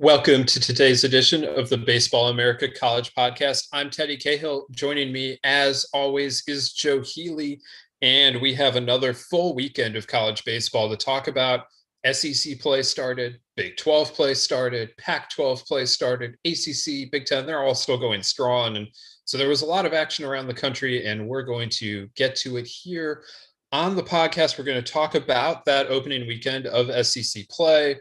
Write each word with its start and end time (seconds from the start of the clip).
Welcome 0.00 0.44
to 0.46 0.58
today's 0.58 1.04
edition 1.04 1.44
of 1.44 1.68
the 1.68 1.76
Baseball 1.76 2.28
America 2.28 2.66
College 2.70 3.12
Podcast. 3.12 3.68
I'm 3.70 3.90
Teddy 3.90 4.16
Cahill. 4.16 4.64
Joining 4.70 5.12
me, 5.12 5.38
as 5.44 5.84
always, 5.92 6.42
is 6.46 6.72
Joe 6.72 7.02
Healy. 7.02 7.60
And 8.00 8.40
we 8.40 8.54
have 8.54 8.76
another 8.76 9.12
full 9.12 9.54
weekend 9.54 9.96
of 9.96 10.06
college 10.06 10.42
baseball 10.46 10.88
to 10.88 10.96
talk 10.96 11.28
about. 11.28 11.66
SEC 12.10 12.58
play 12.60 12.82
started, 12.82 13.40
Big 13.56 13.76
12 13.76 14.14
play 14.14 14.32
started, 14.32 14.96
Pac 14.96 15.28
12 15.28 15.66
play 15.66 15.84
started, 15.84 16.34
ACC, 16.46 17.10
Big 17.12 17.26
10, 17.26 17.44
they're 17.44 17.62
all 17.62 17.74
still 17.74 17.98
going 17.98 18.22
strong. 18.22 18.78
And 18.78 18.88
so 19.26 19.36
there 19.36 19.50
was 19.50 19.60
a 19.60 19.66
lot 19.66 19.84
of 19.84 19.92
action 19.92 20.24
around 20.24 20.46
the 20.46 20.54
country, 20.54 21.04
and 21.06 21.28
we're 21.28 21.42
going 21.42 21.68
to 21.72 22.08
get 22.16 22.34
to 22.36 22.56
it 22.56 22.66
here 22.66 23.22
on 23.70 23.96
the 23.96 24.02
podcast. 24.02 24.58
We're 24.58 24.64
going 24.64 24.82
to 24.82 24.92
talk 24.92 25.14
about 25.14 25.66
that 25.66 25.88
opening 25.88 26.26
weekend 26.26 26.66
of 26.68 27.06
SEC 27.06 27.46
play 27.50 27.96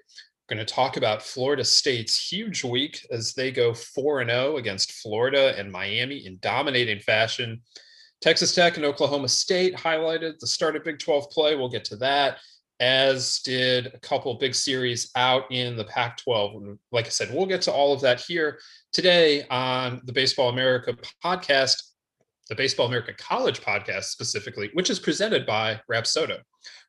going 0.50 0.58
to 0.58 0.66
talk 0.66 0.98
about 0.98 1.22
Florida 1.22 1.64
State's 1.64 2.32
huge 2.32 2.64
week 2.64 3.06
as 3.12 3.34
they 3.34 3.52
go 3.52 3.74
4 3.74 4.26
0 4.26 4.58
against 4.58 4.94
Florida 4.94 5.54
and 5.58 5.72
Miami 5.72 6.26
in 6.26 6.40
dominating 6.42 7.00
fashion. 7.00 7.62
Texas 8.20 8.54
Tech 8.54 8.76
and 8.76 8.86
Oklahoma 8.86 9.30
State 9.30 9.76
highlighted 9.76 10.40
the 10.40 10.48
start 10.48 10.76
of 10.76 10.84
Big 10.84 11.00
12 11.00 11.30
play. 11.30 11.56
We'll 11.56 11.70
get 11.70 11.86
to 11.86 11.96
that, 11.98 12.40
as 12.80 13.40
did 13.46 13.88
a 13.94 14.00
couple 14.00 14.34
big 14.34 14.56
series 14.56 15.12
out 15.16 15.44
in 15.52 15.78
the 15.78 15.86
Pac 15.86 16.18
12. 16.18 16.78
Like 16.92 17.06
I 17.06 17.10
said, 17.10 17.34
we'll 17.34 17.46
get 17.46 17.62
to 17.64 17.72
all 17.72 17.94
of 17.94 18.02
that 18.02 18.20
here 18.20 18.60
today 18.92 19.46
on 19.50 20.02
the 20.04 20.12
Baseball 20.12 20.50
America 20.50 20.98
podcast, 21.24 21.82
the 22.50 22.56
Baseball 22.56 22.88
America 22.88 23.14
College 23.14 23.62
podcast 23.62 24.06
specifically, 24.06 24.72
which 24.74 24.90
is 24.90 25.00
presented 25.00 25.46
by 25.46 25.80
Rapsodo. 25.90 26.40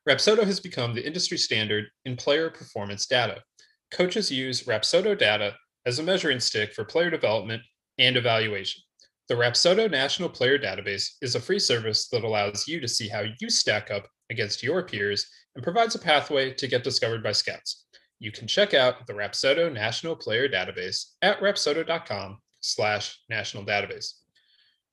Rapsodo 0.09 0.43
has 0.43 0.59
become 0.59 0.95
the 0.95 1.05
industry 1.05 1.37
standard 1.37 1.85
in 2.05 2.17
player 2.17 2.49
performance 2.49 3.05
data 3.05 3.43
coaches 3.91 4.31
use 4.31 4.63
Rapsodo 4.63 5.17
data 5.17 5.55
as 5.85 5.99
a 5.99 6.03
measuring 6.03 6.39
stick 6.39 6.73
for 6.73 6.85
player 6.85 7.09
development 7.09 7.61
and 7.97 8.17
evaluation. 8.17 8.81
The 9.27 9.35
Rapsodo 9.35 9.89
National 9.89 10.29
Player 10.29 10.57
Database 10.57 11.11
is 11.21 11.35
a 11.35 11.39
free 11.39 11.59
service 11.59 12.09
that 12.09 12.23
allows 12.23 12.67
you 12.67 12.79
to 12.81 12.87
see 12.87 13.07
how 13.07 13.23
you 13.39 13.49
stack 13.49 13.89
up 13.91 14.07
against 14.29 14.63
your 14.63 14.83
peers 14.83 15.27
and 15.55 15.63
provides 15.63 15.95
a 15.95 15.99
pathway 15.99 16.53
to 16.53 16.67
get 16.67 16.83
discovered 16.83 17.23
by 17.23 17.31
scouts. 17.31 17.85
You 18.19 18.31
can 18.31 18.47
check 18.47 18.73
out 18.73 19.07
the 19.07 19.13
Rapsodo 19.13 19.71
National 19.71 20.15
Player 20.15 20.47
Database 20.47 21.13
at 21.21 21.39
rapsodo.com 21.39 22.39
slash 22.61 23.19
national 23.29 23.65
database. 23.65 24.13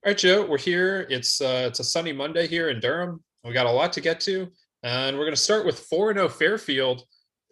All 0.05 0.11
right, 0.11 0.17
Joe, 0.17 0.45
we're 0.45 0.57
here. 0.57 1.05
It's 1.09 1.41
uh, 1.41 1.65
it's 1.67 1.79
a 1.79 1.83
sunny 1.83 2.13
Monday 2.13 2.47
here 2.47 2.69
in 2.69 2.79
Durham. 2.79 3.21
We 3.43 3.53
got 3.53 3.65
a 3.65 3.71
lot 3.71 3.93
to 3.93 4.01
get 4.01 4.19
to, 4.21 4.47
and 4.83 5.17
we're 5.17 5.25
going 5.25 5.35
to 5.35 5.41
start 5.41 5.65
with 5.65 5.87
4-0 5.89 6.31
Fairfield 6.31 7.03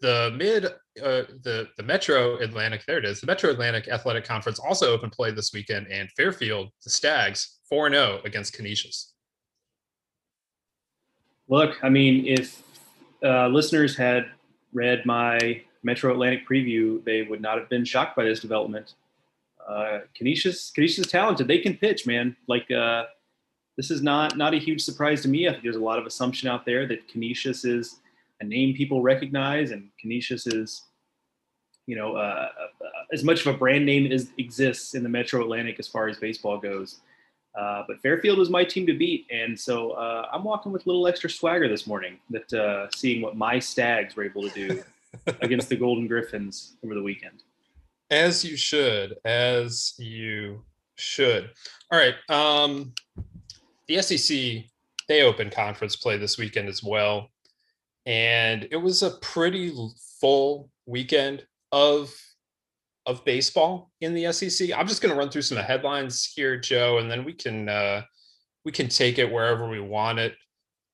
the 0.02 0.34
mid 0.36 0.68
uh, 1.04 1.24
the 1.44 1.68
the 1.78 1.84
Metro 1.84 2.38
Atlantic 2.38 2.84
there 2.86 2.98
it 2.98 3.06
is 3.06 3.22
the 3.22 3.28
Metro 3.28 3.50
Atlantic 3.50 3.88
Athletic 3.88 4.26
Conference 4.26 4.60
also 4.60 4.92
open 4.92 5.10
play 5.10 5.32
this 5.32 5.54
weekend 5.54 5.88
and 5.88 6.10
Fairfield 6.12 6.70
the 6.84 6.90
Stags 6.90 7.60
4-0 7.72 8.24
against 8.26 8.54
Canisius. 8.54 9.14
Look, 11.48 11.84
I 11.84 11.90
mean 11.90 12.26
if 12.28 12.62
uh, 13.24 13.48
listeners 13.48 13.96
had 13.96 14.28
read 14.74 15.06
my 15.06 15.62
Metro 15.84 16.12
Atlantic 16.12 16.48
preview, 16.48 17.04
they 17.04 17.24
would 17.24 17.42
not 17.42 17.58
have 17.58 17.70
been 17.70 17.86
shocked 17.86 18.16
by 18.16 18.26
this 18.26 18.40
development. 18.40 18.94
Uh, 19.68 20.00
Canisius 20.16 20.72
Canisius 20.72 21.06
is 21.06 21.12
talented. 21.12 21.48
They 21.48 21.60
can 21.60 21.76
pitch, 21.76 22.06
man. 22.06 22.36
Like 22.48 22.70
uh, 22.72 23.06
this 23.76 23.92
is 23.92 24.02
not 24.02 24.38
not 24.38 24.54
a 24.54 24.58
huge 24.58 24.82
surprise 24.82 25.22
to 25.24 25.28
me. 25.28 25.48
I 25.48 25.52
think 25.52 25.64
there's 25.64 25.76
a 25.76 25.80
lot 25.80 26.00
of 26.00 26.06
assumption 26.06 26.50
out 26.50 26.66
there 26.66 26.88
that 26.88 27.08
Canisius 27.08 27.66
is 27.66 28.00
a 28.42 28.44
name 28.44 28.76
people 28.76 29.02
recognize, 29.02 29.72
and 29.72 29.90
Canisius 30.00 30.48
is, 30.48 30.84
you 31.88 31.96
know, 31.96 32.16
uh, 32.16 32.50
uh, 32.60 32.86
as 33.12 33.24
much 33.24 33.46
of 33.46 33.56
a 33.56 33.58
brand 33.58 33.86
name 33.86 34.12
as 34.12 34.30
exists 34.38 34.94
in 34.94 35.02
the 35.02 35.10
Metro 35.10 35.42
Atlantic 35.42 35.78
as 35.80 35.88
far 35.88 36.08
as 36.08 36.18
baseball 36.18 36.60
goes. 36.60 37.00
Uh, 37.60 37.84
but 37.88 38.00
Fairfield 38.02 38.38
was 38.38 38.52
my 38.52 38.64
team 38.64 38.86
to 38.86 38.94
beat, 38.94 39.26
and 39.32 39.60
so 39.60 39.92
uh, 39.92 40.28
I'm 40.32 40.44
walking 40.44 40.72
with 40.72 40.86
a 40.86 40.90
little 40.90 41.08
extra 41.08 41.30
swagger 41.30 41.68
this 41.68 41.88
morning. 41.88 42.20
That 42.30 42.54
uh, 42.54 42.88
seeing 42.96 43.22
what 43.22 43.36
my 43.36 43.58
Stags 43.58 44.16
were 44.16 44.24
able 44.24 44.48
to 44.48 44.50
do 44.50 44.84
against 45.42 45.70
the 45.70 45.76
Golden 45.76 46.08
Griffins 46.08 46.76
over 46.84 46.94
the 46.94 47.02
weekend. 47.02 47.42
As 48.12 48.46
you 48.46 48.56
should, 48.56 49.18
as 49.26 49.96
you 49.98 50.64
should. 50.96 51.50
All 51.92 52.00
right. 52.00 52.16
Um, 52.30 52.94
the 53.88 54.02
SEC 54.02 54.66
they 55.08 55.22
open 55.22 55.50
conference 55.50 55.96
play 55.96 56.18
this 56.18 56.38
weekend 56.38 56.68
as 56.68 56.84
well 56.84 57.30
and 58.06 58.68
it 58.72 58.78
was 58.78 59.04
a 59.04 59.12
pretty 59.22 59.74
full 60.20 60.70
weekend 60.86 61.46
of 61.72 62.14
of 63.06 63.24
baseball 63.24 63.92
in 64.02 64.14
the 64.14 64.32
SEC. 64.34 64.70
I'm 64.76 64.88
just 64.88 65.02
going 65.02 65.14
to 65.14 65.18
run 65.18 65.30
through 65.30 65.44
some 65.44 65.58
of 65.58 65.64
the 65.64 65.68
headlines 65.68 66.26
here, 66.36 66.58
Joe, 66.58 66.98
and 66.98 67.10
then 67.10 67.24
we 67.24 67.34
can 67.34 67.70
uh, 67.70 68.04
we 68.66 68.72
can 68.72 68.90
take 68.90 69.18
it 69.18 69.32
wherever 69.32 69.70
we 69.70 69.80
want 69.80 70.20
it. 70.20 70.36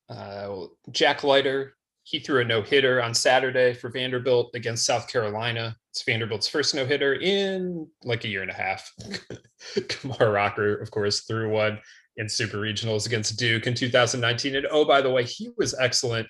Uh, 0.09 0.65
Jack 0.91 1.23
Leiter 1.23 1.75
he 2.03 2.19
threw 2.19 2.41
a 2.41 2.45
no 2.45 2.61
hitter 2.61 3.01
on 3.01 3.13
Saturday 3.13 3.73
for 3.73 3.89
Vanderbilt 3.89 4.51
against 4.53 4.85
South 4.85 5.07
Carolina. 5.07 5.75
It's 5.91 6.03
Vanderbilt's 6.03 6.47
first 6.47 6.75
no 6.75 6.85
hitter 6.85 7.15
in 7.15 7.87
like 8.03 8.25
a 8.25 8.27
year 8.27 8.41
and 8.41 8.51
a 8.51 8.53
half. 8.53 8.91
Kumar 9.89 10.31
Rocker, 10.31 10.75
of 10.75 10.91
course, 10.91 11.21
threw 11.21 11.49
one 11.49 11.79
in 12.17 12.27
super 12.27 12.57
regionals 12.57 13.05
against 13.05 13.39
Duke 13.39 13.67
in 13.67 13.73
2019. 13.73 14.55
And 14.55 14.67
oh, 14.69 14.85
by 14.85 15.01
the 15.01 15.09
way, 15.09 15.23
he 15.23 15.51
was 15.57 15.73
excellent 15.79 16.27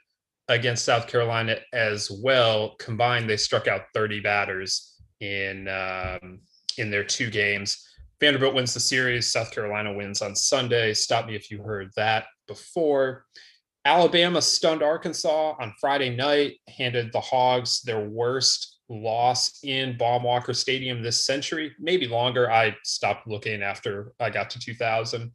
against 0.47 0.85
South 0.85 1.07
Carolina 1.07 1.57
as 1.73 2.11
well. 2.11 2.75
Combined, 2.79 3.29
they 3.29 3.37
struck 3.37 3.67
out 3.67 3.83
30 3.93 4.19
batters 4.19 4.95
in 5.19 5.67
um, 5.67 6.39
in 6.77 6.89
their 6.89 7.03
two 7.03 7.29
games. 7.29 7.87
Vanderbilt 8.19 8.55
wins 8.55 8.73
the 8.73 8.79
series. 8.79 9.31
South 9.31 9.51
Carolina 9.51 9.93
wins 9.93 10.21
on 10.21 10.35
Sunday. 10.35 10.93
Stop 10.93 11.27
me 11.27 11.35
if 11.35 11.51
you 11.51 11.61
heard 11.61 11.91
that 11.95 12.25
before. 12.47 13.25
Alabama 13.85 14.41
stunned 14.41 14.81
Arkansas 14.81 15.55
on 15.59 15.73
Friday 15.79 16.15
night, 16.15 16.53
handed 16.69 17.11
the 17.11 17.19
Hogs 17.19 17.81
their 17.81 18.07
worst 18.07 18.77
loss 18.87 19.59
in 19.63 19.97
Baum-Walker 19.97 20.53
Stadium 20.53 21.01
this 21.01 21.25
century, 21.25 21.73
maybe 21.79 22.07
longer. 22.07 22.49
I 22.49 22.75
stopped 22.83 23.27
looking 23.27 23.61
after 23.61 24.13
I 24.19 24.29
got 24.29 24.49
to 24.51 24.59
2000. 24.59 25.31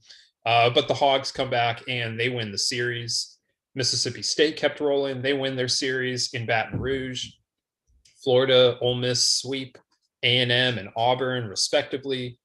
Uh, 0.46 0.70
but 0.70 0.88
the 0.88 0.94
Hogs 0.94 1.30
come 1.30 1.50
back 1.50 1.82
and 1.88 2.18
they 2.18 2.30
win 2.30 2.50
the 2.50 2.58
series. 2.58 3.37
Mississippi 3.78 4.22
State 4.22 4.56
kept 4.56 4.80
rolling. 4.80 5.22
They 5.22 5.32
win 5.32 5.54
their 5.54 5.68
series 5.68 6.34
in 6.34 6.44
Baton 6.44 6.80
Rouge. 6.80 7.28
Florida, 8.22 8.76
Ole 8.80 8.96
Miss 8.96 9.24
sweep 9.24 9.78
A&M 10.24 10.50
and 10.50 10.88
Auburn, 10.96 11.46
respectively. 11.46 12.38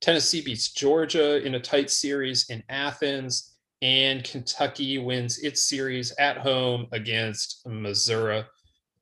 Tennessee 0.00 0.42
beats 0.42 0.72
Georgia 0.72 1.44
in 1.46 1.54
a 1.54 1.60
tight 1.60 1.90
series 1.90 2.50
in 2.50 2.62
Athens, 2.68 3.56
and 3.82 4.24
Kentucky 4.24 4.98
wins 4.98 5.38
its 5.38 5.62
series 5.62 6.12
at 6.18 6.38
home 6.38 6.88
against 6.90 7.64
Missouri. 7.66 8.44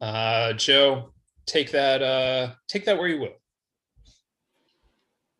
Uh, 0.00 0.52
Joe, 0.52 1.14
take 1.46 1.70
that. 1.72 2.02
Uh, 2.02 2.52
take 2.68 2.84
that 2.84 2.98
where 2.98 3.08
you 3.08 3.20
will. 3.20 3.34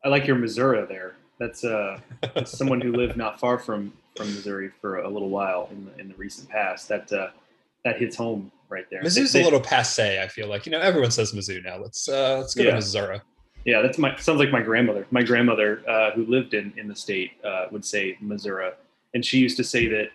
I 0.03 0.09
like 0.09 0.27
your 0.27 0.37
Missouri 0.37 0.87
there. 0.89 1.17
That's 1.39 1.63
uh, 1.63 2.01
that's 2.35 2.57
someone 2.57 2.81
who 2.81 2.93
lived 2.93 3.19
not 3.19 3.39
far 3.39 3.59
from 3.59 3.93
from 4.19 4.35
Missouri 4.35 4.71
for 4.81 4.99
a 4.99 5.09
little 5.09 5.31
while 5.31 5.69
in 5.71 5.87
the, 5.87 6.01
in 6.01 6.09
the 6.09 6.15
recent 6.15 6.49
past. 6.49 6.89
That 6.89 7.11
uh, 7.13 7.31
that 7.85 7.99
hits 7.99 8.17
home 8.17 8.53
right 8.69 8.85
there. 8.91 9.03
Mizzou's 9.03 9.33
they, 9.33 9.41
a 9.41 9.45
little 9.45 9.61
passe. 9.61 10.21
I 10.21 10.29
feel 10.29 10.49
like 10.49 10.67
you 10.67 10.73
know 10.73 10.81
everyone 10.81 11.11
says 11.11 11.33
Mizzou 11.33 11.65
now. 11.65 11.79
Let's 11.79 12.09
uh, 12.09 12.39
let's 12.39 12.55
go 12.55 12.65
yeah. 12.65 12.71
to 12.71 12.77
Missouri. 12.77 13.21
Yeah, 13.65 13.83
that's 13.83 13.99
my 13.99 14.17
sounds 14.17 14.39
like 14.39 14.51
my 14.51 14.63
grandmother. 14.63 15.07
My 15.11 15.23
grandmother, 15.23 15.83
uh, 15.89 16.11
who 16.13 16.27
lived 16.27 16.55
in 16.55 16.73
in 16.77 16.89
the 16.89 16.97
state, 16.97 17.33
uh, 17.45 17.67
would 17.71 17.85
say 17.85 18.17
Missouri, 18.21 18.71
and 19.15 19.25
she 19.25 19.39
used 19.39 19.57
to 19.57 19.65
say 19.65 19.89
that, 19.89 20.09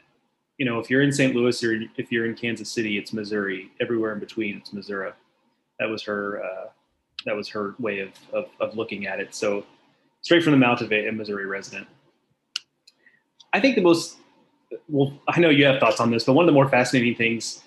you 0.57 0.65
know, 0.65 0.79
if 0.79 0.89
you're 0.89 1.01
in 1.01 1.11
St. 1.11 1.35
Louis 1.35 1.63
or 1.63 1.81
if 1.97 2.11
you're 2.11 2.25
in 2.25 2.35
Kansas 2.35 2.69
City, 2.69 2.97
it's 2.97 3.13
Missouri. 3.13 3.71
Everywhere 3.81 4.13
in 4.13 4.19
between, 4.19 4.57
it's 4.57 4.73
Missouri. 4.73 5.11
That 5.79 5.89
was 5.89 6.03
her. 6.03 6.43
Uh, 6.43 6.69
that 7.25 7.35
was 7.35 7.47
her 7.47 7.75
way 7.79 7.99
of, 7.99 8.09
of, 8.33 8.45
of 8.59 8.75
looking 8.75 9.07
at 9.07 9.19
it. 9.19 9.33
So, 9.33 9.65
straight 10.21 10.43
from 10.43 10.51
the 10.51 10.57
mouth 10.57 10.81
of 10.81 10.91
a, 10.91 11.07
a 11.07 11.11
Missouri 11.11 11.45
resident. 11.45 11.87
I 13.53 13.59
think 13.59 13.75
the 13.75 13.81
most 13.81 14.17
well, 14.87 15.13
I 15.27 15.39
know 15.39 15.49
you 15.49 15.65
have 15.65 15.79
thoughts 15.79 15.99
on 15.99 16.11
this, 16.11 16.23
but 16.23 16.33
one 16.33 16.43
of 16.43 16.47
the 16.47 16.53
more 16.53 16.67
fascinating 16.67 17.15
things 17.15 17.61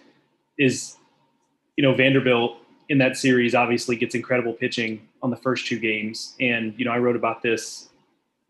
is, 0.59 0.97
you 1.77 1.83
know, 1.83 1.94
Vanderbilt 1.94 2.59
in 2.88 2.99
that 2.99 3.17
series 3.17 3.55
obviously 3.55 3.97
gets 3.97 4.15
incredible 4.15 4.53
pitching 4.53 5.06
on 5.23 5.31
the 5.31 5.37
first 5.37 5.67
two 5.67 5.79
games, 5.79 6.35
and 6.41 6.75
you 6.77 6.85
know, 6.85 6.93
I 6.93 6.99
wrote 6.99 7.17
about 7.17 7.43
this 7.43 7.91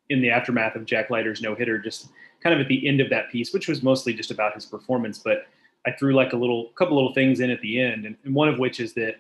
in 0.09 0.23
the 0.23 0.31
aftermath 0.31 0.77
of 0.77 0.85
Jack 0.85 1.11
Leiter's 1.11 1.43
no 1.43 1.55
hitter, 1.55 1.79
just 1.79 2.09
kind 2.43 2.55
of 2.55 2.61
at 2.61 2.69
the 2.69 2.87
end 2.87 3.01
of 3.01 3.11
that 3.11 3.31
piece, 3.31 3.53
which 3.53 3.69
was 3.69 3.83
mostly 3.83 4.15
just 4.15 4.31
about 4.31 4.55
his 4.55 4.65
performance, 4.65 5.19
but 5.19 5.47
I 5.87 5.93
threw 5.93 6.15
like 6.15 6.33
a 6.33 6.37
little 6.37 6.71
couple 6.77 6.97
little 6.97 7.15
things 7.15 7.41
in 7.41 7.51
at 7.51 7.61
the 7.61 7.81
end, 7.81 8.07
and, 8.07 8.17
and 8.25 8.35
one 8.35 8.49
of 8.49 8.59
which 8.59 8.81
is 8.81 8.93
that 8.95 9.17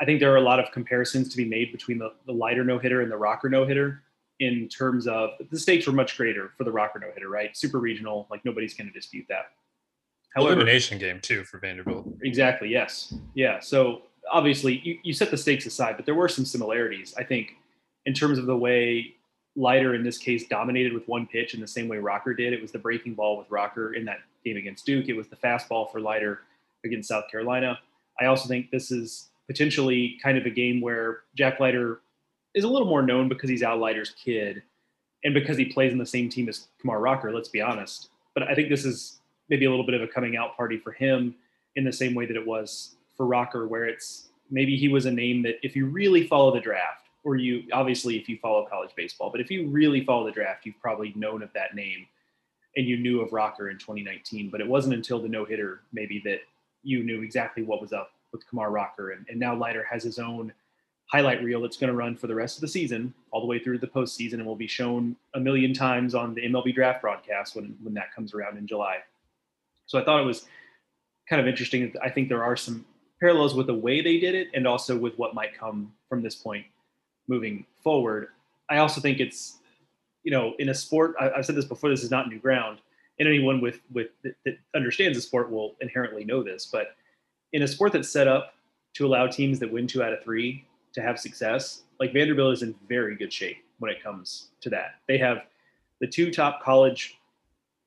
I 0.00 0.04
think 0.04 0.20
there 0.20 0.32
are 0.32 0.36
a 0.36 0.42
lot 0.42 0.60
of 0.60 0.70
comparisons 0.70 1.28
to 1.30 1.36
be 1.36 1.44
made 1.44 1.72
between 1.72 1.98
the, 1.98 2.12
the 2.26 2.32
Leiter 2.32 2.64
no 2.64 2.78
hitter 2.78 3.00
and 3.00 3.10
the 3.10 3.16
Rocker 3.16 3.48
no 3.48 3.66
hitter 3.66 4.02
in 4.40 4.68
terms 4.68 5.06
of 5.06 5.30
the 5.50 5.58
stakes 5.58 5.86
were 5.86 5.92
much 5.92 6.16
greater 6.16 6.52
for 6.56 6.64
the 6.64 6.72
Rocker 6.72 6.98
no 6.98 7.08
hitter, 7.12 7.28
right? 7.28 7.56
Super 7.56 7.78
regional, 7.78 8.26
like 8.30 8.44
nobody's 8.44 8.74
going 8.74 8.86
to 8.86 8.92
dispute 8.92 9.26
that. 9.28 9.46
However, 10.34 10.52
elimination 10.52 10.98
game 10.98 11.20
too 11.20 11.44
for 11.44 11.58
Vanderbilt. 11.58 12.06
Exactly. 12.22 12.68
Yes. 12.68 13.14
Yeah. 13.34 13.60
So 13.60 14.02
obviously 14.30 14.80
you, 14.84 14.98
you 15.02 15.12
set 15.12 15.30
the 15.30 15.36
stakes 15.36 15.66
aside, 15.66 15.96
but 15.96 16.06
there 16.06 16.14
were 16.14 16.28
some 16.28 16.44
similarities. 16.44 17.14
I 17.16 17.24
think 17.24 17.56
in 18.06 18.14
terms 18.14 18.38
of 18.38 18.46
the 18.46 18.56
way 18.56 19.14
Leiter 19.58 19.94
in 19.94 20.04
this 20.04 20.18
case 20.18 20.46
dominated 20.46 20.92
with 20.92 21.06
one 21.08 21.26
pitch 21.26 21.54
in 21.54 21.60
the 21.60 21.66
same 21.66 21.88
way 21.88 21.98
Rocker 21.98 22.32
did. 22.32 22.52
It 22.52 22.62
was 22.62 22.70
the 22.70 22.78
breaking 22.78 23.14
ball 23.14 23.36
with 23.36 23.50
Rocker 23.50 23.94
in 23.94 24.04
that 24.04 24.18
game 24.44 24.56
against 24.56 24.86
Duke. 24.86 25.08
It 25.08 25.14
was 25.14 25.26
the 25.26 25.36
fastball 25.36 25.90
for 25.90 26.00
Leiter 26.00 26.42
against 26.84 27.08
South 27.08 27.24
Carolina. 27.28 27.78
I 28.20 28.26
also 28.26 28.48
think 28.48 28.70
this 28.70 28.92
is 28.92 29.30
potentially 29.48 30.18
kind 30.22 30.38
of 30.38 30.46
a 30.46 30.50
game 30.50 30.80
where 30.80 31.20
Jack 31.34 31.58
Leiter 31.58 32.00
is 32.58 32.64
a 32.64 32.68
little 32.68 32.88
more 32.88 33.02
known 33.02 33.28
because 33.28 33.48
he's 33.48 33.62
Leiter's 33.62 34.10
kid 34.10 34.62
and 35.24 35.34
because 35.34 35.56
he 35.56 35.64
plays 35.64 35.92
in 35.92 35.98
the 35.98 36.06
same 36.06 36.28
team 36.28 36.48
as 36.48 36.68
Kumar 36.80 37.00
Rocker, 37.00 37.32
let's 37.32 37.48
be 37.48 37.60
honest. 37.60 38.10
But 38.34 38.44
I 38.44 38.54
think 38.54 38.68
this 38.68 38.84
is 38.84 39.20
maybe 39.48 39.64
a 39.64 39.70
little 39.70 39.86
bit 39.86 39.94
of 39.94 40.02
a 40.02 40.06
coming 40.06 40.36
out 40.36 40.56
party 40.56 40.76
for 40.76 40.92
him 40.92 41.34
in 41.76 41.84
the 41.84 41.92
same 41.92 42.14
way 42.14 42.26
that 42.26 42.36
it 42.36 42.46
was 42.46 42.96
for 43.16 43.26
Rocker, 43.26 43.66
where 43.66 43.86
it's 43.86 44.28
maybe 44.50 44.76
he 44.76 44.88
was 44.88 45.06
a 45.06 45.10
name 45.10 45.42
that 45.42 45.56
if 45.62 45.74
you 45.74 45.86
really 45.86 46.26
follow 46.26 46.52
the 46.52 46.60
draft, 46.60 47.08
or 47.24 47.36
you 47.36 47.64
obviously 47.72 48.16
if 48.16 48.28
you 48.28 48.38
follow 48.38 48.66
college 48.66 48.90
baseball, 48.96 49.30
but 49.30 49.40
if 49.40 49.50
you 49.50 49.68
really 49.68 50.04
follow 50.04 50.24
the 50.24 50.32
draft, 50.32 50.64
you've 50.64 50.80
probably 50.80 51.12
known 51.16 51.42
of 51.42 51.52
that 51.52 51.74
name 51.74 52.06
and 52.76 52.86
you 52.86 52.96
knew 52.96 53.20
of 53.20 53.32
Rocker 53.32 53.70
in 53.70 53.78
2019. 53.78 54.50
But 54.50 54.60
it 54.60 54.68
wasn't 54.68 54.94
until 54.94 55.20
the 55.20 55.28
no 55.28 55.44
hitter 55.44 55.80
maybe 55.92 56.22
that 56.24 56.40
you 56.82 57.02
knew 57.02 57.22
exactly 57.22 57.62
what 57.62 57.80
was 57.80 57.92
up 57.92 58.12
with 58.32 58.48
Kumar 58.48 58.70
Rocker. 58.70 59.10
And, 59.10 59.26
and 59.28 59.38
now 59.38 59.54
Leiter 59.54 59.84
has 59.90 60.02
his 60.02 60.18
own 60.18 60.52
highlight 61.08 61.42
reel 61.42 61.60
that's 61.62 61.76
going 61.76 61.88
to 61.88 61.96
run 61.96 62.16
for 62.16 62.26
the 62.26 62.34
rest 62.34 62.56
of 62.56 62.60
the 62.60 62.68
season, 62.68 63.12
all 63.30 63.40
the 63.40 63.46
way 63.46 63.58
through 63.58 63.78
the 63.78 63.86
postseason, 63.86 64.34
and 64.34 64.46
will 64.46 64.56
be 64.56 64.66
shown 64.66 65.16
a 65.34 65.40
million 65.40 65.72
times 65.72 66.14
on 66.14 66.34
the 66.34 66.42
MLB 66.42 66.74
draft 66.74 67.00
broadcast 67.00 67.56
when, 67.56 67.76
when 67.82 67.94
that 67.94 68.14
comes 68.14 68.34
around 68.34 68.58
in 68.58 68.66
July. 68.66 68.98
So 69.86 69.98
I 69.98 70.04
thought 70.04 70.20
it 70.20 70.26
was 70.26 70.46
kind 71.28 71.40
of 71.40 71.48
interesting. 71.48 71.94
I 72.02 72.10
think 72.10 72.28
there 72.28 72.44
are 72.44 72.56
some 72.56 72.84
parallels 73.20 73.54
with 73.54 73.66
the 73.66 73.74
way 73.74 74.02
they 74.02 74.18
did 74.18 74.34
it 74.34 74.48
and 74.54 74.66
also 74.66 74.96
with 74.96 75.18
what 75.18 75.34
might 75.34 75.58
come 75.58 75.92
from 76.08 76.22
this 76.22 76.34
point 76.34 76.66
moving 77.26 77.64
forward. 77.82 78.28
I 78.70 78.78
also 78.78 79.00
think 79.00 79.18
it's, 79.18 79.58
you 80.24 80.30
know, 80.30 80.54
in 80.58 80.68
a 80.68 80.74
sport, 80.74 81.14
I, 81.18 81.30
have 81.36 81.46
said 81.46 81.56
this 81.56 81.64
before, 81.64 81.88
this 81.88 82.04
is 82.04 82.10
not 82.10 82.28
new 82.28 82.38
ground. 82.38 82.78
And 83.18 83.26
anyone 83.26 83.60
with, 83.60 83.80
with 83.92 84.08
that, 84.22 84.34
that 84.44 84.58
understands 84.76 85.16
the 85.16 85.22
sport 85.22 85.50
will 85.50 85.74
inherently 85.80 86.24
know 86.24 86.42
this. 86.42 86.66
But 86.70 86.94
in 87.52 87.62
a 87.62 87.68
sport 87.68 87.92
that's 87.92 88.10
set 88.10 88.28
up 88.28 88.54
to 88.94 89.06
allow 89.06 89.26
teams 89.26 89.58
that 89.58 89.72
win 89.72 89.86
two 89.86 90.02
out 90.02 90.12
of 90.12 90.22
three 90.22 90.67
to 90.98 91.06
have 91.06 91.18
success, 91.18 91.82
like 92.00 92.12
Vanderbilt 92.12 92.52
is 92.52 92.62
in 92.62 92.74
very 92.88 93.16
good 93.16 93.32
shape 93.32 93.58
when 93.78 93.90
it 93.90 94.02
comes 94.02 94.48
to 94.60 94.70
that. 94.70 94.96
They 95.06 95.18
have 95.18 95.44
the 96.00 96.06
two 96.06 96.30
top 96.30 96.62
college 96.62 97.18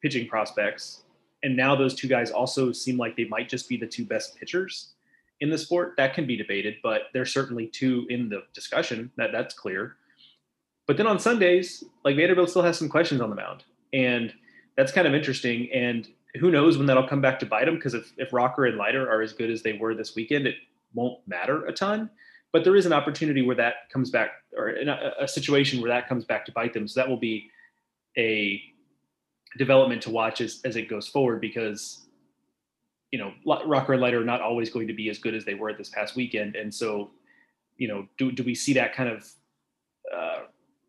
pitching 0.01 0.27
prospects, 0.27 1.03
and 1.43 1.55
now 1.55 1.75
those 1.75 1.93
two 1.93 2.07
guys 2.07 2.31
also 2.31 2.71
seem 2.71 2.97
like 2.97 3.15
they 3.15 3.25
might 3.25 3.49
just 3.49 3.67
be 3.67 3.77
the 3.77 3.87
two 3.87 4.05
best 4.05 4.37
pitchers 4.37 4.93
in 5.41 5.49
the 5.49 5.57
sport. 5.57 5.95
That 5.97 6.13
can 6.13 6.25
be 6.25 6.37
debated, 6.37 6.75
but 6.81 7.03
there's 7.13 7.33
certainly 7.33 7.67
two 7.67 8.07
in 8.09 8.29
the 8.29 8.43
discussion. 8.53 9.11
That 9.17 9.31
that's 9.31 9.53
clear. 9.53 9.97
But 10.87 10.97
then 10.97 11.07
on 11.07 11.19
Sundays, 11.19 11.83
like 12.03 12.15
Vanderbilt 12.15 12.49
still 12.49 12.63
has 12.63 12.77
some 12.77 12.89
questions 12.89 13.21
on 13.21 13.29
the 13.29 13.35
mound, 13.35 13.65
and 13.93 14.33
that's 14.77 14.91
kind 14.91 15.07
of 15.07 15.13
interesting. 15.13 15.69
And 15.73 16.07
who 16.39 16.49
knows 16.49 16.77
when 16.77 16.87
that'll 16.87 17.07
come 17.07 17.21
back 17.21 17.39
to 17.39 17.45
bite 17.45 17.65
them? 17.65 17.75
Because 17.75 17.93
if 17.93 18.13
if 18.17 18.31
Rocker 18.31 18.65
and 18.65 18.77
Leiter 18.77 19.09
are 19.09 19.21
as 19.21 19.33
good 19.33 19.49
as 19.49 19.61
they 19.61 19.73
were 19.73 19.93
this 19.93 20.15
weekend, 20.15 20.47
it 20.47 20.55
won't 20.93 21.25
matter 21.27 21.65
a 21.65 21.73
ton 21.73 22.09
but 22.53 22.63
there 22.63 22.75
is 22.75 22.85
an 22.85 22.93
opportunity 22.93 23.41
where 23.41 23.55
that 23.55 23.89
comes 23.91 24.09
back 24.09 24.31
or 24.55 24.69
a, 24.69 25.23
a, 25.23 25.27
situation 25.27 25.81
where 25.81 25.89
that 25.89 26.09
comes 26.09 26.25
back 26.25 26.45
to 26.45 26.51
bite 26.51 26.73
them. 26.73 26.87
So 26.87 26.99
that 26.99 27.07
will 27.07 27.17
be 27.17 27.49
a 28.17 28.61
development 29.57 30.01
to 30.03 30.09
watch 30.09 30.41
as, 30.41 30.59
as 30.65 30.75
it 30.75 30.89
goes 30.89 31.07
forward 31.07 31.41
because 31.41 32.07
you 33.11 33.19
know 33.19 33.33
rocker 33.45 33.93
and 33.93 34.01
leiter 34.01 34.21
are 34.21 34.25
not 34.25 34.41
always 34.41 34.69
going 34.69 34.87
to 34.87 34.93
be 34.93 35.09
as 35.09 35.17
good 35.17 35.35
as 35.35 35.43
they 35.45 35.53
were 35.53 35.73
this 35.73 35.89
past 35.89 36.15
weekend. 36.15 36.55
And 36.55 36.73
so 36.73 37.11
you 37.77 37.87
know 37.87 38.07
do, 38.17 38.31
do 38.31 38.43
we 38.43 38.55
see 38.55 38.73
that 38.73 38.93
kind 38.93 39.09
of 39.09 39.29
uh, 40.13 40.39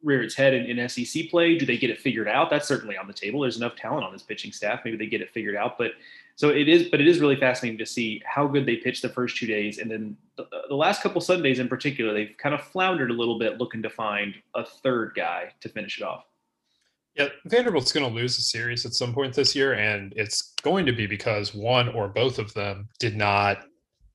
rear 0.03 0.23
its 0.23 0.35
head 0.35 0.55
in, 0.55 0.67
in 0.67 0.89
sec 0.89 1.31
play? 1.31 1.57
Do 1.57 1.67
they 1.67 1.77
get 1.77 1.91
it 1.91 2.01
figured 2.01 2.29
out? 2.29 2.51
That's 2.51 2.67
certainly 2.67 2.97
on 2.97 3.07
the 3.07 3.13
table. 3.13 3.41
There's 3.41 3.57
enough 3.57 3.77
talent 3.77 4.05
on 4.05 4.13
this 4.13 4.23
pitching 4.23 4.53
staff. 4.53 4.81
Maybe 4.85 4.97
they 4.97 5.07
get 5.07 5.21
it 5.21 5.33
figured 5.33 5.57
out 5.57 5.79
but 5.79 5.93
so 6.37 6.49
it 6.49 6.69
is, 6.69 6.89
but 6.89 7.01
it 7.01 7.07
is 7.07 7.21
really 7.21 7.37
fascinating 7.37 7.79
to 7.79 7.87
see 7.87 8.23
how 8.25 8.47
good 8.47 8.67
they 8.67 8.77
pitched 8.77 9.03
the 9.03 9.09
first 9.09 9.37
two 9.37 9.47
days, 9.47 9.79
and 9.79 9.91
then 9.91 10.17
the, 10.37 10.47
the, 10.69 10.75
last 10.75 11.03
couple 11.03 11.21
Sundays 11.21 11.59
in 11.59 11.69
particular, 11.69 12.13
they've 12.13 12.35
kind 12.39 12.55
of 12.55 12.63
floundered 12.63 13.11
a 13.11 13.15
little 13.15 13.39
bit, 13.39 13.59
looking 13.59 13.83
to 13.83 13.91
find 13.91 14.35
a 14.55 14.65
third 14.65 15.13
guy 15.15 15.53
to 15.61 15.69
finish 15.69 15.99
it 15.99 16.05
off. 16.05 16.25
Yeah, 17.15 17.29
Vanderbilt's 17.45 17.93
going 17.93 18.09
to 18.09 18.15
lose 18.15 18.39
a 18.39 18.43
series 18.43 18.87
at 18.87 18.95
some 18.95 19.13
point 19.13 19.35
this 19.35 19.55
year, 19.55 19.75
and 19.75 20.15
it's 20.17 20.55
going 20.63 20.87
to 20.87 20.93
be 20.93 21.07
because 21.07 21.55
one 21.55 21.89
or 21.89 22.09
both 22.09 22.39
of 22.39 22.55
them 22.55 22.89
did 22.99 23.17
not, 23.17 23.67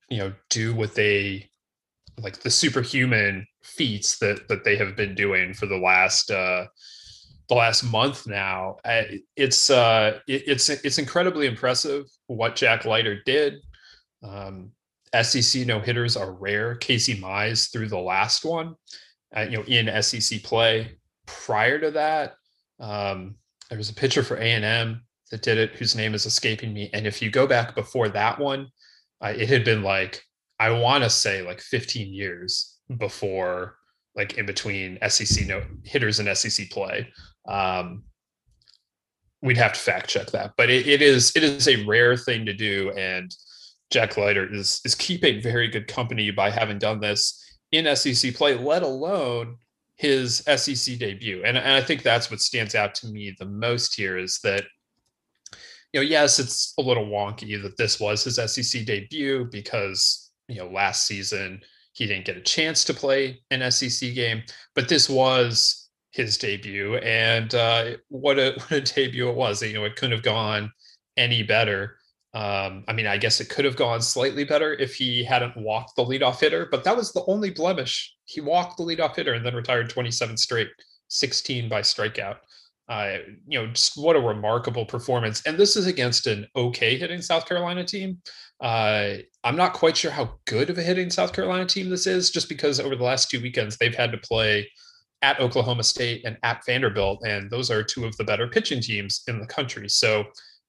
you 0.10 0.18
know, 0.18 0.34
do 0.50 0.74
what 0.74 0.96
they 0.96 1.50
like 2.20 2.40
the 2.40 2.50
superhuman 2.50 3.46
feats 3.62 4.18
that 4.18 4.48
that 4.48 4.64
they 4.64 4.76
have 4.76 4.96
been 4.96 5.14
doing 5.14 5.54
for 5.54 5.68
the 5.68 5.78
last 5.78 6.32
uh 6.32 6.66
the 7.50 7.56
last 7.56 7.84
month 7.84 8.28
now. 8.28 8.78
It's 9.36 9.70
uh, 9.70 10.20
it, 10.28 10.44
it's 10.48 10.70
it's 10.70 10.98
incredibly 10.98 11.48
impressive 11.48 12.06
what 12.28 12.56
Jack 12.56 12.86
Leiter 12.86 13.22
did. 13.26 13.56
Um, 14.24 14.72
SEC 15.22 15.66
no 15.66 15.80
hitters 15.80 16.18
are 16.18 16.34
rare. 16.34 16.76
Casey 16.76 17.20
Mize 17.20 17.72
threw 17.72 17.88
the 17.88 17.98
last 17.98 18.44
one, 18.44 18.76
uh, 19.36 19.42
you 19.42 19.58
know, 19.58 19.64
in 19.64 20.02
SEC 20.04 20.44
play. 20.44 20.98
Prior 21.26 21.80
to 21.80 21.92
that, 21.92 22.36
um, 22.80 23.36
there 23.70 23.78
was 23.78 23.90
a 23.90 23.96
pitcher 23.96 24.24
for 24.24 24.38
A 24.38 24.52
and 24.52 24.66
M 24.66 25.04
that 25.32 25.42
did 25.42 25.58
it, 25.58 25.76
whose 25.76 25.96
name 25.96 26.14
is 26.14 26.26
escaping 26.26 26.74
me. 26.74 26.90
And 26.94 27.06
if 27.06 27.22
you 27.22 27.30
go 27.30 27.48
back 27.48 27.76
before 27.76 28.10
that 28.10 28.40
one, 28.40 28.68
uh, 29.22 29.34
it 29.36 29.50
had 29.50 29.64
been 29.64 29.84
like 29.84 30.22
I 30.60 30.72
want 30.72 31.04
to 31.04 31.10
say 31.10 31.42
like 31.42 31.62
15 31.62 32.14
years 32.14 32.78
before 32.98 33.78
like 34.16 34.38
in 34.38 34.46
between 34.46 34.98
SEC 35.08 35.46
no 35.46 35.64
hitters 35.84 36.20
and 36.20 36.36
SEC 36.36 36.70
play. 36.70 37.08
Um, 37.48 38.04
we'd 39.42 39.58
have 39.58 39.74
to 39.74 39.80
fact 39.80 40.10
check 40.10 40.28
that, 40.32 40.54
but 40.58 40.70
it, 40.70 40.88
it 40.88 41.02
is 41.02 41.36
it 41.36 41.44
is 41.44 41.68
a 41.68 41.86
rare 41.86 42.18
thing 42.18 42.46
to 42.46 42.54
do, 42.54 42.92
and 42.98 43.36
Jack 43.92 44.18
Leiter 44.18 44.52
is 44.52 44.82
is 44.84 44.96
keeping 44.96 45.42
very 45.42 45.68
good 45.68 45.88
company 45.88 46.32
by 46.32 46.50
having 46.50 46.80
done 46.80 47.00
this 47.00 47.44
in 47.72 47.96
SEC 47.96 48.34
play, 48.34 48.56
let 48.56 48.84
alone 48.84 49.58
his 49.96 50.38
SEC 50.38 50.98
debut. 51.00 51.42
And, 51.44 51.58
and 51.58 51.74
I 51.74 51.82
think 51.82 52.04
that's 52.04 52.30
what 52.30 52.40
stands 52.40 52.76
out 52.76 52.96
to 52.96 53.08
me 53.08 53.36
the 53.38 53.46
most 53.46 53.96
here 53.96 54.18
is 54.18 54.40
that 54.44 54.64
you 55.94 56.02
know, 56.02 56.06
yes, 56.06 56.38
it's 56.38 56.74
a 56.78 56.82
little 56.82 57.06
wonky 57.06 57.62
that 57.62 57.78
this 57.78 58.00
was 58.00 58.24
his 58.24 58.36
SEC 58.36 58.86
debut 58.86 59.48
because 59.52 60.32
you 60.48 60.58
know 60.58 60.68
last 60.68 61.06
season 61.06 61.62
he 61.94 62.06
didn't 62.06 62.26
get 62.26 62.38
a 62.38 62.42
chance 62.42 62.84
to 62.84 62.94
play 62.94 63.42
an 63.50 63.72
SEC 63.72 64.14
game, 64.14 64.44
but 64.76 64.88
this 64.88 65.10
was 65.10 65.77
his 66.12 66.38
debut, 66.38 66.96
and 66.98 67.54
uh, 67.54 67.92
what 68.10 68.40
a 68.40 68.54
what 68.58 68.72
a 68.72 68.82
debut 68.82 69.30
it 69.30 69.36
was. 69.36 69.62
You 69.62 69.74
know, 69.74 69.86
it 69.86 69.96
couldn't 69.96 70.16
have 70.16 70.24
gone 70.24 70.72
any 71.16 71.44
better. 71.44 71.98
Um, 72.34 72.84
I 72.88 72.94
mean, 72.94 73.08
I 73.08 73.18
guess 73.18 73.40
it 73.40 73.50
could 73.50 73.66
have 73.66 73.76
gone 73.76 74.02
slightly 74.02 74.44
better 74.44 74.74
if 74.74 74.94
he 74.96 75.24
hadn't 75.24 75.58
walked 75.58 75.96
the 75.96 76.06
leadoff 76.06 76.40
hitter, 76.40 76.68
but 76.70 76.84
that 76.84 76.96
was 76.96 77.12
the 77.12 77.24
only 77.26 77.50
blemish. 77.50 78.14
He 78.26 78.42
walked 78.42 78.78
the 78.78 78.84
leadoff 78.84 79.16
hitter 79.16 79.34
and 79.34 79.46
then 79.46 79.56
retired 79.56 79.90
27 79.90 80.38
straight, 80.38 80.68
16 81.08 81.68
by 81.68 81.82
strikeout. 81.82 82.38
Uh, 82.90 83.18
you 83.48 83.60
know, 83.60 83.68
just 83.68 83.98
what 83.98 84.16
a 84.16 84.20
remarkable 84.20 84.86
performance. 84.86 85.42
And 85.46 85.58
this 85.58 85.76
is 85.76 85.88
against 85.88 86.28
an 86.28 86.48
okay 86.56 86.98
hitting 86.98 87.22
South 87.22 87.48
Carolina 87.48 87.84
team. 87.84 88.22
Uh, 88.62 89.16
I'm 89.44 89.56
not 89.56 89.74
quite 89.74 89.98
sure 89.98 90.12
how 90.12 90.36
good 90.46 90.70
of 90.70 90.78
a 90.78 90.84
hitting 90.84 91.10
South 91.10 91.34
Carolina 91.34 91.66
team 91.66 91.90
this 91.90 92.08
is, 92.08 92.30
just 92.30 92.50
because 92.50 92.80
over 92.80 92.96
the 92.96 93.04
last 93.04 93.30
two 93.30 93.42
weekends 93.42 93.78
they've 93.78 93.96
had 93.96 94.12
to 94.12 94.18
play 94.20 94.70
at 95.22 95.40
Oklahoma 95.40 95.84
State 95.84 96.24
and 96.26 96.38
at 96.44 96.66
Vanderbilt, 96.66 97.22
and 97.26 97.50
those 97.50 97.72
are 97.72 97.84
two 97.84 98.06
of 98.06 98.16
the 98.18 98.24
better 98.24 98.48
pitching 98.48 98.82
teams 98.82 99.24
in 99.28 99.40
the 99.40 99.48
country. 99.48 99.90
So, 99.90 100.26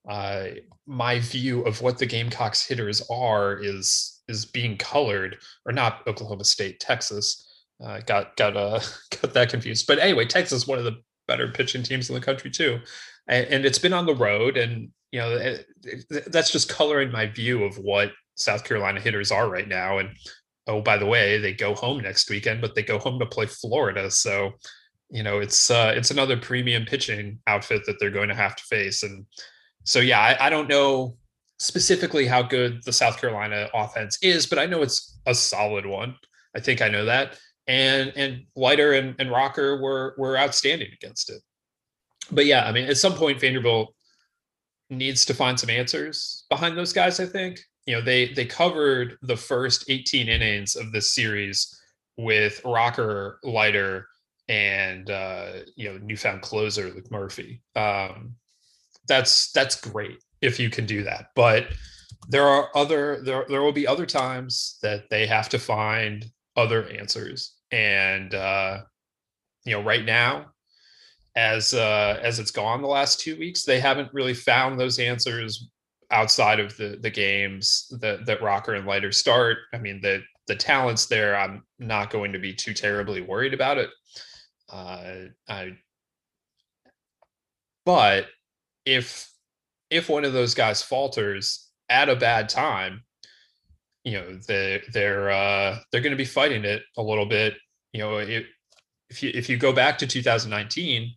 uh, 0.08 0.46
my 0.86 1.18
view 1.18 1.62
of 1.62 1.82
what 1.82 1.98
the 1.98 2.06
Gamecocks 2.06 2.66
hitters 2.66 3.02
are 3.10 3.58
is 3.58 4.22
is 4.28 4.44
being 4.46 4.76
colored, 4.76 5.38
or 5.66 5.72
not 5.72 6.06
Oklahoma 6.06 6.44
State, 6.44 6.80
Texas. 6.80 7.44
Uh, 7.84 8.00
got 8.06 8.36
got 8.36 8.56
uh, 8.56 8.80
got 9.22 9.34
that 9.34 9.50
confused. 9.50 9.86
But 9.86 9.98
anyway, 9.98 10.26
Texas 10.26 10.62
is 10.62 10.68
one 10.68 10.78
of 10.78 10.84
the 10.84 11.00
better 11.26 11.48
pitching 11.48 11.82
teams 11.82 12.08
in 12.08 12.14
the 12.14 12.20
country 12.20 12.50
too, 12.50 12.80
and, 13.26 13.46
and 13.48 13.64
it's 13.66 13.78
been 13.78 13.92
on 13.92 14.06
the 14.06 14.14
road, 14.14 14.56
and 14.56 14.90
you 15.12 15.20
know 15.20 15.36
it, 15.36 15.66
it, 15.84 16.32
that's 16.32 16.50
just 16.50 16.70
coloring 16.70 17.12
my 17.12 17.26
view 17.26 17.64
of 17.64 17.76
what 17.76 18.12
South 18.34 18.64
Carolina 18.64 19.00
hitters 19.00 19.30
are 19.30 19.48
right 19.48 19.68
now, 19.68 19.98
and 19.98 20.10
oh 20.68 20.80
by 20.80 20.96
the 20.96 21.06
way 21.06 21.38
they 21.38 21.52
go 21.52 21.74
home 21.74 22.00
next 22.00 22.30
weekend 22.30 22.60
but 22.60 22.74
they 22.74 22.82
go 22.82 22.98
home 22.98 23.18
to 23.18 23.26
play 23.26 23.46
florida. 23.46 24.10
So 24.10 24.52
you 25.10 25.22
know 25.22 25.40
it's 25.40 25.70
uh 25.70 25.92
it's 25.96 26.10
another 26.10 26.36
premium 26.36 26.84
pitching 26.84 27.40
outfit 27.46 27.82
that 27.86 27.96
they're 27.98 28.10
going 28.10 28.28
to 28.28 28.34
have 28.34 28.54
to 28.56 28.62
face. 28.64 29.02
And 29.02 29.26
so 29.84 29.98
yeah 30.00 30.20
I, 30.20 30.46
I 30.46 30.50
don't 30.50 30.68
know 30.68 31.16
specifically 31.58 32.26
how 32.26 32.42
good 32.42 32.80
the 32.84 32.92
south 32.92 33.20
carolina 33.20 33.68
offense 33.74 34.16
is 34.22 34.46
but 34.46 34.60
i 34.60 34.66
know 34.66 34.82
it's 34.82 35.18
a 35.26 35.34
solid 35.34 35.86
one. 35.86 36.14
I 36.54 36.60
think 36.60 36.82
i 36.82 36.88
know 36.88 37.06
that. 37.06 37.38
And 37.66 38.12
and 38.16 38.44
leiter 38.54 38.92
and, 38.92 39.14
and 39.18 39.30
rocker 39.30 39.80
were 39.80 40.14
were 40.18 40.38
outstanding 40.38 40.88
against 40.92 41.30
it. 41.30 41.42
But 42.30 42.46
yeah 42.46 42.66
i 42.66 42.72
mean 42.72 42.84
at 42.88 42.98
some 42.98 43.14
point 43.14 43.40
vanderbilt 43.40 43.94
needs 44.90 45.24
to 45.26 45.34
find 45.34 45.58
some 45.58 45.70
answers 45.70 46.44
behind 46.48 46.76
those 46.76 46.92
guys 46.94 47.20
i 47.20 47.26
think 47.26 47.60
you 47.88 47.94
know 47.94 48.02
they 48.02 48.34
they 48.34 48.44
covered 48.44 49.16
the 49.22 49.36
first 49.36 49.86
18 49.88 50.28
innings 50.28 50.76
of 50.76 50.92
this 50.92 51.14
series 51.14 51.80
with 52.18 52.60
rocker 52.62 53.38
leiter 53.42 54.06
and 54.46 55.08
uh 55.08 55.52
you 55.74 55.90
know 55.90 55.98
newfound 56.02 56.42
closer 56.42 56.90
luke 56.90 57.10
murphy. 57.10 57.62
Um 57.74 58.34
that's 59.08 59.50
that's 59.52 59.80
great 59.80 60.22
if 60.42 60.60
you 60.60 60.68
can 60.68 60.84
do 60.84 61.02
that 61.02 61.28
but 61.34 61.68
there 62.28 62.46
are 62.46 62.68
other 62.74 63.22
there, 63.22 63.46
there 63.48 63.62
will 63.62 63.72
be 63.72 63.86
other 63.86 64.04
times 64.04 64.78
that 64.82 65.08
they 65.08 65.26
have 65.26 65.48
to 65.48 65.58
find 65.58 66.26
other 66.56 66.86
answers. 66.90 67.54
And 67.72 68.34
uh 68.34 68.80
you 69.64 69.72
know 69.72 69.82
right 69.82 70.04
now 70.04 70.48
as 71.36 71.72
uh 71.72 72.20
as 72.22 72.38
it's 72.38 72.50
gone 72.50 72.82
the 72.82 72.88
last 72.88 73.18
two 73.18 73.38
weeks 73.38 73.64
they 73.64 73.80
haven't 73.80 74.12
really 74.12 74.34
found 74.34 74.78
those 74.78 74.98
answers 74.98 75.70
outside 76.10 76.60
of 76.60 76.76
the 76.76 76.98
the 77.00 77.10
games 77.10 77.92
that 78.00 78.24
that 78.26 78.42
rocker 78.42 78.74
and 78.74 78.86
leiter 78.86 79.12
start 79.12 79.58
i 79.74 79.78
mean 79.78 80.00
the 80.00 80.22
the 80.48 80.56
talents 80.56 81.06
there. 81.06 81.38
I'm 81.38 81.62
not 81.78 82.10
going 82.10 82.32
to 82.32 82.38
be 82.38 82.54
too 82.54 82.74
terribly 82.74 83.20
worried 83.20 83.54
about 83.54 83.78
it. 83.78 83.90
Uh 84.68 85.28
i 85.48 85.72
but 87.84 88.26
if 88.84 89.30
if 89.90 90.08
one 90.08 90.24
of 90.24 90.32
those 90.32 90.54
guys 90.54 90.82
falters 90.82 91.70
at 91.88 92.10
a 92.10 92.16
bad 92.16 92.48
time 92.50 93.02
you 94.04 94.12
know 94.12 94.38
they 94.46 94.82
they're 94.92 95.30
uh 95.30 95.78
they're 95.90 96.02
going 96.02 96.12
to 96.12 96.16
be 96.16 96.24
fighting 96.24 96.64
it 96.64 96.82
a 96.96 97.02
little 97.02 97.26
bit. 97.26 97.54
You 97.92 98.00
know 98.00 98.16
it, 98.16 98.46
if 99.10 99.22
you 99.22 99.30
if 99.34 99.48
you 99.48 99.56
go 99.56 99.72
back 99.72 99.98
to 99.98 100.06
2019 100.06 101.14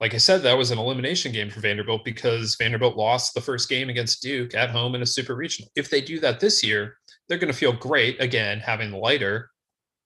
like 0.00 0.14
I 0.14 0.18
said, 0.18 0.42
that 0.42 0.58
was 0.58 0.70
an 0.70 0.78
elimination 0.78 1.32
game 1.32 1.48
for 1.48 1.60
Vanderbilt 1.60 2.04
because 2.04 2.56
Vanderbilt 2.56 2.96
lost 2.96 3.34
the 3.34 3.40
first 3.40 3.68
game 3.68 3.88
against 3.88 4.22
Duke 4.22 4.54
at 4.54 4.70
home 4.70 4.94
in 4.94 5.02
a 5.02 5.06
super 5.06 5.34
regional. 5.34 5.70
If 5.74 5.88
they 5.88 6.00
do 6.00 6.20
that 6.20 6.38
this 6.38 6.62
year, 6.62 6.98
they're 7.28 7.38
going 7.38 7.52
to 7.52 7.58
feel 7.58 7.72
great 7.72 8.20
again 8.20 8.60
having 8.60 8.90
the 8.90 8.98
Leiter 8.98 9.50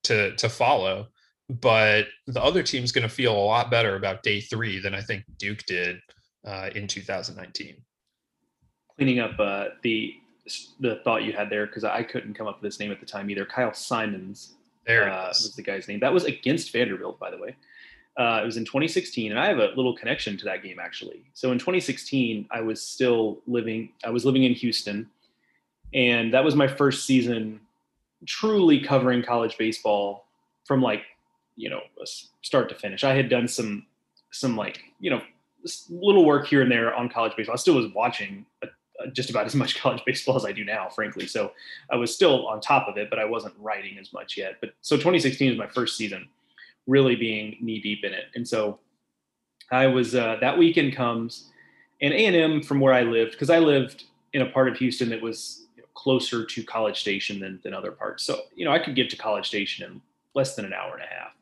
to 0.03 0.35
to 0.37 0.49
follow. 0.49 1.07
But 1.49 2.05
the 2.27 2.41
other 2.41 2.63
team's 2.63 2.93
going 2.93 3.07
to 3.07 3.13
feel 3.13 3.35
a 3.35 3.37
lot 3.37 3.69
better 3.69 3.97
about 3.97 4.23
day 4.23 4.39
three 4.39 4.79
than 4.79 4.95
I 4.95 5.01
think 5.01 5.25
Duke 5.37 5.63
did 5.65 5.99
uh, 6.45 6.69
in 6.73 6.87
2019. 6.87 7.75
Cleaning 8.95 9.19
up 9.19 9.37
uh, 9.37 9.65
the 9.83 10.15
the 10.79 11.01
thought 11.03 11.23
you 11.23 11.33
had 11.33 11.49
there 11.49 11.67
because 11.67 11.83
I 11.83 12.03
couldn't 12.03 12.33
come 12.33 12.47
up 12.47 12.61
with 12.61 12.71
his 12.71 12.79
name 12.79 12.91
at 12.91 13.01
the 13.01 13.05
time 13.05 13.29
either. 13.29 13.45
Kyle 13.45 13.73
Simonds 13.73 14.53
there 14.87 15.11
uh, 15.11 15.27
was 15.27 15.53
the 15.55 15.61
guy's 15.61 15.87
name. 15.87 15.99
That 15.99 16.13
was 16.13 16.23
against 16.23 16.71
Vanderbilt, 16.71 17.19
by 17.19 17.29
the 17.29 17.37
way. 17.37 17.55
Uh, 18.17 18.41
it 18.43 18.45
was 18.45 18.57
in 18.57 18.65
2016, 18.65 19.31
and 19.31 19.39
I 19.39 19.47
have 19.47 19.59
a 19.59 19.67
little 19.75 19.95
connection 19.95 20.37
to 20.37 20.45
that 20.45 20.63
game 20.63 20.79
actually. 20.79 21.23
So 21.33 21.51
in 21.51 21.59
2016, 21.59 22.47
I 22.51 22.61
was 22.61 22.81
still 22.81 23.39
living. 23.47 23.89
I 24.03 24.09
was 24.09 24.25
living 24.25 24.43
in 24.43 24.53
Houston, 24.53 25.09
and 25.93 26.33
that 26.33 26.43
was 26.43 26.55
my 26.55 26.67
first 26.67 27.05
season 27.05 27.61
truly 28.25 28.79
covering 28.79 29.23
college 29.23 29.57
baseball 29.57 30.27
from 30.65 30.81
like 30.81 31.03
you 31.55 31.69
know 31.69 31.81
start 32.41 32.69
to 32.69 32.75
finish. 32.75 33.03
I 33.03 33.13
had 33.13 33.29
done 33.29 33.47
some 33.47 33.85
some 34.31 34.57
like 34.57 34.81
you 34.99 35.09
know 35.09 35.21
little 35.89 36.25
work 36.25 36.47
here 36.47 36.61
and 36.61 36.71
there 36.71 36.93
on 36.93 37.07
college 37.07 37.33
baseball. 37.37 37.53
I 37.53 37.57
still 37.57 37.75
was 37.75 37.93
watching 37.93 38.45
a, 38.61 38.67
a, 38.99 39.11
just 39.11 39.29
about 39.29 39.45
as 39.45 39.55
much 39.63 39.79
college 39.79 40.03
baseball 40.05 40.35
as 40.35 40.43
I 40.43 40.51
do 40.51 40.65
now, 40.65 40.89
frankly. 40.89 41.27
So 41.27 41.53
I 41.89 41.95
was 41.95 42.13
still 42.13 42.45
on 42.47 42.59
top 42.59 42.87
of 42.89 42.97
it, 42.97 43.09
but 43.09 43.19
I 43.19 43.25
wasn't 43.25 43.53
writing 43.57 43.97
as 43.99 44.11
much 44.11 44.37
yet. 44.37 44.57
But 44.59 44.71
so 44.81 44.97
2016 44.97 45.53
is 45.53 45.57
my 45.57 45.67
first 45.67 45.95
season 45.95 46.27
really 46.87 47.15
being 47.15 47.57
knee 47.61 47.79
deep 47.81 48.03
in 48.03 48.13
it. 48.13 48.25
And 48.35 48.47
so 48.47 48.79
I 49.71 49.87
was 49.87 50.15
uh, 50.15 50.37
that 50.41 50.57
weekend 50.57 50.95
comes, 50.95 51.49
and 52.01 52.13
A 52.13 52.25
and 52.25 52.35
M 52.35 52.61
from 52.61 52.79
where 52.79 52.93
I 52.93 53.03
lived 53.03 53.31
because 53.31 53.49
I 53.49 53.59
lived 53.59 54.05
in 54.33 54.41
a 54.41 54.49
part 54.49 54.67
of 54.67 54.77
Houston 54.77 55.09
that 55.09 55.21
was 55.21 55.67
closer 55.93 56.45
to 56.45 56.63
College 56.63 56.99
Station 56.99 57.39
than 57.39 57.59
than 57.63 57.73
other 57.73 57.91
parts. 57.91 58.23
So 58.23 58.41
you 58.55 58.65
know 58.65 58.71
I 58.71 58.79
could 58.79 58.95
get 58.95 59.09
to 59.11 59.17
College 59.17 59.47
Station 59.47 59.89
in 59.89 60.01
less 60.33 60.55
than 60.55 60.65
an 60.65 60.73
hour 60.73 60.93
and 60.93 61.03
a 61.03 61.07
half. 61.07 61.33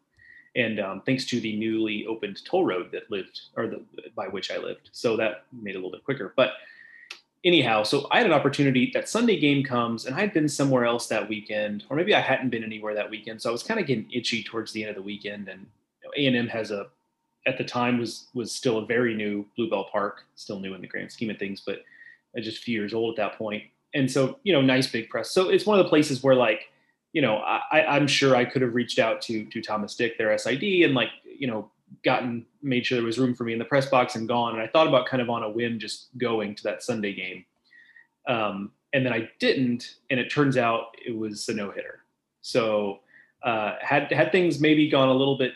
And 0.56 0.80
um, 0.80 1.02
thanks 1.06 1.26
to 1.26 1.40
the 1.40 1.56
newly 1.56 2.08
opened 2.08 2.44
toll 2.44 2.66
road 2.66 2.90
that 2.92 3.10
lived 3.12 3.40
or 3.56 3.68
the 3.68 3.84
by 4.16 4.28
which 4.28 4.52
I 4.52 4.58
lived, 4.58 4.90
so 4.92 5.16
that 5.18 5.46
made 5.52 5.76
it 5.76 5.78
a 5.78 5.78
little 5.78 5.92
bit 5.92 6.04
quicker. 6.04 6.34
But 6.36 6.54
anyhow, 7.46 7.84
so 7.84 8.08
I 8.12 8.18
had 8.18 8.26
an 8.26 8.34
opportunity. 8.34 8.92
That 8.94 9.10
Sunday 9.10 9.40
game 9.40 9.64
comes, 9.64 10.06
and 10.06 10.16
I'd 10.16 10.34
been 10.34 10.50
somewhere 10.50 10.86
else 10.86 11.08
that 11.08 11.28
weekend, 11.28 11.86
or 11.90 11.98
maybe 11.98 12.16
I 12.16 12.22
hadn't 12.22 12.50
been 12.50 12.64
anywhere 12.64 12.94
that 12.96 13.10
weekend. 13.10 13.42
So 13.42 13.50
I 13.50 13.52
was 13.52 13.64
kind 13.64 13.80
of 13.80 13.88
getting 13.88 14.10
itchy 14.12 14.44
towards 14.44 14.72
the 14.72 14.84
end 14.84 14.90
of 14.90 14.96
the 14.96 15.02
weekend. 15.02 15.48
And 15.48 15.66
A 16.18 16.26
and 16.26 16.36
M 16.36 16.48
has 16.48 16.72
a, 16.72 16.88
at 17.48 17.58
the 17.58 17.64
time 17.64 18.00
was 18.00 18.28
was 18.34 18.52
still 18.52 18.80
a 18.80 18.86
very 18.86 19.16
new 19.16 19.46
Blue 19.56 19.70
Bell 19.70 19.88
Park, 19.92 20.24
still 20.36 20.60
new 20.60 20.74
in 20.74 20.82
the 20.82 20.88
grand 20.88 21.12
scheme 21.12 21.30
of 21.30 21.38
things, 21.38 21.62
but 21.66 21.84
uh, 22.38 22.42
just 22.42 22.60
a 22.60 22.62
few 22.62 22.78
years 22.80 22.94
old 22.94 23.18
at 23.18 23.24
that 23.24 23.38
point. 23.38 23.64
And 23.94 24.10
so 24.10 24.40
you 24.44 24.54
know, 24.54 24.62
nice 24.62 24.88
big 24.88 25.10
press. 25.10 25.32
So 25.32 25.50
it's 25.50 25.66
one 25.66 25.80
of 25.80 25.86
the 25.86 25.90
places 25.90 26.22
where 26.22 26.36
like, 26.36 26.68
you 27.14 27.22
know, 27.22 27.38
I, 27.38 27.86
I'm 27.88 28.06
sure 28.06 28.36
I 28.36 28.46
could 28.46 28.62
have 28.62 28.76
reached 28.76 29.00
out 29.00 29.22
to 29.24 29.46
to 29.46 29.62
Thomas 29.62 29.96
Dick, 29.96 30.18
their 30.18 30.38
SID, 30.38 30.64
and 30.84 30.94
like 30.94 31.10
you 31.24 31.48
know 31.48 31.72
gotten 32.04 32.46
made 32.62 32.86
sure 32.86 32.98
there 32.98 33.06
was 33.06 33.20
room 33.20 33.36
for 33.36 33.44
me 33.44 33.54
in 33.54 33.60
the 33.60 33.66
press 33.66 33.88
box 33.88 34.16
and 34.16 34.28
gone. 34.28 34.54
And 34.54 34.62
I 34.62 34.68
thought 34.68 34.88
about 34.88 35.08
kind 35.08 35.22
of 35.22 35.30
on 35.30 35.44
a 35.44 35.50
whim 35.50 35.80
just 35.80 36.08
going 36.18 36.56
to 36.56 36.64
that 36.64 36.84
Sunday 36.84 37.14
game. 37.14 37.46
Um, 38.28 38.72
and 38.94 39.06
then 39.06 39.14
I 39.14 39.30
didn't, 39.40 39.96
and 40.10 40.20
it 40.20 40.30
turns 40.30 40.58
out 40.58 40.96
it 41.06 41.16
was 41.16 41.48
a 41.50 41.54
no 41.54 41.72
hitter. 41.72 42.04
So 42.42 43.00
uh, 43.44 43.76
had 43.82 44.12
had 44.12 44.32
things 44.32 44.60
maybe 44.60 44.90
gone 44.90 45.10
a 45.10 45.14
little 45.14 45.38
bit, 45.38 45.54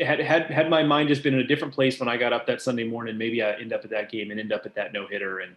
had 0.00 0.20
had 0.20 0.50
had 0.50 0.70
my 0.70 0.82
mind 0.82 1.08
just 1.08 1.22
been 1.22 1.34
in 1.34 1.40
a 1.40 1.46
different 1.46 1.74
place 1.74 2.00
when 2.00 2.08
I 2.08 2.16
got 2.16 2.32
up 2.32 2.46
that 2.46 2.62
Sunday 2.62 2.84
morning, 2.84 3.18
maybe 3.18 3.42
I 3.42 3.52
end 3.52 3.72
up 3.72 3.84
at 3.84 3.90
that 3.90 4.10
game 4.10 4.30
and 4.30 4.40
end 4.40 4.52
up 4.52 4.66
at 4.66 4.74
that 4.74 4.92
no 4.92 5.06
hitter, 5.06 5.40
and 5.40 5.54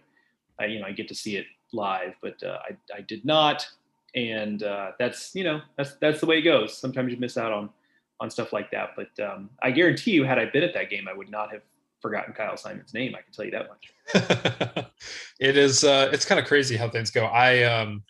I, 0.58 0.66
you 0.66 0.80
know 0.80 0.86
I 0.86 0.92
get 0.92 1.08
to 1.08 1.14
see 1.14 1.36
it 1.36 1.46
live. 1.72 2.14
But 2.20 2.42
uh, 2.42 2.58
I 2.68 2.98
I 2.98 3.00
did 3.02 3.24
not, 3.24 3.66
and 4.14 4.62
uh, 4.62 4.92
that's 4.98 5.34
you 5.34 5.44
know 5.44 5.60
that's 5.76 5.94
that's 5.96 6.20
the 6.20 6.26
way 6.26 6.38
it 6.38 6.42
goes. 6.42 6.76
Sometimes 6.76 7.12
you 7.12 7.18
miss 7.18 7.36
out 7.36 7.52
on 7.52 7.70
on 8.20 8.30
stuff 8.30 8.52
like 8.52 8.70
that. 8.70 8.90
But 8.96 9.24
um, 9.24 9.50
I 9.62 9.70
guarantee 9.70 10.12
you, 10.12 10.24
had 10.24 10.38
I 10.38 10.46
been 10.46 10.62
at 10.62 10.74
that 10.74 10.90
game, 10.90 11.06
I 11.08 11.16
would 11.16 11.30
not 11.30 11.50
have 11.52 11.62
forgotten 12.00 12.34
Kyle 12.34 12.56
Simonds' 12.56 12.94
name. 12.94 13.14
I 13.14 13.22
can 13.22 13.32
tell 13.32 13.44
you 13.44 13.50
that 13.52 13.68
much. 13.68 14.86
it 15.40 15.56
is. 15.56 15.84
Uh, 15.84 16.10
it's 16.12 16.24
kind 16.24 16.38
of 16.38 16.46
crazy 16.46 16.76
how 16.76 16.88
things 16.88 17.10
go. 17.10 17.24
I 17.26 17.62
um, 17.64 18.02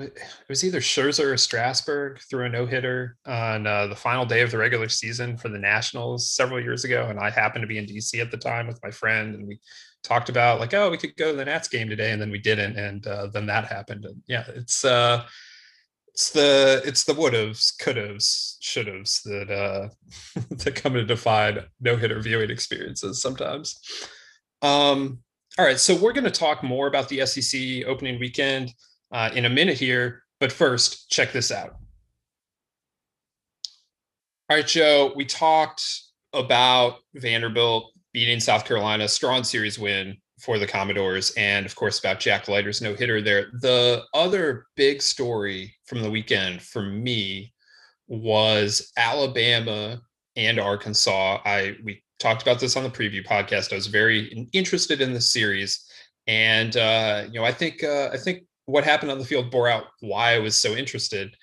it 0.00 0.18
was 0.48 0.64
either 0.64 0.80
Scherzer 0.80 1.32
or 1.32 1.36
Strasburg 1.36 2.20
threw 2.20 2.44
a 2.44 2.48
no 2.48 2.66
hitter 2.66 3.16
on 3.26 3.66
uh, 3.66 3.86
the 3.86 3.96
final 3.96 4.24
day 4.24 4.42
of 4.42 4.50
the 4.50 4.58
regular 4.58 4.88
season 4.88 5.36
for 5.36 5.48
the 5.48 5.58
Nationals 5.58 6.30
several 6.30 6.60
years 6.60 6.84
ago, 6.84 7.06
and 7.08 7.18
I 7.18 7.30
happened 7.30 7.62
to 7.62 7.66
be 7.66 7.78
in 7.78 7.86
DC 7.86 8.20
at 8.20 8.30
the 8.30 8.36
time 8.36 8.66
with 8.66 8.80
my 8.82 8.90
friend, 8.90 9.34
and 9.34 9.46
we 9.46 9.58
talked 10.02 10.28
about 10.28 10.60
like, 10.60 10.74
oh, 10.74 10.90
we 10.90 10.98
could 10.98 11.16
go 11.16 11.30
to 11.30 11.36
the 11.36 11.44
Nats 11.44 11.68
game 11.68 11.88
today, 11.88 12.12
and 12.12 12.20
then 12.20 12.30
we 12.30 12.38
didn't, 12.38 12.76
and 12.76 13.06
uh, 13.06 13.26
then 13.28 13.46
that 13.46 13.66
happened. 13.66 14.04
And 14.04 14.22
yeah, 14.26 14.44
it's 14.54 14.84
uh, 14.84 15.24
it's 16.18 16.30
the 16.30 16.82
it's 16.84 17.04
the 17.04 17.14
would 17.14 17.32
haves, 17.32 17.70
could 17.70 17.96
haves, 17.96 18.56
should 18.58 18.88
haves 18.88 19.22
that 19.22 19.48
uh 19.52 19.88
that 20.50 20.74
come 20.74 20.94
to 20.94 21.04
define 21.04 21.60
no 21.80 21.96
hitter 21.96 22.20
viewing 22.20 22.50
experiences 22.50 23.22
sometimes. 23.22 23.78
Um, 24.60 25.20
all 25.58 25.64
right, 25.64 25.78
so 25.78 25.94
we're 25.94 26.12
going 26.12 26.24
to 26.24 26.30
talk 26.32 26.64
more 26.64 26.88
about 26.88 27.08
the 27.08 27.24
SEC 27.24 27.86
opening 27.86 28.18
weekend 28.18 28.74
uh, 29.12 29.30
in 29.32 29.44
a 29.44 29.48
minute 29.48 29.78
here, 29.78 30.24
but 30.40 30.50
first, 30.50 31.08
check 31.08 31.30
this 31.30 31.52
out. 31.52 31.76
All 34.50 34.56
right, 34.56 34.66
Joe, 34.66 35.12
we 35.14 35.24
talked 35.24 35.84
about 36.32 36.96
Vanderbilt 37.14 37.92
beating 38.12 38.40
South 38.40 38.64
Carolina, 38.64 39.06
strong 39.06 39.44
series 39.44 39.78
win 39.78 40.16
for 40.38 40.58
the 40.58 40.66
Commodores, 40.66 41.32
and 41.36 41.66
of 41.66 41.74
course 41.74 41.98
about 41.98 42.20
Jack 42.20 42.48
Leiter's 42.48 42.80
no 42.80 42.94
hitter 42.94 43.20
there. 43.20 43.50
The 43.60 44.04
other 44.14 44.66
big 44.76 45.02
story 45.02 45.74
from 45.86 46.02
the 46.02 46.10
weekend 46.10 46.62
for 46.62 46.82
me 46.82 47.52
was 48.06 48.92
Alabama 48.96 50.00
and 50.36 50.58
Arkansas. 50.58 51.40
I 51.44 51.76
we 51.84 52.02
talked 52.18 52.42
about 52.42 52.60
this 52.60 52.76
on 52.76 52.84
the 52.84 52.90
preview 52.90 53.26
podcast. 53.26 53.72
I 53.72 53.76
was 53.76 53.86
very 53.86 54.48
interested 54.52 55.00
in 55.00 55.12
the 55.12 55.20
series, 55.20 55.84
and 56.26 56.76
uh, 56.76 57.24
you 57.26 57.40
know 57.40 57.44
I 57.44 57.52
think 57.52 57.82
uh, 57.82 58.10
I 58.12 58.16
think 58.16 58.44
what 58.66 58.84
happened 58.84 59.10
on 59.10 59.18
the 59.18 59.24
field 59.24 59.50
bore 59.50 59.68
out 59.68 59.84
why 60.00 60.34
I 60.34 60.38
was 60.38 60.56
so 60.56 60.76
interested. 60.76 61.34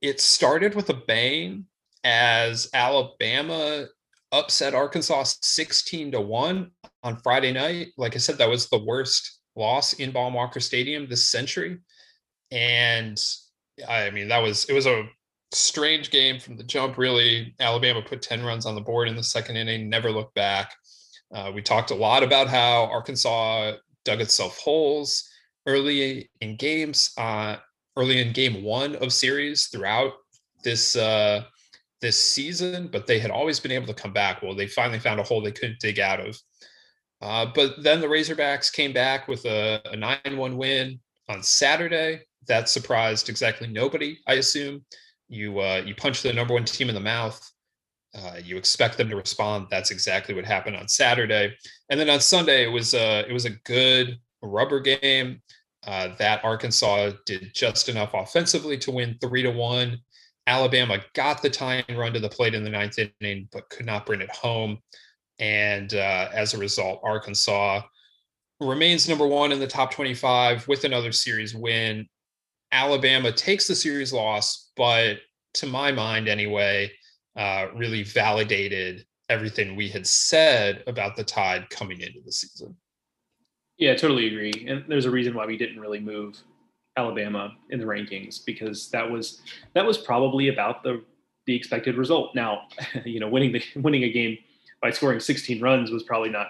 It 0.00 0.20
started 0.20 0.74
with 0.74 0.90
a 0.90 0.94
bang 0.94 1.66
as 2.04 2.68
Alabama 2.72 3.86
upset 4.32 4.74
Arkansas 4.74 5.24
16 5.42 6.12
to 6.12 6.20
1 6.20 6.70
on 7.02 7.16
Friday 7.18 7.52
night. 7.52 7.88
Like 7.96 8.14
I 8.14 8.18
said, 8.18 8.38
that 8.38 8.48
was 8.48 8.68
the 8.68 8.82
worst 8.84 9.40
loss 9.54 9.94
in 9.94 10.10
Baum-Walker 10.10 10.60
Stadium 10.60 11.08
this 11.08 11.30
century. 11.30 11.78
And 12.50 13.22
I 13.88 14.10
mean, 14.10 14.28
that 14.28 14.42
was 14.42 14.64
it 14.66 14.72
was 14.72 14.86
a 14.86 15.08
strange 15.52 16.10
game 16.10 16.40
from 16.40 16.56
the 16.56 16.64
jump, 16.64 16.98
really. 16.98 17.54
Alabama 17.60 18.02
put 18.02 18.22
10 18.22 18.44
runs 18.44 18.66
on 18.66 18.74
the 18.74 18.80
board 18.80 19.08
in 19.08 19.16
the 19.16 19.22
second 19.22 19.56
inning, 19.56 19.88
never 19.88 20.10
looked 20.10 20.34
back. 20.34 20.74
Uh, 21.34 21.50
we 21.54 21.62
talked 21.62 21.90
a 21.90 21.94
lot 21.94 22.22
about 22.22 22.48
how 22.48 22.84
Arkansas 22.84 23.72
dug 24.04 24.20
itself 24.20 24.58
holes 24.58 25.28
early 25.66 26.30
in 26.40 26.56
games, 26.56 27.12
uh, 27.18 27.56
early 27.96 28.20
in 28.20 28.32
game 28.32 28.62
one 28.62 28.94
of 28.96 29.12
series 29.12 29.66
throughout 29.66 30.12
this 30.62 30.96
uh, 30.96 31.42
this 32.06 32.22
season, 32.22 32.86
but 32.86 33.04
they 33.08 33.18
had 33.18 33.32
always 33.32 33.58
been 33.58 33.72
able 33.72 33.88
to 33.88 33.92
come 33.92 34.12
back. 34.12 34.40
Well, 34.40 34.54
they 34.54 34.68
finally 34.68 35.00
found 35.00 35.18
a 35.18 35.24
hole 35.24 35.40
they 35.42 35.50
couldn't 35.50 35.80
dig 35.80 35.98
out 35.98 36.20
of. 36.20 36.38
Uh, 37.20 37.46
but 37.52 37.82
then 37.82 38.00
the 38.00 38.06
Razorbacks 38.06 38.72
came 38.72 38.92
back 38.92 39.26
with 39.26 39.44
a, 39.44 39.80
a 39.90 39.96
9 39.96 40.36
1 40.36 40.56
win 40.56 41.00
on 41.28 41.42
Saturday. 41.42 42.20
That 42.46 42.68
surprised 42.68 43.28
exactly 43.28 43.66
nobody, 43.66 44.18
I 44.28 44.34
assume. 44.34 44.84
You 45.28 45.58
uh, 45.58 45.82
you 45.84 45.96
punch 45.96 46.22
the 46.22 46.32
number 46.32 46.54
one 46.54 46.64
team 46.64 46.88
in 46.88 46.94
the 46.94 47.00
mouth. 47.00 47.40
Uh, 48.14 48.36
you 48.44 48.56
expect 48.56 48.96
them 48.96 49.10
to 49.10 49.16
respond. 49.16 49.66
That's 49.68 49.90
exactly 49.90 50.32
what 50.32 50.44
happened 50.44 50.76
on 50.76 50.86
Saturday. 50.86 51.56
And 51.90 51.98
then 51.98 52.08
on 52.08 52.20
Sunday, 52.20 52.62
it 52.62 52.70
was 52.70 52.94
a 52.94 53.28
it 53.28 53.32
was 53.32 53.46
a 53.46 53.58
good 53.64 54.20
rubber 54.42 54.78
game. 54.78 55.42
Uh, 55.84 56.14
that 56.18 56.44
Arkansas 56.44 57.10
did 57.26 57.50
just 57.52 57.88
enough 57.88 58.14
offensively 58.14 58.78
to 58.78 58.92
win 58.92 59.18
three 59.20 59.42
to 59.42 59.50
one. 59.50 59.98
Alabama 60.46 60.98
got 61.14 61.42
the 61.42 61.50
tying 61.50 61.84
run 61.90 62.12
to 62.12 62.20
the 62.20 62.28
plate 62.28 62.54
in 62.54 62.64
the 62.64 62.70
ninth 62.70 62.98
inning, 62.98 63.48
but 63.52 63.68
could 63.68 63.86
not 63.86 64.06
bring 64.06 64.20
it 64.20 64.30
home. 64.30 64.78
And 65.38 65.92
uh, 65.94 66.28
as 66.32 66.54
a 66.54 66.58
result, 66.58 67.00
Arkansas 67.02 67.82
remains 68.60 69.08
number 69.08 69.26
one 69.26 69.52
in 69.52 69.58
the 69.58 69.66
top 69.66 69.92
25 69.92 70.66
with 70.68 70.84
another 70.84 71.12
series 71.12 71.54
win. 71.54 72.06
Alabama 72.72 73.32
takes 73.32 73.66
the 73.66 73.74
series 73.74 74.12
loss, 74.12 74.70
but 74.76 75.18
to 75.54 75.66
my 75.66 75.92
mind, 75.92 76.28
anyway, 76.28 76.90
uh, 77.36 77.66
really 77.74 78.02
validated 78.02 79.04
everything 79.28 79.76
we 79.76 79.88
had 79.88 80.06
said 80.06 80.82
about 80.86 81.16
the 81.16 81.24
Tide 81.24 81.68
coming 81.70 82.00
into 82.00 82.20
the 82.24 82.32
season. 82.32 82.76
Yeah, 83.78 83.94
totally 83.94 84.26
agree. 84.26 84.66
And 84.68 84.84
there's 84.88 85.04
a 85.04 85.10
reason 85.10 85.34
why 85.34 85.46
we 85.46 85.56
didn't 85.56 85.80
really 85.80 86.00
move 86.00 86.42
Alabama 86.96 87.54
in 87.70 87.78
the 87.78 87.84
rankings 87.84 88.44
because 88.44 88.88
that 88.90 89.08
was 89.08 89.40
that 89.74 89.84
was 89.84 89.98
probably 89.98 90.48
about 90.48 90.82
the 90.82 91.02
the 91.46 91.54
expected 91.54 91.96
result. 91.96 92.34
Now, 92.34 92.62
you 93.04 93.20
know, 93.20 93.28
winning 93.28 93.52
the 93.52 93.62
winning 93.76 94.04
a 94.04 94.10
game 94.10 94.38
by 94.82 94.90
scoring 94.90 95.20
16 95.20 95.60
runs 95.60 95.90
was 95.90 96.02
probably 96.02 96.30
not 96.30 96.48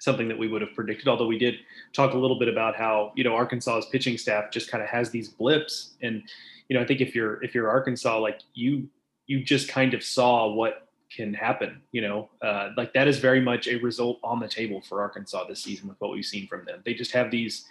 something 0.00 0.28
that 0.28 0.38
we 0.38 0.48
would 0.48 0.60
have 0.62 0.74
predicted. 0.74 1.08
Although 1.08 1.26
we 1.26 1.38
did 1.38 1.56
talk 1.92 2.12
a 2.14 2.18
little 2.18 2.38
bit 2.38 2.48
about 2.48 2.76
how 2.76 3.12
you 3.16 3.24
know 3.24 3.34
Arkansas's 3.34 3.86
pitching 3.90 4.18
staff 4.18 4.50
just 4.50 4.70
kind 4.70 4.82
of 4.82 4.88
has 4.88 5.10
these 5.10 5.28
blips, 5.28 5.94
and 6.02 6.22
you 6.68 6.76
know 6.76 6.82
I 6.82 6.86
think 6.86 7.00
if 7.00 7.14
you're 7.14 7.42
if 7.42 7.54
you're 7.54 7.68
Arkansas, 7.68 8.18
like 8.18 8.40
you 8.54 8.88
you 9.26 9.42
just 9.42 9.68
kind 9.68 9.94
of 9.94 10.02
saw 10.02 10.52
what 10.52 10.88
can 11.14 11.32
happen. 11.32 11.80
You 11.92 12.02
know, 12.02 12.28
uh, 12.42 12.70
like 12.76 12.92
that 12.94 13.08
is 13.08 13.18
very 13.18 13.40
much 13.40 13.68
a 13.68 13.76
result 13.76 14.18
on 14.22 14.40
the 14.40 14.48
table 14.48 14.80
for 14.80 15.00
Arkansas 15.00 15.46
this 15.46 15.62
season 15.62 15.88
with 15.88 16.00
what 16.00 16.10
we've 16.10 16.24
seen 16.24 16.46
from 16.46 16.64
them. 16.64 16.82
They 16.84 16.94
just 16.94 17.12
have 17.12 17.30
these 17.30 17.64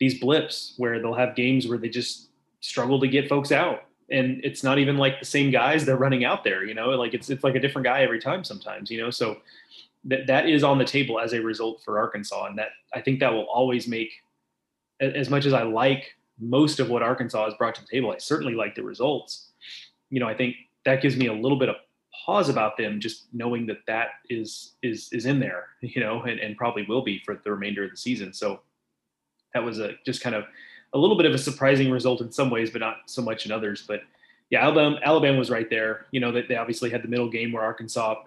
these 0.00 0.18
blips 0.18 0.74
where 0.76 1.00
they'll 1.00 1.14
have 1.14 1.36
games 1.36 1.68
where 1.68 1.78
they 1.78 1.88
just 1.88 2.30
struggle 2.60 2.98
to 2.98 3.08
get 3.08 3.28
folks 3.28 3.52
out 3.52 3.84
and 4.10 4.40
it's 4.44 4.64
not 4.64 4.78
even 4.78 4.96
like 4.96 5.20
the 5.20 5.26
same 5.26 5.50
guys 5.50 5.84
they're 5.84 5.96
running 5.96 6.24
out 6.24 6.42
there 6.42 6.64
you 6.64 6.74
know 6.74 6.90
like 6.90 7.14
it's 7.14 7.30
it's 7.30 7.44
like 7.44 7.54
a 7.54 7.60
different 7.60 7.84
guy 7.84 8.02
every 8.02 8.20
time 8.20 8.42
sometimes 8.42 8.90
you 8.90 9.00
know 9.00 9.10
so 9.10 9.36
that 10.04 10.26
that 10.26 10.48
is 10.48 10.62
on 10.62 10.78
the 10.78 10.84
table 10.84 11.20
as 11.20 11.32
a 11.32 11.40
result 11.40 11.82
for 11.84 11.98
Arkansas, 11.98 12.46
and 12.46 12.58
that 12.58 12.70
I 12.94 13.00
think 13.00 13.20
that 13.20 13.32
will 13.32 13.44
always 13.44 13.86
make 13.86 14.10
as 15.00 15.30
much 15.30 15.46
as 15.46 15.52
I 15.52 15.62
like 15.62 16.14
most 16.38 16.80
of 16.80 16.88
what 16.88 17.02
Arkansas 17.02 17.44
has 17.44 17.54
brought 17.54 17.74
to 17.76 17.82
the 17.82 17.86
table. 17.86 18.10
I 18.10 18.18
certainly 18.18 18.54
like 18.54 18.74
the 18.74 18.82
results. 18.82 19.50
You 20.08 20.20
know, 20.20 20.28
I 20.28 20.34
think 20.34 20.56
that 20.84 21.02
gives 21.02 21.16
me 21.16 21.26
a 21.26 21.32
little 21.32 21.58
bit 21.58 21.68
of 21.68 21.76
pause 22.24 22.48
about 22.48 22.76
them, 22.76 23.00
just 23.00 23.26
knowing 23.32 23.66
that 23.66 23.78
that 23.86 24.08
is 24.28 24.74
is 24.82 25.08
is 25.12 25.26
in 25.26 25.38
there. 25.38 25.68
You 25.82 26.00
know, 26.00 26.22
and, 26.22 26.38
and 26.40 26.56
probably 26.56 26.84
will 26.86 27.02
be 27.02 27.22
for 27.24 27.40
the 27.42 27.50
remainder 27.50 27.84
of 27.84 27.90
the 27.90 27.96
season. 27.96 28.32
So 28.32 28.60
that 29.54 29.64
was 29.64 29.78
a 29.78 29.92
just 30.04 30.20
kind 30.22 30.34
of 30.34 30.44
a 30.92 30.98
little 30.98 31.16
bit 31.16 31.26
of 31.26 31.32
a 31.32 31.38
surprising 31.38 31.90
result 31.90 32.20
in 32.20 32.32
some 32.32 32.50
ways, 32.50 32.70
but 32.70 32.80
not 32.80 32.98
so 33.06 33.22
much 33.22 33.46
in 33.46 33.52
others. 33.52 33.84
But 33.86 34.02
yeah, 34.50 34.62
Alabama, 34.62 34.98
Alabama 35.04 35.38
was 35.38 35.50
right 35.50 35.70
there. 35.70 36.06
You 36.10 36.20
know, 36.20 36.32
that 36.32 36.48
they 36.48 36.56
obviously 36.56 36.90
had 36.90 37.02
the 37.02 37.08
middle 37.08 37.28
game 37.28 37.52
where 37.52 37.62
Arkansas 37.62 38.12
uh, 38.12 38.24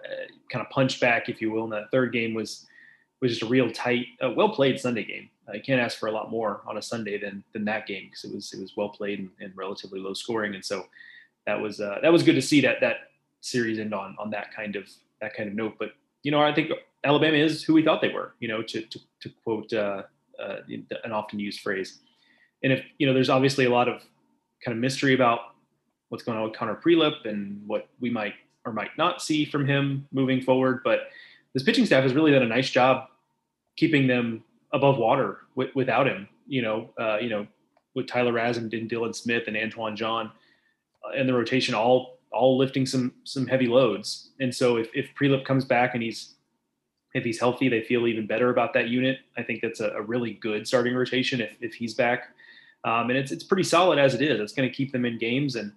kind 0.50 0.64
of 0.64 0.70
punched 0.70 1.00
back, 1.00 1.28
if 1.28 1.40
you 1.40 1.50
will. 1.50 1.64
And 1.64 1.72
that 1.72 1.90
third 1.90 2.12
game 2.12 2.34
was 2.34 2.66
was 3.20 3.32
just 3.32 3.42
a 3.42 3.46
real 3.46 3.70
tight, 3.70 4.06
uh, 4.22 4.30
well 4.30 4.50
played 4.50 4.78
Sunday 4.80 5.04
game. 5.04 5.30
Uh, 5.48 5.52
you 5.52 5.62
can't 5.62 5.80
ask 5.80 5.98
for 5.98 6.08
a 6.08 6.12
lot 6.12 6.30
more 6.30 6.62
on 6.66 6.78
a 6.78 6.82
Sunday 6.82 7.18
than 7.18 7.44
than 7.52 7.64
that 7.66 7.86
game 7.86 8.06
because 8.06 8.24
it 8.24 8.34
was 8.34 8.52
it 8.52 8.60
was 8.60 8.76
well 8.76 8.88
played 8.88 9.18
and, 9.18 9.30
and, 9.40 9.52
relatively 9.56 10.00
low 10.00 10.14
scoring. 10.14 10.54
And 10.54 10.64
so 10.64 10.86
that 11.46 11.60
was 11.60 11.80
uh, 11.80 11.98
that 12.02 12.12
was 12.12 12.22
good 12.22 12.34
to 12.34 12.42
see 12.42 12.60
that 12.62 12.80
that 12.80 12.96
series 13.42 13.78
end 13.78 13.92
on 13.92 14.16
on 14.18 14.30
that 14.30 14.54
kind 14.54 14.76
of 14.76 14.88
that 15.20 15.34
kind 15.34 15.48
of 15.48 15.54
note. 15.54 15.74
But 15.78 15.90
you 16.22 16.30
know, 16.30 16.40
I 16.40 16.54
think 16.54 16.70
Alabama 17.04 17.36
is 17.36 17.62
who 17.62 17.74
we 17.74 17.84
thought 17.84 18.00
they 18.00 18.12
were. 18.12 18.34
You 18.40 18.48
know, 18.48 18.62
to 18.62 18.80
to, 18.80 19.00
to 19.20 19.30
quote 19.44 19.72
uh, 20.42 20.56
an 21.04 21.12
often 21.12 21.38
used 21.38 21.60
phrase. 21.60 22.00
And 22.62 22.72
if 22.72 22.84
you 22.98 23.06
know, 23.06 23.14
there's 23.14 23.30
obviously 23.30 23.66
a 23.66 23.70
lot 23.70 23.88
of 23.88 24.02
kind 24.64 24.76
of 24.76 24.78
mystery 24.78 25.14
about 25.14 25.40
what's 26.08 26.24
going 26.24 26.38
on 26.38 26.44
with 26.44 26.54
Connor 26.56 26.76
Prielipp 26.76 27.26
and 27.26 27.60
what 27.66 27.88
we 28.00 28.10
might 28.10 28.34
or 28.64 28.72
might 28.72 28.96
not 28.96 29.20
see 29.20 29.44
from 29.44 29.66
him 29.66 30.06
moving 30.12 30.40
forward. 30.40 30.80
But 30.84 31.08
this 31.52 31.62
pitching 31.62 31.86
staff 31.86 32.02
has 32.02 32.14
really 32.14 32.32
done 32.32 32.42
a 32.42 32.48
nice 32.48 32.70
job 32.70 33.08
keeping 33.76 34.06
them 34.06 34.42
above 34.72 34.96
water 34.96 35.40
w- 35.56 35.72
without 35.74 36.06
him. 36.06 36.28
You 36.46 36.62
know, 36.62 36.90
uh, 36.98 37.18
you 37.18 37.28
know, 37.28 37.46
with 37.94 38.06
Tyler 38.06 38.32
Ras 38.32 38.56
and 38.56 38.70
Dylan 38.70 39.14
Smith 39.14 39.44
and 39.46 39.56
Antoine 39.56 39.96
Jean 39.96 40.30
uh, 41.04 41.16
in 41.16 41.26
the 41.26 41.34
rotation, 41.34 41.74
all 41.74 42.18
all 42.32 42.58
lifting 42.58 42.86
some 42.86 43.12
some 43.24 43.46
heavy 43.46 43.66
loads. 43.66 44.30
And 44.40 44.54
so 44.54 44.76
if 44.76 44.88
if 44.94 45.08
Prielipp 45.18 45.44
comes 45.44 45.64
back 45.64 45.94
and 45.94 46.02
he's 46.02 46.34
if 47.14 47.24
he's 47.24 47.38
healthy, 47.38 47.68
they 47.68 47.82
feel 47.82 48.06
even 48.06 48.26
better 48.26 48.50
about 48.50 48.74
that 48.74 48.88
unit. 48.88 49.20
I 49.38 49.42
think 49.42 49.62
that's 49.62 49.80
a, 49.80 49.90
a 49.90 50.02
really 50.02 50.34
good 50.34 50.66
starting 50.66 50.94
rotation 50.94 51.40
if 51.40 51.56
if 51.60 51.74
he's 51.74 51.94
back. 51.94 52.34
Um, 52.84 53.08
and 53.08 53.18
it's 53.18 53.32
it's 53.32 53.44
pretty 53.44 53.62
solid 53.62 53.98
as 53.98 54.14
it 54.14 54.20
is. 54.20 54.40
It's 54.40 54.52
going 54.52 54.68
to 54.68 54.74
keep 54.74 54.92
them 54.92 55.04
in 55.04 55.18
games 55.18 55.56
and 55.56 55.72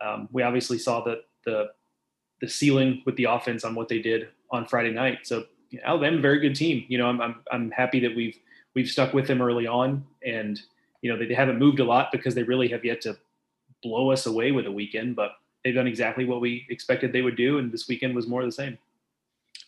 um, 0.00 0.28
we 0.32 0.42
obviously 0.42 0.78
saw 0.78 1.02
the, 1.02 1.22
the 1.44 1.70
the 2.42 2.48
ceiling 2.48 3.02
with 3.06 3.16
the 3.16 3.24
offense 3.24 3.64
on 3.64 3.74
what 3.74 3.88
they 3.88 3.98
did 3.98 4.28
on 4.50 4.66
Friday 4.66 4.90
night. 4.90 5.20
So 5.22 5.44
you 5.70 5.78
know, 5.78 5.84
Alabama, 5.86 6.20
very 6.20 6.38
good 6.38 6.54
team. 6.54 6.84
You 6.88 6.98
know, 6.98 7.06
I'm, 7.06 7.20
I'm 7.20 7.36
I'm 7.50 7.70
happy 7.70 8.00
that 8.00 8.14
we've 8.14 8.38
we've 8.74 8.88
stuck 8.88 9.14
with 9.14 9.26
them 9.26 9.40
early 9.40 9.66
on, 9.66 10.04
and 10.24 10.60
you 11.02 11.10
know 11.10 11.18
they, 11.18 11.26
they 11.26 11.34
haven't 11.34 11.58
moved 11.58 11.80
a 11.80 11.84
lot 11.84 12.12
because 12.12 12.34
they 12.34 12.42
really 12.42 12.68
have 12.68 12.84
yet 12.84 13.00
to 13.02 13.16
blow 13.82 14.10
us 14.10 14.26
away 14.26 14.52
with 14.52 14.66
a 14.66 14.72
weekend, 14.72 15.16
but 15.16 15.32
they've 15.64 15.74
done 15.74 15.86
exactly 15.86 16.24
what 16.24 16.40
we 16.40 16.66
expected 16.68 17.12
they 17.12 17.22
would 17.22 17.36
do, 17.36 17.58
and 17.58 17.72
this 17.72 17.88
weekend 17.88 18.14
was 18.14 18.26
more 18.26 18.42
of 18.42 18.46
the 18.46 18.52
same. 18.52 18.78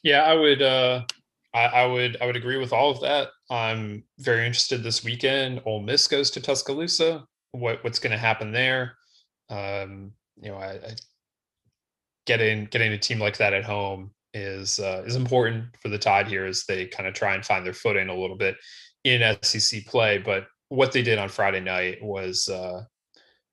Yeah, 0.03 0.23
I 0.23 0.35
would. 0.35 0.63
Uh, 0.63 1.03
I, 1.55 1.65
I 1.65 1.87
would. 1.87 2.17
I 2.21 2.27
would 2.27 2.37
agree 2.37 2.59
with 2.59 2.73
all 2.73 2.91
of 2.91 3.01
that. 3.01 3.29
I'm 3.51 4.05
very 4.19 4.47
interested 4.47 4.83
this 4.83 5.05
weekend. 5.05 5.63
Ole 5.65 5.81
Miss 5.81 6.07
goes 6.07 6.31
to 6.33 6.41
Tuscaloosa. 6.41 7.25
What 7.53 7.83
what's 7.83 7.99
going 7.99 8.13
to 8.13 8.19
happen 8.19 8.53
there? 8.53 8.95
Um, 9.51 10.13
you 10.41 10.51
know, 10.51 10.57
I, 10.57 10.73
I, 10.73 10.95
getting 12.27 12.67
getting 12.67 12.93
a 12.93 12.99
team 12.99 13.19
like 13.19 13.39
that 13.39 13.55
at 13.55 13.65
home 13.65 14.11
is 14.35 14.79
uh, 14.79 15.03
is 15.07 15.17
important 15.17 15.65
for 15.81 15.89
the 15.89 15.99
Tide 15.99 16.29
here 16.29 16.45
as 16.45 16.65
they 16.67 16.87
kind 16.87 17.09
of 17.09 17.15
try 17.15 17.35
and 17.35 17.45
find 17.45 17.65
their 17.65 17.73
footing 17.73 18.09
a 18.09 18.15
little 18.15 18.37
bit 18.37 18.57
in 19.05 19.37
SEC 19.43 19.87
play. 19.87 20.19
But 20.19 20.47
what 20.69 20.93
they 20.93 21.03
did 21.03 21.19
on 21.19 21.29
Friday 21.29 21.61
night 21.61 22.03
was 22.03 22.49
uh, 22.49 22.85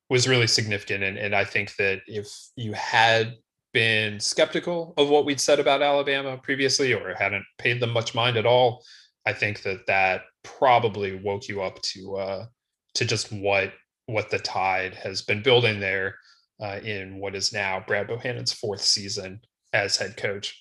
was 0.09 0.27
really 0.27 0.47
significant, 0.47 1.03
and 1.03 1.17
and 1.17 1.33
I 1.33 1.45
think 1.45 1.75
that 1.77 2.01
if 2.07 2.27
you 2.55 2.73
had 2.73 3.35
been 3.75 4.21
skeptical 4.21 4.93
of 4.95 5.09
what 5.09 5.25
we'd 5.25 5.39
said 5.39 5.59
about 5.59 5.81
Alabama 5.81 6.37
previously 6.37 6.93
or 6.93 7.13
hadn't 7.13 7.43
paid 7.57 7.81
them 7.81 7.91
much 7.91 8.15
mind 8.15 8.37
at 8.37 8.45
all, 8.45 8.81
I 9.25 9.33
think 9.33 9.63
that 9.63 9.85
that 9.87 10.21
probably 10.45 11.17
woke 11.17 11.49
you 11.49 11.61
up 11.61 11.81
to 11.81 12.15
uh, 12.15 12.45
to 12.93 13.05
just 13.05 13.33
what 13.33 13.73
what 14.05 14.31
the 14.31 14.39
Tide 14.39 14.95
has 14.95 15.23
been 15.23 15.43
building 15.43 15.81
there 15.81 16.15
uh, 16.61 16.79
in 16.85 17.19
what 17.19 17.35
is 17.35 17.51
now 17.51 17.83
Brad 17.85 18.07
Bohannon's 18.07 18.53
fourth 18.53 18.81
season 18.81 19.41
as 19.73 19.97
head 19.97 20.15
coach. 20.15 20.57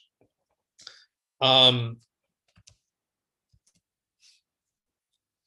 Um, 1.40 1.98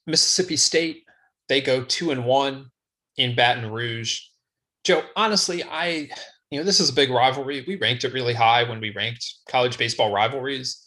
Mississippi 0.06 0.56
State, 0.56 1.04
they 1.50 1.60
go 1.60 1.84
two 1.84 2.12
and 2.12 2.24
one 2.24 2.68
in 3.18 3.36
Baton 3.36 3.70
Rouge. 3.70 4.22
Joe, 4.86 5.04
honestly, 5.18 5.66
I, 5.66 6.10
you 6.52 6.60
know, 6.60 6.66
this 6.66 6.80
is 6.80 6.90
a 6.90 6.94
big 6.94 7.10
rivalry. 7.10 7.64
We 7.68 7.76
ranked 7.76 8.04
it 8.04 8.14
really 8.14 8.34
high 8.34 8.64
when 8.64 8.80
we 8.80 8.92
ranked 8.92 9.26
college 9.50 9.78
baseball 9.78 10.12
rivalries. 10.14 10.84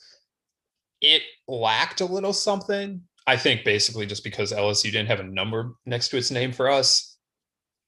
It 1.01 1.23
lacked 1.49 2.01
a 2.01 2.07
little 2.07 2.33
something. 2.33 3.03
I 3.27 3.37
think 3.37 3.64
basically 3.64 4.07
just 4.07 4.25
because 4.25 4.53
LSU 4.53 4.85
didn't 4.85 5.09
have 5.09 5.20
a 5.20 5.25
number 5.25 5.75
next 5.87 6.09
to 6.09 6.16
its 6.16 6.31
name 6.31 6.53
for 6.53 6.70
us 6.70 7.11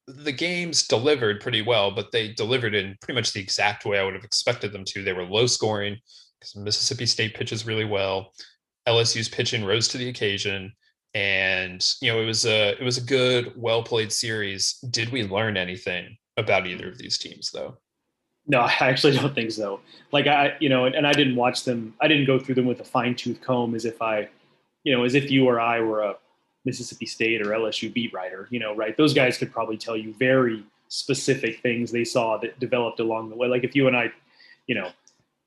the 0.06 0.32
games 0.32 0.86
delivered 0.86 1.40
pretty 1.40 1.62
well, 1.62 1.90
but 1.90 2.10
they 2.12 2.32
delivered 2.32 2.74
in 2.74 2.96
pretty 3.00 3.18
much 3.18 3.32
the 3.32 3.40
exact 3.40 3.84
way 3.84 3.98
I 3.98 4.04
would 4.04 4.14
have 4.14 4.24
expected 4.24 4.72
them 4.72 4.84
to. 4.86 5.02
They 5.02 5.12
were 5.12 5.24
low 5.24 5.46
scoring 5.46 5.96
because 6.38 6.56
Mississippi 6.56 7.06
State 7.06 7.34
pitches 7.34 7.66
really 7.66 7.84
well. 7.84 8.32
LSU's 8.88 9.28
pitching 9.28 9.64
rose 9.64 9.86
to 9.88 9.98
the 9.98 10.08
occasion, 10.08 10.72
and 11.14 11.86
you 12.00 12.12
know 12.12 12.20
it 12.20 12.26
was 12.26 12.46
a 12.46 12.70
it 12.70 12.82
was 12.82 12.98
a 12.98 13.02
good, 13.02 13.52
well 13.56 13.82
played 13.82 14.12
series. 14.12 14.78
Did 14.90 15.10
we 15.10 15.22
learn 15.22 15.56
anything 15.56 16.16
about 16.36 16.66
either 16.66 16.88
of 16.88 16.98
these 16.98 17.18
teams, 17.18 17.50
though? 17.50 17.76
No, 18.46 18.60
I 18.60 18.74
actually 18.80 19.16
don't 19.16 19.34
think 19.34 19.52
so. 19.52 19.80
Like 20.10 20.26
I, 20.26 20.56
you 20.60 20.68
know, 20.68 20.84
and, 20.84 20.94
and 20.94 21.06
I 21.06 21.12
didn't 21.12 21.36
watch 21.36 21.64
them. 21.64 21.94
I 22.00 22.08
didn't 22.08 22.26
go 22.26 22.38
through 22.38 22.56
them 22.56 22.66
with 22.66 22.80
a 22.80 22.84
fine 22.84 23.14
tooth 23.14 23.40
comb 23.40 23.74
as 23.74 23.84
if 23.84 24.02
I, 24.02 24.28
you 24.84 24.94
know, 24.94 25.04
as 25.04 25.14
if 25.14 25.30
you 25.30 25.46
or 25.46 25.60
I 25.60 25.80
were 25.80 26.02
a 26.02 26.16
Mississippi 26.64 27.06
State 27.06 27.40
or 27.42 27.50
LSU 27.50 27.92
beat 27.92 28.12
writer, 28.12 28.48
you 28.50 28.58
know, 28.58 28.74
right? 28.74 28.96
Those 28.96 29.14
guys 29.14 29.38
could 29.38 29.52
probably 29.52 29.76
tell 29.76 29.96
you 29.96 30.14
very 30.14 30.64
specific 30.88 31.60
things 31.60 31.90
they 31.90 32.04
saw 32.04 32.36
that 32.38 32.58
developed 32.60 33.00
along 33.00 33.30
the 33.30 33.36
way. 33.36 33.48
Like 33.48 33.64
if 33.64 33.74
you 33.74 33.86
and 33.88 33.96
I, 33.96 34.12
you 34.66 34.74
know, 34.74 34.90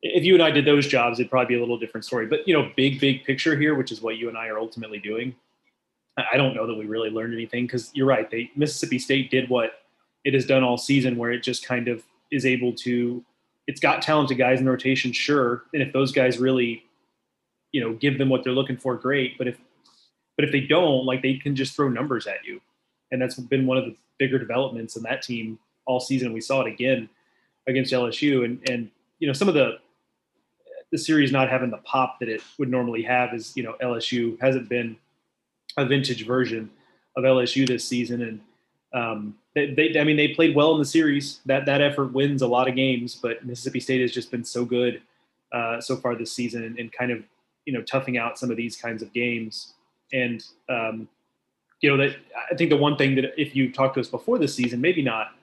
if 0.02 0.24
you 0.24 0.34
and 0.34 0.44
I 0.44 0.52
did 0.52 0.66
those 0.66 0.88
jobs, 0.88 1.20
it'd 1.20 1.30
probably 1.30 1.56
be 1.56 1.58
a 1.58 1.60
little 1.60 1.78
different 1.78 2.06
story. 2.06 2.28
But 2.28 2.48
you 2.48 2.54
know, 2.54 2.72
big 2.76 3.00
big 3.00 3.24
picture 3.24 3.58
here, 3.58 3.76
which 3.76 3.92
is 3.92 4.02
what 4.02 4.18
you 4.18 4.30
and 4.30 4.38
I 4.38 4.48
are 4.48 4.60
ultimately 4.60 5.00
doing. 5.00 5.36
I 6.32 6.38
don't 6.38 6.56
know 6.56 6.66
that 6.66 6.76
we 6.76 6.86
really 6.86 7.10
learned 7.10 7.34
anything 7.34 7.66
because 7.66 7.92
you're 7.94 8.08
right. 8.08 8.30
They 8.30 8.52
Mississippi 8.56 9.00
State 9.00 9.32
did 9.32 9.50
what 9.50 9.82
it 10.26 10.34
has 10.34 10.46
done 10.46 10.64
all 10.64 10.78
season, 10.78 11.18
where 11.18 11.32
it 11.32 11.44
just 11.44 11.66
kind 11.66 11.88
of 11.88 12.04
is 12.32 12.46
able 12.46 12.74
to. 12.74 13.24
It's 13.68 13.80
got 13.80 14.02
talented 14.02 14.38
guys 14.38 14.60
in 14.60 14.68
rotation, 14.68 15.12
sure, 15.12 15.64
and 15.74 15.82
if 15.82 15.94
those 15.94 16.12
guys 16.12 16.38
really, 16.38 16.84
you 17.72 17.82
know, 17.82 17.94
give 17.94 18.18
them 18.18 18.30
what 18.30 18.44
they're 18.44 18.54
looking 18.54 18.78
for, 18.78 18.96
great. 18.96 19.38
But 19.38 19.48
if 19.48 19.58
but 20.36 20.44
if 20.44 20.52
they 20.52 20.62
don't, 20.62 21.06
like 21.06 21.22
they 21.22 21.36
can 21.36 21.56
just 21.56 21.76
throw 21.76 21.88
numbers 21.88 22.28
at 22.28 22.44
you, 22.44 22.60
and 23.12 23.22
that's 23.22 23.36
been 23.36 23.66
one 23.66 23.78
of 23.78 23.86
the 23.86 23.96
bigger 24.18 24.38
developments 24.38 24.96
in 24.96 25.04
that 25.04 25.22
team 25.22 25.60
all 25.86 26.00
season. 26.00 26.34
We 26.34 26.42
saw 26.42 26.62
it 26.62 26.68
again 26.68 27.08
against 27.68 27.94
LSU, 27.94 28.46
and 28.46 28.70
and 28.70 28.90
you 29.20 29.28
know 29.28 29.34
some 29.34 29.48
of 29.48 29.54
the 29.54 29.80
the 30.92 30.98
series 30.98 31.32
not 31.32 31.50
having 31.50 31.70
the 31.70 31.78
pop 31.78 32.20
that 32.20 32.30
it 32.30 32.42
would 32.58 32.70
normally 32.70 33.04
have 33.04 33.34
is 33.34 33.56
you 33.56 33.64
know 33.64 33.76
LSU 33.82 34.40
hasn't 34.42 34.70
been 34.70 34.98
a 35.78 35.86
vintage 35.86 36.26
version 36.26 36.70
of 37.16 37.24
LSU 37.24 37.68
this 37.68 37.86
season, 37.86 38.22
and 38.22 38.42
um, 38.94 39.36
they, 39.56 39.74
they, 39.74 40.00
I 40.00 40.04
mean, 40.04 40.18
they 40.18 40.28
played 40.28 40.54
well 40.54 40.74
in 40.74 40.80
the 40.80 40.86
series. 40.86 41.40
That 41.46 41.66
that 41.66 41.82
effort 41.82 42.12
wins 42.12 42.42
a 42.42 42.48
lot 42.48 42.68
of 42.68 42.76
games, 42.76 43.16
but 43.16 43.46
Mississippi 43.46 43.80
State 43.80 44.02
has 44.02 44.12
just 44.12 44.30
been 44.30 44.44
so 44.44 44.66
good 44.66 45.02
uh, 45.54 45.80
so 45.80 45.96
far 45.96 46.16
this 46.16 46.34
season, 46.34 46.76
and, 46.78 46.92
kind 46.92 47.12
of 47.12 47.24
you 47.66 47.74
know 47.74 47.82
toughing 47.82 48.18
out 48.18 48.38
some 48.38 48.52
of 48.52 48.58
these 48.58 48.76
kinds 48.76 49.02
of 49.02 49.14
games. 49.14 49.74
And 50.12 50.44
um, 50.70 51.08
you 51.80 51.90
know 51.90 51.98
that 51.98 52.18
I 52.52 52.56
think 52.56 52.70
the 52.70 52.78
one 52.78 52.98
thing 52.98 53.16
that 53.16 53.40
if 53.42 53.56
you 53.56 53.72
talked 53.72 53.96
to 53.96 54.02
us 54.02 54.10
before 54.10 54.38
the 54.38 54.48
season, 54.48 54.82
maybe 54.82 55.02
not, 55.02 55.36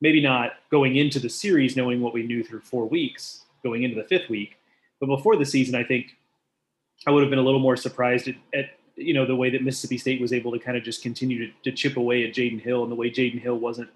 maybe 0.00 0.20
not 0.20 0.54
going 0.70 0.96
into 0.96 1.20
the 1.20 1.30
series 1.30 1.76
knowing 1.76 2.00
what 2.00 2.12
we 2.12 2.24
knew 2.24 2.42
through 2.42 2.60
four 2.60 2.86
weeks, 2.86 3.44
going 3.62 3.84
into 3.84 3.94
the 3.94 4.08
fifth 4.08 4.28
week, 4.28 4.56
but 4.98 5.06
before 5.06 5.36
the 5.36 5.46
season, 5.46 5.76
I 5.76 5.84
think 5.84 6.16
I 7.06 7.12
would 7.12 7.22
have 7.22 7.30
been 7.30 7.38
a 7.38 7.42
little 7.42 7.60
more 7.60 7.76
surprised 7.76 8.26
at, 8.26 8.34
at 8.52 8.70
you 9.00 9.14
know 9.14 9.26
the 9.26 9.36
way 9.36 9.50
that 9.50 9.62
Mississippi 9.62 9.98
State 9.98 10.20
was 10.20 10.32
able 10.32 10.52
to 10.52 10.58
kind 10.58 10.76
of 10.76 10.82
just 10.82 11.02
continue 11.02 11.46
to, 11.46 11.52
to 11.64 11.72
chip 11.72 11.96
away 11.96 12.24
at 12.26 12.34
Jaden 12.34 12.60
Hill, 12.60 12.82
and 12.82 12.92
the 12.92 12.96
way 12.96 13.10
Jaden 13.10 13.40
Hill 13.40 13.56
wasn't 13.56 13.90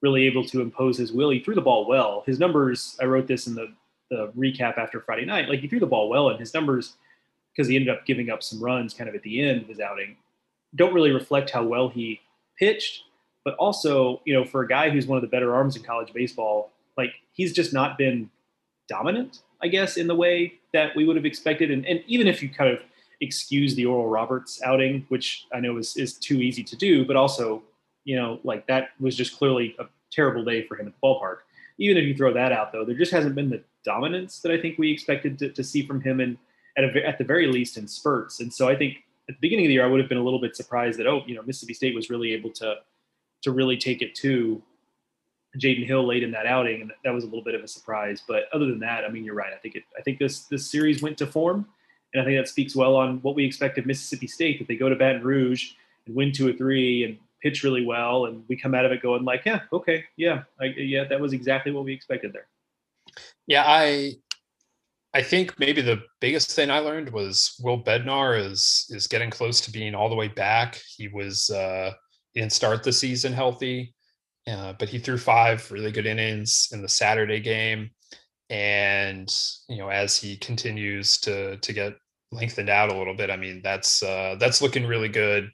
really 0.00 0.26
able 0.26 0.44
to 0.44 0.60
impose 0.60 0.96
his 0.96 1.12
will. 1.12 1.30
He 1.30 1.40
threw 1.40 1.54
the 1.54 1.60
ball 1.60 1.86
well. 1.86 2.22
His 2.26 2.38
numbers. 2.38 2.96
I 3.00 3.04
wrote 3.04 3.26
this 3.26 3.46
in 3.46 3.54
the 3.54 3.72
the 4.10 4.32
recap 4.36 4.78
after 4.78 5.00
Friday 5.00 5.26
night. 5.26 5.48
Like 5.48 5.60
he 5.60 5.68
threw 5.68 5.80
the 5.80 5.86
ball 5.86 6.08
well, 6.08 6.30
and 6.30 6.40
his 6.40 6.54
numbers 6.54 6.94
because 7.54 7.68
he 7.68 7.76
ended 7.76 7.88
up 7.88 8.06
giving 8.06 8.30
up 8.30 8.42
some 8.42 8.62
runs 8.62 8.94
kind 8.94 9.08
of 9.08 9.16
at 9.16 9.22
the 9.22 9.42
end 9.42 9.62
of 9.62 9.68
his 9.68 9.80
outing 9.80 10.16
don't 10.74 10.94
really 10.94 11.12
reflect 11.12 11.50
how 11.50 11.64
well 11.64 11.88
he 11.88 12.20
pitched. 12.58 13.04
But 13.44 13.54
also, 13.54 14.20
you 14.24 14.34
know, 14.34 14.44
for 14.44 14.62
a 14.62 14.68
guy 14.68 14.90
who's 14.90 15.06
one 15.06 15.16
of 15.16 15.22
the 15.22 15.28
better 15.28 15.54
arms 15.54 15.76
in 15.76 15.82
college 15.82 16.12
baseball, 16.12 16.70
like 16.96 17.12
he's 17.32 17.52
just 17.52 17.72
not 17.72 17.96
been 17.96 18.30
dominant, 18.88 19.42
I 19.62 19.68
guess, 19.68 19.96
in 19.96 20.06
the 20.06 20.14
way 20.14 20.54
that 20.72 20.94
we 20.94 21.06
would 21.06 21.16
have 21.16 21.24
expected. 21.24 21.70
And, 21.70 21.86
and 21.86 22.02
even 22.06 22.26
if 22.26 22.42
you 22.42 22.48
kind 22.48 22.70
of 22.70 22.80
excuse 23.20 23.74
the 23.74 23.86
Oral 23.86 24.08
Roberts 24.08 24.60
outing, 24.62 25.04
which 25.08 25.46
I 25.52 25.60
know 25.60 25.78
is, 25.78 25.96
is 25.96 26.14
too 26.14 26.40
easy 26.40 26.62
to 26.64 26.76
do, 26.76 27.04
but 27.04 27.16
also, 27.16 27.62
you 28.04 28.16
know, 28.16 28.40
like 28.44 28.66
that 28.66 28.90
was 29.00 29.16
just 29.16 29.36
clearly 29.36 29.74
a 29.78 29.86
terrible 30.10 30.44
day 30.44 30.66
for 30.66 30.76
him 30.76 30.86
at 30.86 30.94
the 30.94 31.06
ballpark. 31.06 31.38
Even 31.78 31.96
if 31.96 32.04
you 32.04 32.16
throw 32.16 32.32
that 32.32 32.52
out, 32.52 32.72
though, 32.72 32.84
there 32.84 32.96
just 32.96 33.12
hasn't 33.12 33.34
been 33.34 33.50
the 33.50 33.62
dominance 33.84 34.40
that 34.40 34.52
I 34.52 34.60
think 34.60 34.78
we 34.78 34.90
expected 34.90 35.38
to, 35.38 35.50
to 35.50 35.64
see 35.64 35.86
from 35.86 36.00
him, 36.00 36.20
and 36.20 36.36
at, 36.76 36.84
a, 36.84 37.06
at 37.06 37.18
the 37.18 37.24
very 37.24 37.46
least 37.46 37.76
in 37.76 37.86
spurts. 37.86 38.40
And 38.40 38.52
so 38.52 38.68
I 38.68 38.76
think 38.76 38.98
at 39.28 39.34
the 39.34 39.40
beginning 39.40 39.66
of 39.66 39.68
the 39.68 39.74
year, 39.74 39.84
I 39.84 39.88
would 39.88 40.00
have 40.00 40.08
been 40.08 40.18
a 40.18 40.22
little 40.22 40.40
bit 40.40 40.56
surprised 40.56 40.98
that 40.98 41.06
oh, 41.06 41.22
you 41.26 41.34
know, 41.34 41.42
Mississippi 41.42 41.74
State 41.74 41.94
was 41.94 42.10
really 42.10 42.32
able 42.32 42.50
to 42.52 42.76
to 43.42 43.52
really 43.52 43.76
take 43.76 44.02
it 44.02 44.16
to 44.16 44.60
Jaden 45.56 45.86
Hill 45.86 46.04
late 46.04 46.22
in 46.22 46.30
that 46.32 46.46
outing, 46.46 46.82
and 46.82 46.92
that 47.04 47.14
was 47.14 47.24
a 47.24 47.26
little 47.26 47.44
bit 47.44 47.54
of 47.54 47.62
a 47.62 47.68
surprise. 47.68 48.22
But 48.26 48.44
other 48.52 48.66
than 48.66 48.80
that, 48.80 49.04
I 49.04 49.08
mean, 49.08 49.24
you're 49.24 49.34
right. 49.34 49.52
I 49.52 49.56
think 49.56 49.74
it. 49.74 49.84
I 49.98 50.02
think 50.02 50.18
this 50.18 50.40
this 50.42 50.70
series 50.70 51.02
went 51.02 51.18
to 51.18 51.26
form, 51.26 51.66
and 52.12 52.22
I 52.22 52.24
think 52.24 52.38
that 52.38 52.48
speaks 52.48 52.74
well 52.74 52.96
on 52.96 53.18
what 53.22 53.34
we 53.34 53.44
expect 53.44 53.78
of 53.78 53.86
Mississippi 53.86 54.26
State 54.26 54.58
that 54.58 54.68
they 54.68 54.76
go 54.76 54.88
to 54.88 54.96
Baton 54.96 55.22
Rouge 55.22 55.72
and 56.06 56.14
win 56.14 56.32
two 56.32 56.48
or 56.48 56.52
three 56.52 57.04
and 57.04 57.18
pitch 57.42 57.62
really 57.62 57.84
well, 57.84 58.26
and 58.26 58.44
we 58.48 58.56
come 58.56 58.74
out 58.74 58.84
of 58.84 58.92
it 58.92 59.02
going 59.02 59.24
like, 59.24 59.42
yeah, 59.44 59.60
okay, 59.72 60.04
yeah, 60.16 60.42
I, 60.60 60.66
yeah, 60.66 61.04
that 61.04 61.20
was 61.20 61.32
exactly 61.32 61.72
what 61.72 61.84
we 61.84 61.92
expected 61.92 62.32
there. 62.32 62.46
Yeah, 63.46 63.64
I 63.66 64.14
I 65.14 65.22
think 65.22 65.58
maybe 65.58 65.80
the 65.80 66.02
biggest 66.20 66.50
thing 66.52 66.70
I 66.70 66.80
learned 66.80 67.10
was 67.10 67.58
Will 67.62 67.82
Bednar 67.82 68.38
is 68.38 68.86
is 68.90 69.06
getting 69.06 69.30
close 69.30 69.60
to 69.62 69.70
being 69.70 69.94
all 69.94 70.08
the 70.08 70.14
way 70.14 70.28
back. 70.28 70.80
He 70.96 71.08
was 71.08 71.50
uh, 71.50 71.92
didn't 72.34 72.52
start 72.52 72.82
the 72.82 72.92
season 72.92 73.32
healthy, 73.32 73.94
uh, 74.46 74.74
but 74.78 74.88
he 74.88 74.98
threw 74.98 75.18
five 75.18 75.70
really 75.70 75.92
good 75.92 76.06
innings 76.06 76.68
in 76.72 76.82
the 76.82 76.88
Saturday 76.88 77.40
game 77.40 77.90
and 78.50 79.34
you 79.68 79.76
know 79.76 79.88
as 79.88 80.16
he 80.16 80.36
continues 80.36 81.18
to 81.18 81.56
to 81.58 81.72
get 81.72 81.94
lengthened 82.32 82.68
out 82.68 82.90
a 82.90 82.96
little 82.96 83.14
bit 83.14 83.30
i 83.30 83.36
mean 83.36 83.60
that's 83.62 84.02
uh 84.02 84.36
that's 84.38 84.62
looking 84.62 84.86
really 84.86 85.08
good 85.08 85.50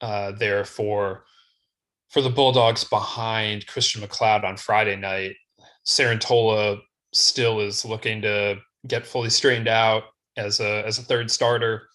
uh 0.00 0.32
there 0.32 0.64
for 0.64 1.24
for 2.10 2.20
the 2.20 2.30
bulldogs 2.30 2.84
behind 2.84 3.66
christian 3.66 4.00
macleod 4.00 4.44
on 4.44 4.56
friday 4.56 4.96
night. 4.96 5.34
Sarantola 5.86 6.80
still 7.14 7.60
is 7.60 7.84
looking 7.84 8.20
to 8.20 8.58
get 8.86 9.06
fully 9.06 9.30
straightened 9.30 9.68
out 9.68 10.04
as 10.36 10.60
a 10.60 10.86
as 10.86 10.98
a 10.98 11.02
third 11.02 11.30
starter. 11.30 11.88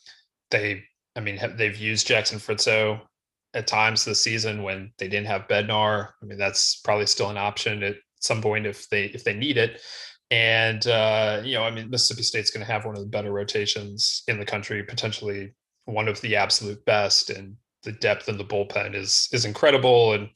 They 0.50 0.84
i 1.16 1.20
mean 1.20 1.40
they've 1.56 1.78
used 1.78 2.08
jackson 2.08 2.40
Fristoe 2.40 3.00
at 3.54 3.68
times 3.68 4.04
this 4.04 4.22
season 4.22 4.64
when 4.64 4.92
they 4.98 5.08
didn't 5.08 5.28
have 5.28 5.48
bednar. 5.48 6.10
I 6.22 6.26
mean 6.26 6.40
that's 6.40 6.78
probably 6.78 7.06
still 7.06 7.30
an 7.30 7.38
option 7.38 7.84
at 7.84 7.98
some 8.20 8.42
point 8.42 8.66
if 8.66 8.90
they 8.90 9.06
if 9.06 9.24
they 9.24 9.36
need 9.36 9.58
it 9.58 9.80
and 10.34 10.88
uh, 10.88 11.42
you 11.44 11.54
know, 11.54 11.64
I 11.64 11.70
mean, 11.70 11.92
Mississippi 11.92 12.24
State's 12.24 12.50
going 12.50 12.66
to 12.66 12.72
have 12.72 12.86
one 12.86 12.96
of 12.96 13.02
the 13.02 13.08
better 13.08 13.32
rotations 13.32 14.24
in 14.28 14.40
the 14.40 14.46
country, 14.46 14.82
potentially 14.82 15.54
one 15.86 16.08
of 16.08 16.20
the 16.22 16.36
absolute 16.36 16.84
best, 16.86 17.30
and 17.30 17.56
the 17.84 17.92
depth 17.92 18.28
in 18.28 18.40
the 18.40 18.44
bullpen 18.44 18.96
is 18.96 19.30
is 19.32 19.46
incredible, 19.46 20.14
and 20.14 20.30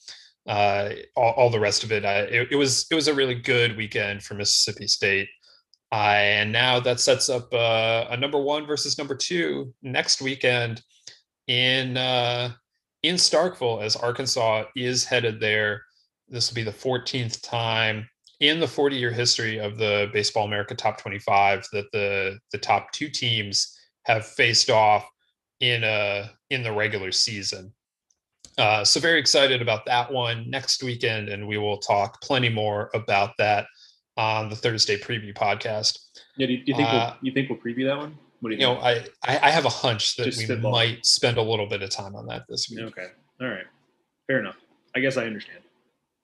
uh, 0.48 0.90
all, 1.16 1.32
all, 1.32 1.50
the 1.50 1.60
rest 1.60 1.84
of 1.84 1.92
it, 1.92 2.06
uh, 2.06 2.28
it. 2.30 2.50
It 2.52 2.56
was 2.58 2.86
it 2.92 2.94
was 2.94 3.08
a 3.08 3.14
really 3.16 3.34
good 3.34 3.76
weekend 3.76 4.22
for 4.22 4.36
Mississippi 4.36 4.86
State, 4.86 5.30
uh, 5.92 5.96
and 5.96 6.52
now 6.52 6.80
that 6.80 7.00
sets 7.00 7.28
up 7.28 7.52
uh, 7.52 8.06
a 8.12 8.18
number 8.18 8.40
one 8.40 8.68
versus 8.68 9.00
number 9.00 9.16
two 9.16 9.74
next 9.82 10.22
weekend 10.22 10.80
in 11.48 11.98
uh, 11.98 12.52
in 13.02 13.16
Starkville 13.16 13.82
as 13.82 13.96
Arkansas 13.96 14.66
is 14.76 15.06
headed 15.06 15.40
there. 15.40 15.86
This 16.30 16.52
will 16.52 16.56
be 16.56 16.64
the 16.64 16.72
14th 16.72 17.42
time 17.42 18.08
in 18.40 18.60
the 18.60 18.68
40 18.68 18.96
year 18.96 19.12
history 19.12 19.60
of 19.60 19.78
the 19.78 20.10
Baseball 20.14 20.46
America 20.46 20.76
Top 20.76 21.00
25 21.00 21.68
that 21.74 21.92
the 21.92 22.40
the 22.52 22.58
top 22.58 22.92
two 22.92 23.10
teams 23.10 23.78
have 24.04 24.26
faced 24.26 24.70
off 24.70 25.08
in 25.60 25.84
a 25.84 26.32
in 26.50 26.64
the 26.64 26.72
regular 26.72 27.12
season. 27.12 27.74
Uh, 28.58 28.84
so 28.84 29.00
very 29.00 29.20
excited 29.20 29.62
about 29.62 29.86
that 29.86 30.12
one 30.12 30.50
next 30.50 30.82
weekend, 30.82 31.30
and 31.30 31.48
we 31.48 31.58
will 31.58 31.78
talk 31.78 32.20
plenty 32.22 32.50
more 32.50 32.90
about 32.96 33.32
that 33.38 33.68
on 34.18 34.50
the 34.50 34.56
Thursday 34.56 34.98
preview 34.98 35.34
podcast. 35.34 36.00
Yeah, 36.38 36.48
do 36.48 36.54
you, 36.54 36.64
do 36.64 36.72
you 36.72 36.76
think 36.76 36.90
uh, 36.90 37.14
we'll, 37.14 37.28
you 37.28 37.32
think 37.34 37.50
we'll 37.50 37.60
preview 37.60 37.86
that 37.88 37.98
one? 37.98 38.18
What 38.40 38.50
do 38.50 38.56
you, 38.56 38.62
you 38.62 38.74
know? 38.74 38.80
I, 38.80 39.06
I 39.24 39.52
have 39.52 39.66
a 39.66 39.70
hunch 39.70 40.16
that 40.16 40.26
Just 40.26 40.40
we 40.40 40.46
spitball. 40.46 40.72
might 40.72 41.06
spend 41.06 41.38
a 41.38 41.42
little 41.42 41.68
bit 41.68 41.84
of 41.84 41.92
time 41.92 42.16
on 42.16 42.26
that 42.28 42.46
this 42.50 42.68
week. 42.70 42.80
Okay, 42.86 43.08
all 43.40 43.48
right, 43.48 43.66
fair 44.26 44.40
enough. 44.40 44.58
I 44.96 45.02
guess 45.02 45.18
I 45.18 45.26
understand. 45.26 45.60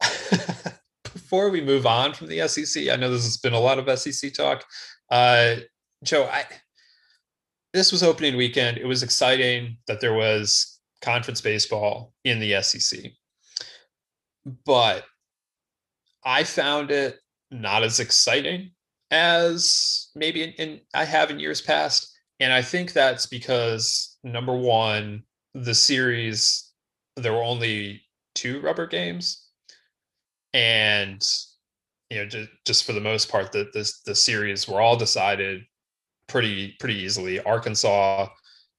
before 1.13 1.49
we 1.49 1.61
move 1.61 1.85
on 1.85 2.13
from 2.13 2.27
the 2.27 2.45
SEC, 2.47 2.89
I 2.89 2.95
know 2.95 3.09
this 3.09 3.23
has 3.23 3.37
been 3.37 3.53
a 3.53 3.59
lot 3.59 3.79
of 3.79 3.99
SEC 3.99 4.33
talk. 4.33 4.65
Uh, 5.09 5.57
Joe, 6.03 6.25
I 6.25 6.45
this 7.71 7.91
was 7.91 8.03
opening 8.03 8.35
weekend. 8.35 8.77
It 8.77 8.85
was 8.85 9.03
exciting 9.03 9.77
that 9.87 10.01
there 10.01 10.13
was 10.13 10.79
conference 11.01 11.41
baseball 11.41 12.13
in 12.23 12.39
the 12.39 12.61
SEC, 12.61 13.11
but 14.65 15.05
I 16.23 16.43
found 16.43 16.91
it 16.91 17.19
not 17.51 17.83
as 17.83 17.99
exciting 17.99 18.71
as 19.11 20.09
maybe 20.15 20.43
in, 20.43 20.51
in 20.51 20.81
I 20.93 21.05
have 21.05 21.29
in 21.31 21.39
years 21.39 21.61
past. 21.61 22.09
And 22.39 22.51
I 22.51 22.61
think 22.61 22.93
that's 22.93 23.27
because 23.27 24.17
number 24.23 24.55
one, 24.55 25.23
the 25.53 25.75
series 25.75 26.71
there 27.15 27.33
were 27.33 27.43
only 27.43 28.01
two 28.33 28.59
rubber 28.61 28.87
games 28.87 29.42
and 30.53 31.21
you 32.09 32.19
know 32.19 32.25
just, 32.25 32.49
just 32.65 32.83
for 32.83 32.93
the 32.93 33.01
most 33.01 33.29
part 33.29 33.51
the 33.51 33.69
this 33.73 34.01
the 34.01 34.15
series 34.15 34.67
were 34.67 34.81
all 34.81 34.95
decided 34.95 35.63
pretty 36.27 36.75
pretty 36.79 36.95
easily. 36.95 37.39
Arkansas 37.41 38.27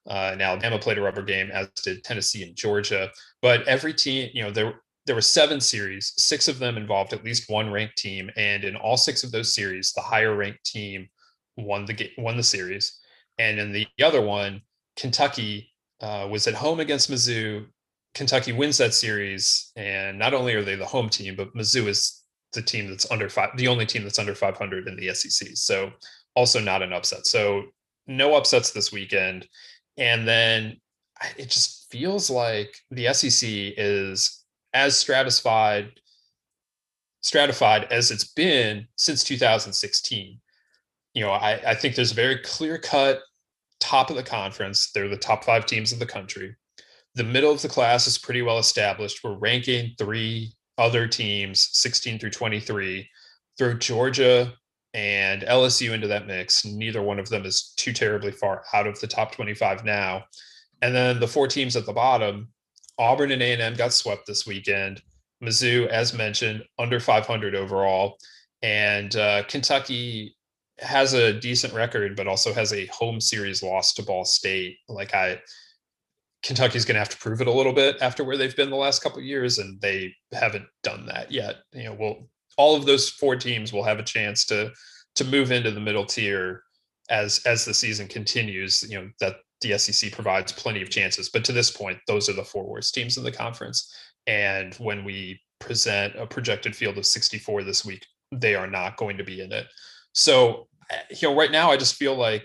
uh, 0.08 0.30
and 0.32 0.42
alabama 0.42 0.78
played 0.78 0.98
a 0.98 1.02
rubber 1.02 1.22
game 1.22 1.50
as 1.50 1.68
did 1.82 2.04
tennessee 2.04 2.42
and 2.42 2.56
georgia. 2.56 3.10
But 3.42 3.66
every 3.66 3.92
team 3.94 4.30
you 4.32 4.42
know 4.42 4.50
there 4.50 4.80
there 5.06 5.14
were 5.14 5.20
seven 5.20 5.60
series. 5.60 6.14
Six 6.16 6.48
of 6.48 6.58
them 6.58 6.78
involved 6.78 7.12
at 7.12 7.24
least 7.24 7.50
one 7.50 7.70
ranked 7.70 7.98
team 7.98 8.30
and 8.37 8.64
in 8.64 8.76
all 8.76 8.96
six 8.96 9.24
of 9.24 9.32
those 9.32 9.54
series 9.54 9.92
the 9.92 10.02
higher 10.02 10.34
ranked 10.34 10.64
team 10.64 11.08
won 11.56 11.84
the 11.84 11.92
game 11.92 12.10
won 12.18 12.37
the 12.37 12.42
series. 12.42 13.00
And 13.38 13.58
in 13.58 13.72
the 13.72 13.87
other 14.02 14.20
one 14.20 14.62
kentucky 14.96 15.70
uh, 16.00 16.28
was 16.30 16.46
at 16.46 16.54
home 16.54 16.78
against 16.80 17.10
mizzou 17.10 17.66
Kentucky 18.14 18.53
wins 18.53 18.79
that 18.79 18.94
series, 18.94 19.72
and 19.77 20.18
not 20.18 20.35
only 20.35 20.55
are 20.55 20.62
they 20.62 20.77
the 20.77 20.85
home 20.85 21.09
team, 21.09 21.35
but 21.37 21.55
Mizzou 21.55 21.88
is 21.88 22.22
the 22.53 22.62
team 22.62 22.88
that's 22.88 23.11
under 23.11 23.29
five, 23.29 23.50
the 23.57 23.68
only 23.68 23.87
team 23.87 24.05
that's 24.05 24.18
under 24.18 24.35
500 24.35 24.87
in 24.87 24.96
the 24.96 25.12
SEC. 25.12 25.48
So 25.55 25.90
also 26.37 26.61
not 26.61 26.83
an 26.83 26.92
upset. 26.92 27.27
So 27.27 27.64
no 28.07 28.35
upsets 28.35 28.70
this 28.70 28.92
weekend. 28.92 29.48
And 29.96 30.27
then 30.27 30.81
it 31.37 31.50
just 31.50 31.90
feels 31.90 32.31
like 32.31 32.77
the 32.90 33.12
SEC 33.12 33.48
is 33.77 34.44
as 34.72 34.96
stratified 34.96 35.92
stratified 37.22 37.85
as 37.85 38.11
it's 38.11 38.33
been 38.33 38.87
since 38.96 39.24
2016. 39.24 40.38
You 41.14 41.22
know, 41.24 41.31
I, 41.31 41.70
I 41.70 41.74
think 41.74 41.94
there's 41.94 42.12
a 42.12 42.14
very 42.14 42.38
clear 42.38 42.77
cut 42.77 43.20
top 43.81 44.11
of 44.11 44.16
the 44.16 44.22
conference. 44.22 44.90
They're 44.92 45.09
the 45.09 45.16
top 45.16 45.42
five 45.42 45.64
teams 45.64 45.92
in 45.92 45.98
the 45.98 46.07
country. 46.07 46.55
The 47.14 47.24
middle 47.24 47.53
of 47.53 47.62
the 47.62 47.68
class 47.68 48.07
is 48.07 48.18
pretty 48.18 48.42
well 48.42 48.59
established. 48.59 49.22
We're 49.22 49.38
ranking 49.38 49.94
three 49.98 50.53
other 50.79 51.07
teams, 51.07 51.68
16 51.72 52.18
through 52.18 52.31
23. 52.31 53.09
Throw 53.57 53.74
Georgia 53.74 54.53
and 54.94 55.42
LSU 55.42 55.92
into 55.92 56.09
that 56.09 56.27
mix. 56.27 56.64
Neither 56.64 57.03
one 57.03 57.18
of 57.18 57.29
them 57.29 57.44
is 57.44 57.72
too 57.77 57.92
terribly 57.92 58.33
far 58.33 58.64
out 58.72 58.87
of 58.87 58.98
the 59.00 59.07
top 59.07 59.33
25 59.33 59.85
now. 59.85 60.24
And 60.83 60.94
then 60.94 61.20
the 61.20 61.29
four 61.29 61.46
teams 61.46 61.77
at 61.77 61.87
the 61.87 61.92
bottom, 61.92 62.48
Auburn 62.98 63.31
and 63.31 63.42
A&M 63.42 63.74
got 63.74 63.92
swept 63.92 64.27
this 64.27 64.46
weekend. 64.46 65.03
Mizzou, 65.42 65.87
as 65.88 66.14
mentioned, 66.14 66.64
under 66.79 67.00
500 67.00 67.55
overall, 67.55 68.18
and 68.62 69.14
uh, 69.16 69.42
Kentucky 69.44 70.37
has 70.79 71.12
a 71.12 71.33
decent 71.33 71.74
record, 71.74 72.16
but 72.16 72.27
also 72.27 72.53
has 72.53 72.72
a 72.72 72.87
home 72.87 73.20
series 73.20 73.62
loss 73.62 73.92
to 73.94 74.03
Ball 74.03 74.24
State. 74.24 74.79
Like 74.88 75.14
I, 75.14 75.40
Kentucky's 76.44 76.85
going 76.85 76.94
to 76.94 77.00
have 77.00 77.09
to 77.09 77.16
prove 77.16 77.40
it 77.40 77.46
a 77.46 77.52
little 77.52 77.72
bit 77.72 77.96
after 78.02 78.22
where 78.22 78.37
they've 78.37 78.54
been 78.54 78.68
the 78.68 78.76
last 78.76 79.02
couple 79.02 79.18
of 79.18 79.24
years, 79.24 79.59
and 79.59 79.80
they 79.80 80.14
haven't 80.30 80.66
done 80.83 81.07
that 81.07 81.33
yet. 81.33 81.57
You 81.72 81.85
know, 81.85 81.96
well, 81.98 82.28
all 82.59 82.76
of 82.76 82.85
those 82.85 83.09
four 83.09 83.35
teams 83.35 83.72
will 83.72 83.83
have 83.83 83.98
a 83.98 84.04
chance 84.04 84.44
to 84.46 84.70
to 85.16 85.24
move 85.24 85.52
into 85.52 85.70
the 85.70 85.80
middle 85.80 86.04
tier 86.04 86.62
as 87.09 87.40
as 87.46 87.64
the 87.64 87.72
season 87.72 88.07
continues. 88.09 88.85
You 88.88 89.00
know 89.00 89.11
that 89.20 89.37
the 89.62 89.78
SEC 89.78 90.12
provides 90.12 90.52
plenty 90.52 90.83
of 90.83 90.90
chances, 90.90 91.30
but 91.30 91.44
to 91.46 91.52
this 91.52 91.70
point, 91.70 91.98
those 92.07 92.28
are 92.28 92.35
the 92.35 92.44
four 92.44 92.68
worst 92.68 92.94
teams 92.94 93.16
in 93.16 93.24
the 93.24 93.33
conference. 93.33 93.92
And 94.26 94.74
when 94.74 95.02
we 95.02 95.40
present 95.61 96.14
a 96.16 96.26
projected 96.26 96.76
field 96.76 96.98
of 96.98 97.07
64 97.07 97.62
this 97.62 97.85
week, 97.85 98.04
they 98.30 98.54
are 98.54 98.66
not 98.66 98.98
going 98.98 99.16
to 99.16 99.24
be 99.24 99.40
in 99.40 99.52
it. 99.52 99.66
So, 100.12 100.68
eh, 100.90 100.98
you 101.20 101.28
know, 101.28 101.37
right 101.37 101.50
now, 101.50 101.70
I 101.70 101.78
just 101.78 101.94
feel 101.94 102.14
like 102.14 102.44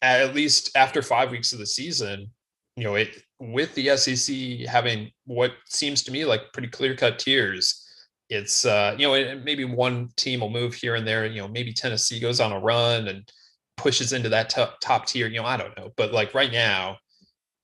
at 0.00 0.34
least 0.34 0.70
after 0.74 1.02
five 1.02 1.30
weeks 1.30 1.52
of 1.52 1.58
the 1.58 1.66
season, 1.66 2.30
you 2.76 2.84
know, 2.84 2.94
it 2.94 3.22
with 3.38 3.74
the 3.74 3.96
SEC 3.96 4.68
having 4.68 5.10
what 5.24 5.52
seems 5.66 6.02
to 6.04 6.12
me 6.12 6.24
like 6.24 6.52
pretty 6.52 6.68
clear 6.68 6.94
cut 6.94 7.18
tiers, 7.18 7.86
it's 8.28 8.64
uh, 8.64 8.94
you 8.96 9.06
know, 9.06 9.40
maybe 9.44 9.64
one 9.64 10.08
team 10.16 10.40
will 10.40 10.50
move 10.50 10.74
here 10.74 10.94
and 10.94 11.06
there. 11.06 11.26
You 11.26 11.42
know, 11.42 11.48
maybe 11.48 11.72
Tennessee 11.72 12.20
goes 12.20 12.40
on 12.40 12.52
a 12.52 12.60
run 12.60 13.08
and 13.08 13.30
pushes 13.76 14.12
into 14.12 14.28
that 14.28 14.50
top, 14.50 14.78
top 14.80 15.06
tier. 15.06 15.26
You 15.26 15.40
know, 15.40 15.46
I 15.46 15.56
don't 15.56 15.76
know, 15.76 15.90
but 15.96 16.12
like 16.12 16.32
right 16.32 16.52
now, 16.52 16.98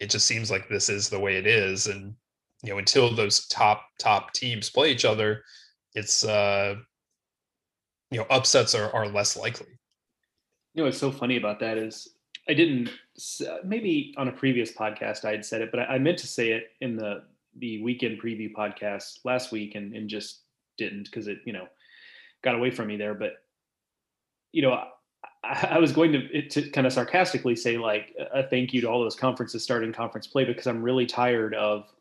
it 0.01 0.11
just 0.11 0.27
seems 0.27 0.51
like 0.51 0.69
this 0.69 0.89
is 0.89 1.09
the 1.09 1.21
way 1.21 1.37
it 1.37 1.47
is, 1.47 1.87
and 1.87 2.15
you 2.63 2.73
know, 2.73 2.79
until 2.79 3.15
those 3.15 3.47
top 3.47 3.85
top 3.99 4.33
teams 4.33 4.71
play 4.71 4.91
each 4.91 5.05
other, 5.05 5.43
it's 5.95 6.25
uh, 6.25 6.75
you 8.11 8.19
know, 8.19 8.27
upsets 8.29 8.75
are 8.75 8.93
are 8.95 9.09
less 9.09 9.37
likely. 9.37 9.79
You 10.75 10.83
know, 10.83 10.85
what's 10.87 10.99
so 10.99 11.13
funny 11.13 11.37
about 11.37 11.61
that 11.61 11.79
is 11.79 12.09
I 12.49 12.55
didn't 12.55 12.91
maybe 13.65 14.15
on 14.17 14.29
a 14.29 14.33
previous 14.33 14.73
podcast 14.73 15.25
I 15.25 15.33
had 15.33 15.45
said 15.45 15.63
it, 15.63 15.71
but 15.71 15.81
I, 15.81 15.99
meant 15.99 16.19
to 16.19 16.27
say 16.27 16.53
it 16.53 16.73
in 16.81 16.97
the 16.97 17.25
the 17.59 17.83
weekend 17.83 18.21
preview 18.21 18.53
podcast 18.53 19.21
last 19.25 19.51
week 19.51 19.75
and, 19.75 19.95
and 19.95 20.09
just 20.09 20.41
didn't 20.77 21.05
because 21.05 21.27
it 21.27 21.39
you 21.45 21.53
know 21.53 21.67
got 22.43 22.55
away 22.55 22.71
from 22.71 22.89
me 22.89 22.97
there. 22.97 23.15
But 23.15 23.43
you 24.53 24.63
know, 24.63 24.73
I, 25.45 25.69
I 25.73 25.79
was 25.79 25.93
going 25.93 26.13
to 26.13 26.49
to 26.49 26.71
kind 26.71 26.87
of 26.87 26.93
sarcastically 26.93 27.57
say 27.57 27.79
like 27.79 28.15
a 28.33 28.43
thank 28.43 28.75
you 28.75 28.81
to 28.83 28.89
all 28.89 29.01
those 29.01 29.17
conferences 29.17 29.63
starting 29.63 29.93
conference 29.93 30.27
play 30.27 30.45
because 30.45 30.67
I'm 30.67 30.83
really 30.83 31.07
tired 31.07 31.55
of 31.55 31.93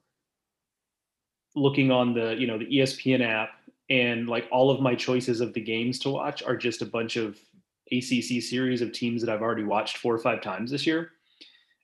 looking 1.56 1.92
on 1.92 2.14
the 2.14 2.36
you 2.36 2.48
know 2.48 2.58
the 2.58 2.66
ESPN 2.66 3.26
app 3.26 3.52
and 3.90 4.28
like 4.28 4.48
all 4.52 4.70
of 4.70 4.82
my 4.82 4.96
choices 4.96 5.42
of 5.42 5.54
the 5.54 5.62
games 5.62 6.00
to 6.00 6.10
watch 6.10 6.44
are 6.44 6.58
just 6.58 6.82
a 6.82 6.86
bunch 6.86 7.16
of 7.16 7.40
ACC 7.92 8.42
series 8.42 8.82
of 8.82 8.92
teams 8.92 9.22
that 9.22 9.32
I've 9.32 9.42
already 9.42 9.64
watched 9.64 9.98
four 9.98 10.14
or 10.14 10.20
five 10.20 10.42
times 10.42 10.72
this 10.72 10.88
year. 10.88 11.12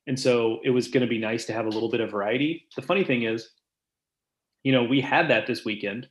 And 0.08 0.20
so 0.20 0.60
it 0.64 0.72
was 0.72 0.88
going 0.88 1.02
to 1.02 1.10
be 1.10 1.20
nice 1.20 1.46
to 1.46 1.54
have 1.54 1.66
a 1.66 1.70
little 1.70 1.90
bit 1.90 2.02
of 2.02 2.12
variety. 2.12 2.68
The 2.76 2.82
funny 2.82 3.04
thing 3.04 3.24
is, 3.24 3.52
you 4.64 4.72
know, 4.72 4.84
we 4.84 5.02
had 5.02 5.30
that 5.30 5.48
this 5.48 5.64
weekend. 5.64 6.08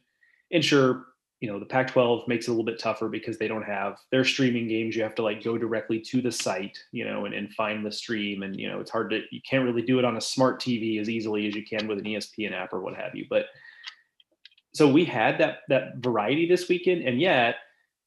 And 0.53 0.65
sure, 0.65 1.07
you 1.41 1.51
know, 1.51 1.59
the 1.59 1.67
Pac 1.67 1.91
12 1.91 2.29
makes 2.29 2.47
it 2.47 2.51
a 2.51 2.53
little 2.53 2.65
bit 2.65 2.79
tougher 2.79 3.09
because 3.09 3.39
they 3.39 3.49
don't 3.49 3.65
have 3.65 3.97
their 4.11 4.25
streaming 4.25 4.69
games. 4.69 4.95
You 4.95 5.03
have 5.03 5.15
to 5.17 5.23
like 5.23 5.43
go 5.43 5.57
directly 5.57 5.99
to 6.01 6.21
the 6.21 6.31
site, 6.31 6.79
you 6.93 7.05
know, 7.05 7.25
and, 7.25 7.35
and 7.35 7.53
find 7.55 7.85
the 7.85 7.91
stream. 7.91 8.43
And, 8.43 8.59
you 8.59 8.69
know, 8.69 8.79
it's 8.79 8.91
hard 8.91 9.11
to, 9.11 9.23
you 9.31 9.41
can't 9.49 9.65
really 9.65 9.83
do 9.83 9.99
it 9.99 10.05
on 10.05 10.17
a 10.17 10.21
smart 10.21 10.61
TV 10.61 11.01
as 11.01 11.09
easily 11.09 11.47
as 11.49 11.55
you 11.55 11.65
can 11.65 11.89
with 11.89 11.99
an 11.99 12.05
ESPN 12.05 12.53
app 12.53 12.73
or 12.73 12.81
what 12.81 12.95
have 12.95 13.15
you. 13.15 13.27
But 13.29 13.47
so 14.73 14.87
we 14.87 15.05
had 15.05 15.39
that, 15.39 15.61
that 15.69 15.97
variety 15.97 16.47
this 16.47 16.69
weekend. 16.69 17.03
And 17.03 17.21
yet, 17.21 17.57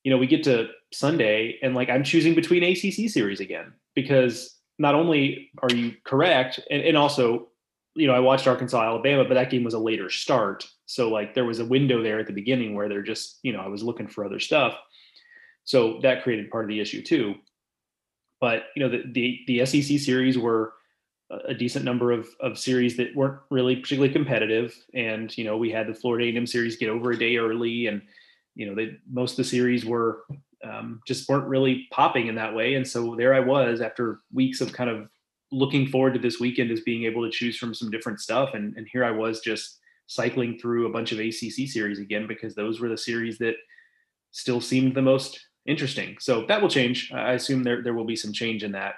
you 0.04 0.12
know, 0.12 0.18
we 0.18 0.28
get 0.28 0.44
to 0.44 0.70
Sunday 0.92 1.58
and 1.64 1.76
like 1.76 1.90
I'm 1.90 2.04
choosing 2.04 2.36
between 2.36 2.64
ACC 2.64 3.10
series 3.10 3.40
again 3.40 3.74
because 3.96 4.58
not 4.80 4.96
only 4.96 5.50
are 5.62 5.74
you 5.74 5.94
correct, 6.04 6.60
and, 6.70 6.82
and 6.82 6.98
also, 6.98 7.50
you 7.96 8.08
know, 8.08 8.14
I 8.14 8.20
watched 8.20 8.48
Arkansas 8.48 8.82
Alabama, 8.82 9.24
but 9.24 9.36
that 9.36 9.50
game 9.50 9.64
was 9.64 9.74
a 9.74 9.80
later 9.80 10.10
start. 10.10 10.68
So 10.86 11.10
like 11.10 11.34
there 11.34 11.46
was 11.46 11.60
a 11.60 11.66
window 11.66 12.04
there 12.04 12.20
at 12.20 12.28
the 12.28 12.34
beginning 12.34 12.76
where 12.76 12.90
they're 12.90 13.04
just, 13.04 13.40
you 13.44 13.54
know, 13.54 13.60
I 13.60 13.68
was 13.68 13.84
looking 13.84 14.08
for 14.08 14.26
other 14.26 14.40
stuff. 14.40 14.76
So 15.64 16.00
that 16.02 16.24
created 16.24 16.52
part 16.52 16.66
of 16.66 16.70
the 16.70 16.80
issue 16.80 17.02
too. 17.02 17.36
But 18.42 18.64
you 18.76 18.84
know, 18.84 18.90
the 18.90 19.04
the, 19.14 19.40
the 19.48 19.66
SEC 19.66 20.00
series 20.00 20.38
were 20.38 20.74
a 21.48 21.54
decent 21.54 21.86
number 21.86 22.12
of, 22.12 22.28
of 22.42 22.60
series 22.60 22.98
that 22.98 23.16
weren't 23.16 23.40
really 23.50 23.78
particularly 23.78 24.14
competitive. 24.14 24.76
And, 24.94 25.36
you 25.38 25.44
know, 25.46 25.58
we 25.58 25.72
had 25.72 25.88
the 25.88 25.94
Florida 25.94 26.26
A&M 26.26 26.46
series 26.46 26.78
get 26.78 26.90
over 26.90 27.12
a 27.12 27.18
day 27.18 27.38
early 27.38 27.88
and, 27.88 28.02
you 28.56 28.66
know, 28.66 28.76
they, 28.76 28.98
most 29.12 29.32
of 29.32 29.38
the 29.38 29.44
series 29.44 29.86
were 29.86 30.24
um, 30.64 31.02
just 31.06 31.28
weren't 31.28 31.48
really 31.48 31.88
popping 31.92 32.28
in 32.28 32.36
that 32.36 32.56
way. 32.56 32.76
And 32.76 32.88
so 32.88 33.16
there 33.16 33.34
I 33.34 33.40
was 33.40 33.82
after 33.82 34.22
weeks 34.32 34.62
of 34.62 34.72
kind 34.72 34.90
of 34.90 35.10
looking 35.52 35.88
forward 35.88 36.14
to 36.14 36.20
this 36.20 36.40
weekend 36.40 36.72
as 36.72 36.82
being 36.82 37.04
able 37.04 37.24
to 37.24 37.32
choose 37.32 37.58
from 37.58 37.74
some 37.74 37.92
different 37.92 38.20
stuff. 38.20 38.54
And, 38.54 38.76
and 38.78 38.88
here 38.92 39.04
I 39.04 39.12
was 39.12 39.42
just 39.42 39.80
cycling 40.08 40.58
through 40.58 40.88
a 40.88 40.92
bunch 40.92 41.12
of 41.12 41.20
ACC 41.20 41.68
series 41.68 42.00
again, 42.00 42.28
because 42.28 42.56
those 42.56 42.80
were 42.80 42.90
the 42.90 42.98
series 42.98 43.38
that 43.40 43.56
still 44.32 44.62
seemed 44.62 44.96
the 44.96 45.02
most 45.02 45.40
interesting. 45.66 46.18
So 46.20 46.46
that 46.48 46.62
will 46.62 46.70
change. 46.70 47.12
I 47.14 47.34
assume 47.34 47.64
there, 47.64 47.82
there 47.84 47.94
will 47.94 48.06
be 48.06 48.16
some 48.16 48.34
change 48.34 48.64
in 48.64 48.72
that 48.72 48.96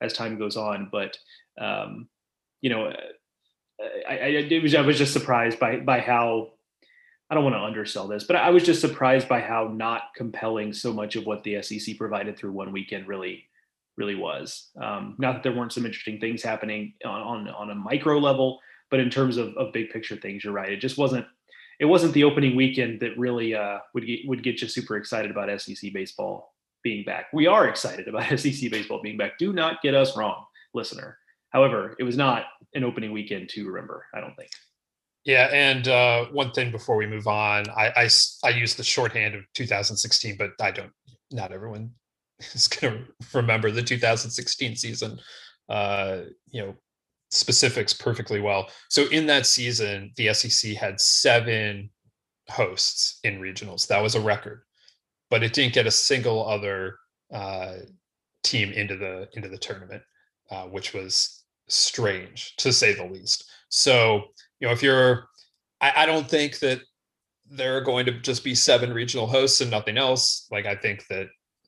as 0.00 0.12
time 0.12 0.38
goes 0.38 0.56
on, 0.56 0.88
but 0.90 1.16
um, 1.60 2.08
you 2.60 2.70
know, 2.70 2.92
I, 4.08 4.48
I, 4.50 4.60
was, 4.62 4.74
I 4.74 4.80
was 4.80 4.98
just 4.98 5.12
surprised 5.12 5.58
by, 5.58 5.76
by 5.76 6.00
how 6.00 6.50
I 7.32 7.34
don't 7.34 7.44
want 7.44 7.56
to 7.56 7.62
undersell 7.62 8.06
this, 8.06 8.24
but 8.24 8.36
I 8.36 8.50
was 8.50 8.62
just 8.62 8.82
surprised 8.82 9.26
by 9.26 9.40
how 9.40 9.72
not 9.74 10.14
compelling 10.14 10.70
so 10.74 10.92
much 10.92 11.16
of 11.16 11.24
what 11.24 11.42
the 11.44 11.62
SEC 11.62 11.96
provided 11.96 12.36
through 12.36 12.52
one 12.52 12.72
weekend 12.72 13.08
really, 13.08 13.46
really 13.96 14.14
was. 14.14 14.68
Um, 14.78 15.16
not 15.18 15.32
that 15.32 15.42
there 15.42 15.54
weren't 15.54 15.72
some 15.72 15.86
interesting 15.86 16.20
things 16.20 16.42
happening 16.42 16.92
on, 17.06 17.22
on, 17.22 17.48
on 17.48 17.70
a 17.70 17.74
micro 17.74 18.18
level, 18.18 18.60
but 18.90 19.00
in 19.00 19.08
terms 19.08 19.38
of, 19.38 19.56
of 19.56 19.72
big 19.72 19.88
picture 19.88 20.14
things, 20.14 20.44
you're 20.44 20.52
right. 20.52 20.70
It 20.70 20.76
just 20.76 20.98
wasn't, 20.98 21.24
it 21.80 21.86
wasn't 21.86 22.12
the 22.12 22.24
opening 22.24 22.54
weekend 22.54 23.00
that 23.00 23.16
really 23.16 23.54
uh, 23.54 23.78
would 23.94 24.06
get, 24.06 24.20
would 24.26 24.42
get 24.42 24.60
you 24.60 24.68
super 24.68 24.98
excited 24.98 25.30
about 25.30 25.58
SEC 25.58 25.90
baseball 25.94 26.52
being 26.82 27.02
back. 27.02 27.28
We 27.32 27.46
are 27.46 27.66
excited 27.66 28.08
about 28.08 28.28
SEC 28.38 28.70
baseball 28.70 29.00
being 29.00 29.16
back. 29.16 29.38
Do 29.38 29.54
not 29.54 29.80
get 29.80 29.94
us 29.94 30.18
wrong, 30.18 30.44
listener. 30.74 31.16
However, 31.48 31.96
it 31.98 32.04
was 32.04 32.18
not 32.18 32.44
an 32.74 32.84
opening 32.84 33.10
weekend 33.10 33.48
to 33.54 33.66
remember. 33.66 34.04
I 34.12 34.20
don't 34.20 34.36
think. 34.36 34.50
Yeah, 35.24 35.48
and 35.52 35.86
uh, 35.86 36.26
one 36.32 36.50
thing 36.50 36.72
before 36.72 36.96
we 36.96 37.06
move 37.06 37.28
on, 37.28 37.68
I, 37.70 37.92
I, 37.96 38.08
I 38.44 38.50
use 38.50 38.74
the 38.74 38.82
shorthand 38.82 39.34
of 39.36 39.42
2016, 39.54 40.36
but 40.36 40.50
I 40.60 40.70
don't. 40.70 40.92
Not 41.30 41.52
everyone 41.52 41.92
is 42.54 42.68
going 42.68 42.94
to 42.94 43.36
remember 43.38 43.70
the 43.70 43.82
2016 43.82 44.76
season. 44.76 45.18
Uh, 45.68 46.22
you 46.50 46.60
know, 46.60 46.74
specifics 47.30 47.92
perfectly 47.92 48.40
well. 48.40 48.68
So 48.90 49.08
in 49.08 49.26
that 49.26 49.46
season, 49.46 50.12
the 50.16 50.32
SEC 50.34 50.74
had 50.74 51.00
seven 51.00 51.90
hosts 52.48 53.18
in 53.24 53.40
regionals. 53.40 53.86
That 53.86 54.02
was 54.02 54.14
a 54.14 54.20
record, 54.20 54.62
but 55.30 55.42
it 55.42 55.52
didn't 55.52 55.74
get 55.74 55.86
a 55.86 55.90
single 55.90 56.46
other 56.46 56.98
uh, 57.32 57.76
team 58.44 58.72
into 58.72 58.96
the 58.96 59.28
into 59.34 59.48
the 59.48 59.56
tournament, 59.56 60.02
uh, 60.50 60.64
which 60.64 60.92
was 60.92 61.44
strange 61.68 62.54
to 62.56 62.72
say 62.72 62.92
the 62.92 63.06
least. 63.06 63.50
So 63.70 64.24
you 64.62 64.68
know, 64.68 64.72
if 64.72 64.82
you're, 64.82 65.28
I, 65.80 65.92
I 65.96 66.06
don't 66.06 66.30
think 66.30 66.60
that 66.60 66.80
there 67.50 67.76
are 67.76 67.80
going 67.80 68.06
to 68.06 68.12
just 68.12 68.44
be 68.44 68.54
seven 68.54 68.92
regional 68.92 69.26
hosts 69.26 69.60
and 69.60 69.70
nothing 69.70 69.98
else. 69.98 70.46
Like 70.52 70.66
I 70.66 70.76
think 70.76 71.04
that 71.08 71.26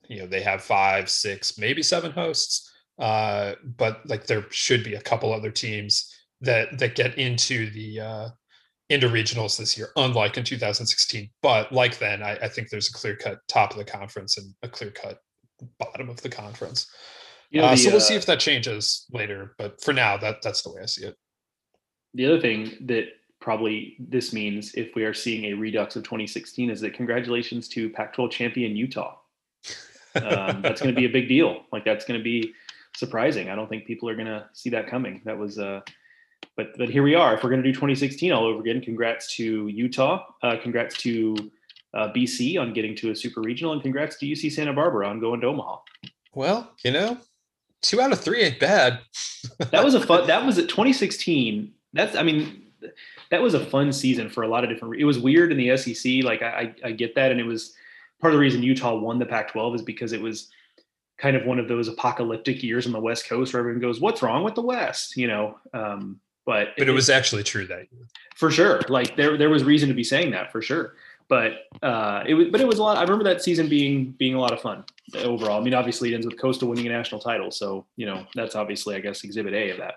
you 0.08 0.20
know 0.20 0.26
they 0.26 0.40
have 0.42 0.62
five, 0.62 1.10
six, 1.10 1.58
maybe 1.58 1.82
seven 1.82 2.12
hosts. 2.12 2.70
Uh, 2.96 3.54
but 3.76 4.00
like 4.08 4.26
there 4.26 4.46
should 4.50 4.84
be 4.84 4.94
a 4.94 5.00
couple 5.00 5.32
other 5.32 5.50
teams 5.50 6.08
that 6.40 6.78
that 6.78 6.94
get 6.94 7.18
into 7.18 7.68
the 7.70 8.00
uh, 8.00 8.28
into 8.90 9.08
regionals 9.08 9.58
this 9.58 9.76
year, 9.76 9.88
unlike 9.96 10.36
in 10.36 10.44
2016. 10.44 11.28
But 11.42 11.72
like 11.72 11.98
then, 11.98 12.22
I, 12.22 12.36
I 12.36 12.48
think 12.48 12.70
there's 12.70 12.88
a 12.88 12.92
clear 12.92 13.16
cut 13.16 13.38
top 13.48 13.72
of 13.72 13.78
the 13.78 13.84
conference 13.84 14.38
and 14.38 14.54
a 14.62 14.68
clear 14.68 14.92
cut 14.92 15.18
bottom 15.80 16.08
of 16.08 16.22
the 16.22 16.28
conference. 16.28 16.86
You 17.50 17.60
know, 17.60 17.66
uh, 17.66 17.70
the, 17.72 17.76
so 17.76 17.90
we'll 17.90 17.96
uh, 17.96 18.00
see 18.00 18.14
if 18.14 18.26
that 18.26 18.38
changes 18.38 19.04
later. 19.10 19.56
But 19.58 19.82
for 19.82 19.92
now, 19.92 20.16
that 20.18 20.42
that's 20.42 20.62
the 20.62 20.70
way 20.70 20.82
I 20.82 20.86
see 20.86 21.06
it. 21.06 21.16
The 22.14 22.26
other 22.26 22.40
thing 22.40 22.76
that 22.82 23.08
probably 23.40 23.96
this 23.98 24.32
means 24.32 24.74
if 24.74 24.94
we 24.94 25.04
are 25.04 25.12
seeing 25.12 25.46
a 25.46 25.52
redux 25.52 25.96
of 25.96 26.02
2016 26.04 26.70
is 26.70 26.80
that 26.80 26.94
congratulations 26.94 27.68
to 27.68 27.90
Pac-12 27.90 28.30
champion 28.30 28.76
Utah. 28.76 29.18
Um, 30.16 30.62
that's 30.62 30.80
going 30.80 30.94
to 30.94 30.98
be 30.98 31.06
a 31.06 31.10
big 31.10 31.28
deal. 31.28 31.64
Like 31.72 31.84
that's 31.84 32.04
going 32.04 32.18
to 32.18 32.24
be 32.24 32.54
surprising. 32.96 33.50
I 33.50 33.54
don't 33.54 33.68
think 33.68 33.84
people 33.84 34.08
are 34.08 34.14
going 34.14 34.28
to 34.28 34.46
see 34.52 34.70
that 34.70 34.88
coming. 34.88 35.20
That 35.24 35.36
was, 35.36 35.58
uh, 35.58 35.80
but 36.56 36.78
but 36.78 36.88
here 36.88 37.02
we 37.02 37.16
are. 37.16 37.34
If 37.34 37.42
we're 37.42 37.50
going 37.50 37.62
to 37.62 37.68
do 37.68 37.74
2016 37.74 38.30
all 38.32 38.44
over 38.44 38.60
again, 38.60 38.80
congrats 38.80 39.34
to 39.36 39.66
Utah. 39.66 40.24
Uh, 40.42 40.56
congrats 40.62 40.96
to 40.98 41.36
uh, 41.94 42.12
BC 42.12 42.60
on 42.60 42.72
getting 42.72 42.94
to 42.96 43.10
a 43.10 43.16
super 43.16 43.40
regional, 43.40 43.72
and 43.72 43.82
congrats 43.82 44.16
to 44.18 44.26
UC 44.26 44.52
Santa 44.52 44.72
Barbara 44.72 45.08
on 45.08 45.18
going 45.18 45.40
to 45.40 45.48
Omaha. 45.48 45.78
Well, 46.32 46.70
you 46.84 46.92
know, 46.92 47.18
two 47.82 48.00
out 48.00 48.12
of 48.12 48.20
three 48.20 48.42
ain't 48.42 48.60
bad. 48.60 49.00
that 49.58 49.84
was 49.84 49.94
a 49.94 50.00
fun. 50.00 50.28
That 50.28 50.46
was 50.46 50.58
at 50.58 50.68
2016. 50.68 51.73
That's 51.94 52.14
I 52.16 52.22
mean, 52.22 52.66
that 53.30 53.40
was 53.40 53.54
a 53.54 53.64
fun 53.64 53.92
season 53.92 54.28
for 54.28 54.42
a 54.42 54.48
lot 54.48 54.64
of 54.64 54.70
different. 54.70 55.00
It 55.00 55.04
was 55.04 55.18
weird 55.18 55.50
in 55.50 55.58
the 55.58 55.76
SEC. 55.76 56.22
Like 56.22 56.42
I, 56.42 56.74
I 56.84 56.92
get 56.92 57.14
that, 57.14 57.30
and 57.30 57.40
it 57.40 57.46
was 57.46 57.74
part 58.20 58.32
of 58.32 58.36
the 58.36 58.40
reason 58.40 58.62
Utah 58.62 58.94
won 58.96 59.18
the 59.18 59.26
Pac-12 59.26 59.76
is 59.76 59.82
because 59.82 60.12
it 60.12 60.20
was 60.20 60.50
kind 61.16 61.36
of 61.36 61.46
one 61.46 61.58
of 61.58 61.68
those 61.68 61.88
apocalyptic 61.88 62.62
years 62.62 62.86
on 62.86 62.92
the 62.92 63.00
West 63.00 63.28
Coast 63.28 63.52
where 63.52 63.60
everyone 63.60 63.80
goes, 63.80 64.00
"What's 64.00 64.22
wrong 64.22 64.44
with 64.44 64.54
the 64.54 64.62
West?" 64.62 65.16
You 65.16 65.28
know. 65.28 65.58
Um, 65.72 66.20
but 66.44 66.68
but 66.76 66.88
it, 66.88 66.90
it 66.90 66.92
was 66.92 67.08
actually 67.08 67.42
true 67.42 67.66
that 67.66 67.86
year. 67.90 68.06
For 68.36 68.50
sure, 68.50 68.82
like 68.88 69.16
there 69.16 69.38
there 69.38 69.50
was 69.50 69.64
reason 69.64 69.88
to 69.88 69.94
be 69.94 70.04
saying 70.04 70.32
that 70.32 70.52
for 70.52 70.60
sure. 70.60 70.94
But 71.26 71.52
uh, 71.82 72.22
it 72.26 72.34
was 72.34 72.48
but 72.50 72.60
it 72.60 72.66
was 72.66 72.78
a 72.78 72.82
lot. 72.82 72.98
I 72.98 73.02
remember 73.02 73.24
that 73.24 73.42
season 73.42 73.68
being 73.68 74.10
being 74.12 74.34
a 74.34 74.40
lot 74.40 74.52
of 74.52 74.60
fun 74.60 74.84
overall. 75.16 75.58
I 75.58 75.64
mean, 75.64 75.72
obviously 75.72 76.12
it 76.12 76.14
ends 76.14 76.26
with 76.26 76.38
Coastal 76.38 76.68
winning 76.68 76.86
a 76.86 76.90
national 76.90 77.20
title, 77.20 77.50
so 77.50 77.86
you 77.96 78.04
know 78.04 78.26
that's 78.34 78.54
obviously 78.54 78.94
I 78.94 79.00
guess 79.00 79.24
Exhibit 79.24 79.54
A 79.54 79.70
of 79.70 79.78
that. 79.78 79.94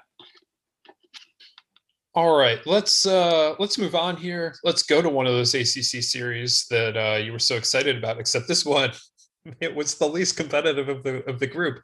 All 2.18 2.36
right, 2.36 2.58
let's 2.66 3.06
uh, 3.06 3.54
let's 3.60 3.78
move 3.78 3.94
on 3.94 4.18
here. 4.18 4.56
Let's 4.64 4.82
go 4.82 5.04
to 5.04 5.08
one 5.08 5.28
of 5.28 5.34
those 5.34 5.54
ACC 5.54 6.02
series 6.02 6.66
that 6.72 6.98
uh, 6.98 7.18
you 7.18 7.32
were 7.32 7.38
so 7.38 7.58
excited 7.58 7.96
about. 7.96 8.20
Except 8.20 8.48
this 8.48 8.66
one, 8.66 8.90
it 9.62 9.76
was 9.76 9.94
the 9.94 10.08
least 10.08 10.36
competitive 10.36 10.90
of 10.90 11.04
the 11.04 11.24
of 11.30 11.40
the 11.40 11.46
group. 11.46 11.80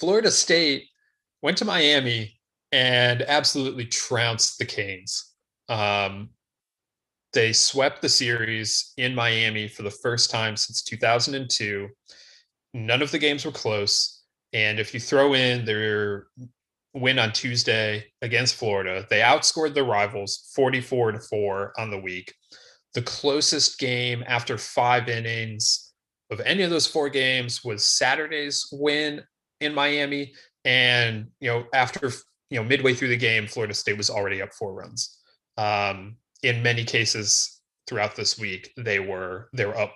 Florida 0.00 0.30
State 0.30 0.86
went 1.42 1.58
to 1.58 1.66
Miami 1.66 2.40
and 2.72 3.20
absolutely 3.20 3.84
trounced 3.84 4.58
the 4.58 4.64
Canes. 4.64 5.34
Um, 5.68 6.30
they 7.34 7.52
swept 7.52 8.00
the 8.00 8.08
series 8.08 8.94
in 8.96 9.14
Miami 9.14 9.68
for 9.68 9.82
the 9.82 9.90
first 9.90 10.30
time 10.30 10.56
since 10.56 10.82
2002. 10.82 11.88
None 12.72 13.02
of 13.02 13.10
the 13.10 13.18
games 13.18 13.44
were 13.44 13.52
close, 13.52 14.22
and 14.54 14.80
if 14.80 14.94
you 14.94 15.00
throw 15.00 15.34
in 15.34 15.66
their 15.66 16.28
win 16.94 17.18
on 17.18 17.32
Tuesday 17.32 18.04
against 18.22 18.56
Florida. 18.56 19.06
They 19.10 19.20
outscored 19.20 19.74
their 19.74 19.84
rivals 19.84 20.50
44 20.54 21.12
to 21.12 21.20
4 21.20 21.72
on 21.78 21.90
the 21.90 21.98
week. 22.00 22.34
The 22.94 23.02
closest 23.02 23.78
game 23.78 24.24
after 24.26 24.56
5 24.56 25.08
innings 25.08 25.92
of 26.30 26.40
any 26.40 26.62
of 26.62 26.70
those 26.70 26.86
four 26.86 27.08
games 27.08 27.64
was 27.64 27.84
Saturday's 27.84 28.66
win 28.72 29.22
in 29.60 29.74
Miami 29.74 30.34
and 30.64 31.28
you 31.40 31.48
know 31.48 31.64
after 31.72 32.12
you 32.50 32.58
know 32.58 32.64
midway 32.64 32.94
through 32.94 33.08
the 33.08 33.16
game 33.16 33.46
Florida 33.46 33.74
State 33.74 33.96
was 33.96 34.10
already 34.10 34.42
up 34.42 34.52
4 34.52 34.72
runs. 34.72 35.18
Um, 35.56 36.16
in 36.42 36.62
many 36.62 36.84
cases 36.84 37.60
throughout 37.86 38.14
this 38.14 38.38
week 38.38 38.70
they 38.76 39.00
were 39.00 39.48
they 39.52 39.64
were 39.64 39.78
up 39.78 39.94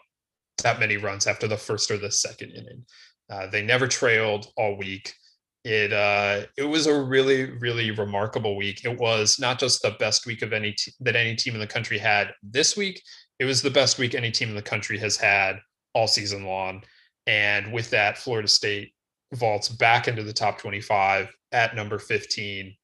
that 0.63 0.81
many 0.81 0.97
runs 0.97 1.27
after 1.27 1.49
the 1.49 1.57
first 1.57 1.91
or 1.91 1.99
the 1.99 2.11
second 2.11 2.53
inning. 2.53 2.85
Uh, 3.31 3.47
they 3.49 3.63
never 3.63 3.89
trailed 3.89 4.47
all 4.57 4.77
week 4.77 5.15
it 5.65 5.93
uh 5.93 6.43
it 6.57 6.65
was 6.65 6.87
a 6.87 7.03
really 7.03 7.45
really 7.59 7.91
remarkable 7.93 8.57
week. 8.57 8.85
It 8.85 8.99
was 8.99 9.39
not 9.39 9.59
just 9.59 9.83
the 9.83 9.93
best 9.99 10.27
week 10.27 10.43
of 10.43 10.53
any 10.53 10.75
that 11.01 11.17
any 11.17 11.37
team 11.37 11.55
in 11.55 11.61
the 11.61 11.67
country 11.67 11.99
had 11.99 12.33
this 12.43 12.77
week 12.77 13.03
it 13.39 13.45
was 13.45 13.63
the 13.63 13.71
best 13.71 13.99
week 13.99 14.15
any 14.15 14.31
team 14.31 14.51
in 14.51 14.55
the 14.55 14.63
country 14.63 14.99
has 14.99 15.17
had 15.17 15.59
all 15.95 16.07
season 16.07 16.45
long. 16.45 16.83
And 17.27 17.73
with 17.73 17.91
that 17.91 18.19
florida 18.19 18.49
state 18.49 18.93
vaults 19.35 19.69
back 19.69 20.09
into 20.09 20.23
the 20.23 20.33
top 20.33 20.59
25 20.59 21.35
at 21.53 21.75
number 21.75 21.99
15 21.99 22.77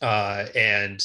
uh 0.00 0.46
and 0.54 1.04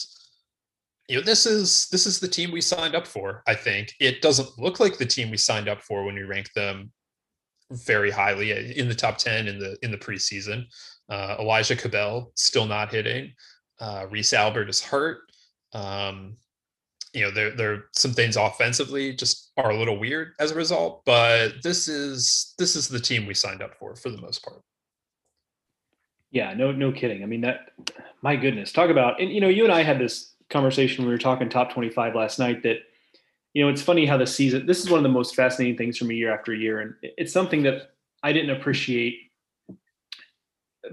you 1.09 1.17
know 1.17 1.21
this 1.21 1.45
is 1.45 1.87
this 1.91 2.05
is 2.05 2.19
the 2.19 2.27
team 2.27 2.51
we 2.51 2.61
signed 2.61 2.95
up 2.95 3.07
for 3.07 3.43
i 3.47 3.55
think. 3.55 3.93
It 3.99 4.21
doesn't 4.21 4.57
look 4.59 4.79
like 4.79 4.97
the 4.97 5.05
team 5.05 5.31
we 5.31 5.37
signed 5.37 5.67
up 5.67 5.81
for 5.81 6.03
when 6.03 6.15
we 6.15 6.23
ranked 6.23 6.53
them 6.53 6.91
very 7.71 8.12
highly 8.12 8.53
uh, 8.53 8.73
in 8.75 8.88
the 8.88 8.95
top 8.95 9.17
10 9.17 9.47
in 9.47 9.60
the 9.60 9.77
in 9.81 9.91
the 9.91 9.97
preseason. 9.97 10.65
Uh, 11.10 11.36
Elijah 11.39 11.75
Cabell 11.75 12.31
still 12.36 12.65
not 12.65 12.91
hitting. 12.91 13.34
Uh, 13.79 14.05
Reese 14.10 14.34
Albert 14.34 14.69
is 14.69 14.81
hurt. 14.81 15.19
Um, 15.73 16.38
you 17.13 17.23
know, 17.23 17.31
there 17.31 17.51
there 17.51 17.73
are 17.73 17.89
some 17.93 18.13
things 18.13 18.38
offensively 18.38 19.13
just 19.13 19.51
are 19.57 19.71
a 19.71 19.77
little 19.77 19.99
weird 19.99 20.34
as 20.39 20.51
a 20.51 20.55
result, 20.55 21.03
but 21.05 21.62
this 21.63 21.88
is 21.88 22.53
this 22.57 22.75
is 22.75 22.88
the 22.88 22.99
team 22.99 23.25
we 23.25 23.34
signed 23.34 23.62
up 23.62 23.75
for 23.77 23.95
for 23.95 24.10
the 24.10 24.21
most 24.21 24.43
part. 24.43 24.62
Yeah, 26.31 26.53
no, 26.53 26.71
no 26.71 26.93
kidding. 26.93 27.23
I 27.23 27.25
mean 27.25 27.41
that, 27.41 27.71
my 28.21 28.38
goodness, 28.38 28.71
talk 28.71 28.89
about 28.89 29.19
and 29.19 29.31
you 29.31 29.41
know, 29.41 29.49
you 29.49 29.63
and 29.65 29.73
I 29.73 29.84
had 29.84 29.99
this 29.99 30.34
conversation 30.49 31.03
when 31.03 31.10
we 31.10 31.13
were 31.13 31.19
talking 31.19 31.49
top 31.49 31.73
twenty 31.73 31.89
five 31.89 32.15
last 32.15 32.39
night 32.39 32.63
that 32.63 32.77
you 33.53 33.63
know, 33.63 33.69
it's 33.69 33.81
funny 33.81 34.05
how 34.05 34.17
the 34.17 34.27
season, 34.27 34.65
this 34.65 34.79
is 34.79 34.89
one 34.89 34.99
of 34.99 35.03
the 35.03 35.09
most 35.09 35.35
fascinating 35.35 35.77
things 35.77 35.97
for 35.97 36.05
me 36.05 36.15
year 36.15 36.33
after 36.33 36.53
year. 36.53 36.79
And 36.79 36.95
it's 37.01 37.33
something 37.33 37.63
that 37.63 37.91
I 38.23 38.31
didn't 38.31 38.51
appreciate 38.51 39.31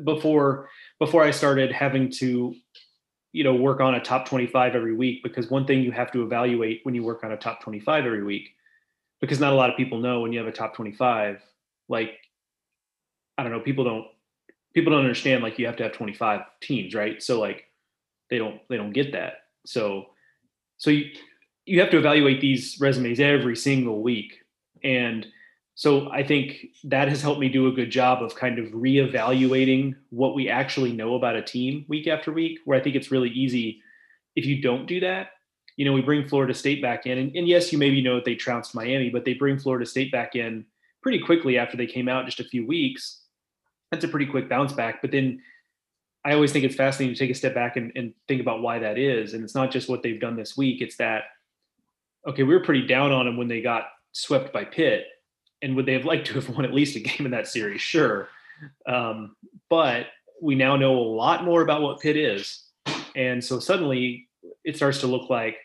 before, 0.04 0.68
before 0.98 1.22
I 1.22 1.30
started 1.30 1.70
having 1.70 2.10
to, 2.12 2.54
you 3.32 3.44
know, 3.44 3.54
work 3.54 3.80
on 3.80 3.94
a 3.94 4.00
top 4.00 4.26
25 4.26 4.74
every 4.74 4.94
week, 4.94 5.22
because 5.22 5.50
one 5.50 5.66
thing 5.66 5.82
you 5.82 5.92
have 5.92 6.10
to 6.12 6.22
evaluate 6.22 6.80
when 6.82 6.94
you 6.94 7.04
work 7.04 7.22
on 7.22 7.32
a 7.32 7.36
top 7.36 7.62
25 7.62 8.06
every 8.06 8.24
week, 8.24 8.50
because 9.20 9.38
not 9.38 9.52
a 9.52 9.56
lot 9.56 9.70
of 9.70 9.76
people 9.76 9.98
know 9.98 10.20
when 10.20 10.32
you 10.32 10.38
have 10.38 10.48
a 10.48 10.52
top 10.52 10.74
25, 10.74 11.40
like, 11.88 12.18
I 13.36 13.44
don't 13.44 13.52
know, 13.52 13.60
people 13.60 13.84
don't, 13.84 14.06
people 14.74 14.92
don't 14.92 15.00
understand, 15.00 15.44
like 15.44 15.58
you 15.58 15.66
have 15.66 15.76
to 15.76 15.84
have 15.84 15.92
25 15.92 16.40
teams, 16.60 16.94
right? 16.94 17.22
So 17.22 17.40
like, 17.40 17.64
they 18.30 18.38
don't, 18.38 18.60
they 18.68 18.76
don't 18.76 18.92
get 18.92 19.12
that. 19.12 19.34
So, 19.64 20.06
so 20.76 20.90
you, 20.90 21.10
you 21.68 21.81
have 21.81 21.90
to 21.90 21.98
evaluate 21.98 22.40
these 22.40 22.78
resumes 22.81 23.20
every 23.20 23.57
single 23.57 24.02
week. 24.02 24.33
And 24.83 25.26
so 25.74 26.11
I 26.11 26.24
think 26.24 26.68
that 26.85 27.09
has 27.09 27.22
helped 27.22 27.40
me 27.40 27.48
do 27.48 27.68
a 27.68 27.72
good 27.72 27.90
job 27.90 28.22
of 28.22 28.35
kind 28.35 28.59
of 28.59 28.66
reevaluating 28.72 29.94
what 30.11 30.35
we 30.35 30.48
actually 30.48 30.92
know 30.92 31.14
about 31.14 31.37
a 31.37 31.42
team 31.42 31.85
week 31.88 32.09
after 32.09 32.33
week, 32.33 32.59
where 32.64 32.78
I 32.78 32.83
think 32.83 32.96
it's 32.96 33.12
really 33.12 33.31
easy 33.31 33.81
if 34.35 34.44
you 34.44 34.61
don't 34.61 34.87
do 34.87 34.98
that. 35.00 35.28
You 35.76 35.85
know, 35.85 35.92
we 35.92 36.02
bring 36.02 36.26
Florida 36.26 36.54
State 36.54 36.83
back 36.83 37.07
in, 37.07 37.18
and, 37.18 37.37
and 37.37 37.46
yes, 37.46 37.72
you 37.72 37.78
maybe 37.78 38.02
know 38.02 38.16
that 38.16 38.24
they 38.24 38.35
trounced 38.35 38.74
Miami, 38.74 39.11
but 39.11 39.24
they 39.24 39.35
bring 39.35 39.59
Florida 39.59 39.87
State 39.87 40.11
back 40.11 40.35
in 40.35 40.64
pretty 41.02 41.20
quickly 41.20 41.59
after 41.59 41.76
they 41.76 41.87
came 41.87 42.09
out 42.09 42.26
just 42.26 42.40
a 42.40 42.44
few 42.44 42.66
weeks. 42.66 43.22
That's 43.92 44.04
a 44.04 44.09
pretty 44.09 44.26
quick 44.26 44.48
bounce 44.48 44.72
back. 44.72 45.00
But 45.00 45.12
then 45.12 45.40
I 46.24 46.33
always 46.33 46.50
think 46.50 46.64
it's 46.64 46.74
fascinating 46.74 47.14
to 47.14 47.18
take 47.18 47.31
a 47.31 47.35
step 47.35 47.54
back 47.54 47.76
and, 47.76 47.92
and 47.94 48.12
think 48.26 48.40
about 48.40 48.62
why 48.62 48.81
that 48.81 48.98
is. 48.98 49.35
And 49.35 49.44
it's 49.44 49.54
not 49.54 49.70
just 49.70 49.88
what 49.88 50.02
they've 50.02 50.20
done 50.20 50.35
this 50.35 50.57
week, 50.57 50.83
it's 50.83 50.96
that 50.96 51.22
okay, 52.26 52.42
we 52.42 52.54
were 52.54 52.64
pretty 52.64 52.87
down 52.87 53.12
on 53.12 53.26
them 53.26 53.37
when 53.37 53.48
they 53.48 53.61
got 53.61 53.85
swept 54.12 54.52
by 54.52 54.64
Pitt. 54.64 55.04
And 55.62 55.74
would 55.76 55.87
they 55.87 55.94
have 55.94 56.04
liked 56.04 56.26
to 56.28 56.35
have 56.35 56.48
won 56.54 56.64
at 56.64 56.74
least 56.74 56.96
a 56.96 57.00
game 57.00 57.26
in 57.26 57.31
that 57.33 57.48
series? 57.48 57.81
Sure. 57.81 58.28
Um, 58.87 59.37
but 59.70 60.07
we 60.40 60.54
now 60.54 60.76
know 60.76 60.98
a 60.98 61.00
lot 61.00 61.44
more 61.44 61.62
about 61.62 61.83
what 61.83 62.00
Pitt 62.00 62.16
is. 62.16 62.64
And 63.16 63.42
so 63.42 63.59
suddenly 63.59 64.28
it 64.64 64.76
starts 64.76 65.01
to 65.01 65.07
look 65.07 65.30
like, 65.30 65.57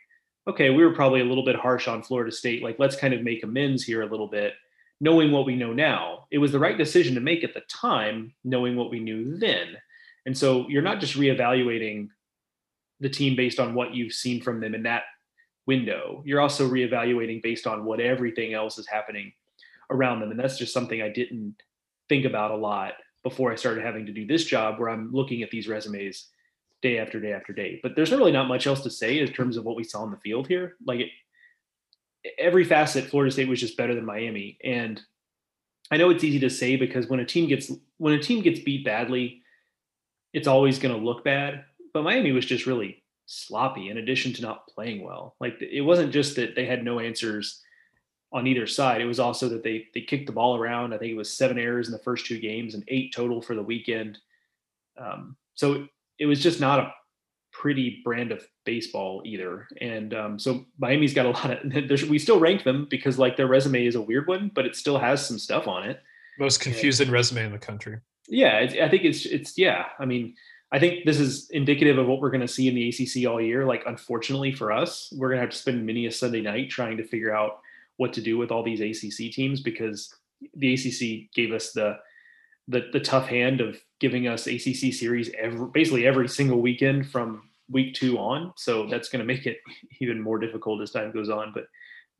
okay, 0.47 0.69
we 0.69 0.83
were 0.83 0.93
probably 0.93 1.21
a 1.21 1.25
little 1.25 1.45
bit 1.45 1.55
harsh 1.55 1.87
on 1.87 2.03
Florida 2.03 2.31
State. 2.31 2.63
Like, 2.63 2.77
let's 2.79 2.95
kind 2.95 3.13
of 3.13 3.21
make 3.21 3.43
amends 3.43 3.83
here 3.83 4.01
a 4.01 4.09
little 4.09 4.27
bit, 4.27 4.53
knowing 4.99 5.31
what 5.31 5.45
we 5.45 5.55
know 5.55 5.73
now. 5.73 6.25
It 6.31 6.39
was 6.39 6.51
the 6.51 6.59
right 6.59 6.77
decision 6.77 7.15
to 7.15 7.21
make 7.21 7.43
at 7.43 7.53
the 7.53 7.61
time, 7.69 8.33
knowing 8.43 8.75
what 8.75 8.89
we 8.89 8.99
knew 8.99 9.37
then. 9.37 9.77
And 10.25 10.37
so 10.37 10.67
you're 10.67 10.81
not 10.81 10.99
just 10.99 11.15
reevaluating 11.15 12.09
the 12.99 13.09
team 13.09 13.35
based 13.35 13.59
on 13.59 13.73
what 13.73 13.93
you've 13.93 14.13
seen 14.13 14.41
from 14.41 14.59
them 14.59 14.75
in 14.75 14.83
that 14.83 15.03
window. 15.65 16.21
You're 16.25 16.41
also 16.41 16.69
reevaluating 16.69 17.41
based 17.41 17.67
on 17.67 17.85
what 17.85 17.99
everything 17.99 18.53
else 18.53 18.77
is 18.77 18.87
happening 18.87 19.33
around 19.89 20.19
them. 20.19 20.31
And 20.31 20.39
that's 20.39 20.57
just 20.57 20.73
something 20.73 21.01
I 21.01 21.09
didn't 21.09 21.55
think 22.09 22.25
about 22.25 22.51
a 22.51 22.55
lot 22.55 22.93
before 23.23 23.51
I 23.51 23.55
started 23.55 23.83
having 23.85 24.05
to 24.05 24.11
do 24.11 24.27
this 24.27 24.43
job 24.43 24.79
where 24.79 24.89
I'm 24.89 25.11
looking 25.11 25.43
at 25.43 25.51
these 25.51 25.67
resumes 25.67 26.27
day 26.81 26.99
after 26.99 27.19
day 27.19 27.31
after 27.31 27.53
day. 27.53 27.79
But 27.81 27.95
there's 27.95 28.11
really 28.11 28.31
not 28.31 28.47
much 28.47 28.67
else 28.67 28.81
to 28.81 28.89
say 28.89 29.19
in 29.19 29.31
terms 29.31 29.55
of 29.55 29.63
what 29.63 29.77
we 29.77 29.83
saw 29.83 30.03
in 30.03 30.11
the 30.11 30.17
field 30.17 30.47
here. 30.47 30.75
Like 30.85 30.99
it, 30.99 31.09
every 32.37 32.65
facet, 32.65 33.05
Florida 33.05 33.31
State 33.31 33.47
was 33.47 33.59
just 33.59 33.77
better 33.77 33.95
than 33.95 34.05
Miami. 34.05 34.57
And 34.63 35.01
I 35.91 35.97
know 35.97 36.09
it's 36.09 36.23
easy 36.23 36.39
to 36.39 36.49
say 36.49 36.75
because 36.75 37.07
when 37.07 37.19
a 37.19 37.25
team 37.25 37.47
gets 37.47 37.71
when 37.97 38.13
a 38.13 38.21
team 38.21 38.41
gets 38.41 38.59
beat 38.59 38.83
badly, 38.83 39.41
it's 40.33 40.47
always 40.47 40.79
going 40.79 40.93
to 40.93 41.03
look 41.03 41.23
bad. 41.23 41.63
But 41.93 42.03
Miami 42.03 42.31
was 42.31 42.45
just 42.45 42.65
really 42.65 43.02
sloppy 43.25 43.89
in 43.89 43.97
addition 43.97 44.33
to 44.33 44.41
not 44.41 44.67
playing 44.67 45.03
well. 45.03 45.35
Like 45.39 45.61
it 45.61 45.81
wasn't 45.81 46.13
just 46.13 46.35
that 46.35 46.55
they 46.55 46.65
had 46.65 46.83
no 46.83 46.99
answers 46.99 47.61
on 48.31 48.47
either 48.47 48.67
side. 48.67 49.01
It 49.01 49.05
was 49.05 49.19
also 49.19 49.47
that 49.49 49.63
they 49.63 49.87
they 49.93 50.01
kicked 50.01 50.25
the 50.25 50.33
ball 50.33 50.57
around. 50.57 50.93
I 50.93 50.97
think 50.97 51.11
it 51.11 51.17
was 51.17 51.31
seven 51.31 51.59
errors 51.59 51.87
in 51.87 51.93
the 51.93 51.99
first 51.99 52.25
two 52.25 52.39
games 52.39 52.73
and 52.73 52.83
eight 52.87 53.13
total 53.13 53.41
for 53.41 53.55
the 53.55 53.63
weekend. 53.63 54.17
Um, 54.97 55.35
so 55.55 55.87
it 56.19 56.25
was 56.25 56.41
just 56.41 56.59
not 56.59 56.79
a 56.79 56.93
pretty 57.51 58.01
brand 58.03 58.31
of 58.31 58.45
baseball 58.65 59.21
either. 59.25 59.67
And 59.79 60.13
um, 60.13 60.39
so 60.39 60.65
Miami's 60.79 61.13
got 61.13 61.27
a 61.27 61.29
lot 61.31 61.51
of. 61.51 62.09
we 62.09 62.19
still 62.19 62.39
rank 62.39 62.63
them 62.63 62.87
because 62.89 63.19
like 63.19 63.37
their 63.37 63.47
resume 63.47 63.85
is 63.85 63.95
a 63.95 64.01
weird 64.01 64.27
one, 64.27 64.51
but 64.53 64.65
it 64.65 64.75
still 64.75 64.97
has 64.97 65.25
some 65.25 65.39
stuff 65.39 65.67
on 65.67 65.87
it. 65.87 66.01
Most 66.39 66.59
confusing 66.59 67.07
and, 67.07 67.13
resume 67.13 67.45
in 67.45 67.51
the 67.51 67.59
country. 67.59 67.99
Yeah, 68.27 68.57
I 68.57 68.89
think 68.89 69.03
it's 69.03 69.25
it's 69.25 69.57
yeah. 69.57 69.85
I 69.99 70.05
mean, 70.05 70.35
I 70.73 70.79
think 70.79 71.05
this 71.05 71.19
is 71.19 71.49
indicative 71.51 71.99
of 71.99 72.07
what 72.07 72.19
we're 72.19 72.31
going 72.31 72.41
to 72.41 72.47
see 72.47 72.67
in 72.67 72.73
the 72.73 72.89
ACC 72.89 73.29
all 73.29 73.39
year. 73.39 73.63
Like, 73.63 73.83
unfortunately 73.85 74.51
for 74.51 74.71
us, 74.71 75.13
we're 75.15 75.29
going 75.29 75.37
to 75.37 75.41
have 75.41 75.51
to 75.51 75.57
spend 75.57 75.85
many 75.85 76.07
a 76.07 76.11
Sunday 76.11 76.41
night 76.41 76.71
trying 76.71 76.97
to 76.97 77.03
figure 77.05 77.33
out 77.33 77.59
what 77.97 78.11
to 78.13 78.21
do 78.21 78.39
with 78.39 78.51
all 78.51 78.63
these 78.63 78.81
ACC 78.81 79.31
teams 79.31 79.61
because 79.61 80.11
the 80.55 80.73
ACC 80.73 81.31
gave 81.33 81.53
us 81.53 81.71
the 81.71 81.97
the, 82.69 82.87
the 82.93 82.99
tough 82.99 83.27
hand 83.27 83.59
of 83.59 83.77
giving 83.99 84.27
us 84.27 84.47
ACC 84.47 84.93
series 84.93 85.29
every, 85.37 85.67
basically 85.73 86.07
every 86.07 86.29
single 86.29 86.61
weekend 86.61 87.05
from 87.09 87.49
week 87.69 87.93
two 87.93 88.17
on. 88.17 88.53
So 88.55 88.87
that's 88.87 89.09
going 89.09 89.19
to 89.19 89.25
make 89.25 89.45
it 89.45 89.57
even 90.01 90.21
more 90.21 90.39
difficult 90.39 90.81
as 90.81 90.91
time 90.91 91.11
goes 91.11 91.29
on. 91.29 91.51
But 91.53 91.65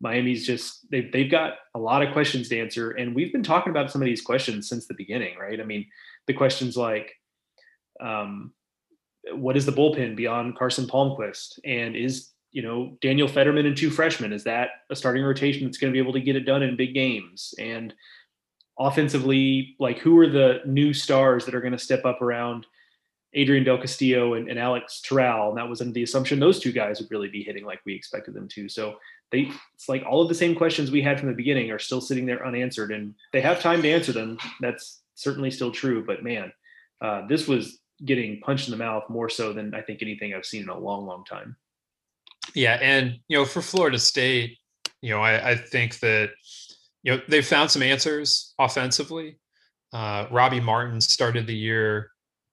Miami's 0.02 0.46
just 0.46 0.90
they've 0.92 1.12
they've 1.12 1.32
got 1.32 1.54
a 1.76 1.80
lot 1.80 2.06
of 2.06 2.14
questions 2.14 2.50
to 2.50 2.60
answer, 2.60 2.92
and 2.92 3.16
we've 3.16 3.32
been 3.32 3.42
talking 3.42 3.72
about 3.72 3.90
some 3.90 4.02
of 4.02 4.06
these 4.06 4.22
questions 4.22 4.68
since 4.68 4.86
the 4.86 4.94
beginning, 4.96 5.38
right? 5.40 5.60
I 5.60 5.64
mean, 5.64 5.86
the 6.28 6.34
questions 6.34 6.76
like, 6.76 7.16
um, 8.00 8.54
what 9.32 9.58
is 9.58 9.66
the 9.66 9.72
bullpen 9.72 10.16
beyond 10.16 10.58
Carson 10.58 10.86
Palmquist, 10.86 11.60
and 11.64 11.96
is 11.96 12.34
you 12.54 12.62
know, 12.62 12.96
Daniel 13.02 13.28
Federman 13.28 13.66
and 13.66 13.76
two 13.76 13.90
freshmen. 13.90 14.32
Is 14.32 14.44
that 14.46 14.70
a 14.90 14.96
starting 14.96 15.24
rotation 15.24 15.66
that's 15.66 15.80
going 15.80 15.92
to 15.92 15.96
be 15.96 16.02
able 16.02 16.14
to 16.14 16.22
get 16.22 16.36
it 16.36 16.46
done 16.46 16.64
in 16.64 16.78
big 16.78 16.94
games? 16.94 17.54
And 17.60 17.94
offensively, 18.80 19.76
like 19.80 19.98
who 19.98 20.18
are 20.20 20.30
the 20.30 20.62
new 20.66 20.94
stars 20.94 21.46
that 21.46 21.56
are 21.56 21.62
going 21.62 21.74
to 21.74 21.80
step 21.80 22.06
up 22.06 22.22
around 22.22 22.68
Adrian 23.34 23.64
Del 23.64 23.80
Castillo 23.80 24.36
and, 24.36 24.48
and 24.50 24.60
Alex 24.60 25.02
Toral? 25.02 25.50
And 25.50 25.58
that 25.58 25.68
was 25.68 25.82
under 25.82 25.94
the 25.94 26.04
assumption 26.04 26.40
those 26.40 26.60
two 26.60 26.72
guys 26.72 27.02
would 27.02 27.10
really 27.10 27.28
be 27.28 27.44
hitting 27.44 27.66
like 27.66 27.82
we 27.86 27.96
expected 27.96 28.36
them 28.36 28.48
to. 28.50 28.70
So 28.70 28.98
they, 29.32 29.52
it's 29.74 29.90
like 29.90 30.04
all 30.08 30.22
of 30.22 30.30
the 30.30 30.36
same 30.36 30.54
questions 30.54 30.92
we 30.92 31.02
had 31.02 31.20
from 31.20 31.30
the 31.30 31.36
beginning 31.36 31.72
are 31.72 31.80
still 31.80 32.02
sitting 32.02 32.28
there 32.28 32.46
unanswered, 32.46 32.92
and 32.92 33.16
they 33.34 33.42
have 33.42 33.62
time 33.62 33.82
to 33.82 33.90
answer 33.90 34.12
them. 34.12 34.38
That's 34.62 35.02
certainly 35.16 35.50
still 35.50 35.72
true. 35.72 36.06
But 36.06 36.24
man, 36.24 36.54
uh, 37.02 37.26
this 37.26 37.48
was 37.48 37.80
getting 38.06 38.40
punched 38.42 38.68
in 38.68 38.72
the 38.72 38.78
mouth 38.78 39.04
more 39.10 39.30
so 39.30 39.54
than 39.54 39.74
I 39.74 39.82
think 39.82 40.02
anything 40.02 40.34
I've 40.34 40.46
seen 40.46 40.64
in 40.64 40.70
a 40.70 40.78
long, 40.78 41.06
long 41.06 41.24
time. 41.26 41.56
Yeah, 42.54 42.78
and 42.82 43.20
you 43.28 43.38
know, 43.38 43.46
for 43.46 43.62
Florida 43.62 43.98
State, 43.98 44.58
you 45.02 45.10
know, 45.10 45.22
I, 45.22 45.52
I 45.52 45.56
think 45.56 46.00
that 46.00 46.32
you 47.04 47.14
know 47.14 47.22
they've 47.28 47.46
found 47.46 47.72
some 47.72 47.82
answers 47.82 48.54
offensively. 48.60 49.40
Uh, 49.92 50.28
Robbie 50.32 50.60
Martin 50.60 51.00
started 51.00 51.48
the 51.48 51.56
year 51.56 52.10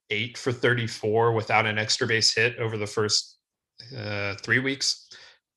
eight 0.09 0.37
for 0.37 0.51
34 0.51 1.31
without 1.33 1.65
an 1.65 1.77
extra 1.77 2.05
base 2.05 2.35
hit 2.35 2.57
over 2.59 2.77
the 2.77 2.87
first 2.87 3.37
uh, 3.97 4.35
three 4.35 4.59
weeks, 4.59 5.09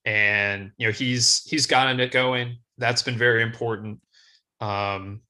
and 0.05 0.72
you 0.78 0.86
know 0.86 0.92
he's 0.92 1.42
he's 1.45 1.66
gotten 1.66 2.01
it 2.01 2.11
going. 2.11 2.57
That's 2.78 3.03
been 3.03 3.18
very 3.18 3.42
important. 3.42 4.01
Um, 4.61 5.20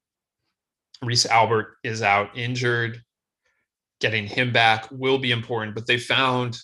Reese 1.02 1.26
Albert 1.26 1.76
is 1.84 2.02
out 2.02 2.36
injured. 2.36 3.02
Getting 4.04 4.26
him 4.26 4.52
back 4.52 4.86
will 4.90 5.16
be 5.16 5.30
important, 5.30 5.74
but 5.74 5.86
they 5.86 5.96
found 5.96 6.58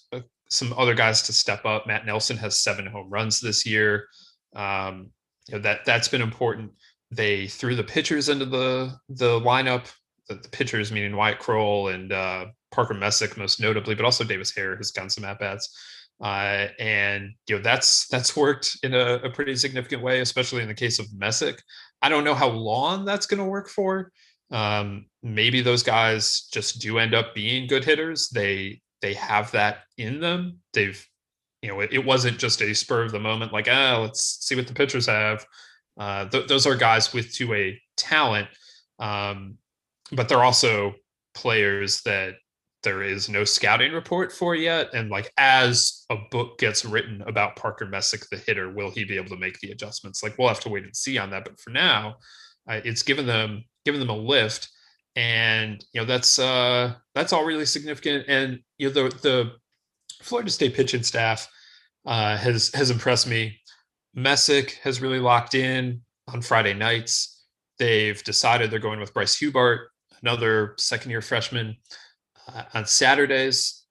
some 0.51 0.74
other 0.76 0.93
guys 0.93 1.22
to 1.22 1.32
step 1.32 1.64
up. 1.64 1.86
Matt 1.86 2.05
Nelson 2.05 2.36
has 2.36 2.61
seven 2.61 2.84
home 2.84 3.09
runs 3.09 3.41
this 3.41 3.64
year. 3.64 4.09
Um, 4.55 5.11
you 5.49 5.55
know, 5.55 5.62
that 5.62 5.86
that's 5.86 6.07
been 6.07 6.20
important. 6.20 6.70
They 7.11 7.47
threw 7.47 7.74
the 7.74 7.82
pitchers 7.82 8.28
into 8.28 8.45
the 8.45 8.95
the 9.09 9.41
lineup. 9.41 9.91
The, 10.28 10.34
the 10.34 10.51
pitchers 10.51 10.93
meaning 10.93 11.16
Wyatt 11.16 11.38
Crowell 11.38 11.88
and 11.88 12.12
uh, 12.12 12.45
Parker 12.72 12.93
Messick 12.93 13.38
most 13.38 13.59
notably, 13.59 13.95
but 13.95 14.05
also 14.05 14.22
Davis 14.22 14.55
Hare 14.55 14.76
has 14.76 14.91
gotten 14.91 15.09
some 15.09 15.24
at 15.24 15.38
bats. 15.38 15.74
Uh, 16.22 16.68
and 16.78 17.30
you 17.49 17.57
know 17.57 17.62
that's 17.62 18.07
that's 18.09 18.36
worked 18.36 18.76
in 18.82 18.93
a, 18.93 19.14
a, 19.24 19.30
pretty 19.30 19.57
significant 19.57 20.03
way, 20.03 20.20
especially 20.20 20.61
in 20.61 20.68
the 20.68 20.74
case 20.74 20.99
of 20.99 21.07
Messick. 21.16 21.62
I 22.03 22.11
don't 22.11 22.24
know 22.24 22.34
how 22.34 22.51
long 22.51 23.07
that's 23.07 23.24
going 23.24 23.38
to 23.38 23.47
work 23.47 23.70
for. 23.70 24.12
Um, 24.51 25.07
maybe 25.22 25.61
those 25.61 25.82
guys 25.82 26.48
just 26.53 26.80
do 26.80 26.98
end 26.98 27.14
up 27.14 27.34
being 27.34 27.68
good 27.68 27.84
hitters. 27.84 28.28
They 28.30 28.80
they 29.01 29.14
have 29.14 29.51
that 29.53 29.78
in 29.96 30.20
them. 30.20 30.59
They've, 30.74 31.05
you 31.62 31.70
know, 31.70 31.80
it, 31.80 31.92
it 31.92 32.05
wasn't 32.05 32.38
just 32.38 32.61
a 32.61 32.74
spur 32.74 33.05
of 33.05 33.12
the 33.12 33.20
moment, 33.20 33.53
like, 33.53 33.68
ah, 33.70 33.98
let's 34.01 34.38
see 34.40 34.55
what 34.55 34.66
the 34.66 34.74
pitchers 34.74 35.07
have. 35.07 35.44
Uh, 35.98 36.28
th- 36.28 36.48
those 36.48 36.66
are 36.66 36.74
guys 36.74 37.12
with 37.12 37.32
two 37.32 37.48
way 37.48 37.80
talent, 37.96 38.48
um, 38.98 39.57
but 40.12 40.28
they're 40.28 40.44
also 40.44 40.94
players 41.34 42.03
that 42.03 42.34
there 42.82 43.03
is 43.03 43.28
no 43.28 43.44
scouting 43.44 43.92
report 43.92 44.32
for 44.32 44.55
yet. 44.55 44.88
And 44.94 45.11
like, 45.11 45.30
as 45.36 46.05
a 46.11 46.16
book 46.30 46.59
gets 46.59 46.84
written 46.84 47.22
about 47.26 47.57
Parker 47.57 47.86
Messick, 47.86 48.22
the 48.30 48.38
hitter, 48.38 48.72
will 48.72 48.90
he 48.90 49.05
be 49.05 49.16
able 49.16 49.28
to 49.30 49.36
make 49.36 49.59
the 49.61 49.70
adjustments? 49.70 50.22
Like, 50.22 50.38
we'll 50.38 50.48
have 50.48 50.61
to 50.61 50.70
wait 50.70 50.84
and 50.84 50.96
see 50.96 51.18
on 51.18 51.30
that. 51.30 51.44
But 51.44 51.61
for 51.61 51.70
now, 51.70 52.16
uh, 52.68 52.80
it's 52.84 53.03
given 53.03 53.26
them 53.26 53.64
given 53.84 54.00
them 54.00 54.10
a 54.10 54.16
lift. 54.16 54.68
And 55.16 55.84
you 55.92 56.00
know 56.00 56.06
that's 56.06 56.38
uh 56.38 56.94
that's 57.14 57.32
all 57.32 57.44
really 57.44 57.66
significant. 57.66 58.24
And 58.28 58.60
you 58.78 58.88
know 58.88 58.94
the 58.94 59.16
the 59.22 59.52
florida 60.22 60.50
state 60.50 60.74
pitching 60.74 61.02
staff 61.02 61.48
uh 62.06 62.36
has 62.36 62.70
has 62.74 62.90
impressed 62.90 63.26
me. 63.26 63.58
Messick 64.14 64.78
has 64.82 65.00
really 65.00 65.20
locked 65.20 65.54
in 65.54 66.02
on 66.32 66.42
friday 66.42 66.74
nights. 66.74 67.44
They've 67.78 68.22
decided 68.22 68.70
they're 68.70 68.78
going 68.78 69.00
with 69.00 69.14
bryce 69.14 69.38
hubbart 69.40 69.88
another 70.22 70.74
second 70.78 71.10
year 71.10 71.22
freshman 71.22 71.76
uh, 72.48 72.64
on 72.74 72.86
saturdays. 72.86 73.84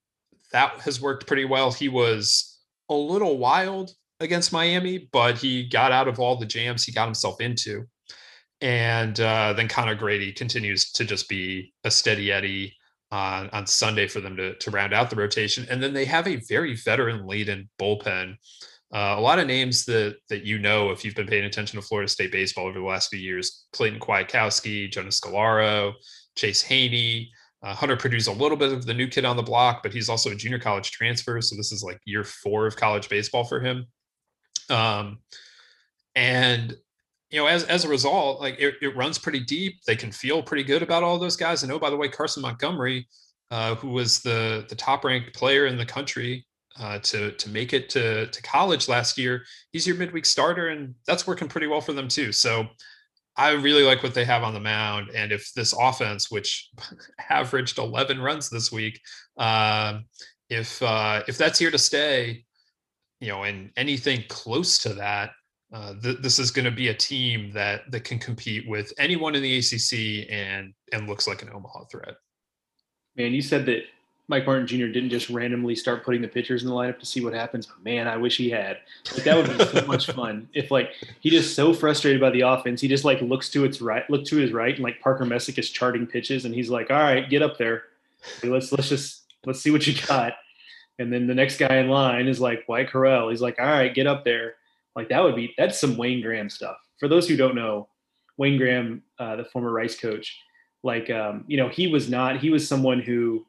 That 0.52 0.80
has 0.82 1.02
worked 1.02 1.28
pretty 1.28 1.46
well. 1.46 1.72
He 1.72 1.90
was 1.90 2.60
a 2.90 2.94
little 2.94 3.38
wild 3.38 3.92
against 4.22 4.52
miami 4.52 5.10
but 5.12 5.38
he 5.38 5.68
got 5.70 5.92
out 5.94 6.08
of 6.08 6.20
all 6.20 6.36
the 6.36 6.46
jams 6.46 6.84
he 6.84 6.92
got 6.92 7.06
himself 7.06 7.40
into 7.40 7.88
and 8.62 9.20
uh, 9.20 9.54
then 9.54 9.68
Conor 9.68 9.96
Grady 9.96 10.34
continues 10.34 10.92
to 10.94 11.06
just 11.06 11.30
be 11.30 11.74
a 11.84 11.92
steady 11.92 12.32
Eddie 12.32 12.76
on, 13.12 13.50
on 13.52 13.66
Sunday 13.66 14.08
for 14.08 14.20
them 14.20 14.36
to, 14.36 14.56
to 14.56 14.72
round 14.72 14.94
out 14.94 15.10
the 15.10 15.16
rotation. 15.16 15.66
And 15.70 15.82
then 15.82 15.94
they 15.94 16.06
have 16.06 16.28
a 16.28 16.42
very 16.48 16.76
veteran 16.76 17.26
lead 17.26 17.50
in 17.50 17.70
bullpen. 17.80 18.36
Uh, 18.94 19.16
a 19.18 19.22
lot 19.22 19.40
of 19.40 19.46
names 19.46 19.86
that 19.86 20.18
that 20.30 20.44
you 20.44 20.58
know 20.58 20.90
if 20.90 21.06
you've 21.06 21.16
been 21.16 21.28
paying 21.28 21.46
attention 21.46 21.80
to 21.80 21.86
Florida 21.86 22.10
State 22.10 22.32
baseball 22.32 22.66
over 22.66 22.80
the 22.80 22.86
last 22.86 23.10
few 23.10 23.20
years: 23.20 23.66
Clayton 23.72 24.00
Kwiatkowski, 24.00 24.92
Jonas 24.92 25.20
Scolaro, 25.20 25.94
Chase 26.36 26.62
Haney. 26.64 27.32
Uh, 27.62 27.76
Hunter 27.76 27.98
Purdue's 27.98 28.28
a 28.28 28.32
little 28.32 28.58
bit 28.58 28.72
of 28.72 28.86
the 28.86 28.94
new 28.94 29.08
kid 29.08 29.26
on 29.26 29.36
the 29.36 29.44
block, 29.44 29.84
but 29.84 29.94
he's 29.94 30.08
also 30.10 30.32
a 30.32 30.36
junior 30.36 30.58
college 30.58 30.92
transfer, 30.92 31.42
so 31.42 31.56
this 31.58 31.74
is 31.74 31.84
like 31.84 32.00
year 32.06 32.24
four 32.24 32.66
of 32.66 32.78
college 32.78 33.10
baseball 33.10 33.44
for 33.44 33.60
him. 33.60 33.86
Um, 34.70 35.20
and 36.16 36.76
you 37.30 37.40
know, 37.40 37.48
as 37.48 37.64
as 37.66 37.86
a 37.86 37.90
result, 37.90 38.42
like 38.42 38.56
it, 38.60 38.76
it 38.82 38.96
runs 38.96 39.20
pretty 39.20 39.40
deep. 39.40 39.84
They 39.86 39.96
can 39.96 40.12
feel 40.12 40.42
pretty 40.42 40.64
good 40.64 40.82
about 40.82 41.04
all 41.04 41.20
those 41.20 41.36
guys. 41.36 41.64
And 41.64 41.72
oh, 41.72 41.80
by 41.80 41.90
the 41.90 41.98
way, 41.98 42.10
Carson 42.10 42.42
Montgomery, 42.42 43.08
uh, 43.52 43.76
who 43.76 43.90
was 43.90 44.20
the 44.22 44.66
the 44.70 44.76
top 44.76 45.04
ranked 45.04 45.36
player 45.36 45.68
in 45.68 45.78
the 45.78 45.86
country 45.86 46.46
uh, 46.80 47.00
to 47.00 47.32
to 47.34 47.50
make 47.50 47.74
it 47.74 47.90
to 47.90 48.28
to 48.28 48.42
college 48.42 48.88
last 48.88 49.18
year, 49.18 49.44
he's 49.72 49.86
your 49.86 49.96
midweek 49.96 50.26
starter, 50.26 50.70
and 50.70 50.96
that's 51.06 51.28
working 51.28 51.48
pretty 51.48 51.68
well 51.68 51.82
for 51.82 51.94
them 51.94 52.08
too. 52.08 52.32
So 52.32 52.68
I 53.38 53.52
really 53.52 53.84
like 53.84 54.02
what 54.02 54.14
they 54.14 54.26
have 54.26 54.44
on 54.44 54.54
the 54.54 54.60
mound. 54.60 55.12
And 55.16 55.32
if 55.32 55.54
this 55.54 55.74
offense, 55.80 56.32
which 56.32 56.70
averaged 57.30 57.78
11 57.78 58.20
runs 58.20 58.50
this 58.50 58.72
week, 58.72 59.00
uh, 59.38 60.00
if 60.50 60.82
if 60.82 61.38
that's 61.38 61.60
here 61.60 61.72
to 61.72 61.78
stay, 61.78 62.44
you 63.20 63.28
know, 63.28 63.44
and 63.44 63.72
anything 63.78 64.24
close 64.30 64.80
to 64.80 64.94
that 64.96 65.30
uh, 65.72 65.94
th- 66.02 66.18
this 66.22 66.40
is 66.40 66.52
going 66.52 66.66
to 66.66 66.72
be 66.72 66.88
a 66.88 66.94
team 66.94 67.52
that 67.54 67.90
that 67.92 68.04
can 68.04 68.18
compete 68.20 68.68
with 68.68 68.92
anyone 68.98 69.36
in 69.36 69.44
the 69.44 69.58
ACC 69.58 70.28
and 70.32 70.74
and 70.92 71.08
looks 71.08 71.28
like 71.28 71.42
an 71.42 71.50
Omaha 71.54 71.86
threat. 71.86 72.16
Man, 73.16 73.34
you 73.34 73.42
said 73.42 73.66
that 73.68 73.84
Mike 74.30 74.46
Martin 74.46 74.68
Jr. 74.68 74.86
didn't 74.88 75.10
just 75.10 75.30
randomly 75.30 75.76
start 75.76 76.06
putting 76.06 76.22
the 76.22 76.28
pitchers 76.28 76.62
in 76.62 76.70
the 76.70 76.76
lineup 76.76 77.00
to 77.00 77.06
see 77.06 77.24
what 77.24 77.34
happens. 77.34 77.68
man, 77.84 78.08
I 78.08 78.16
wish 78.16 78.38
he 78.38 78.50
had. 78.50 78.78
Like 79.14 79.24
that 79.24 79.36
would 79.36 79.58
be 79.58 79.66
so 79.66 79.86
much 79.88 80.06
fun. 80.12 80.48
If 80.54 80.72
like 80.72 80.92
he 81.20 81.30
just 81.30 81.56
so 81.56 81.74
frustrated 81.74 82.22
by 82.22 82.30
the 82.30 82.42
offense, 82.42 82.80
he 82.82 82.88
just 82.88 83.06
like 83.06 83.22
looks 83.22 83.50
to 83.50 83.66
its 83.66 83.82
right, 83.82 84.10
look 84.10 84.26
to 84.26 84.38
his 84.38 84.52
right, 84.52 84.74
and 84.74 84.84
like 84.84 85.00
Parker 85.02 85.26
Messick 85.26 85.58
is 85.58 85.70
charting 85.70 86.08
pitches, 86.08 86.46
and 86.46 86.54
he's 86.54 86.70
like, 86.70 86.92
"All 86.92 86.98
right, 86.98 87.30
get 87.30 87.42
up 87.42 87.58
there. 87.58 87.84
let's 88.44 88.72
let's 88.72 88.90
just 88.90 89.24
let's 89.46 89.62
see 89.62 89.72
what 89.72 89.86
you 89.86 89.96
got." 90.08 90.34
And 91.00 91.12
then 91.14 91.28
the 91.28 91.36
next 91.36 91.58
guy 91.58 91.78
in 91.78 91.90
line 91.90 92.28
is 92.28 92.40
like 92.40 92.68
Wyatt 92.68 92.90
Crowell. 92.90 93.30
He's 93.30 93.42
like, 93.42 93.58
"All 93.60 93.66
right, 93.66 93.94
get 93.94 94.06
up 94.06 94.26
there." 94.26 94.56
Like 95.00 95.10
that 95.10 95.24
would 95.24 95.36
be 95.36 95.54
that's 95.58 95.80
some 95.80 95.98
Wayne 95.98 96.22
Graham 96.22 96.50
stuff. 96.50 96.76
For 97.00 97.08
those 97.08 97.28
who 97.28 97.38
don't 97.38 97.56
know, 97.56 97.88
Wayne 98.38 98.58
Graham, 98.58 99.02
uh, 99.18 99.38
the 99.38 99.46
former 99.46 99.72
Rice 99.72 99.98
coach, 99.98 100.38
like 100.84 101.10
um, 101.10 101.46
you 101.48 101.58
know, 101.58 101.70
he 101.70 101.88
was 101.88 102.10
not 102.10 102.40
he 102.40 102.50
was 102.50 102.68
someone 102.68 103.00
who, 103.00 103.46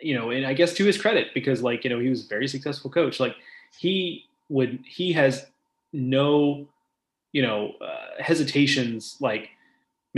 you 0.00 0.14
know, 0.14 0.30
and 0.30 0.46
I 0.46 0.52
guess 0.52 0.74
to 0.74 0.84
his 0.84 1.00
credit 1.00 1.28
because 1.32 1.62
like 1.62 1.84
you 1.84 1.90
know 1.90 1.98
he 1.98 2.10
was 2.10 2.26
a 2.26 2.28
very 2.28 2.46
successful 2.46 2.90
coach. 2.90 3.18
Like 3.18 3.36
he 3.78 4.26
would 4.50 4.80
he 4.86 5.12
has 5.12 5.46
no 5.94 6.68
you 7.32 7.42
know, 7.42 7.72
uh, 7.80 8.22
hesitations 8.22 9.16
like 9.20 9.50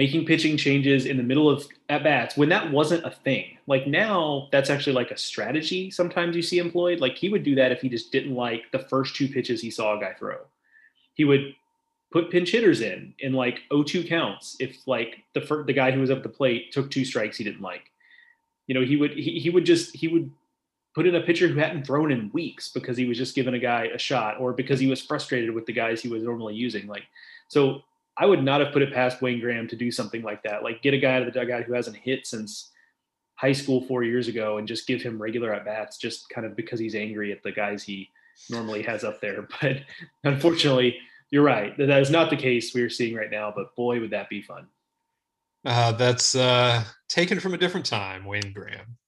making 0.00 0.24
pitching 0.24 0.56
changes 0.56 1.04
in 1.04 1.18
the 1.18 1.22
middle 1.22 1.50
of 1.50 1.66
at 1.90 2.02
bats 2.02 2.34
when 2.34 2.48
that 2.48 2.70
wasn't 2.72 3.04
a 3.04 3.10
thing. 3.10 3.58
Like 3.66 3.86
now, 3.86 4.48
that's 4.50 4.70
actually 4.70 4.94
like 4.94 5.10
a 5.10 5.18
strategy 5.18 5.90
sometimes 5.90 6.34
you 6.34 6.40
see 6.40 6.56
employed. 6.56 7.00
Like 7.00 7.18
he 7.18 7.28
would 7.28 7.42
do 7.42 7.54
that 7.56 7.70
if 7.70 7.82
he 7.82 7.90
just 7.90 8.10
didn't 8.10 8.34
like 8.34 8.62
the 8.72 8.78
first 8.78 9.14
two 9.14 9.28
pitches 9.28 9.60
he 9.60 9.70
saw 9.70 9.98
a 9.98 10.00
guy 10.00 10.14
throw. 10.14 10.38
He 11.12 11.26
would 11.26 11.54
put 12.10 12.30
pinch 12.30 12.50
hitters 12.50 12.80
in 12.80 13.12
in 13.18 13.34
like 13.34 13.60
0-2 13.70 14.08
counts 14.08 14.56
if 14.58 14.78
like 14.86 15.22
the 15.34 15.42
fir- 15.42 15.64
the 15.64 15.74
guy 15.74 15.90
who 15.90 16.00
was 16.00 16.10
up 16.10 16.22
the 16.22 16.30
plate 16.30 16.72
took 16.72 16.90
two 16.90 17.04
strikes 17.04 17.36
he 17.36 17.44
didn't 17.44 17.60
like. 17.60 17.92
You 18.68 18.76
know, 18.76 18.86
he 18.86 18.96
would 18.96 19.12
he, 19.12 19.38
he 19.38 19.50
would 19.50 19.66
just 19.66 19.94
he 19.94 20.08
would 20.08 20.30
put 20.94 21.06
in 21.06 21.14
a 21.14 21.20
pitcher 21.20 21.46
who 21.46 21.60
hadn't 21.60 21.84
thrown 21.84 22.10
in 22.10 22.30
weeks 22.32 22.70
because 22.70 22.96
he 22.96 23.04
was 23.04 23.18
just 23.18 23.34
giving 23.34 23.52
a 23.52 23.58
guy 23.58 23.90
a 23.94 23.98
shot 23.98 24.40
or 24.40 24.54
because 24.54 24.80
he 24.80 24.86
was 24.86 25.02
frustrated 25.02 25.54
with 25.54 25.66
the 25.66 25.74
guys 25.74 26.00
he 26.00 26.08
was 26.08 26.22
normally 26.22 26.54
using. 26.54 26.86
Like, 26.86 27.04
so 27.48 27.82
I 28.20 28.26
would 28.26 28.44
not 28.44 28.60
have 28.60 28.74
put 28.74 28.82
it 28.82 28.92
past 28.92 29.22
Wayne 29.22 29.40
Graham 29.40 29.66
to 29.68 29.76
do 29.76 29.90
something 29.90 30.22
like 30.22 30.42
that. 30.42 30.62
Like, 30.62 30.82
get 30.82 30.92
a 30.92 30.98
guy 30.98 31.14
out 31.14 31.22
of 31.22 31.32
the 31.32 31.40
dugout 31.40 31.64
who 31.64 31.72
hasn't 31.72 31.96
hit 31.96 32.26
since 32.26 32.70
high 33.34 33.52
school 33.52 33.80
four 33.86 34.02
years 34.02 34.28
ago 34.28 34.58
and 34.58 34.68
just 34.68 34.86
give 34.86 35.00
him 35.00 35.20
regular 35.20 35.54
at 35.54 35.64
bats 35.64 35.96
just 35.96 36.28
kind 36.28 36.46
of 36.46 36.54
because 36.54 36.78
he's 36.78 36.94
angry 36.94 37.32
at 37.32 37.42
the 37.42 37.50
guys 37.50 37.82
he 37.82 38.10
normally 38.50 38.82
has 38.82 39.04
up 39.04 39.22
there. 39.22 39.48
But 39.62 39.78
unfortunately, 40.22 40.98
you're 41.30 41.42
right. 41.42 41.74
That 41.78 42.02
is 42.02 42.10
not 42.10 42.28
the 42.28 42.36
case 42.36 42.74
we 42.74 42.82
are 42.82 42.90
seeing 42.90 43.14
right 43.14 43.30
now, 43.30 43.50
but 43.56 43.74
boy, 43.74 44.00
would 44.00 44.10
that 44.10 44.28
be 44.28 44.42
fun. 44.42 44.66
Uh, 45.64 45.92
that's 45.92 46.34
uh, 46.34 46.84
taken 47.08 47.40
from 47.40 47.54
a 47.54 47.58
different 47.58 47.86
time, 47.86 48.26
Wayne 48.26 48.52
Graham. 48.52 48.98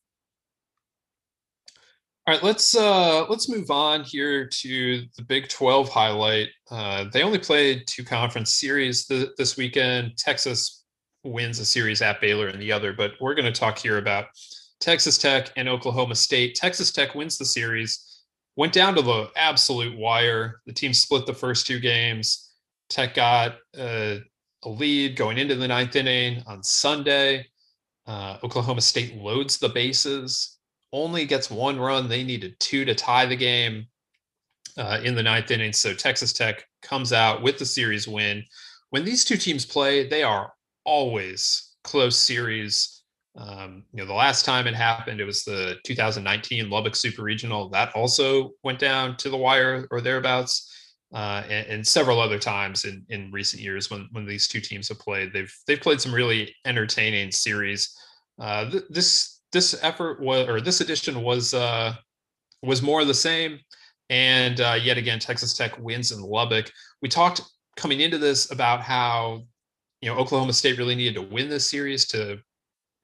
All 2.25 2.33
right, 2.33 2.43
let's 2.45 2.77
uh, 2.77 3.27
let's 3.29 3.49
move 3.49 3.69
on 3.73 4.05
here 4.05 4.47
to 4.47 5.03
the 5.17 5.25
Big 5.25 5.49
12 5.49 5.89
highlight. 5.89 6.51
Uh, 6.71 7.07
they 7.13 7.25
only 7.25 7.41
played 7.41 7.83
two 7.89 8.05
conference 8.05 8.53
series 8.53 9.07
th- 9.07 9.31
this 9.37 9.57
weekend. 9.57 10.17
Texas 10.17 10.85
wins 11.25 11.59
a 11.59 11.65
series 11.65 12.01
at 12.01 12.21
Baylor 12.21 12.47
and 12.47 12.63
the 12.63 12.71
other, 12.71 12.93
but 12.93 13.15
we're 13.21 13.35
going 13.35 13.53
to 13.53 13.61
talk 13.61 13.77
here 13.77 13.99
about 13.99 14.27
Texas 14.79 15.19
Tech 15.19 15.51
and 15.57 15.69
Oklahoma 15.69 16.15
State. 16.15 16.55
Texas 16.55 16.93
Tech 16.93 17.17
wins 17.17 17.39
the 17.39 17.45
series, 17.45 18.23
went 18.55 18.73
down 18.73 18.95
to 18.95 19.03
the 19.03 19.29
absolute 19.35 19.99
wire. 19.99 20.61
The 20.65 20.73
team 20.73 20.95
split 20.95 21.27
the 21.27 21.35
first 21.35 21.67
two 21.67 21.81
games. 21.81 22.53
Tech 22.89 23.15
got 23.15 23.57
uh, 23.77 24.19
a 24.63 24.69
lead 24.69 25.17
going 25.17 25.39
into 25.39 25.57
the 25.57 25.67
ninth 25.67 25.97
inning 25.97 26.45
on 26.47 26.63
Sunday. 26.63 27.49
Uh, 28.07 28.39
Oklahoma 28.45 28.81
State 28.81 29.17
loads 29.17 29.59
the 29.59 29.71
bases 29.71 30.52
only 30.93 31.25
gets 31.25 31.51
one 31.51 31.79
run. 31.79 32.09
They 32.09 32.23
needed 32.23 32.59
two 32.61 32.85
to 32.85 32.95
tie 32.95 33.27
the 33.27 33.37
game 33.37 33.87
uh, 34.77 35.01
in 35.03 35.15
the 35.15 35.23
ninth 35.23 35.51
inning. 35.51 35.73
So 35.73 35.95
Texas 35.95 36.33
Tech 36.33 36.65
comes 36.83 37.13
out 37.13 37.43
with 37.43 37.59
the 37.59 37.65
series 37.65 38.07
win. 38.07 38.45
When 38.91 39.05
these 39.05 39.25
two 39.25 39.37
teams 39.37 39.65
play, 39.65 40.09
they 40.09 40.23
are 40.23 40.53
always 40.85 41.71
close 41.85 42.19
series. 42.19 43.03
Um, 43.37 43.85
you 43.93 44.01
know, 44.01 44.07
the 44.07 44.13
last 44.13 44.45
time 44.45 44.67
it 44.67 44.75
happened, 44.75 45.21
it 45.21 45.25
was 45.25 45.45
the 45.45 45.77
2019 45.85 46.69
Lubbock 46.69 46.95
Super 46.95 47.23
Regional. 47.23 47.71
That 47.71 47.95
also 47.95 48.53
went 48.63 48.79
down 48.79 49.17
to 49.19 49.31
the 49.31 49.37
wire 49.37 49.87
or 49.91 50.01
thereabouts. 50.01 50.69
Uh, 51.15 51.43
and, 51.51 51.67
and, 51.67 51.87
several 51.87 52.19
other 52.19 52.39
times 52.39 52.87
in, 52.87 53.05
in 53.11 53.31
recent 53.31 53.61
years 53.61 53.91
when, 53.91 54.09
when 54.13 54.25
these 54.25 54.49
two 54.49 54.63
teams 54.63 54.89
have 54.89 54.99
played, 54.99 55.31
they've 55.31 55.55
they've 55.67 55.83
played 55.83 56.01
some 56.01 56.15
really 56.15 56.55
entertaining 56.65 57.31
series. 57.31 57.95
Uh, 58.41 58.71
th- 58.71 58.85
this 58.89 59.32
this 59.53 59.79
effort 59.83 60.21
was 60.21 60.49
or 60.49 60.61
this 60.61 60.81
edition 60.81 61.23
was 61.23 61.55
uh, 61.55 61.95
was 62.63 62.83
more 62.83 63.01
of 63.01 63.07
the 63.07 63.15
same. 63.15 63.59
And 64.11 64.61
uh, 64.61 64.79
yet 64.83 64.99
again, 64.99 65.19
Texas 65.19 65.55
Tech 65.55 65.79
wins 65.79 66.13
in 66.13 66.21
Lubbock. 66.21 66.71
We 67.01 67.09
talked 67.09 67.43
coming 67.77 68.01
into 68.01 68.19
this 68.19 68.51
about 68.51 68.81
how 68.81 69.45
you 70.01 70.11
know 70.11 70.19
Oklahoma 70.19 70.53
State 70.53 70.79
really 70.79 70.95
needed 70.95 71.15
to 71.15 71.23
win 71.23 71.49
this 71.49 71.69
series 71.69 72.07
to 72.09 72.39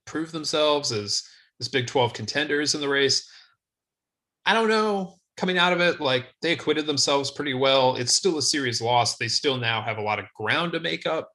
prove 0.06 0.32
themselves 0.32 0.90
as 0.92 1.22
as 1.60 1.68
Big 1.68 1.86
12 1.86 2.12
contenders 2.12 2.74
in 2.74 2.80
the 2.80 2.88
race. 2.88 3.28
I 4.46 4.54
don't 4.54 4.68
know. 4.68 5.14
Coming 5.36 5.58
out 5.58 5.72
of 5.72 5.80
it, 5.80 6.00
like 6.00 6.26
they 6.42 6.52
acquitted 6.52 6.86
themselves 6.86 7.30
pretty 7.30 7.54
well. 7.54 7.94
It's 7.94 8.12
still 8.12 8.38
a 8.38 8.42
series 8.42 8.80
loss. 8.80 9.16
They 9.16 9.28
still 9.28 9.56
now 9.56 9.80
have 9.80 9.98
a 9.98 10.02
lot 10.02 10.18
of 10.18 10.24
ground 10.34 10.72
to 10.72 10.80
make 10.80 11.06
up 11.06 11.30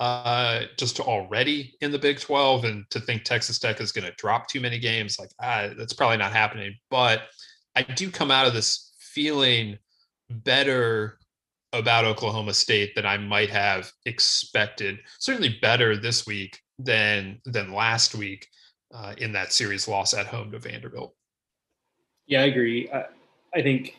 uh, 0.00 0.62
just 0.78 0.96
to 0.96 1.02
already 1.02 1.74
in 1.80 1.92
the 1.92 1.98
Big 1.98 2.20
12, 2.20 2.64
and 2.64 2.84
to 2.90 3.00
think 3.00 3.24
Texas 3.24 3.58
Tech 3.58 3.80
is 3.80 3.92
going 3.92 4.06
to 4.06 4.14
drop 4.16 4.48
too 4.48 4.60
many 4.60 4.78
games, 4.78 5.18
like 5.18 5.30
ah, 5.40 5.70
that's 5.76 5.92
probably 5.92 6.16
not 6.16 6.32
happening. 6.32 6.74
But 6.90 7.22
I 7.76 7.82
do 7.82 8.10
come 8.10 8.30
out 8.30 8.46
of 8.46 8.54
this 8.54 8.92
feeling 8.98 9.78
better 10.30 11.18
about 11.72 12.04
Oklahoma 12.04 12.54
State 12.54 12.94
than 12.94 13.06
I 13.06 13.16
might 13.16 13.50
have 13.50 13.90
expected. 14.04 14.98
Certainly 15.18 15.58
better 15.62 15.96
this 15.96 16.26
week 16.26 16.58
than 16.78 17.40
than 17.44 17.72
last 17.72 18.14
week 18.14 18.46
uh, 18.92 19.14
in 19.18 19.32
that 19.32 19.52
series 19.52 19.88
loss 19.88 20.14
at 20.14 20.26
home 20.26 20.50
to 20.52 20.58
Vanderbilt. 20.58 21.14
Yeah, 22.26 22.42
I 22.42 22.44
agree. 22.44 22.90
I, 22.90 23.06
I 23.54 23.62
think, 23.62 23.96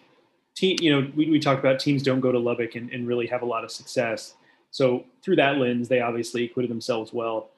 team, 0.55 0.77
you 0.81 0.91
know, 0.91 1.11
we, 1.15 1.29
we 1.29 1.39
talked 1.39 1.59
about 1.59 1.79
teams 1.79 2.03
don't 2.03 2.19
go 2.19 2.31
to 2.31 2.39
Lubbock 2.39 2.75
and, 2.75 2.89
and 2.91 3.07
really 3.07 3.27
have 3.27 3.41
a 3.41 3.45
lot 3.45 3.63
of 3.63 3.71
success. 3.71 4.35
So 4.73 5.05
through 5.23 5.35
that 5.35 5.59
lens, 5.59 5.87
they 5.87 6.01
obviously 6.01 6.45
acquitted 6.45 6.71
themselves 6.71 7.13
well. 7.13 7.51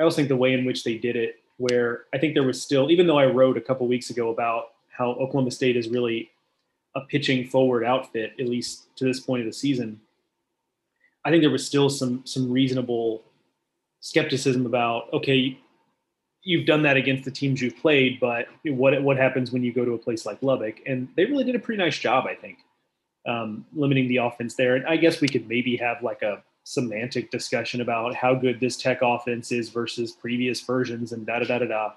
I 0.00 0.02
also 0.02 0.16
think 0.16 0.28
the 0.28 0.36
way 0.36 0.52
in 0.52 0.64
which 0.64 0.82
they 0.82 0.98
did 0.98 1.14
it, 1.14 1.36
where 1.58 2.04
I 2.12 2.18
think 2.18 2.34
there 2.34 2.42
was 2.42 2.60
still, 2.60 2.90
even 2.90 3.06
though 3.06 3.18
I 3.18 3.26
wrote 3.26 3.56
a 3.56 3.60
couple 3.60 3.86
weeks 3.86 4.10
ago 4.10 4.30
about 4.30 4.72
how 4.90 5.10
Oklahoma 5.12 5.52
State 5.52 5.76
is 5.76 5.88
really 5.88 6.28
a 6.96 7.02
pitching 7.02 7.46
forward 7.46 7.84
outfit, 7.84 8.32
at 8.40 8.48
least 8.48 8.94
to 8.96 9.04
this 9.04 9.20
point 9.20 9.42
of 9.42 9.46
the 9.46 9.52
season, 9.52 10.00
I 11.24 11.30
think 11.30 11.42
there 11.42 11.50
was 11.50 11.64
still 11.64 11.88
some 11.88 12.26
some 12.26 12.50
reasonable 12.50 13.22
skepticism 14.00 14.66
about 14.66 15.12
okay, 15.12 15.56
you've 16.42 16.66
done 16.66 16.82
that 16.82 16.96
against 16.96 17.24
the 17.24 17.30
teams 17.30 17.62
you've 17.62 17.76
played, 17.76 18.18
but 18.18 18.48
what 18.64 19.00
what 19.04 19.16
happens 19.16 19.52
when 19.52 19.62
you 19.62 19.72
go 19.72 19.84
to 19.84 19.92
a 19.92 19.98
place 19.98 20.26
like 20.26 20.42
Lubbock? 20.42 20.80
And 20.84 21.08
they 21.16 21.26
really 21.26 21.44
did 21.44 21.54
a 21.54 21.60
pretty 21.60 21.80
nice 21.80 21.96
job, 21.96 22.26
I 22.26 22.34
think, 22.34 22.58
um, 23.24 23.64
limiting 23.72 24.08
the 24.08 24.16
offense 24.16 24.56
there. 24.56 24.74
And 24.74 24.84
I 24.84 24.96
guess 24.96 25.20
we 25.20 25.28
could 25.28 25.48
maybe 25.48 25.76
have 25.76 26.02
like 26.02 26.22
a 26.22 26.42
semantic 26.66 27.30
discussion 27.30 27.80
about 27.80 28.12
how 28.12 28.34
good 28.34 28.58
this 28.58 28.76
tech 28.76 28.98
offense 29.00 29.52
is 29.52 29.68
versus 29.68 30.10
previous 30.10 30.60
versions 30.62 31.12
and 31.12 31.24
da 31.24 31.38
da 31.38 31.44
da 31.44 31.58
da 31.60 31.66
da. 31.66 31.92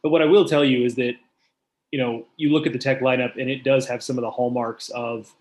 But 0.00 0.10
what 0.10 0.22
I 0.22 0.26
will 0.26 0.44
tell 0.44 0.64
you 0.64 0.86
is 0.86 0.94
that, 0.94 1.14
you 1.90 1.98
know, 1.98 2.24
you 2.36 2.52
look 2.52 2.64
at 2.64 2.72
the 2.72 2.78
tech 2.78 3.00
lineup 3.00 3.36
and 3.36 3.50
it 3.50 3.64
does 3.64 3.84
have 3.88 4.00
some 4.00 4.18
of 4.18 4.22
the 4.22 4.30
hallmarks 4.30 4.90
of 4.90 5.34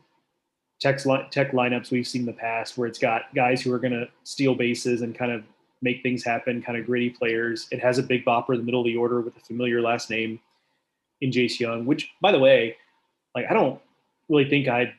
tech, 0.80 0.98
tech 1.30 1.52
lineups 1.52 1.92
we've 1.92 2.08
seen 2.08 2.24
in 2.24 2.26
the 2.26 2.34
past 2.34 2.76
where 2.76 2.88
it's 2.88 2.98
got 2.98 3.34
guys 3.36 3.62
who 3.62 3.72
are 3.72 3.78
going 3.78 3.94
to 3.94 4.10
steal 4.24 4.56
bases 4.56 5.04
and 5.04 5.16
kind 5.16 5.32
of 5.32 5.44
make 5.84 6.02
things 6.02 6.24
happen, 6.24 6.60
kind 6.60 6.76
of 6.76 6.88
gritty 6.88 7.12
players. 7.12 7.68
It 7.70 7.80
has 7.82 8.00
a 8.00 8.04
big 8.04 8.26
bopper 8.26 8.56
in 8.56 8.62
the 8.62 8.66
middle 8.66 8.82
of 8.82 8.86
the 8.86 8.98
order 8.98 9.22
with 9.22 9.38
a 9.38 9.42
familiar 9.42 9.80
last 9.80 10.10
name 10.10 10.40
in 11.22 11.30
Jace 11.30 11.60
Jung, 11.60 11.86
which, 11.86 12.10
by 12.20 12.32
the 12.32 12.40
way, 12.40 12.78
like 13.36 13.46
I 13.48 13.54
don't 13.54 13.80
really 14.28 14.50
think 14.50 14.68
I'd 14.68 14.94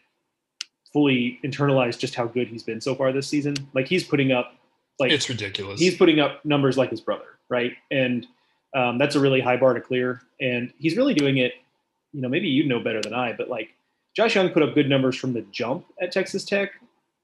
fully 0.92 1.38
internalized 1.44 1.98
just 1.98 2.14
how 2.14 2.26
good 2.26 2.48
he's 2.48 2.62
been 2.62 2.80
so 2.80 2.94
far 2.94 3.12
this 3.12 3.28
season. 3.28 3.54
Like 3.74 3.88
he's 3.88 4.04
putting 4.04 4.32
up 4.32 4.54
like 4.98 5.10
it's 5.10 5.28
ridiculous. 5.28 5.80
He's 5.80 5.96
putting 5.96 6.20
up 6.20 6.44
numbers 6.44 6.76
like 6.76 6.90
his 6.90 7.00
brother, 7.00 7.24
right? 7.48 7.72
And 7.90 8.26
um, 8.74 8.98
that's 8.98 9.14
a 9.14 9.20
really 9.20 9.40
high 9.40 9.56
bar 9.56 9.74
to 9.74 9.80
clear. 9.80 10.22
And 10.40 10.72
he's 10.78 10.96
really 10.96 11.14
doing 11.14 11.38
it. 11.38 11.54
You 12.12 12.20
know, 12.20 12.28
maybe 12.28 12.48
you 12.48 12.66
know 12.66 12.80
better 12.80 13.00
than 13.00 13.14
I, 13.14 13.32
but 13.32 13.48
like 13.48 13.70
Josh 14.14 14.34
Jung 14.34 14.50
put 14.50 14.62
up 14.62 14.74
good 14.74 14.88
numbers 14.88 15.16
from 15.16 15.32
the 15.32 15.40
jump 15.50 15.86
at 16.00 16.12
Texas 16.12 16.44
Tech. 16.44 16.72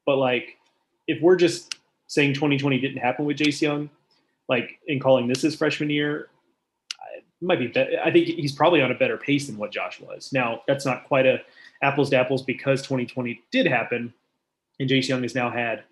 But 0.07 0.16
like, 0.16 0.57
if 1.07 1.21
we're 1.21 1.37
just 1.37 1.77
saying 2.07 2.35
2020 2.35 2.81
didn't 2.81 2.99
happen 2.99 3.27
with 3.27 3.37
Jace 3.37 3.61
Jung, 3.61 3.91
like 4.49 4.79
in 4.87 4.99
calling 4.99 5.29
this 5.29 5.43
his 5.43 5.55
freshman 5.55 5.91
year, 5.91 6.31
might 7.41 7.59
be. 7.59 7.73
I 8.03 8.11
think 8.11 8.27
he's 8.27 8.53
probably 8.53 8.81
on 8.81 8.91
a 8.91 8.95
better 8.95 9.16
pace 9.16 9.47
than 9.47 9.59
what 9.59 9.71
Josh 9.71 10.01
was. 10.01 10.33
Now, 10.33 10.62
that's 10.66 10.85
not 10.85 11.05
quite 11.05 11.27
a 11.27 11.41
apples 11.83 12.11
to 12.11 12.16
apples 12.16 12.43
because 12.43 12.83
2020 12.83 13.43
did 13.51 13.66
happen, 13.66 14.12
and 14.81 14.89
Jace 14.89 15.09
Jung 15.09 15.22
has 15.22 15.35
now 15.35 15.51
had 15.51 15.85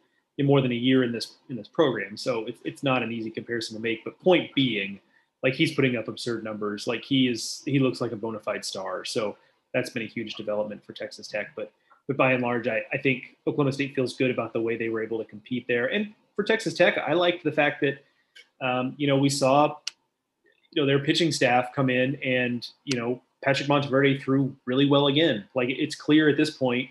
more 0.45 0.61
than 0.61 0.72
a 0.72 0.76
year 0.76 1.03
in 1.03 1.12
this 1.12 1.37
in 1.49 1.57
this 1.57 1.68
program. 1.68 2.16
So 2.16 2.47
it's 2.47 2.61
it's 2.64 2.82
not 2.82 3.03
an 3.03 3.12
easy 3.12 3.30
comparison 3.30 3.76
to 3.76 3.82
make. 3.82 4.05
But 4.05 4.20
point 4.20 4.55
being, 4.55 5.01
like 5.43 5.55
he's 5.55 5.74
putting 5.74 5.97
up 5.97 6.09
absurd 6.09 6.45
numbers. 6.45 6.87
Like 6.87 7.05
he 7.05 7.28
is 7.28 7.62
he 7.64 7.78
looks 7.78 8.01
like 8.01 8.12
a 8.12 8.16
bona 8.16 8.41
fide 8.41 8.64
star. 8.64 9.05
So 9.05 9.37
that's 9.72 9.91
been 9.91 10.03
a 10.03 10.07
huge 10.07 10.34
development 10.34 10.84
for 10.84 10.93
Texas 10.93 11.28
Tech. 11.28 11.49
But 11.57 11.72
but 12.07 12.16
by 12.16 12.32
and 12.32 12.43
large, 12.43 12.68
I, 12.68 12.82
I 12.93 12.99
think 12.99 13.37
Oklahoma 13.47 13.72
State 13.72 13.95
feels 13.95 14.14
good 14.14 14.30
about 14.30 14.53
the 14.53 14.61
way 14.61 14.76
they 14.76 14.89
were 14.89 15.03
able 15.03 15.18
to 15.18 15.24
compete 15.24 15.66
there. 15.66 15.87
And 15.87 16.12
for 16.34 16.45
Texas 16.45 16.74
Tech, 16.74 16.99
I 16.99 17.14
liked 17.14 17.43
the 17.43 17.53
fact 17.53 17.82
that 17.82 17.99
um, 18.61 18.95
you 18.97 19.07
know 19.07 19.16
we 19.16 19.28
saw 19.28 19.76
you 20.72 20.82
know 20.82 20.87
their 20.87 20.99
pitching 20.99 21.32
staff 21.32 21.72
come 21.74 21.91
in 21.91 22.16
and 22.16 22.68
you 22.84 22.99
know 22.99 23.22
Patrick 23.47 23.68
Monteverde 23.68 24.18
threw 24.18 24.55
really 24.64 24.86
well 24.86 25.07
again. 25.07 25.44
Like 25.55 25.68
it's 25.70 25.94
clear 25.94 26.28
at 26.28 26.36
this 26.36 26.51
point, 26.51 26.90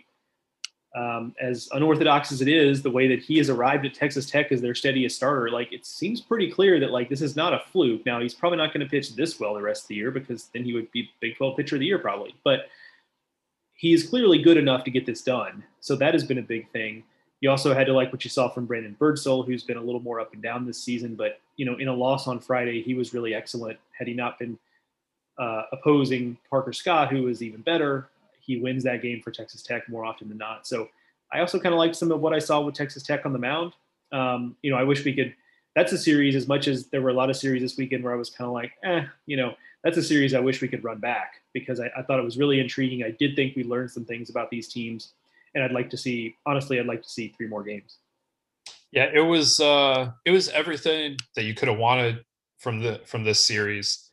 um, 0.96 1.36
as 1.42 1.68
unorthodox 1.74 2.32
as 2.32 2.42
it 2.42 2.48
is, 2.48 2.82
the 2.82 2.90
way 2.90 3.10
that 3.10 3.20
he 3.20 3.38
has 3.40 3.50
arrived 3.50 3.86
at 3.86 3.94
Texas 3.94 4.26
Tech 4.26 4.54
as 4.54 4.62
their 4.62 4.74
steadiest 4.74 5.18
starter, 5.18 5.50
like 5.50 5.74
it 5.74 5.86
seems 5.86 6.22
pretty 6.22 6.50
clear 6.50 6.80
that 6.80 6.92
like 6.92 7.10
this 7.10 7.22
is 7.22 7.36
not 7.36 7.54
a 7.54 7.62
fluke. 7.74 8.06
Now 8.06 8.22
he's 8.22 8.34
probably 8.34 8.58
not 8.58 8.74
going 8.74 8.86
to 8.86 8.90
pitch 8.90 9.14
this 9.16 9.38
well 9.38 9.54
the 9.54 9.62
rest 9.62 9.84
of 9.84 9.88
the 9.90 9.96
year 9.96 10.12
because 10.12 10.46
then 10.54 10.64
he 10.64 10.74
would 10.74 10.90
be 10.92 11.10
Big 11.20 11.36
12 11.36 11.58
pitcher 11.58 11.76
of 11.76 11.82
the 11.82 11.88
year 11.88 12.00
probably. 12.00 12.34
But 12.46 12.70
he 13.74 13.92
is 13.92 14.08
clearly 14.08 14.42
good 14.42 14.56
enough 14.56 14.86
to 14.86 14.92
get 14.92 15.06
this 15.06 15.22
done. 15.22 15.62
So 15.82 15.98
that 15.98 16.14
has 16.14 16.24
been 16.24 16.38
a 16.38 16.42
big 16.42 16.72
thing. 16.72 17.04
You 17.42 17.50
also 17.50 17.74
had 17.74 17.86
to 17.88 17.94
like 17.94 18.14
what 18.14 18.24
you 18.24 18.30
saw 18.30 18.48
from 18.48 18.66
Brandon 18.66 18.96
Birdsell, 18.98 19.46
who's 19.46 19.64
been 19.64 19.76
a 19.76 19.84
little 19.84 20.00
more 20.00 20.22
up 20.22 20.32
and 20.32 20.42
down 20.42 20.66
this 20.66 20.82
season. 20.82 21.16
But 21.16 21.42
you 21.58 21.66
know, 21.66 21.76
in 21.76 21.90
a 21.90 21.94
loss 21.94 22.30
on 22.30 22.40
Friday, 22.40 22.82
he 22.82 22.94
was 22.94 23.14
really 23.14 23.34
excellent. 23.34 23.78
Had 23.92 24.08
he 24.08 24.14
not 24.14 24.40
been 24.40 24.58
uh, 25.38 25.64
opposing 25.72 26.38
Parker 26.50 26.74
Scott, 26.74 27.12
who 27.12 27.28
is 27.28 27.42
even 27.42 27.62
better, 27.62 28.10
he 28.40 28.58
wins 28.58 28.84
that 28.84 29.02
game 29.02 29.22
for 29.22 29.32
Texas 29.32 29.64
Tech 29.64 29.90
more 29.90 30.06
often 30.06 30.30
than 30.30 30.38
not. 30.38 30.68
So 30.68 30.90
I 31.32 31.40
also 31.40 31.60
kind 31.60 31.74
of 31.74 31.80
liked 31.80 31.96
some 31.96 32.12
of 32.12 32.22
what 32.22 32.34
I 32.34 32.40
saw 32.40 32.62
with 32.62 32.76
Texas 32.76 33.04
Tech 33.04 33.26
on 33.26 33.34
the 33.34 33.40
mound. 33.40 33.74
Um, 34.12 34.56
you 34.62 34.72
know, 34.72 34.78
I 34.78 34.84
wish 34.84 35.04
we 35.04 35.14
could. 35.14 35.34
That's 35.76 35.92
a 35.92 35.98
series 35.98 36.36
as 36.36 36.48
much 36.48 36.70
as 36.70 36.88
there 36.88 37.02
were 37.02 37.10
a 37.10 37.14
lot 37.14 37.30
of 37.30 37.36
series 37.36 37.62
this 37.62 37.76
weekend 37.76 38.04
where 38.04 38.14
I 38.14 38.16
was 38.16 38.30
kind 38.30 38.48
of 38.48 38.54
like, 38.54 38.72
eh, 38.86 39.04
you 39.26 39.36
know, 39.36 39.56
that's 39.84 39.98
a 39.98 40.04
series 40.04 40.34
I 40.34 40.40
wish 40.40 40.62
we 40.62 40.70
could 40.70 40.84
run 40.86 41.00
back 41.00 41.42
because 41.54 41.82
I, 41.82 41.92
I 41.98 42.02
thought 42.02 42.18
it 42.18 42.24
was 42.24 42.38
really 42.38 42.62
intriguing. 42.62 43.04
I 43.04 43.12
did 43.12 43.36
think 43.36 43.58
we 43.58 43.64
learned 43.64 43.92
some 43.92 44.06
things 44.06 44.30
about 44.30 44.50
these 44.50 44.70
teams, 44.70 45.14
and 45.54 45.64
I'd 45.64 45.74
like 45.74 45.90
to 45.90 45.98
see. 45.98 46.36
Honestly, 46.46 46.80
I'd 46.80 46.86
like 46.86 47.04
to 47.04 47.10
see 47.10 47.34
three 47.36 47.48
more 47.48 47.64
games. 47.64 47.98
Yeah, 48.92 49.10
it 49.14 49.22
was 49.22 49.60
uh, 49.60 50.12
it 50.24 50.32
was 50.32 50.48
everything 50.50 51.18
that 51.36 51.44
you 51.44 51.54
could 51.54 51.68
have 51.68 51.78
wanted 51.78 52.24
from 52.58 52.80
the 52.80 53.02
from 53.06 53.24
this 53.24 53.40
series, 53.40 54.05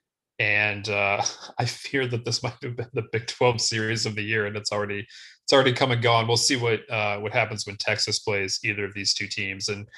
and 0.43 0.89
uh, 0.89 1.23
I 1.59 1.65
fear 1.65 2.07
that 2.09 2.25
this 2.25 2.43
might 2.43 2.57
have 2.63 2.77
been 2.77 2.89
the 2.93 3.07
Big 3.13 3.29
Twelve 3.29 3.61
series 3.61 4.05
of 4.05 4.17
the 4.17 4.23
year, 4.23 4.47
and 4.47 4.57
it's 4.57 4.73
already 4.73 5.07
it's 5.45 5.53
already 5.53 5.73
come 5.73 5.93
and 5.93 6.03
gone. 6.03 6.27
We'll 6.27 6.37
see 6.37 6.57
what 6.57 6.89
uh, 6.91 7.19
what 7.19 7.33
happens 7.33 7.67
when 7.67 7.77
Texas 7.77 8.19
plays 8.19 8.59
either 8.65 8.85
of 8.85 8.95
these 8.95 9.15
two 9.15 9.29
teams, 9.29 9.69
and 9.69 9.89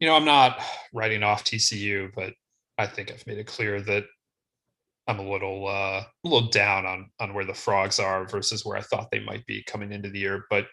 you 0.00 0.08
know 0.08 0.16
I'm 0.16 0.24
not 0.24 0.60
writing 0.92 1.22
off 1.22 1.44
TCU, 1.44 2.10
but 2.16 2.32
I 2.78 2.86
think 2.86 3.12
I've 3.12 3.26
made 3.26 3.38
it 3.38 3.46
clear 3.46 3.80
that 3.82 4.04
I'm 5.06 5.18
a 5.18 5.30
little 5.30 5.68
uh, 5.68 6.02
a 6.02 6.06
little 6.24 6.48
down 6.48 6.86
on 6.86 7.10
on 7.20 7.34
where 7.34 7.44
the 7.44 7.54
frogs 7.54 8.00
are 8.00 8.26
versus 8.26 8.64
where 8.64 8.78
I 8.78 8.82
thought 8.82 9.10
they 9.10 9.20
might 9.20 9.44
be 9.46 9.62
coming 9.62 9.92
into 9.92 10.08
the 10.08 10.20
year. 10.20 10.46
But 10.48 10.66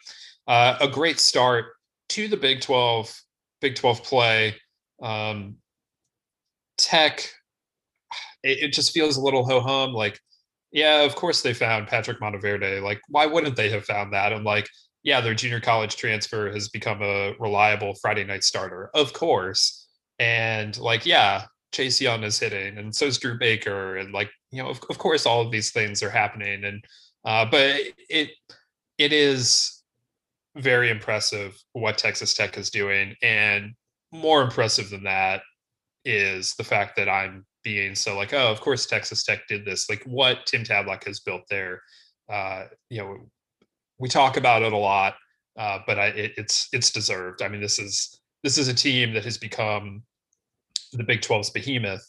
uh, 0.48 0.78
a 0.80 0.88
great 0.88 1.20
start 1.20 1.66
to 2.10 2.28
the 2.28 2.38
Big 2.38 2.62
12 2.62 3.22
Big 3.62 3.76
12 3.76 4.04
play. 4.04 4.56
Um, 5.02 5.58
tech, 6.78 7.30
it, 8.46 8.60
it 8.66 8.74
just 8.74 8.92
feels 8.92 9.18
a 9.18 9.22
little 9.22 9.46
ho 9.46 9.60
hum. 9.60 9.94
Like, 9.94 10.20
yeah, 10.72 11.02
of 11.02 11.16
course 11.16 11.42
they 11.42 11.54
found 11.54 11.88
Patrick 11.88 12.22
Monteverde. 12.22 12.80
Like, 12.80 13.02
why 13.10 13.26
wouldn't 13.26 13.56
they 13.56 13.70
have 13.70 13.86
found 13.86 14.14
that? 14.14 14.32
And 14.32 14.46
like, 14.46 14.70
yeah, 15.04 15.20
their 15.22 15.36
junior 15.36 15.60
college 15.60 15.98
transfer 15.98 16.52
has 16.52 16.70
become 16.70 17.02
a 17.02 17.34
reliable 17.40 17.96
Friday 18.02 18.24
night 18.24 18.44
starter, 18.44 18.90
of 18.94 19.14
course. 19.14 19.88
And 20.20 20.78
like, 20.78 21.06
yeah, 21.06 21.46
Jace 21.74 22.00
Jung 22.00 22.24
is 22.24 22.40
hitting, 22.40 22.78
and 22.78 22.96
so 22.96 23.06
is 23.06 23.18
Dru 23.18 23.38
Baker, 23.38 23.98
and 23.98 24.14
like 24.14 24.32
you 24.52 24.64
know, 24.64 24.70
of, 24.70 24.80
of 24.90 24.98
course, 24.98 25.26
all 25.26 25.42
of 25.42 25.52
these 25.52 25.72
things 25.72 26.02
are 26.02 26.10
happening, 26.10 26.64
and 26.64 26.84
uh, 27.26 27.46
but 27.46 27.82
it 28.10 28.32
it 28.98 29.12
is 29.12 29.84
very 30.56 30.90
impressive 30.90 31.54
what 31.74 31.98
Texas 31.98 32.34
Tech 32.34 32.58
is 32.58 32.70
doing, 32.70 33.16
and 33.22 33.74
more 34.14 34.42
impressive 34.42 34.90
than 34.90 35.04
that 35.04 35.42
is 36.06 36.56
the 36.56 36.64
fact 36.64 36.96
that 36.96 37.10
I'm 37.10 37.46
being 37.66 37.96
so 37.96 38.16
like, 38.16 38.34
oh, 38.34 38.48
of 38.48 38.62
course 38.62 38.86
Texas 38.86 39.24
Tech 39.24 39.46
did 39.50 39.66
this. 39.66 39.90
Like 39.90 40.04
what 40.06 40.46
Tim 40.46 40.64
Tadlock 40.64 41.04
has 41.06 41.20
built 41.20 41.42
there, 41.50 41.82
uh, 42.32 42.66
you 42.90 43.00
know, 43.00 43.18
we 44.00 44.08
talk 44.08 44.38
about 44.38 44.62
it 44.62 44.72
a 44.72 44.78
lot, 44.78 45.16
uh, 45.58 45.80
but 45.86 46.00
I, 46.00 46.08
it, 46.08 46.34
it's 46.38 46.70
it's 46.72 46.92
deserved. 46.92 47.42
I 47.42 47.50
mean, 47.50 47.62
this 47.62 47.80
is 47.80 48.22
this 48.44 48.58
is 48.58 48.68
a 48.68 48.74
team 48.74 49.14
that 49.14 49.26
has 49.26 49.38
become 49.38 50.04
the 50.94 51.04
Big 51.04 51.22
12's 51.22 51.50
behemoth. 51.50 52.06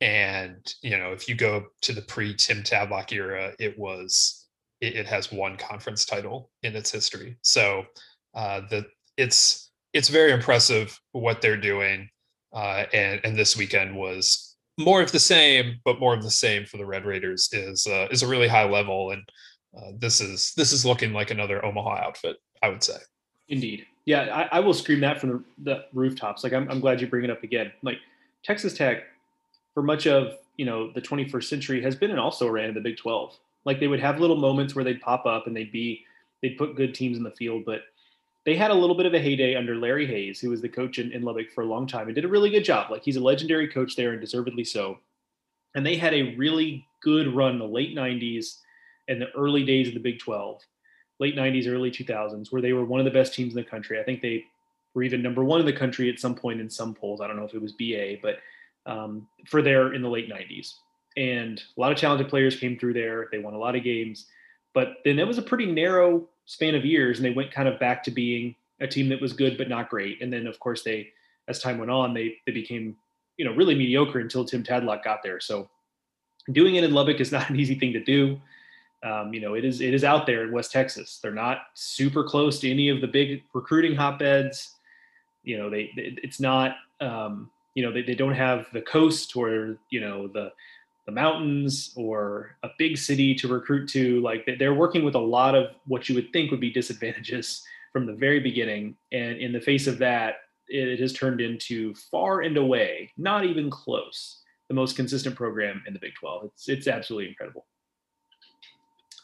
And 0.00 0.56
you 0.82 0.98
know, 0.98 1.12
if 1.12 1.28
you 1.28 1.34
go 1.34 1.66
to 1.82 1.92
the 1.92 2.02
pre 2.02 2.34
Tim 2.34 2.62
Tadlock 2.62 3.12
era, 3.12 3.52
it 3.58 3.78
was 3.78 4.46
it, 4.80 4.96
it, 4.96 5.06
has 5.06 5.32
one 5.32 5.56
conference 5.56 6.04
title 6.04 6.50
in 6.62 6.76
its 6.76 6.90
history. 6.90 7.36
So 7.42 7.84
uh, 8.34 8.62
the 8.70 8.86
it's 9.16 9.70
it's 9.92 10.08
very 10.08 10.32
impressive 10.32 10.98
what 11.12 11.40
they're 11.40 11.56
doing. 11.56 12.08
Uh, 12.52 12.84
and 12.92 13.20
and 13.24 13.36
this 13.36 13.56
weekend 13.56 13.96
was 13.96 14.45
more 14.78 15.02
of 15.02 15.12
the 15.12 15.20
same, 15.20 15.80
but 15.84 15.98
more 15.98 16.14
of 16.14 16.22
the 16.22 16.30
same 16.30 16.66
for 16.66 16.76
the 16.76 16.86
Red 16.86 17.04
Raiders 17.04 17.48
is 17.52 17.86
uh, 17.86 18.08
is 18.10 18.22
a 18.22 18.26
really 18.26 18.48
high 18.48 18.68
level, 18.68 19.10
and 19.10 19.22
uh, 19.76 19.92
this 19.98 20.20
is 20.20 20.52
this 20.56 20.72
is 20.72 20.84
looking 20.84 21.12
like 21.12 21.30
another 21.30 21.64
Omaha 21.64 21.96
outfit, 21.96 22.36
I 22.62 22.68
would 22.68 22.82
say. 22.82 22.96
Indeed, 23.48 23.86
yeah, 24.04 24.46
I, 24.52 24.58
I 24.58 24.60
will 24.60 24.74
scream 24.74 25.00
that 25.00 25.20
from 25.20 25.44
the, 25.62 25.84
rooftops. 25.92 26.44
Like 26.44 26.52
I'm, 26.52 26.68
I'm 26.70 26.80
glad 26.80 27.00
you 27.00 27.06
bring 27.06 27.24
it 27.24 27.30
up 27.30 27.42
again. 27.42 27.72
Like 27.82 27.98
Texas 28.42 28.74
Tech, 28.74 29.04
for 29.72 29.82
much 29.82 30.06
of 30.06 30.34
you 30.56 30.66
know 30.66 30.92
the 30.92 31.00
21st 31.00 31.44
century, 31.44 31.82
has 31.82 31.96
been 31.96 32.10
an 32.10 32.18
also 32.18 32.48
ran 32.48 32.68
in 32.68 32.74
the 32.74 32.80
Big 32.80 32.96
12. 32.96 33.36
Like 33.64 33.80
they 33.80 33.88
would 33.88 34.00
have 34.00 34.20
little 34.20 34.36
moments 34.36 34.74
where 34.74 34.84
they'd 34.84 35.00
pop 35.00 35.26
up 35.26 35.46
and 35.46 35.56
they'd 35.56 35.72
be 35.72 36.04
they'd 36.42 36.58
put 36.58 36.76
good 36.76 36.94
teams 36.94 37.16
in 37.16 37.22
the 37.22 37.30
field, 37.30 37.64
but 37.64 37.82
they 38.46 38.54
had 38.54 38.70
a 38.70 38.74
little 38.74 38.94
bit 38.94 39.06
of 39.06 39.12
a 39.12 39.18
heyday 39.18 39.56
under 39.56 39.74
Larry 39.74 40.06
Hays, 40.06 40.40
who 40.40 40.50
was 40.50 40.62
the 40.62 40.68
coach 40.68 41.00
in, 41.00 41.10
in 41.10 41.22
Lubbock 41.22 41.50
for 41.50 41.62
a 41.62 41.66
long 41.66 41.84
time 41.84 42.06
and 42.06 42.14
did 42.14 42.24
a 42.24 42.28
really 42.28 42.48
good 42.48 42.64
job. 42.64 42.92
Like 42.92 43.02
he's 43.02 43.16
a 43.16 43.20
legendary 43.20 43.66
coach 43.66 43.96
there 43.96 44.12
and 44.12 44.20
deservedly 44.20 44.62
so. 44.62 44.98
And 45.74 45.84
they 45.84 45.96
had 45.96 46.14
a 46.14 46.36
really 46.36 46.86
good 47.02 47.34
run 47.34 47.54
in 47.54 47.58
the 47.58 47.66
late 47.66 47.94
90s 47.94 48.58
and 49.08 49.20
the 49.20 49.32
early 49.36 49.64
days 49.64 49.88
of 49.88 49.94
the 49.94 50.00
Big 50.00 50.20
12, 50.20 50.60
late 51.18 51.34
90s, 51.34 51.66
early 51.66 51.90
2000s, 51.90 52.52
where 52.52 52.62
they 52.62 52.72
were 52.72 52.84
one 52.84 53.00
of 53.00 53.04
the 53.04 53.10
best 53.10 53.34
teams 53.34 53.52
in 53.52 53.56
the 53.56 53.68
country. 53.68 54.00
I 54.00 54.04
think 54.04 54.22
they 54.22 54.44
were 54.94 55.02
even 55.02 55.22
number 55.22 55.44
one 55.44 55.58
in 55.58 55.66
the 55.66 55.72
country 55.72 56.08
at 56.08 56.20
some 56.20 56.36
point 56.36 56.60
in 56.60 56.70
some 56.70 56.94
polls. 56.94 57.20
I 57.20 57.26
don't 57.26 57.36
know 57.36 57.44
if 57.44 57.54
it 57.54 57.60
was 57.60 57.72
BA, 57.72 58.18
but 58.22 58.36
um, 58.90 59.26
for 59.48 59.60
there 59.60 59.92
in 59.92 60.02
the 60.02 60.08
late 60.08 60.30
90s. 60.30 60.72
And 61.16 61.60
a 61.76 61.80
lot 61.80 61.90
of 61.90 61.98
talented 61.98 62.28
players 62.28 62.54
came 62.54 62.78
through 62.78 62.92
there. 62.92 63.28
They 63.32 63.40
won 63.40 63.54
a 63.54 63.58
lot 63.58 63.74
of 63.74 63.82
games. 63.82 64.26
But 64.72 64.98
then 65.04 65.18
it 65.18 65.26
was 65.26 65.38
a 65.38 65.42
pretty 65.42 65.66
narrow 65.66 66.28
span 66.46 66.74
of 66.74 66.84
years, 66.84 67.18
and 67.18 67.24
they 67.24 67.32
went 67.32 67.52
kind 67.52 67.68
of 67.68 67.78
back 67.78 68.02
to 68.04 68.10
being 68.10 68.54
a 68.80 68.86
team 68.86 69.08
that 69.08 69.20
was 69.20 69.32
good 69.32 69.56
but 69.58 69.68
not 69.68 69.90
great. 69.90 70.20
And 70.22 70.32
then, 70.32 70.46
of 70.46 70.58
course, 70.58 70.82
they, 70.82 71.08
as 71.48 71.60
time 71.60 71.78
went 71.78 71.90
on, 71.90 72.14
they 72.14 72.36
they 72.46 72.52
became, 72.52 72.96
you 73.36 73.44
know, 73.44 73.52
really 73.52 73.74
mediocre 73.74 74.20
until 74.20 74.44
Tim 74.44 74.62
Tadlock 74.62 75.04
got 75.04 75.22
there. 75.22 75.40
So 75.40 75.68
doing 76.52 76.76
it 76.76 76.84
in 76.84 76.92
Lubbock 76.92 77.20
is 77.20 77.32
not 77.36 77.50
an 77.50 77.60
easy 77.60 77.78
thing 77.78 77.92
to 77.92 78.02
do. 78.02 78.40
Um, 79.02 79.32
you 79.34 79.40
know, 79.40 79.54
it 79.54 79.64
is 79.64 79.80
it 79.80 79.94
is 79.94 80.04
out 80.04 80.26
there 80.26 80.44
in 80.44 80.52
West 80.52 80.72
Texas. 80.72 81.18
They're 81.22 81.32
not 81.32 81.58
super 81.74 82.24
close 82.24 82.58
to 82.60 82.70
any 82.70 82.88
of 82.88 83.00
the 83.00 83.06
big 83.06 83.42
recruiting 83.52 83.94
hotbeds 83.94 84.72
you 85.46 85.56
know 85.56 85.70
they 85.70 85.90
it's 85.96 86.40
not 86.40 86.76
um, 87.00 87.50
you 87.74 87.82
know 87.82 87.90
they, 87.90 88.02
they 88.02 88.14
don't 88.14 88.34
have 88.34 88.66
the 88.74 88.82
coast 88.82 89.34
or 89.34 89.78
you 89.88 90.00
know 90.00 90.28
the 90.28 90.52
the 91.06 91.12
mountains 91.12 91.92
or 91.96 92.56
a 92.62 92.68
big 92.78 92.98
city 92.98 93.34
to 93.34 93.48
recruit 93.48 93.88
to 93.88 94.20
like 94.20 94.48
they're 94.58 94.74
working 94.74 95.04
with 95.04 95.14
a 95.14 95.18
lot 95.18 95.54
of 95.54 95.68
what 95.86 96.08
you 96.08 96.14
would 96.14 96.32
think 96.32 96.50
would 96.50 96.60
be 96.60 96.70
disadvantages 96.80 97.62
from 97.92 98.06
the 98.06 98.12
very 98.12 98.40
beginning 98.40 98.96
and 99.12 99.38
in 99.38 99.52
the 99.52 99.60
face 99.60 99.86
of 99.86 99.98
that 99.98 100.36
it 100.68 100.98
has 100.98 101.12
turned 101.12 101.40
into 101.40 101.94
far 102.10 102.42
and 102.42 102.56
away 102.56 103.10
not 103.16 103.44
even 103.44 103.70
close 103.70 104.42
the 104.68 104.74
most 104.74 104.96
consistent 104.96 105.36
program 105.36 105.82
in 105.86 105.92
the 105.92 106.00
big 106.00 106.12
12 106.18 106.44
it's 106.46 106.68
it's 106.68 106.88
absolutely 106.88 107.28
incredible 107.28 107.66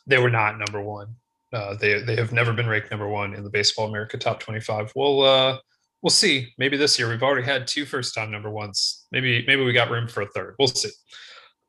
they 0.07 0.19
were 0.19 0.31
not 0.31 0.59
number 0.59 0.81
one 0.81 1.09
uh, 1.53 1.75
they 1.75 2.01
they 2.03 2.17
have 2.17 2.33
never 2.33 2.53
been 2.53 2.69
ranked 2.69 2.91
number 2.91 3.09
one 3.09 3.35
in 3.35 3.43
the 3.43 3.51
baseball 3.51 3.89
america 3.89 4.17
top 4.17 4.41
25 4.41 4.93
well 4.95 5.23
uh 5.23 5.59
we'll 6.03 6.11
see. 6.11 6.53
Maybe 6.59 6.77
this 6.77 6.99
year 6.99 7.09
we've 7.09 7.23
already 7.23 7.47
had 7.47 7.67
two 7.67 7.87
first 7.87 8.15
time 8.15 8.31
number 8.31 8.51
ones. 8.51 9.07
Maybe 9.13 9.45
maybe 9.47 9.65
we 9.65 9.73
got 9.73 9.91
room 9.91 10.09
for 10.09 10.23
a 10.23 10.27
third. 10.27 10.57
We'll 10.59 10.69
see. 10.69 10.91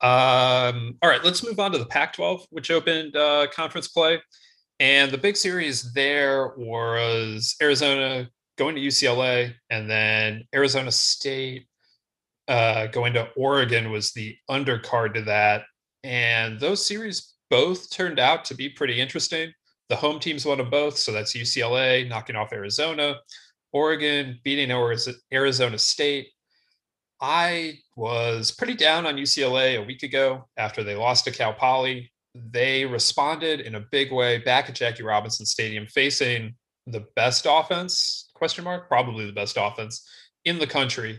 Um, 0.04 0.98
all 1.02 1.10
right, 1.10 1.24
let's 1.24 1.46
move 1.46 1.60
on 1.60 1.72
to 1.72 1.78
the 1.78 1.86
Pac-12, 1.86 2.46
which 2.50 2.70
opened 2.70 3.16
uh, 3.16 3.48
conference 3.56 3.88
play, 3.88 4.22
and 4.82 5.10
the 5.10 5.18
big 5.18 5.38
series 5.38 5.94
there 5.94 6.54
was 6.58 7.56
Arizona 7.62 8.30
going 8.58 8.76
to 8.76 8.82
UCLA, 8.82 9.54
and 9.70 9.90
then 9.90 10.44
Arizona 10.54 10.92
State 10.92 11.68
uh, 12.50 12.88
going 12.88 13.14
to 13.14 13.30
Oregon 13.38 13.92
was 13.92 14.12
the 14.12 14.36
undercard 14.52 15.14
to 15.14 15.22
that, 15.22 15.64
and 16.04 16.60
those 16.60 16.86
series 16.86 17.36
both 17.50 17.90
turned 17.90 18.20
out 18.20 18.44
to 18.46 18.56
be 18.56 18.68
pretty 18.68 19.00
interesting. 19.00 19.54
The 19.88 19.96
home 19.96 20.20
teams 20.20 20.46
won 20.46 20.58
them 20.58 20.70
both, 20.70 20.98
so 20.98 21.14
that's 21.14 21.34
UCLA 21.34 22.10
knocking 22.10 22.36
off 22.36 22.52
Arizona. 22.52 23.16
Oregon 23.72 24.40
beating 24.44 24.70
Arizona 25.32 25.78
State. 25.78 26.28
I 27.24 27.80
was 27.96 28.52
pretty 28.52 28.74
down 28.74 29.06
on 29.06 29.16
UCLA 29.16 29.82
a 29.82 29.86
week 29.86 30.04
ago 30.04 30.46
after 30.58 30.84
they 30.84 30.96
lost 30.96 31.24
to 31.24 31.32
Cal 31.32 31.54
Poly. 31.54 32.12
They 32.36 32.84
responded 32.84 33.62
in 33.62 33.76
a 33.76 33.86
big 33.92 34.12
way 34.12 34.40
back 34.40 34.68
at 34.68 34.76
Jackie 34.76 35.04
Robinson 35.04 35.46
Stadium, 35.46 35.88
facing 35.88 36.56
the 36.86 37.06
best 37.16 37.48
offense 37.50 38.30
question 38.34 38.66
mark 38.66 38.90
probably 38.90 39.26
the 39.26 39.32
best 39.32 39.58
offense 39.58 40.06
in 40.44 40.60
the 40.60 40.68
country 40.68 41.18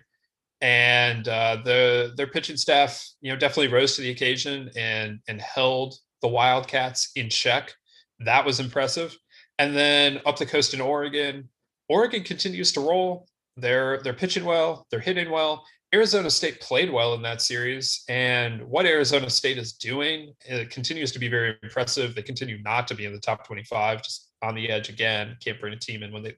and 0.60 1.26
uh, 1.26 1.56
the 1.64 2.12
their 2.18 2.26
pitching 2.26 2.58
staff 2.58 3.02
you 3.22 3.32
know 3.32 3.38
definitely 3.38 3.72
rose 3.72 3.96
to 3.96 4.02
the 4.02 4.10
occasion 4.10 4.70
and 4.76 5.20
and 5.26 5.40
held 5.40 5.94
the 6.20 6.28
wildcats 6.28 7.12
in 7.16 7.30
check 7.30 7.72
that 8.18 8.44
was 8.44 8.60
impressive 8.60 9.16
and 9.58 9.74
then 9.74 10.20
up 10.26 10.36
the 10.36 10.44
coast 10.44 10.74
in 10.74 10.82
oregon 10.82 11.48
Oregon 11.88 12.22
continues 12.22 12.72
to 12.72 12.80
roll. 12.80 13.26
They're 13.56 14.00
they're 14.02 14.14
pitching 14.14 14.44
well. 14.44 14.86
They're 14.90 15.00
hitting 15.00 15.30
well. 15.30 15.64
Arizona 15.94 16.28
State 16.28 16.60
played 16.60 16.90
well 16.90 17.14
in 17.14 17.22
that 17.22 17.40
series, 17.40 18.02
and 18.08 18.60
what 18.64 18.84
Arizona 18.84 19.30
State 19.30 19.58
is 19.58 19.74
doing 19.74 20.34
it 20.44 20.68
continues 20.68 21.12
to 21.12 21.20
be 21.20 21.28
very 21.28 21.56
impressive. 21.62 22.16
They 22.16 22.22
continue 22.22 22.60
not 22.62 22.88
to 22.88 22.96
be 22.96 23.04
in 23.04 23.12
the 23.12 23.20
top 23.20 23.46
25, 23.46 24.02
just 24.02 24.32
on 24.42 24.56
the 24.56 24.68
edge 24.68 24.88
again. 24.88 25.36
Can't 25.42 25.60
bring 25.60 25.72
a 25.72 25.78
team 25.78 26.02
in 26.02 26.12
when 26.12 26.24
they 26.24 26.34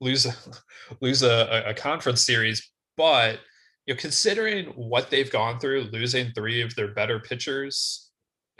lose 0.00 0.26
a, 0.26 0.34
lose 1.00 1.24
a, 1.24 1.64
a 1.66 1.74
conference 1.74 2.22
series, 2.22 2.70
but 2.96 3.40
you 3.86 3.94
know, 3.94 3.98
considering 3.98 4.66
what 4.76 5.10
they've 5.10 5.30
gone 5.30 5.58
through, 5.58 5.88
losing 5.92 6.30
three 6.30 6.62
of 6.62 6.72
their 6.76 6.94
better 6.94 7.18
pitchers 7.18 8.10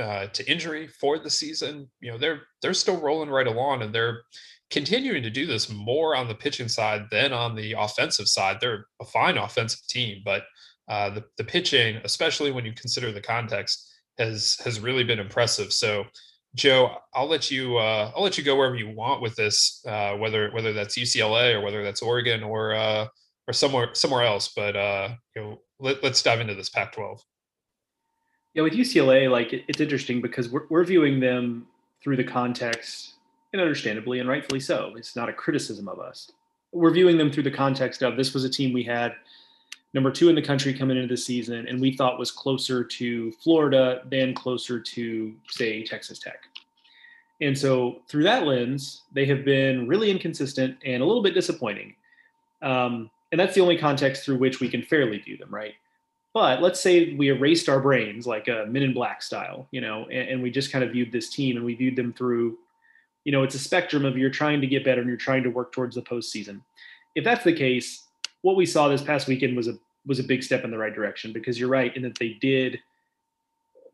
uh, 0.01 0.26
to 0.28 0.51
injury 0.51 0.88
for 0.88 1.20
the 1.20 1.30
season, 1.30 1.88
you 2.01 2.11
know, 2.11 2.18
they're 2.18 2.42
they're 2.61 2.74
still 2.74 3.01
rolling 3.01 3.30
right 3.30 3.46
along, 3.46 3.82
and 3.82 3.94
they're 3.94 4.22
continuing 4.70 5.22
to 5.22 5.30
do 5.30 5.46
this 5.46 5.70
more 5.70 6.14
on 6.14 6.28
the 6.28 6.34
pitching 6.34 6.68
side 6.68 7.06
than 7.10 7.32
on 7.32 7.54
the 7.54 7.72
offensive 7.72 8.28
side. 8.28 8.58
They're 8.60 8.86
a 9.00 9.04
fine 9.04 9.36
offensive 9.36 9.86
team, 9.88 10.22
but 10.24 10.44
uh, 10.88 11.10
the 11.10 11.24
the 11.38 11.44
pitching, 11.44 12.00
especially 12.04 12.50
when 12.50 12.64
you 12.64 12.72
consider 12.72 13.12
the 13.12 13.20
context, 13.20 13.92
has 14.18 14.56
has 14.64 14.80
really 14.80 15.04
been 15.04 15.18
impressive. 15.18 15.72
So 15.72 16.04
Joe, 16.54 16.96
I'll 17.14 17.28
let 17.28 17.50
you 17.50 17.78
uh, 17.78 18.10
I'll 18.14 18.22
let 18.22 18.36
you 18.36 18.44
go 18.44 18.56
wherever 18.56 18.74
you 18.74 18.90
want 18.90 19.22
with 19.22 19.36
this, 19.36 19.84
uh, 19.86 20.16
whether 20.16 20.50
whether 20.50 20.72
that's 20.72 20.98
UCLA 20.98 21.54
or 21.54 21.60
whether 21.60 21.84
that's 21.84 22.02
Oregon 22.02 22.42
or 22.42 22.74
uh, 22.74 23.06
or 23.46 23.52
somewhere 23.52 23.94
somewhere 23.94 24.24
else. 24.24 24.52
But 24.54 24.76
uh, 24.76 25.10
you 25.36 25.42
know, 25.42 25.60
let, 25.78 26.02
us 26.02 26.22
dive 26.22 26.40
into 26.40 26.54
this 26.54 26.68
Pac-12. 26.68 27.20
Yeah, 28.54 28.62
with 28.62 28.72
UCLA, 28.72 29.30
like 29.30 29.52
it, 29.52 29.64
it's 29.68 29.80
interesting 29.80 30.20
because 30.20 30.48
we're 30.48 30.66
we're 30.70 30.84
viewing 30.84 31.20
them 31.20 31.68
through 32.02 32.16
the 32.16 32.24
context, 32.24 33.09
and 33.53 33.61
understandably 33.61 34.20
and 34.20 34.28
rightfully 34.28 34.61
so. 34.61 34.94
It's 34.96 35.16
not 35.16 35.28
a 35.28 35.32
criticism 35.32 35.88
of 35.88 35.98
us. 35.98 36.30
We're 36.72 36.92
viewing 36.92 37.18
them 37.18 37.32
through 37.32 37.42
the 37.44 37.51
context 37.51 38.03
of 38.03 38.16
this 38.16 38.32
was 38.32 38.44
a 38.44 38.51
team 38.51 38.72
we 38.72 38.84
had 38.84 39.14
number 39.92 40.11
two 40.11 40.28
in 40.28 40.34
the 40.34 40.42
country 40.42 40.72
coming 40.72 40.96
into 40.96 41.12
the 41.12 41.20
season, 41.20 41.66
and 41.66 41.80
we 41.80 41.96
thought 41.96 42.18
was 42.18 42.30
closer 42.30 42.84
to 42.84 43.32
Florida 43.32 44.03
than 44.09 44.34
closer 44.34 44.78
to, 44.78 45.34
say, 45.48 45.82
Texas 45.82 46.18
Tech. 46.18 46.44
And 47.40 47.59
so, 47.59 48.03
through 48.09 48.24
that 48.24 48.46
lens, 48.46 49.03
they 49.12 49.24
have 49.26 49.44
been 49.44 49.88
really 49.88 50.11
inconsistent 50.11 50.76
and 50.84 51.03
a 51.03 51.07
little 51.07 51.22
bit 51.22 51.34
disappointing. 51.34 51.96
Um, 52.62 53.11
and 53.32 53.40
that's 53.40 53.55
the 53.55 53.62
only 53.62 53.78
context 53.78 54.24
through 54.24 54.38
which 54.38 54.61
we 54.61 54.68
can 54.68 54.82
fairly 54.82 55.18
view 55.18 55.36
them, 55.36 55.53
right? 55.53 55.74
But 56.32 56.62
let's 56.62 56.80
say 56.80 57.14
we 57.14 57.28
erased 57.28 57.68
our 57.68 57.80
brains 57.80 58.26
like 58.26 58.48
a 58.48 58.66
Men 58.68 58.82
in 58.82 58.92
Black 58.92 59.22
style, 59.22 59.66
you 59.70 59.80
know, 59.80 60.05
and, 60.05 60.28
and 60.28 60.42
we 60.42 60.51
just 60.51 60.70
kind 60.70 60.84
of 60.84 60.92
viewed 60.92 61.11
this 61.11 61.30
team 61.30 61.57
and 61.57 61.64
we 61.64 61.74
viewed 61.74 61.96
them 61.96 62.12
through, 62.12 62.59
you 63.24 63.32
know, 63.32 63.42
it's 63.42 63.54
a 63.54 63.58
spectrum 63.58 64.04
of 64.04 64.16
you're 64.16 64.30
trying 64.30 64.60
to 64.60 64.66
get 64.66 64.84
better 64.84 65.00
and 65.00 65.08
you're 65.08 65.16
trying 65.16 65.42
to 65.42 65.50
work 65.50 65.72
towards 65.72 65.94
the 65.94 66.02
postseason. 66.02 66.60
If 67.14 67.24
that's 67.24 67.44
the 67.44 67.52
case, 67.52 68.04
what 68.42 68.56
we 68.56 68.66
saw 68.66 68.88
this 68.88 69.02
past 69.02 69.28
weekend 69.28 69.56
was 69.56 69.68
a 69.68 69.78
was 70.06 70.18
a 70.18 70.24
big 70.24 70.42
step 70.42 70.64
in 70.64 70.70
the 70.70 70.78
right 70.78 70.94
direction 70.94 71.32
because 71.32 71.60
you're 71.60 71.68
right 71.68 71.94
in 71.94 72.02
that 72.02 72.18
they 72.18 72.30
did 72.40 72.78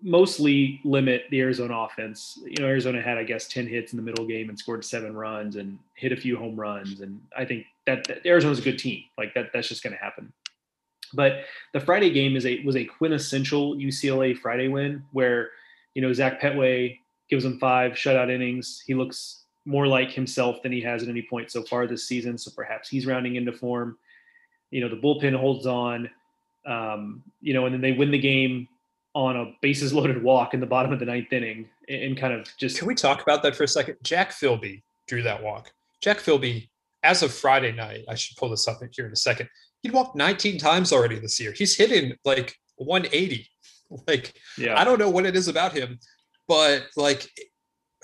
mostly 0.01 0.81
limit 0.85 1.25
the 1.31 1.41
Arizona 1.41 1.77
offense. 1.81 2.39
You 2.45 2.63
know, 2.63 2.69
Arizona 2.69 3.03
had 3.03 3.19
I 3.19 3.25
guess 3.25 3.49
10 3.49 3.67
hits 3.67 3.93
in 3.93 3.97
the 3.97 4.03
middle 4.03 4.27
game 4.27 4.49
and 4.49 4.59
scored 4.59 4.85
seven 4.85 5.17
runs 5.17 5.57
and 5.57 5.79
hit 5.95 6.13
a 6.13 6.17
few 6.17 6.37
home 6.37 6.55
runs 6.55 7.01
and 7.01 7.21
I 7.37 7.45
think 7.45 7.67
that, 7.87 8.05
that 8.05 8.27
Arizona's 8.27 8.59
a 8.59 8.63
good 8.63 8.79
team. 8.79 9.03
Like 9.19 9.35
that 9.35 9.51
that's 9.53 9.69
just 9.69 9.83
going 9.83 9.95
to 9.95 10.03
happen. 10.03 10.33
But 11.13 11.45
the 11.73 11.81
Friday 11.81 12.11
game 12.11 12.37
is 12.37 12.47
a 12.47 12.63
was 12.65 12.77
a 12.77 12.85
quintessential 12.85 13.77
UCLA 13.77 14.37
Friday 14.37 14.69
win 14.69 15.05
where 15.13 15.51
you 15.95 16.03
know 16.03 16.13
Zach 16.13 16.41
Pettway 16.41 16.99
gives 17.29 17.45
them 17.45 17.59
five 17.59 17.93
shutout 17.93 18.31
innings. 18.31 18.83
He 18.87 18.95
looks 18.95 19.45
more 19.65 19.87
like 19.87 20.11
himself 20.11 20.63
than 20.63 20.73
he 20.73 20.81
has 20.81 21.03
at 21.03 21.09
any 21.09 21.23
point 21.23 21.51
so 21.51 21.63
far 21.63 21.87
this 21.87 22.07
season. 22.07 22.39
So 22.39 22.51
perhaps 22.55 22.89
he's 22.89 23.07
rounding 23.07 23.37
into 23.37 23.53
form. 23.53 23.99
You 24.71 24.81
know 24.81 24.89
the 24.89 24.97
bullpen 24.97 25.35
holds 25.39 25.67
on 25.67 26.11
um, 26.67 27.23
you 27.41 27.55
know 27.55 27.67
and 27.67 27.75
then 27.75 27.81
they 27.81 27.93
win 27.93 28.11
the 28.11 28.19
game 28.19 28.69
on 29.15 29.37
a 29.37 29.53
bases 29.63 29.93
loaded 29.93 30.23
walk 30.23 30.55
in 30.55 30.61
the 30.61 30.67
bottom 30.67 30.93
of 30.93 30.99
the 30.99 31.07
ninth 31.07 31.33
inning 31.33 31.69
and 31.89 32.19
kind 32.19 32.35
of 32.35 32.49
just 32.59 32.79
can 32.79 32.87
we 32.87 32.95
talk 32.95 33.23
about 33.23 33.43
that 33.43 33.55
for 33.55 33.65
a 33.65 33.69
second? 33.69 33.97
Jack 34.03 34.31
philby 34.31 34.83
drew 35.07 35.23
that 35.23 35.43
walk. 35.43 35.73
Jack 36.01 36.19
philby 36.19 36.69
as 37.03 37.23
of 37.23 37.33
friday 37.33 37.71
night 37.71 38.01
i 38.09 38.15
should 38.17 38.37
pull 38.37 38.49
this 38.49 38.67
up 38.67 38.81
here 38.91 39.07
in 39.07 39.13
a 39.13 39.17
second 39.17 39.49
he'd 39.87 39.93
walked 39.93 40.17
19 40.17 40.59
times 40.59 40.93
already 40.93 41.19
this 41.19 41.39
year. 41.39 41.53
He's 41.53 41.77
hitting 41.77 42.15
like 42.25 42.57
180 42.77 43.49
like 44.09 44.35
yeah. 44.59 44.79
I 44.79 44.85
don't 44.85 44.99
know 44.99 45.11
what 45.11 45.27
it 45.27 45.37
is 45.37 45.49
about 45.49 45.73
him 45.73 45.99
but 46.49 46.87
like 46.97 47.29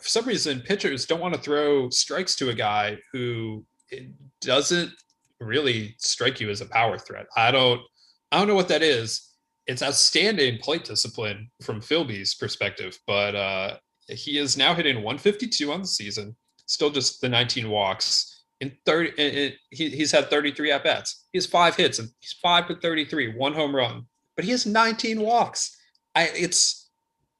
for 0.00 0.08
some 0.08 0.24
reason 0.24 0.60
pitchers 0.60 1.06
don't 1.06 1.20
want 1.20 1.34
to 1.34 1.40
throw 1.40 1.88
strikes 1.90 2.34
to 2.36 2.50
a 2.50 2.54
guy 2.54 2.98
who 3.12 3.64
doesn't 4.40 4.90
really 5.40 5.94
strike 5.98 6.40
you 6.40 6.50
as 6.50 6.60
a 6.60 6.66
power 6.66 6.98
threat. 6.98 7.26
I 7.36 7.50
don't 7.50 7.80
I 8.30 8.38
don't 8.38 8.48
know 8.48 8.54
what 8.54 8.68
that 8.68 8.82
is. 8.82 9.28
It's 9.66 9.82
outstanding 9.82 10.58
plate 10.58 10.84
discipline 10.84 11.50
from 11.62 11.80
Philby's 11.80 12.34
perspective, 12.34 12.98
but 13.06 13.34
uh, 13.36 13.76
he 14.08 14.38
is 14.38 14.56
now 14.56 14.74
hitting 14.74 14.96
152 14.96 15.70
on 15.70 15.82
the 15.82 15.86
season, 15.86 16.34
still 16.66 16.90
just 16.90 17.20
the 17.20 17.28
19 17.28 17.68
walks. 17.70 18.44
In 18.60 18.72
30, 18.86 19.10
it, 19.20 19.54
he, 19.70 19.90
he's 19.90 20.10
had 20.10 20.30
33 20.30 20.72
at 20.72 20.84
bats. 20.84 21.26
He 21.32 21.36
has 21.36 21.46
five 21.46 21.76
hits 21.76 21.98
and 21.98 22.08
he's 22.20 22.32
five 22.32 22.66
for 22.66 22.74
33, 22.74 23.36
one 23.36 23.52
home 23.52 23.74
run, 23.74 24.06
but 24.34 24.44
he 24.44 24.50
has 24.50 24.66
19 24.66 25.20
walks. 25.20 25.76
I, 26.14 26.24
it's 26.34 26.81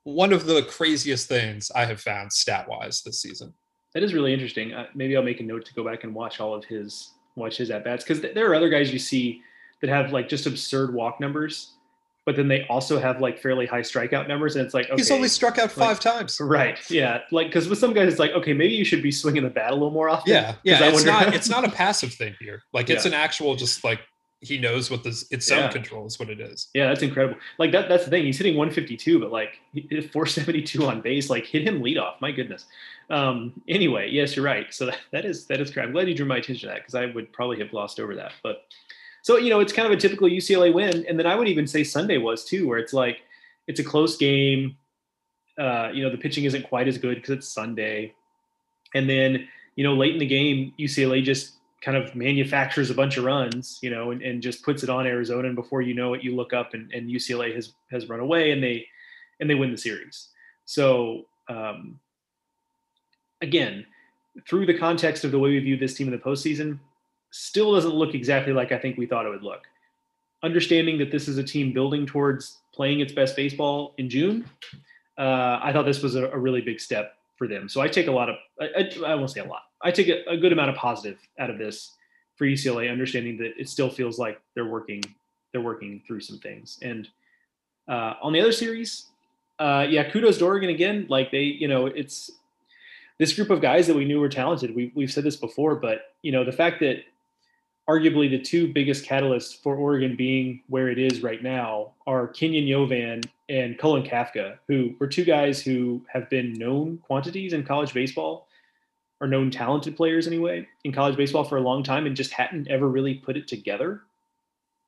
one 0.04 0.32
of 0.32 0.46
the 0.46 0.62
craziest 0.62 1.28
things 1.28 1.70
I 1.74 1.84
have 1.84 2.00
found 2.00 2.32
stat 2.32 2.68
wise 2.68 3.02
this 3.02 3.20
season. 3.20 3.54
That 3.94 4.02
is 4.02 4.14
really 4.14 4.32
interesting. 4.32 4.72
Uh, 4.72 4.86
maybe 4.94 5.16
I'll 5.16 5.22
make 5.22 5.40
a 5.40 5.44
note 5.44 5.64
to 5.66 5.74
go 5.74 5.84
back 5.84 6.04
and 6.04 6.14
watch 6.14 6.40
all 6.40 6.54
of 6.54 6.64
his 6.64 7.12
watch 7.36 7.56
his 7.56 7.70
at 7.70 7.84
bats 7.84 8.04
because 8.04 8.20
there 8.20 8.50
are 8.50 8.54
other 8.54 8.68
guys 8.68 8.92
you 8.92 8.98
see 8.98 9.42
that 9.80 9.90
have 9.90 10.12
like 10.12 10.28
just 10.28 10.46
absurd 10.46 10.94
walk 10.94 11.20
numbers, 11.20 11.74
but 12.24 12.36
then 12.36 12.48
they 12.48 12.66
also 12.68 12.98
have 12.98 13.20
like 13.20 13.38
fairly 13.38 13.66
high 13.66 13.80
strikeout 13.80 14.28
numbers, 14.28 14.56
and 14.56 14.64
it's 14.64 14.74
like 14.74 14.86
okay, 14.86 14.96
he's 14.96 15.10
only 15.10 15.28
struck 15.28 15.58
out 15.58 15.70
five 15.70 15.96
like, 15.96 16.00
times. 16.00 16.38
Right? 16.40 16.78
Yeah, 16.90 17.20
like 17.30 17.48
because 17.48 17.68
with 17.68 17.78
some 17.78 17.92
guys 17.92 18.08
it's 18.08 18.18
like 18.18 18.30
okay, 18.32 18.54
maybe 18.54 18.74
you 18.74 18.84
should 18.84 19.02
be 19.02 19.12
swinging 19.12 19.42
the 19.42 19.50
bat 19.50 19.72
a 19.72 19.74
little 19.74 19.90
more 19.90 20.08
often. 20.08 20.32
Yeah, 20.32 20.54
yeah. 20.62 20.84
It's 20.84 21.04
not 21.04 21.34
it's 21.34 21.48
not 21.48 21.64
a 21.64 21.70
passive 21.70 22.14
thing 22.14 22.34
here. 22.40 22.62
Like 22.72 22.88
it's 22.88 23.04
yeah. 23.04 23.10
an 23.10 23.14
actual 23.14 23.56
just 23.56 23.84
like 23.84 24.00
he 24.42 24.58
knows 24.58 24.90
what 24.90 25.04
this 25.04 25.24
it's 25.30 25.46
sound 25.46 25.62
yeah. 25.62 25.70
control 25.70 26.04
is 26.04 26.18
what 26.18 26.28
it 26.28 26.40
is. 26.40 26.68
Yeah, 26.74 26.88
that's 26.88 27.02
incredible. 27.02 27.38
Like 27.58 27.70
that 27.72 27.88
that's 27.88 28.04
the 28.04 28.10
thing. 28.10 28.24
He's 28.24 28.36
hitting 28.36 28.56
152, 28.56 29.20
but 29.20 29.30
like 29.30 29.60
472 29.72 30.84
on 30.84 31.00
base. 31.00 31.30
Like 31.30 31.46
hit 31.46 31.66
him 31.66 31.80
lead 31.80 31.96
off. 31.96 32.20
My 32.20 32.32
goodness. 32.32 32.66
Um, 33.08 33.52
anyway, 33.68 34.10
yes, 34.10 34.34
you're 34.34 34.44
right. 34.44 34.72
So 34.74 34.86
that, 34.86 34.98
that 35.12 35.24
is 35.24 35.46
that 35.46 35.60
is 35.60 35.70
correct. 35.70 35.86
I'm 35.86 35.92
glad 35.92 36.08
you 36.08 36.14
drew 36.14 36.26
my 36.26 36.38
attention 36.38 36.68
to 36.68 36.74
that 36.74 36.80
because 36.80 36.96
I 36.96 37.06
would 37.06 37.32
probably 37.32 37.58
have 37.60 37.70
glossed 37.70 38.00
over 38.00 38.16
that. 38.16 38.32
But 38.42 38.64
so 39.22 39.36
you 39.36 39.48
know, 39.48 39.60
it's 39.60 39.72
kind 39.72 39.86
of 39.86 39.96
a 39.96 40.00
typical 40.00 40.28
UCLA 40.28 40.74
win, 40.74 41.06
and 41.08 41.16
then 41.16 41.26
I 41.26 41.36
would 41.36 41.48
even 41.48 41.68
say 41.68 41.84
Sunday 41.84 42.18
was 42.18 42.44
too, 42.44 42.66
where 42.66 42.78
it's 42.78 42.92
like 42.92 43.18
it's 43.68 43.78
a 43.78 43.84
close 43.84 44.16
game. 44.16 44.76
Uh, 45.56 45.90
you 45.92 46.02
know, 46.02 46.10
the 46.10 46.18
pitching 46.18 46.44
isn't 46.44 46.64
quite 46.64 46.88
as 46.88 46.98
good 46.98 47.16
because 47.16 47.30
it's 47.30 47.48
Sunday, 47.48 48.12
and 48.94 49.08
then 49.08 49.48
you 49.76 49.84
know, 49.84 49.94
late 49.94 50.14
in 50.14 50.18
the 50.18 50.26
game, 50.26 50.74
UCLA 50.80 51.22
just 51.22 51.54
kind 51.82 51.96
of 51.96 52.14
manufactures 52.14 52.90
a 52.90 52.94
bunch 52.94 53.16
of 53.16 53.24
runs, 53.24 53.78
you 53.82 53.90
know, 53.90 54.12
and, 54.12 54.22
and 54.22 54.40
just 54.40 54.62
puts 54.62 54.82
it 54.82 54.88
on 54.88 55.06
Arizona. 55.06 55.48
And 55.48 55.56
before 55.56 55.82
you 55.82 55.94
know 55.94 56.14
it, 56.14 56.22
you 56.22 56.34
look 56.34 56.52
up 56.52 56.74
and, 56.74 56.90
and 56.92 57.10
UCLA 57.10 57.54
has 57.54 57.72
has 57.90 58.08
run 58.08 58.20
away 58.20 58.52
and 58.52 58.62
they 58.62 58.86
and 59.40 59.50
they 59.50 59.54
win 59.54 59.72
the 59.72 59.76
series. 59.76 60.28
So 60.64 61.26
um, 61.48 61.98
again, 63.40 63.84
through 64.48 64.66
the 64.66 64.78
context 64.78 65.24
of 65.24 65.32
the 65.32 65.38
way 65.38 65.50
we 65.50 65.58
view 65.58 65.76
this 65.76 65.94
team 65.94 66.06
in 66.06 66.12
the 66.12 66.18
postseason, 66.18 66.78
still 67.32 67.74
doesn't 67.74 67.94
look 67.94 68.14
exactly 68.14 68.52
like 68.52 68.70
I 68.70 68.78
think 68.78 68.96
we 68.96 69.06
thought 69.06 69.26
it 69.26 69.30
would 69.30 69.42
look. 69.42 69.62
Understanding 70.44 70.98
that 70.98 71.10
this 71.10 71.28
is 71.28 71.38
a 71.38 71.44
team 71.44 71.72
building 71.72 72.06
towards 72.06 72.60
playing 72.72 73.00
its 73.00 73.12
best 73.12 73.36
baseball 73.36 73.94
in 73.98 74.08
June, 74.08 74.44
uh, 75.18 75.58
I 75.62 75.72
thought 75.72 75.84
this 75.84 76.02
was 76.02 76.14
a, 76.14 76.30
a 76.30 76.38
really 76.38 76.60
big 76.60 76.80
step 76.80 77.16
for 77.36 77.48
them. 77.48 77.68
So 77.68 77.80
I 77.80 77.88
take 77.88 78.06
a 78.06 78.12
lot 78.12 78.28
of, 78.28 78.36
I, 78.60 78.66
I, 78.76 79.12
I 79.12 79.14
won't 79.14 79.30
say 79.30 79.40
a 79.40 79.44
lot, 79.44 79.62
I 79.82 79.90
take 79.90 80.08
a, 80.08 80.22
a, 80.28 80.36
good 80.36 80.52
amount 80.52 80.70
of 80.70 80.76
positive 80.76 81.18
out 81.38 81.50
of 81.50 81.58
this 81.58 81.92
for 82.36 82.46
UCLA, 82.46 82.90
understanding 82.90 83.36
that 83.38 83.52
it 83.58 83.68
still 83.68 83.90
feels 83.90 84.18
like 84.18 84.40
they're 84.54 84.66
working, 84.66 85.02
they're 85.52 85.62
working 85.62 86.02
through 86.06 86.20
some 86.20 86.38
things. 86.38 86.78
And 86.82 87.08
uh, 87.88 88.14
on 88.22 88.32
the 88.32 88.40
other 88.40 88.52
series, 88.52 89.06
uh, 89.58 89.86
yeah, 89.88 90.08
kudos 90.10 90.38
to 90.38 90.44
Oregon 90.44 90.70
again. 90.70 91.06
Like 91.08 91.30
they, 91.30 91.42
you 91.42 91.68
know, 91.68 91.86
it's 91.86 92.30
this 93.18 93.32
group 93.32 93.50
of 93.50 93.60
guys 93.60 93.86
that 93.86 93.94
we 93.94 94.04
knew 94.04 94.18
were 94.18 94.28
talented. 94.28 94.74
We, 94.74 94.92
we've 94.94 95.12
said 95.12 95.24
this 95.24 95.36
before, 95.36 95.76
but 95.76 96.14
you 96.22 96.32
know, 96.32 96.44
the 96.44 96.52
fact 96.52 96.80
that 96.80 97.04
arguably 97.88 98.30
the 98.30 98.40
two 98.40 98.72
biggest 98.72 99.04
catalysts 99.04 99.60
for 99.60 99.76
Oregon 99.76 100.16
being 100.16 100.62
where 100.68 100.88
it 100.88 100.98
is 100.98 101.22
right 101.22 101.42
now 101.42 101.92
are 102.06 102.28
Kenyon 102.28 102.64
Yovan 102.64 103.24
and 103.52 103.76
Cullen 103.76 104.02
Kafka, 104.02 104.56
who 104.66 104.94
were 104.98 105.06
two 105.06 105.24
guys 105.24 105.60
who 105.60 106.00
have 106.10 106.30
been 106.30 106.54
known 106.54 106.96
quantities 107.02 107.52
in 107.52 107.64
college 107.64 107.92
baseball 107.92 108.48
or 109.20 109.26
known 109.26 109.50
talented 109.50 109.94
players 109.94 110.26
anyway 110.26 110.66
in 110.84 110.92
college 110.92 111.18
baseball 111.18 111.44
for 111.44 111.58
a 111.58 111.60
long 111.60 111.82
time 111.82 112.06
and 112.06 112.16
just 112.16 112.32
hadn't 112.32 112.66
ever 112.68 112.88
really 112.88 113.14
put 113.14 113.36
it 113.36 113.46
together. 113.46 114.00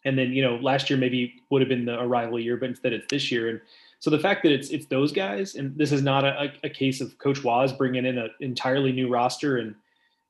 And 0.07 0.19
then, 0.19 0.33
you 0.33 0.43
know, 0.43 0.57
last 0.57 0.89
year 0.89 0.99
maybe 0.99 1.35
would 1.51 1.61
have 1.61 1.69
been 1.69 1.85
the 1.85 2.01
arrival 2.01 2.41
year, 2.41 2.57
but 2.57 2.71
instead 2.71 2.95
it's 2.95 3.07
this 3.11 3.31
year. 3.31 3.51
And 3.51 3.61
so 3.99 4.09
the 4.09 4.19
fact 4.19 4.43
that 4.45 4.53
it's 4.53 4.71
it's 4.71 4.87
those 4.87 5.13
guys, 5.13 5.57
and 5.57 5.77
this 5.77 5.93
is 5.93 6.03
not 6.03 6.25
a, 6.25 6.51
a 6.63 6.71
case 6.71 7.03
of 7.03 7.19
Coach 7.19 7.45
Waz 7.45 7.71
bringing 7.71 8.07
in 8.07 8.17
an 8.17 8.31
entirely 8.41 8.93
new 8.93 9.09
roster 9.09 9.59
and 9.59 9.75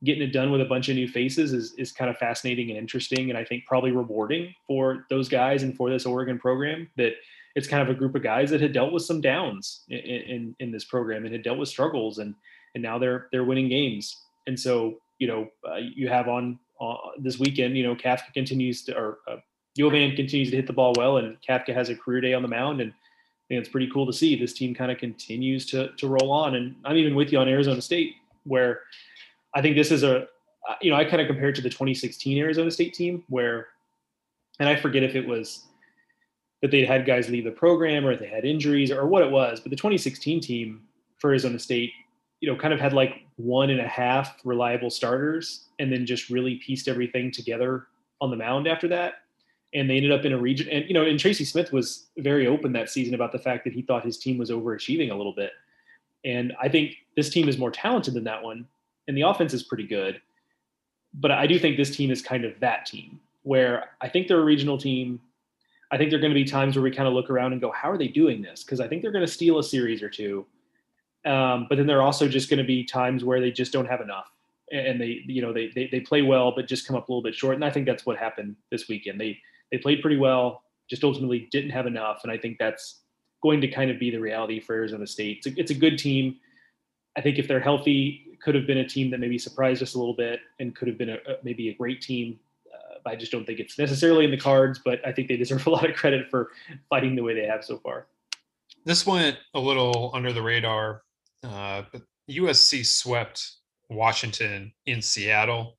getting 0.02 0.22
it 0.22 0.32
done 0.32 0.50
with 0.50 0.60
a 0.60 0.66
bunch 0.66 0.88
of 0.88 0.96
new 0.96 1.08
faces 1.08 1.52
is, 1.52 1.72
is 1.74 1.92
kind 1.92 2.10
of 2.10 2.18
fascinating 2.18 2.68
and 2.68 2.78
interesting 2.78 3.30
and 3.30 3.38
i 3.38 3.44
think 3.44 3.64
probably 3.64 3.90
rewarding 3.90 4.54
for 4.66 5.06
those 5.08 5.30
guys 5.30 5.62
and 5.62 5.74
for 5.76 5.88
this 5.88 6.04
oregon 6.04 6.38
program 6.38 6.86
that 6.96 7.12
it's 7.54 7.68
kind 7.68 7.82
of 7.82 7.88
a 7.88 7.98
group 7.98 8.14
of 8.14 8.22
guys 8.22 8.50
that 8.50 8.60
had 8.60 8.72
dealt 8.72 8.92
with 8.92 9.04
some 9.04 9.20
downs 9.20 9.84
in, 9.88 9.98
in, 9.98 10.56
in 10.60 10.70
this 10.72 10.84
program 10.84 11.24
and 11.24 11.32
had 11.32 11.42
dealt 11.42 11.58
with 11.58 11.68
struggles 11.68 12.18
and 12.18 12.34
and 12.74 12.82
now 12.82 12.98
they're 12.98 13.28
they're 13.30 13.44
winning 13.44 13.68
games 13.68 14.24
and 14.46 14.58
so 14.58 14.98
you 15.18 15.26
know 15.26 15.48
uh, 15.68 15.76
you 15.76 16.08
have 16.08 16.28
on 16.28 16.58
uh, 16.80 16.96
this 17.18 17.38
weekend. 17.38 17.76
You 17.76 17.84
know, 17.84 17.94
Kafka 17.94 18.32
continues 18.32 18.82
to, 18.84 18.96
or 18.96 19.18
uh, 19.28 19.36
continues 19.76 20.50
to 20.50 20.56
hit 20.56 20.66
the 20.66 20.72
ball 20.72 20.92
well, 20.96 21.18
and 21.18 21.36
Kafka 21.40 21.74
has 21.74 21.88
a 21.88 21.96
career 21.96 22.20
day 22.20 22.34
on 22.34 22.42
the 22.42 22.48
mound, 22.48 22.80
and, 22.80 22.92
and 23.50 23.58
it's 23.58 23.68
pretty 23.68 23.90
cool 23.90 24.06
to 24.06 24.12
see 24.12 24.36
this 24.36 24.52
team 24.52 24.74
kind 24.74 24.90
of 24.90 24.98
continues 24.98 25.66
to 25.66 25.92
to 25.96 26.08
roll 26.08 26.30
on. 26.30 26.56
And 26.56 26.76
I'm 26.84 26.96
even 26.96 27.14
with 27.14 27.32
you 27.32 27.38
on 27.38 27.48
Arizona 27.48 27.80
State, 27.80 28.14
where 28.44 28.80
I 29.54 29.62
think 29.62 29.76
this 29.76 29.90
is 29.90 30.02
a, 30.02 30.22
uh, 30.68 30.74
you 30.80 30.90
know, 30.90 30.96
I 30.96 31.04
kind 31.04 31.20
of 31.20 31.28
compare 31.28 31.50
it 31.50 31.54
to 31.56 31.62
the 31.62 31.70
2016 31.70 32.38
Arizona 32.38 32.70
State 32.70 32.94
team, 32.94 33.22
where, 33.28 33.68
and 34.58 34.68
I 34.68 34.76
forget 34.76 35.02
if 35.02 35.14
it 35.14 35.26
was 35.26 35.66
that 36.64 36.70
they'd 36.70 36.86
had 36.86 37.04
guys 37.04 37.28
leave 37.28 37.44
the 37.44 37.50
program 37.50 38.06
or 38.06 38.16
they 38.16 38.26
had 38.26 38.46
injuries 38.46 38.90
or 38.90 39.06
what 39.06 39.22
it 39.22 39.30
was, 39.30 39.60
but 39.60 39.68
the 39.68 39.76
2016 39.76 40.40
team 40.40 40.80
for 41.18 41.28
Arizona 41.28 41.58
State, 41.58 41.92
you 42.40 42.50
know, 42.50 42.58
kind 42.58 42.72
of 42.72 42.80
had 42.80 42.94
like 42.94 43.26
one 43.36 43.68
and 43.68 43.80
a 43.80 43.86
half 43.86 44.38
reliable 44.44 44.88
starters 44.88 45.66
and 45.78 45.92
then 45.92 46.06
just 46.06 46.30
really 46.30 46.54
pieced 46.54 46.88
everything 46.88 47.30
together 47.30 47.88
on 48.22 48.30
the 48.30 48.36
mound 48.36 48.66
after 48.66 48.88
that. 48.88 49.16
And 49.74 49.90
they 49.90 49.98
ended 49.98 50.10
up 50.10 50.24
in 50.24 50.32
a 50.32 50.38
region. 50.38 50.66
And, 50.70 50.86
you 50.88 50.94
know, 50.94 51.04
and 51.04 51.20
Tracy 51.20 51.44
Smith 51.44 51.70
was 51.70 52.06
very 52.16 52.46
open 52.46 52.72
that 52.72 52.88
season 52.88 53.12
about 53.12 53.32
the 53.32 53.38
fact 53.38 53.64
that 53.64 53.74
he 53.74 53.82
thought 53.82 54.02
his 54.02 54.16
team 54.16 54.38
was 54.38 54.48
overachieving 54.48 55.10
a 55.10 55.14
little 55.14 55.34
bit. 55.34 55.50
And 56.24 56.54
I 56.58 56.70
think 56.70 56.94
this 57.14 57.28
team 57.28 57.46
is 57.46 57.58
more 57.58 57.72
talented 57.72 58.14
than 58.14 58.24
that 58.24 58.42
one. 58.42 58.66
And 59.06 59.14
the 59.14 59.20
offense 59.20 59.52
is 59.52 59.64
pretty 59.64 59.86
good. 59.86 60.18
But 61.12 61.30
I 61.30 61.46
do 61.46 61.58
think 61.58 61.76
this 61.76 61.94
team 61.94 62.10
is 62.10 62.22
kind 62.22 62.46
of 62.46 62.58
that 62.60 62.86
team 62.86 63.20
where 63.42 63.90
I 64.00 64.08
think 64.08 64.28
they're 64.28 64.40
a 64.40 64.44
regional 64.44 64.78
team. 64.78 65.20
I 65.90 65.96
think 65.96 66.10
there 66.10 66.18
are 66.18 66.22
going 66.22 66.32
to 66.32 66.40
be 66.40 66.44
times 66.44 66.76
where 66.76 66.82
we 66.82 66.90
kind 66.90 67.06
of 67.06 67.14
look 67.14 67.30
around 67.30 67.52
and 67.52 67.60
go, 67.60 67.70
how 67.72 67.90
are 67.90 67.98
they 67.98 68.08
doing 68.08 68.42
this? 68.42 68.64
Because 68.64 68.80
I 68.80 68.88
think 68.88 69.02
they're 69.02 69.12
going 69.12 69.26
to 69.26 69.30
steal 69.30 69.58
a 69.58 69.64
series 69.64 70.02
or 70.02 70.08
two. 70.08 70.46
Um, 71.24 71.66
but 71.68 71.76
then 71.76 71.86
there 71.86 71.98
are 71.98 72.02
also 72.02 72.28
just 72.28 72.50
going 72.50 72.58
to 72.58 72.64
be 72.64 72.84
times 72.84 73.24
where 73.24 73.40
they 73.40 73.50
just 73.50 73.72
don't 73.72 73.86
have 73.86 74.00
enough. 74.00 74.30
And 74.72 75.00
they 75.00 75.20
you 75.26 75.42
know 75.42 75.52
they, 75.52 75.70
they 75.74 75.88
they 75.92 76.00
play 76.00 76.22
well 76.22 76.50
but 76.54 76.66
just 76.66 76.86
come 76.86 76.96
up 76.96 77.08
a 77.08 77.12
little 77.12 77.22
bit 77.22 77.34
short. 77.34 77.54
And 77.54 77.64
i 77.64 77.70
think 77.70 77.86
that's 77.86 78.06
what 78.06 78.16
happened 78.16 78.56
this 78.70 78.88
weekend. 78.88 79.20
They 79.20 79.38
they 79.70 79.78
played 79.78 80.00
pretty 80.00 80.16
well 80.16 80.62
just 80.88 81.04
ultimately 81.04 81.48
didn't 81.52 81.70
have 81.70 81.86
enough. 81.86 82.20
And 82.22 82.32
i 82.32 82.38
think 82.38 82.56
that's 82.58 83.02
going 83.42 83.60
to 83.60 83.68
kind 83.68 83.90
of 83.90 83.98
be 83.98 84.10
the 84.10 84.18
reality 84.18 84.60
for 84.60 84.74
arizona 84.74 85.06
state. 85.06 85.44
It's 85.44 85.46
a, 85.46 85.60
it's 85.60 85.70
a 85.70 85.74
good 85.74 85.98
team. 85.98 86.36
I 87.16 87.20
think 87.20 87.38
if 87.38 87.46
they're 87.46 87.60
healthy 87.60 88.24
could 88.42 88.54
have 88.54 88.66
been 88.66 88.78
a 88.78 88.88
team 88.88 89.10
that 89.10 89.20
maybe 89.20 89.38
surprised 89.38 89.82
us 89.82 89.94
a 89.94 89.98
little 89.98 90.16
bit 90.16 90.40
and 90.60 90.74
could 90.74 90.88
have 90.88 90.98
been 90.98 91.10
a, 91.10 91.18
maybe 91.42 91.68
a 91.68 91.74
great 91.74 92.00
team 92.00 92.38
i 93.06 93.16
just 93.16 93.32
don't 93.32 93.44
think 93.44 93.60
it's 93.60 93.78
necessarily 93.78 94.24
in 94.24 94.30
the 94.30 94.36
cards 94.36 94.80
but 94.84 95.00
i 95.06 95.12
think 95.12 95.28
they 95.28 95.36
deserve 95.36 95.66
a 95.66 95.70
lot 95.70 95.88
of 95.88 95.94
credit 95.96 96.28
for 96.30 96.50
fighting 96.88 97.14
the 97.16 97.22
way 97.22 97.34
they 97.34 97.46
have 97.46 97.64
so 97.64 97.78
far 97.78 98.06
this 98.84 99.06
went 99.06 99.38
a 99.54 99.60
little 99.60 100.10
under 100.14 100.32
the 100.32 100.42
radar 100.42 101.02
uh, 101.42 101.82
but 101.92 102.02
usc 102.30 102.84
swept 102.86 103.56
Washington 103.90 104.72
in 104.86 105.02
Seattle. 105.02 105.78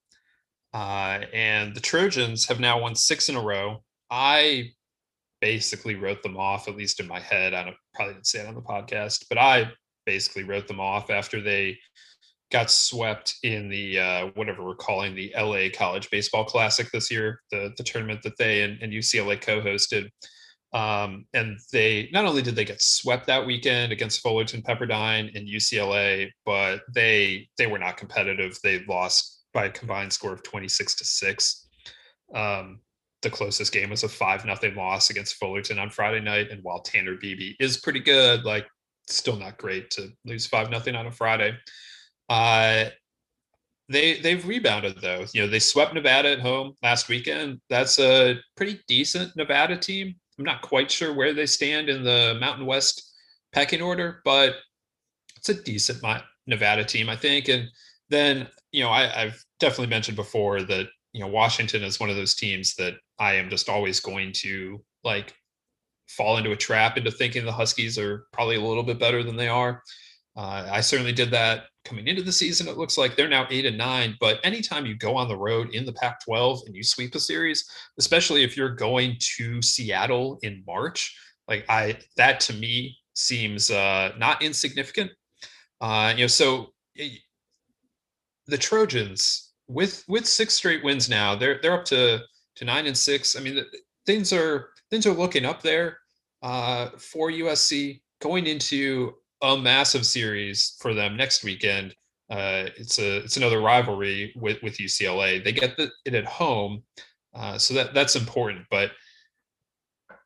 Uh, 0.74 1.22
and 1.34 1.74
the 1.74 1.80
Trojans 1.80 2.46
have 2.48 2.60
now 2.60 2.80
won 2.80 2.96
six 2.96 3.30
in 3.30 3.36
a 3.36 3.42
row. 3.42 3.84
I 4.10 4.72
basically 5.42 5.96
wrote 5.96 6.22
them 6.22 6.38
off, 6.38 6.68
at 6.68 6.76
least 6.76 7.00
in 7.00 7.08
my 7.08 7.20
head. 7.20 7.54
I 7.54 7.64
don't, 7.64 7.78
probably 7.94 8.16
didn't 8.16 8.28
say 8.28 8.42
it 8.42 8.48
on 8.48 8.56
the 8.56 8.62
podcast, 8.62 9.26
but 9.30 9.38
I 9.38 9.72
basically 10.06 10.44
wrote 10.44 10.68
them 10.68 10.80
off 10.80 11.10
after 11.10 11.42
they 11.42 11.78
got 12.56 12.72
swept 12.72 13.36
in 13.44 13.68
the 13.68 14.00
uh, 14.00 14.28
whatever 14.36 14.64
we're 14.64 14.76
calling 14.76 15.14
the 15.14 15.34
LA 15.38 15.68
College 15.76 16.10
Baseball 16.10 16.46
Classic 16.46 16.90
this 16.90 17.12
year, 17.12 17.42
the 17.52 17.74
the 17.76 17.84
tournament 17.84 18.22
that 18.24 18.38
they 18.38 18.62
and, 18.62 18.82
and 18.82 18.94
UCLA 18.94 19.40
co-hosted. 19.42 20.10
Um, 20.72 21.26
and 21.34 21.60
they 21.74 22.10
not 22.14 22.24
only 22.24 22.42
did 22.42 22.56
they 22.56 22.64
get 22.64 22.82
swept 22.82 23.28
that 23.28 23.46
weekend 23.46 23.92
against 23.92 24.22
Fullerton 24.22 24.62
Pepperdine 24.62 25.36
and 25.36 25.50
UCLA, 25.50 26.30
but 26.46 26.84
they 26.94 27.50
they 27.58 27.68
were 27.68 27.78
not 27.78 27.98
competitive. 27.98 28.58
They 28.64 28.86
lost 28.86 29.44
by 29.54 29.66
a 29.66 29.70
combined 29.70 30.14
score 30.14 30.32
of 30.32 30.44
26 30.44 30.96
to 30.96 31.04
6. 31.04 31.68
Um, 32.34 32.80
the 33.22 33.30
closest 33.30 33.74
game 33.74 33.90
was 33.90 34.04
a 34.04 34.10
5 34.10 34.46
nothing 34.46 34.76
loss 34.76 35.10
against 35.10 35.36
Fullerton 35.36 35.78
on 35.78 35.90
Friday 35.90 36.22
night. 36.22 36.52
And 36.52 36.64
while 36.64 36.82
Tanner 36.82 37.18
Bibee 37.18 37.56
is 37.60 37.78
pretty 37.78 38.00
good, 38.00 38.46
like 38.46 38.66
still 39.08 39.36
not 39.36 39.58
great 39.58 39.90
to 39.92 40.10
lose 40.24 40.46
5 40.48 40.70
nothing 40.70 40.96
on 40.96 41.08
a 41.08 41.12
Friday. 41.12 41.54
Uh, 42.30 42.86
they 43.90 44.20
they've 44.20 44.48
rebounded 44.48 45.00
though. 45.02 45.26
You 45.34 45.42
know, 45.42 45.48
they 45.48 45.60
swept 45.60 45.94
Nevada 45.94 46.32
at 46.32 46.40
home 46.40 46.74
last 46.82 47.08
weekend. 47.08 47.62
That's 47.70 48.00
a 48.00 48.40
pretty 48.56 48.80
decent 48.88 49.36
Nevada 49.36 49.78
team. 49.78 50.16
I'm 50.38 50.46
not 50.46 50.62
quite 50.62 50.92
sure 50.92 51.14
where 51.14 51.34
they 51.34 51.46
stand 51.46 51.90
in 51.90 52.04
the 52.04 52.38
Mountain 52.40 52.66
West 52.66 53.14
pecking 53.54 53.82
order, 53.82 54.22
but 54.26 54.56
it's 55.38 55.50
a 55.50 55.64
decent 55.64 56.04
Nevada 56.48 56.84
team, 56.84 57.10
I 57.10 57.16
think. 57.16 57.48
And 57.48 57.70
then, 58.10 58.48
you 58.72 58.84
know, 58.84 58.90
I, 58.90 59.24
I've 59.24 59.44
definitely 59.60 59.88
mentioned 59.88 60.18
before 60.18 60.62
that, 60.64 60.88
you 61.14 61.22
know, 61.22 61.28
Washington 61.28 61.84
is 61.84 62.00
one 62.00 62.10
of 62.10 62.18
those 62.18 62.36
teams 62.36 62.76
that 62.76 62.96
I 63.18 63.36
am 63.36 63.50
just 63.50 63.70
always 63.70 64.00
going 64.00 64.34
to 64.38 64.84
like 65.04 65.34
fall 66.10 66.38
into 66.38 66.52
a 66.52 66.58
trap 66.58 66.98
into 66.98 67.12
thinking 67.12 67.46
the 67.46 67.52
Huskies 67.52 67.98
are 67.98 68.26
probably 68.34 68.58
a 68.58 68.62
little 68.62 68.84
bit 68.84 69.00
better 69.00 69.24
than 69.24 69.38
they 69.38 69.48
are. 69.48 69.82
Uh, 70.36 70.68
I 70.70 70.82
certainly 70.82 71.14
did 71.14 71.32
that 71.32 71.66
coming 71.86 72.08
into 72.08 72.22
the 72.22 72.32
season. 72.32 72.68
It 72.68 72.78
looks 72.78 72.98
like 72.98 73.16
they're 73.16 73.30
now 73.30 73.48
eight 73.50 73.66
and 73.66 73.78
nine. 73.78 74.18
But 74.20 74.40
anytime 74.44 74.86
you 74.86 74.96
go 74.96 75.16
on 75.16 75.28
the 75.28 75.38
road 75.38 75.74
in 75.74 75.86
the 75.86 75.94
Pac 75.94 76.24
12 76.26 76.64
and 76.66 76.76
you 76.76 76.84
sweep 76.84 77.16
a 77.16 77.20
series, 77.20 77.70
especially 77.98 78.44
if 78.44 78.58
you're 78.58 78.76
going 78.76 79.18
to 79.38 79.62
Seattle 79.62 80.40
in 80.42 80.64
March, 80.68 81.16
like 81.48 81.64
I, 81.70 81.98
that 82.18 82.40
to 82.42 82.54
me 82.54 82.98
seems 83.14 83.72
uh, 83.72 84.12
not 84.18 84.42
insignificant. 84.42 85.12
Uh, 85.80 86.14
you 86.16 86.24
know, 86.24 86.28
so 86.28 86.74
it, 86.96 87.20
the 88.48 88.58
Trojans 88.58 89.54
with 89.68 90.04
with 90.08 90.28
six 90.28 90.54
straight 90.54 90.84
wins 90.84 91.10
now, 91.10 91.36
they're 91.36 91.60
they're 91.62 91.74
up 91.74 91.86
to 91.86 92.22
to 92.56 92.66
nine 92.66 92.86
and 92.88 92.98
six. 92.98 93.36
I 93.36 93.40
mean, 93.40 93.64
things 94.06 94.32
are 94.32 94.70
things 94.90 95.06
are 95.06 95.14
looking 95.14 95.46
up 95.46 95.62
there 95.62 95.98
uh, 96.44 96.90
for 96.98 97.32
USC 97.32 98.02
going 98.22 98.48
into 98.48 99.14
a 99.42 99.58
massive 99.58 100.06
series 100.06 100.76
for 100.80 100.94
them 100.94 101.18
next 101.18 101.44
weekend. 101.44 101.96
Uh, 102.30 102.70
it's 102.78 102.98
a 103.00 103.18
it's 103.18 103.38
another 103.38 103.62
rivalry 103.62 104.34
with 104.36 104.62
with 104.64 104.78
UCLA. 104.78 105.44
They 105.44 105.52
get 105.52 105.78
the, 105.78 105.92
it 106.06 106.16
at 106.16 106.26
home, 106.26 106.84
uh, 107.36 107.58
so 107.58 107.74
that 107.76 107.94
that's 107.94 108.16
important. 108.16 108.66
But 108.72 108.92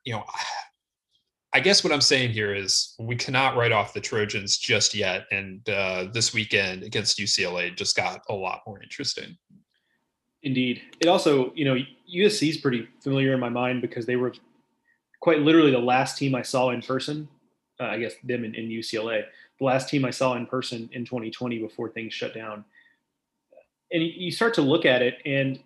you 0.05 0.13
know, 0.13 0.23
I 1.53 1.59
guess 1.59 1.83
what 1.83 1.91
I'm 1.91 2.01
saying 2.01 2.29
here 2.29 2.53
is 2.53 2.93
we 2.99 3.15
cannot 3.15 3.57
write 3.57 3.71
off 3.71 3.93
the 3.93 3.99
Trojans 3.99 4.59
just 4.59 4.93
yet. 4.93 5.25
And 5.31 5.67
uh, 5.67 6.05
this 6.13 6.31
weekend 6.31 6.83
against 6.83 7.17
UCLA 7.17 7.75
just 7.75 7.95
got 7.95 8.21
a 8.29 8.33
lot 8.35 8.61
more 8.67 8.81
interesting. 8.83 9.35
Indeed, 10.43 10.81
it 11.01 11.07
also 11.07 11.51
you 11.55 11.65
know 11.65 11.75
USC 12.15 12.49
is 12.49 12.57
pretty 12.57 12.87
familiar 13.03 13.33
in 13.33 13.39
my 13.39 13.49
mind 13.49 13.81
because 13.81 14.05
they 14.05 14.15
were 14.15 14.33
quite 15.19 15.39
literally 15.39 15.71
the 15.71 15.79
last 15.79 16.17
team 16.17 16.33
I 16.33 16.43
saw 16.43 16.69
in 16.69 16.81
person 16.81 17.27
uh, 17.79 17.85
I 17.85 17.99
guess 17.99 18.13
them 18.23 18.43
in, 18.43 18.55
in 18.55 18.69
UCLA. 18.69 19.23
The 19.57 19.65
last 19.65 19.89
team 19.89 20.05
I 20.05 20.11
saw 20.11 20.35
in 20.35 20.45
person 20.45 20.89
in 20.93 21.05
2020 21.05 21.59
before 21.59 21.89
things 21.89 22.13
shut 22.13 22.33
down. 22.33 22.65
And 23.91 24.03
you 24.03 24.31
start 24.31 24.53
to 24.55 24.61
look 24.61 24.85
at 24.85 25.01
it, 25.01 25.17
and 25.25 25.59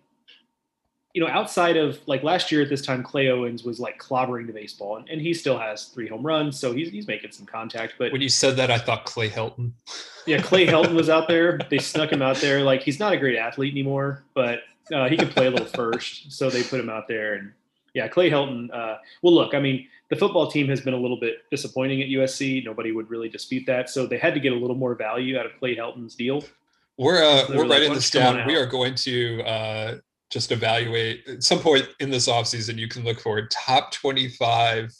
you 1.14 1.22
know, 1.22 1.28
outside 1.28 1.76
of 1.76 2.00
like 2.06 2.24
last 2.24 2.50
year 2.50 2.62
at 2.62 2.68
this 2.68 2.82
time, 2.82 3.02
Clay 3.02 3.28
Owens 3.28 3.62
was 3.62 3.78
like 3.78 3.98
clobbering 3.98 4.48
the 4.48 4.52
baseball, 4.52 4.96
and, 4.96 5.08
and 5.08 5.20
he 5.20 5.32
still 5.32 5.56
has 5.56 5.84
three 5.84 6.08
home 6.08 6.26
runs, 6.26 6.58
so 6.58 6.72
he's 6.72 6.90
he's 6.90 7.06
making 7.06 7.30
some 7.30 7.46
contact. 7.46 7.94
But 7.98 8.12
when 8.12 8.20
you 8.20 8.28
said 8.28 8.56
that, 8.56 8.70
I 8.70 8.78
thought 8.78 9.04
Clay 9.04 9.30
Helton. 9.30 9.72
Yeah, 10.26 10.40
Clay 10.40 10.66
Helton 10.66 10.94
was 10.94 11.10
out 11.10 11.28
there. 11.28 11.58
They 11.68 11.76
snuck 11.80 12.10
him 12.10 12.22
out 12.22 12.38
there. 12.38 12.62
Like 12.62 12.80
he's 12.80 12.98
not 12.98 13.12
a 13.12 13.18
great 13.18 13.36
athlete 13.36 13.74
anymore, 13.74 14.24
but 14.32 14.60
uh, 14.90 15.06
he 15.06 15.18
can 15.18 15.28
play 15.28 15.48
a 15.48 15.50
little 15.50 15.66
first, 15.66 16.32
so 16.32 16.48
they 16.48 16.62
put 16.62 16.80
him 16.80 16.88
out 16.88 17.08
there. 17.08 17.34
And 17.34 17.52
yeah, 17.92 18.08
Clay 18.08 18.30
Helton. 18.30 18.70
Uh, 18.72 18.96
well, 19.20 19.34
look, 19.34 19.52
I 19.52 19.60
mean, 19.60 19.86
the 20.10 20.16
football 20.16 20.50
team 20.50 20.68
has 20.68 20.80
been 20.80 20.94
a 20.94 20.98
little 20.98 21.18
bit 21.18 21.38
disappointing 21.50 22.02
at 22.02 22.08
USC. 22.08 22.64
Nobody 22.64 22.92
would 22.92 23.08
really 23.10 23.28
dispute 23.28 23.64
that. 23.66 23.88
So 23.88 24.06
they 24.06 24.18
had 24.18 24.34
to 24.34 24.40
get 24.40 24.52
a 24.52 24.56
little 24.56 24.76
more 24.76 24.94
value 24.94 25.38
out 25.38 25.46
of 25.46 25.52
Clay 25.58 25.74
Helton's 25.74 26.14
deal. 26.14 26.44
We're 26.98 27.22
uh, 27.22 27.46
so 27.46 27.56
we're 27.56 27.66
like, 27.66 27.92
this 27.92 28.10
down. 28.10 28.46
We 28.46 28.56
are 28.56 28.66
going 28.66 28.94
to 28.96 29.42
uh, 29.42 29.94
just 30.30 30.52
evaluate 30.52 31.26
at 31.26 31.42
some 31.42 31.58
point 31.58 31.88
in 32.00 32.10
this 32.10 32.28
offseason. 32.28 32.78
You 32.78 32.88
can 32.88 33.04
look 33.04 33.20
for 33.20 33.46
top 33.48 33.90
twenty-five 33.92 34.94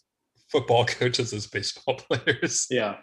football 0.49 0.85
coaches 0.87 1.33
as 1.33 1.47
baseball 1.47 1.95
players. 2.09 2.67
Yeah. 2.71 2.97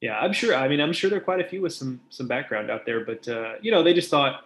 Yeah, 0.00 0.18
I'm 0.18 0.32
sure. 0.32 0.54
I 0.54 0.66
mean, 0.66 0.80
I'm 0.80 0.94
sure 0.94 1.10
there 1.10 1.18
are 1.18 1.22
quite 1.22 1.40
a 1.40 1.48
few 1.48 1.60
with 1.60 1.74
some 1.74 2.00
some 2.08 2.26
background 2.26 2.70
out 2.70 2.86
there, 2.86 3.04
but 3.04 3.28
uh, 3.28 3.54
you 3.60 3.70
know, 3.70 3.82
they 3.82 3.92
just 3.92 4.08
thought 4.08 4.44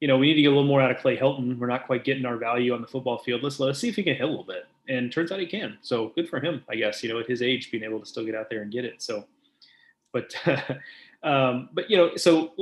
you 0.00 0.08
know, 0.08 0.18
we 0.18 0.26
need 0.26 0.34
to 0.34 0.42
get 0.42 0.48
a 0.48 0.50
little 0.50 0.66
more 0.66 0.82
out 0.82 0.90
of 0.90 0.98
Clay 0.98 1.16
Helton. 1.16 1.56
We're 1.56 1.66
not 1.66 1.86
quite 1.86 2.04
getting 2.04 2.26
our 2.26 2.36
value 2.36 2.74
on 2.74 2.82
the 2.82 2.86
football 2.86 3.18
field. 3.18 3.42
Let's 3.42 3.58
let's 3.58 3.78
see 3.78 3.88
if 3.88 3.96
he 3.96 4.02
can 4.02 4.14
hit 4.14 4.22
a 4.22 4.26
little 4.26 4.44
bit. 4.44 4.66
And 4.88 5.10
turns 5.10 5.32
out 5.32 5.40
he 5.40 5.46
can. 5.46 5.78
So 5.80 6.08
good 6.14 6.28
for 6.28 6.40
him, 6.40 6.62
I 6.68 6.76
guess. 6.76 7.02
You 7.02 7.12
know, 7.12 7.18
at 7.18 7.26
his 7.26 7.42
age, 7.42 7.70
being 7.70 7.84
able 7.84 8.00
to 8.00 8.06
still 8.06 8.24
get 8.24 8.34
out 8.34 8.50
there 8.50 8.62
and 8.62 8.70
get 8.70 8.84
it. 8.84 9.02
So, 9.02 9.24
but 10.12 10.34
um, 11.22 11.70
but 11.72 11.90
you 11.90 11.96
know, 11.96 12.16
so 12.16 12.52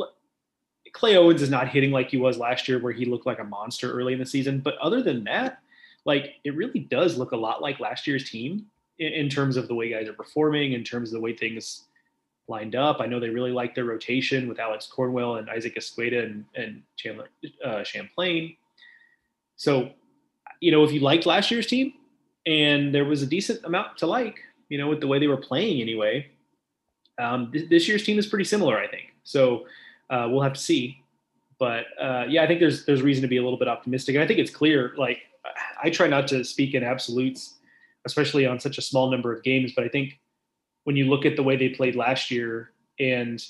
Clay 0.92 1.16
Owens 1.16 1.42
is 1.42 1.50
not 1.50 1.68
hitting 1.68 1.90
like 1.90 2.10
he 2.10 2.16
was 2.16 2.38
last 2.38 2.68
year, 2.68 2.78
where 2.78 2.92
he 2.92 3.04
looked 3.04 3.26
like 3.26 3.40
a 3.40 3.44
monster 3.44 3.92
early 3.92 4.12
in 4.12 4.18
the 4.18 4.26
season. 4.26 4.60
But 4.60 4.78
other 4.78 5.02
than 5.02 5.24
that, 5.24 5.58
like 6.04 6.34
it 6.44 6.54
really 6.54 6.80
does 6.80 7.16
look 7.18 7.32
a 7.32 7.36
lot 7.36 7.62
like 7.62 7.80
last 7.80 8.06
year's 8.06 8.30
team 8.30 8.66
in, 8.98 9.12
in 9.12 9.28
terms 9.28 9.56
of 9.56 9.68
the 9.68 9.74
way 9.74 9.90
guys 9.90 10.08
are 10.08 10.14
performing, 10.14 10.72
in 10.72 10.84
terms 10.84 11.08
of 11.08 11.14
the 11.14 11.20
way 11.20 11.34
things 11.34 11.84
lined 12.48 12.74
up. 12.74 13.00
I 13.00 13.06
know 13.06 13.20
they 13.20 13.30
really 13.30 13.52
like 13.52 13.74
their 13.74 13.84
rotation 13.84 14.48
with 14.48 14.58
Alex 14.58 14.86
Cornwell 14.86 15.36
and 15.36 15.48
Isaac 15.48 15.76
Esqueda 15.76 16.24
and, 16.24 16.44
and 16.54 16.82
Chandler 16.96 17.28
uh, 17.64 17.84
Champlain. 17.84 18.56
So, 19.56 19.90
you 20.60 20.72
know, 20.72 20.82
if 20.84 20.92
you 20.92 21.00
liked 21.00 21.24
last 21.24 21.50
year's 21.50 21.66
team 21.66 21.94
and 22.46 22.94
there 22.94 23.04
was 23.04 23.22
a 23.22 23.26
decent 23.26 23.64
amount 23.64 23.98
to 23.98 24.06
like, 24.06 24.40
you 24.68 24.78
know, 24.78 24.88
with 24.88 25.00
the 25.00 25.06
way 25.06 25.18
they 25.18 25.28
were 25.28 25.36
playing 25.36 25.80
anyway, 25.80 26.26
um, 27.18 27.52
th- 27.52 27.68
this 27.68 27.88
year's 27.88 28.04
team 28.04 28.18
is 28.18 28.26
pretty 28.26 28.44
similar, 28.44 28.78
I 28.78 28.88
think. 28.88 29.14
So 29.22 29.66
uh, 30.10 30.28
we'll 30.30 30.42
have 30.42 30.54
to 30.54 30.60
see. 30.60 30.98
But 31.58 31.86
uh, 32.00 32.24
yeah, 32.28 32.42
I 32.42 32.46
think 32.46 32.58
there's 32.58 32.84
there's 32.84 33.02
reason 33.02 33.22
to 33.22 33.28
be 33.28 33.36
a 33.36 33.42
little 33.42 33.58
bit 33.58 33.68
optimistic, 33.68 34.16
and 34.16 34.24
I 34.24 34.26
think 34.26 34.40
it's 34.40 34.50
clear. 34.50 34.94
Like 34.96 35.18
I 35.82 35.90
try 35.90 36.08
not 36.08 36.26
to 36.28 36.42
speak 36.44 36.74
in 36.74 36.82
absolutes, 36.82 37.54
especially 38.04 38.46
on 38.46 38.58
such 38.58 38.78
a 38.78 38.82
small 38.82 39.10
number 39.10 39.32
of 39.32 39.44
games. 39.44 39.72
But 39.74 39.84
I 39.84 39.88
think 39.88 40.18
when 40.84 40.96
you 40.96 41.08
look 41.08 41.24
at 41.24 41.36
the 41.36 41.42
way 41.42 41.56
they 41.56 41.68
played 41.68 41.94
last 41.94 42.30
year 42.32 42.72
and 42.98 43.44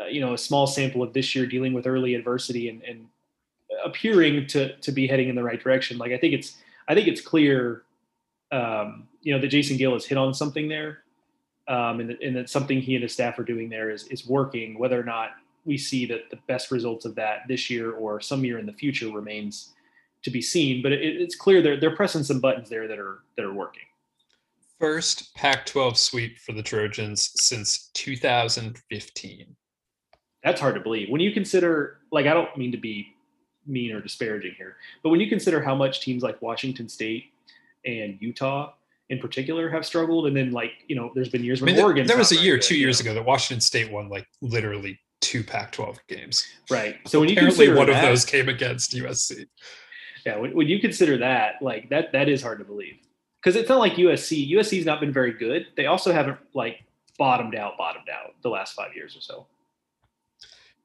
uh, 0.00 0.06
you 0.06 0.20
know 0.20 0.34
a 0.34 0.38
small 0.38 0.66
sample 0.66 1.02
of 1.02 1.12
this 1.12 1.34
year 1.34 1.46
dealing 1.46 1.72
with 1.72 1.86
early 1.86 2.16
adversity 2.16 2.68
and, 2.68 2.82
and 2.82 3.06
appearing 3.84 4.46
to 4.48 4.76
to 4.78 4.90
be 4.90 5.06
heading 5.06 5.28
in 5.28 5.36
the 5.36 5.44
right 5.44 5.62
direction, 5.62 5.98
like 5.98 6.10
I 6.10 6.18
think 6.18 6.34
it's 6.34 6.56
I 6.88 6.94
think 6.94 7.06
it's 7.06 7.20
clear, 7.20 7.82
um, 8.52 9.08
you 9.22 9.34
know, 9.34 9.40
that 9.40 9.48
Jason 9.48 9.76
Gill 9.76 9.94
has 9.94 10.04
hit 10.04 10.18
on 10.18 10.34
something 10.34 10.68
there, 10.68 10.98
um, 11.68 12.00
and, 12.00 12.10
that, 12.10 12.22
and 12.22 12.36
that 12.36 12.50
something 12.50 12.80
he 12.80 12.94
and 12.94 13.02
his 13.02 13.12
staff 13.12 13.38
are 13.38 13.44
doing 13.44 13.68
there 13.68 13.90
is 13.90 14.06
is 14.08 14.26
working. 14.26 14.78
Whether 14.78 15.00
or 15.00 15.04
not 15.04 15.30
we 15.64 15.78
see 15.78 16.06
that 16.06 16.30
the 16.30 16.38
best 16.46 16.70
results 16.70 17.04
of 17.04 17.14
that 17.14 17.48
this 17.48 17.70
year 17.70 17.92
or 17.92 18.20
some 18.20 18.44
year 18.44 18.58
in 18.58 18.66
the 18.66 18.72
future 18.72 19.10
remains 19.10 19.72
to 20.22 20.30
be 20.30 20.42
seen. 20.42 20.82
But 20.82 20.92
it, 20.92 21.00
it's 21.00 21.34
clear 21.34 21.62
they're 21.62 21.80
they're 21.80 21.96
pressing 21.96 22.22
some 22.22 22.40
buttons 22.40 22.68
there 22.68 22.86
that 22.86 22.98
are 22.98 23.20
that 23.36 23.44
are 23.44 23.54
working. 23.54 23.82
First 24.78 25.34
Pac-12 25.36 25.96
sweep 25.96 26.38
for 26.38 26.52
the 26.52 26.62
Trojans 26.62 27.30
since 27.36 27.90
2015. 27.94 29.56
That's 30.42 30.60
hard 30.60 30.74
to 30.74 30.80
believe 30.80 31.08
when 31.08 31.20
you 31.20 31.32
consider. 31.32 32.00
Like, 32.10 32.26
I 32.26 32.34
don't 32.34 32.54
mean 32.58 32.72
to 32.72 32.78
be 32.78 33.14
mean 33.64 33.92
or 33.92 34.00
disparaging 34.00 34.54
here, 34.58 34.76
but 35.02 35.10
when 35.10 35.20
you 35.20 35.28
consider 35.28 35.62
how 35.62 35.74
much 35.74 36.00
teams 36.00 36.22
like 36.22 36.42
Washington 36.42 36.88
State 36.88 37.32
and 37.84 38.18
Utah 38.20 38.72
in 39.08 39.18
particular 39.18 39.68
have 39.68 39.84
struggled, 39.84 40.26
and 40.26 40.36
then 40.36 40.52
like 40.52 40.72
you 40.88 40.96
know, 40.96 41.10
there's 41.14 41.28
been 41.28 41.44
years 41.44 41.60
when 41.60 41.70
I 41.70 41.72
mean, 41.74 41.84
Oregon. 41.84 42.06
There, 42.06 42.16
there 42.16 42.18
was 42.18 42.32
a 42.32 42.36
year, 42.36 42.58
two 42.58 42.76
years 42.76 43.02
know. 43.02 43.10
ago, 43.10 43.20
that 43.20 43.26
Washington 43.26 43.60
State 43.60 43.90
won 43.90 44.08
like 44.08 44.26
literally 44.40 44.98
two 45.20 45.42
Pac-12 45.42 45.98
games. 46.08 46.46
Right. 46.70 46.96
So 47.06 47.20
when 47.20 47.28
you 47.28 47.36
apparently 47.36 47.68
one 47.68 47.86
that, 47.86 47.96
of 47.96 48.02
those 48.02 48.24
came 48.24 48.48
against 48.48 48.92
USC. 48.92 49.46
Yeah, 50.26 50.36
when, 50.36 50.54
when, 50.54 50.68
you 50.68 50.80
consider 50.80 51.18
that, 51.18 51.54
like 51.62 51.88
that, 51.90 52.12
that 52.12 52.28
is 52.28 52.42
hard 52.42 52.58
to 52.58 52.64
believe 52.64 52.94
because 53.40 53.56
it's 53.56 53.68
not 53.68 53.78
like 53.78 53.94
USC. 53.94 54.50
USC's 54.52 54.84
not 54.84 55.00
been 55.00 55.12
very 55.12 55.32
good. 55.32 55.66
They 55.76 55.86
also 55.86 56.12
haven't 56.12 56.38
like 56.54 56.84
bottomed 57.18 57.54
out, 57.54 57.76
bottomed 57.78 58.08
out 58.08 58.34
the 58.42 58.48
last 58.48 58.74
five 58.74 58.94
years 58.94 59.16
or 59.16 59.20
so. 59.20 59.46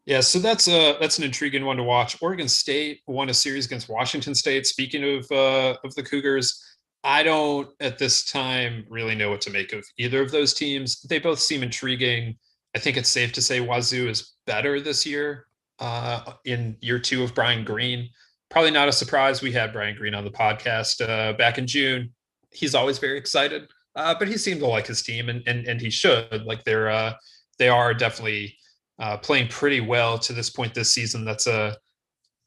Yeah, 0.06 0.22
so 0.22 0.39
that's 0.39 0.70
a 0.70 0.98
that's 1.00 1.18
an 1.18 1.26
intriguing 1.26 1.66
one 1.66 1.76
to 1.78 1.84
watch. 1.84 2.18
Oregon 2.22 2.48
State 2.48 3.02
won 3.08 3.30
a 3.30 3.34
series 3.34 3.66
against 3.66 3.89
Washington 3.89 4.34
State. 4.34 4.66
Speaking 4.66 5.04
of 5.04 5.30
uh, 5.32 5.76
of 5.84 5.93
the 5.95 6.04
Cougars, 6.04 6.77
I 7.08 7.24
don't 7.24 7.70
at 7.80 7.97
this 7.97 8.26
time 8.26 8.86
really 8.89 9.16
know 9.16 9.30
what 9.30 9.39
to 9.41 9.49
make 9.49 9.72
of 9.72 9.86
either 9.97 10.22
of 10.22 10.30
those 10.30 10.53
teams. 10.53 11.01
They 11.03 11.20
both 11.20 11.39
seem 11.39 11.64
intriguing. 11.64 12.38
I 12.76 12.80
think 12.80 12.97
it's 12.97 13.10
safe 13.10 13.32
to 13.34 13.41
say 13.41 13.62
Wazoo 13.62 14.10
is 14.10 14.34
better 14.45 14.82
this 14.82 15.05
year 15.05 15.47
uh, 15.80 16.34
in 16.43 16.76
year 16.82 16.99
two 16.99 17.24
of 17.24 17.34
Brian 17.34 17.64
Green. 17.64 18.10
Probably 18.49 18.72
not 18.72 18.89
a 18.89 18.91
surprise. 18.91 19.41
We 19.41 19.53
had 19.53 19.72
Brian 19.72 19.95
Green 19.95 20.14
on 20.14 20.26
the 20.26 20.32
podcast 20.32 21.01
uh, 21.01 21.32
back 21.32 21.58
in 21.58 21.66
June. 21.66 22.14
He's 22.51 22.76
always 22.76 22.99
very 22.99 23.18
excited, 23.18 23.70
uh, 23.95 24.16
but 24.20 24.28
he 24.28 24.38
seemed 24.38 24.60
to 24.60 24.68
like 24.68 24.88
his 24.88 25.01
team, 25.01 25.30
and 25.30 25.41
and, 25.47 25.66
and 25.66 25.80
he 25.80 25.89
should. 25.89 26.43
Like 26.43 26.66
they're 26.66 26.89
uh, 26.89 27.14
they 27.58 27.70
are 27.70 27.93
definitely 27.93 28.58
uh, 28.99 29.16
playing 29.16 29.47
pretty 29.47 29.80
well 29.80 30.20
to 30.20 30.34
this 30.34 30.49
point 30.49 30.74
this 30.74 30.93
season. 30.93 31.24
That's 31.24 31.47
a 31.47 31.78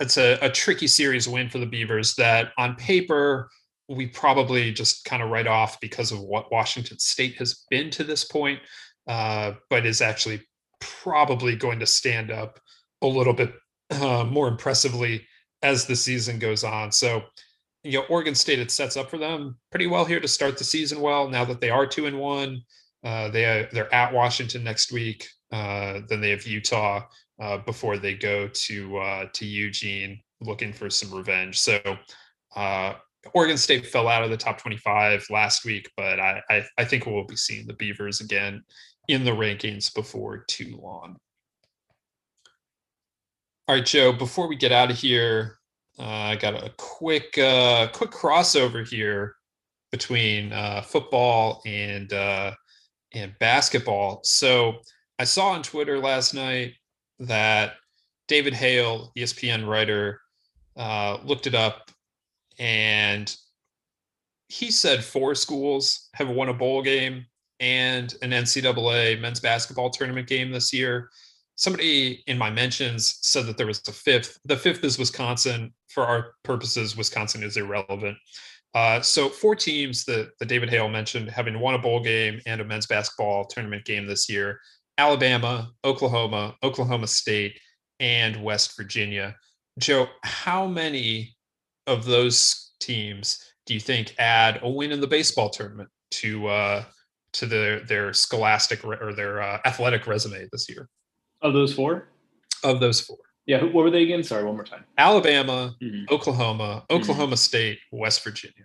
it's 0.00 0.18
a, 0.18 0.38
a 0.42 0.50
tricky 0.50 0.86
series 0.86 1.26
win 1.26 1.48
for 1.48 1.58
the 1.58 1.66
Beavers. 1.66 2.14
That 2.16 2.52
on 2.58 2.76
paper 2.76 3.48
we 3.90 4.06
probably 4.06 4.72
just 4.72 5.04
kind 5.04 5.22
of 5.22 5.30
write 5.30 5.48
off 5.48 5.80
because 5.80 6.12
of 6.12 6.20
what 6.20 6.52
Washington 6.52 6.98
State 6.98 7.34
has 7.34 7.64
been 7.70 7.90
to 7.90 8.04
this 8.04 8.24
point 8.24 8.60
uh, 9.06 9.52
but 9.68 9.84
is 9.84 10.00
actually 10.00 10.40
probably 10.80 11.56
going 11.56 11.80
to 11.80 11.86
stand 11.86 12.30
up 12.30 12.60
a 13.02 13.06
little 13.06 13.32
bit 13.32 13.52
uh, 13.90 14.24
more 14.24 14.46
impressively 14.48 15.26
as 15.62 15.84
the 15.84 15.96
season 15.96 16.38
goes 16.38 16.62
on. 16.62 16.92
So, 16.92 17.22
you 17.82 17.98
know, 17.98 18.04
Oregon 18.08 18.34
State 18.34 18.60
it 18.60 18.70
sets 18.70 18.96
up 18.96 19.10
for 19.10 19.18
them 19.18 19.58
pretty 19.70 19.88
well 19.88 20.04
here 20.04 20.20
to 20.20 20.28
start 20.28 20.56
the 20.56 20.64
season 20.64 21.00
well. 21.00 21.28
Now 21.28 21.44
that 21.44 21.60
they 21.60 21.70
are 21.70 21.86
two 21.86 22.06
and 22.06 22.18
one, 22.18 22.62
uh, 23.02 23.30
they 23.30 23.68
they're 23.72 23.92
at 23.92 24.12
Washington 24.12 24.62
next 24.62 24.92
week. 24.92 25.26
Uh, 25.50 26.00
then 26.08 26.20
they 26.20 26.30
have 26.30 26.46
Utah 26.46 27.06
uh, 27.40 27.58
before 27.58 27.98
they 27.98 28.14
go 28.14 28.48
to 28.48 28.96
uh, 28.98 29.26
to 29.32 29.46
Eugene 29.46 30.20
looking 30.40 30.72
for 30.72 30.88
some 30.88 31.12
revenge. 31.12 31.58
So 31.58 31.80
uh, 32.54 32.94
Oregon 33.34 33.58
State 33.58 33.86
fell 33.86 34.08
out 34.08 34.22
of 34.22 34.30
the 34.30 34.36
top 34.36 34.58
25 34.58 35.26
last 35.30 35.64
week, 35.64 35.90
but 35.96 36.18
I, 36.18 36.42
I, 36.48 36.64
I 36.78 36.84
think 36.84 37.06
we'll 37.06 37.24
be 37.24 37.36
seeing 37.36 37.66
the 37.66 37.74
Beavers 37.74 38.20
again 38.20 38.62
in 39.08 39.24
the 39.24 39.30
rankings 39.30 39.92
before 39.94 40.44
too 40.48 40.78
long. 40.82 41.16
All 43.68 43.76
right, 43.76 43.84
Joe, 43.86 44.12
before 44.12 44.48
we 44.48 44.56
get 44.56 44.72
out 44.72 44.90
of 44.90 44.96
here, 44.96 45.58
uh, 45.98 46.04
I 46.04 46.36
got 46.36 46.54
a 46.54 46.72
quick 46.76 47.36
uh, 47.38 47.88
quick 47.92 48.10
crossover 48.10 48.88
here 48.88 49.34
between 49.92 50.52
uh, 50.52 50.80
football 50.82 51.62
and 51.66 52.12
uh, 52.12 52.52
and 53.12 53.34
basketball. 53.38 54.20
So 54.24 54.78
I 55.18 55.24
saw 55.24 55.50
on 55.50 55.62
Twitter 55.62 55.98
last 55.98 56.34
night 56.34 56.74
that 57.18 57.74
David 58.28 58.54
Hale, 58.54 59.12
ESPN 59.16 59.66
writer, 59.66 60.20
uh, 60.76 61.18
looked 61.24 61.46
it 61.46 61.54
up, 61.54 61.89
and 62.60 63.34
he 64.48 64.70
said 64.70 65.02
four 65.02 65.34
schools 65.34 66.08
have 66.14 66.28
won 66.28 66.50
a 66.50 66.54
bowl 66.54 66.82
game 66.82 67.24
and 67.58 68.14
an 68.22 68.30
NCAA 68.30 69.18
men's 69.20 69.40
basketball 69.40 69.90
tournament 69.90 70.28
game 70.28 70.50
this 70.52 70.72
year. 70.72 71.08
Somebody 71.56 72.22
in 72.26 72.38
my 72.38 72.50
mentions 72.50 73.18
said 73.22 73.46
that 73.46 73.56
there 73.56 73.66
was 73.66 73.82
a 73.88 73.92
fifth. 73.92 74.38
The 74.44 74.56
fifth 74.56 74.84
is 74.84 74.98
Wisconsin. 74.98 75.72
For 75.88 76.04
our 76.04 76.34
purposes, 76.44 76.96
Wisconsin 76.96 77.42
is 77.42 77.56
irrelevant. 77.56 78.16
Uh, 78.74 79.00
so 79.00 79.28
four 79.28 79.56
teams 79.56 80.04
that, 80.04 80.30
that 80.38 80.46
David 80.46 80.70
Hale 80.70 80.88
mentioned 80.88 81.28
having 81.28 81.58
won 81.58 81.74
a 81.74 81.78
bowl 81.78 82.00
game 82.00 82.40
and 82.46 82.60
a 82.60 82.64
men's 82.64 82.86
basketball 82.86 83.44
tournament 83.44 83.84
game 83.84 84.06
this 84.06 84.28
year: 84.28 84.60
Alabama, 84.98 85.70
Oklahoma, 85.84 86.54
Oklahoma 86.62 87.06
State, 87.06 87.58
and 87.98 88.42
West 88.42 88.76
Virginia. 88.76 89.34
Joe, 89.78 90.08
how 90.22 90.66
many 90.66 91.34
of 91.90 92.04
those 92.04 92.70
teams 92.80 93.52
do 93.66 93.74
you 93.74 93.80
think 93.80 94.14
add 94.18 94.60
a 94.62 94.68
win 94.68 94.92
in 94.92 95.00
the 95.00 95.06
baseball 95.06 95.50
tournament 95.50 95.88
to 96.10 96.46
uh, 96.48 96.84
to 97.32 97.46
their 97.46 97.80
their 97.80 98.12
scholastic 98.12 98.82
re- 98.84 98.98
or 99.00 99.12
their 99.12 99.42
uh, 99.42 99.58
athletic 99.64 100.06
resume 100.06 100.48
this 100.52 100.68
year. 100.68 100.88
Of 101.42 101.52
those 101.52 101.72
four? 101.72 102.08
Of 102.64 102.80
those 102.80 103.00
four. 103.00 103.18
Yeah, 103.46 103.62
what 103.62 103.84
were 103.84 103.90
they 103.90 104.02
again? 104.02 104.22
Sorry, 104.22 104.44
one 104.44 104.54
more 104.54 104.64
time. 104.64 104.84
Alabama, 104.98 105.74
mm-hmm. 105.82 106.12
Oklahoma, 106.12 106.84
mm-hmm. 106.88 106.96
Oklahoma 106.96 107.26
mm-hmm. 107.28 107.34
State, 107.34 107.78
West 107.90 108.22
Virginia. 108.22 108.64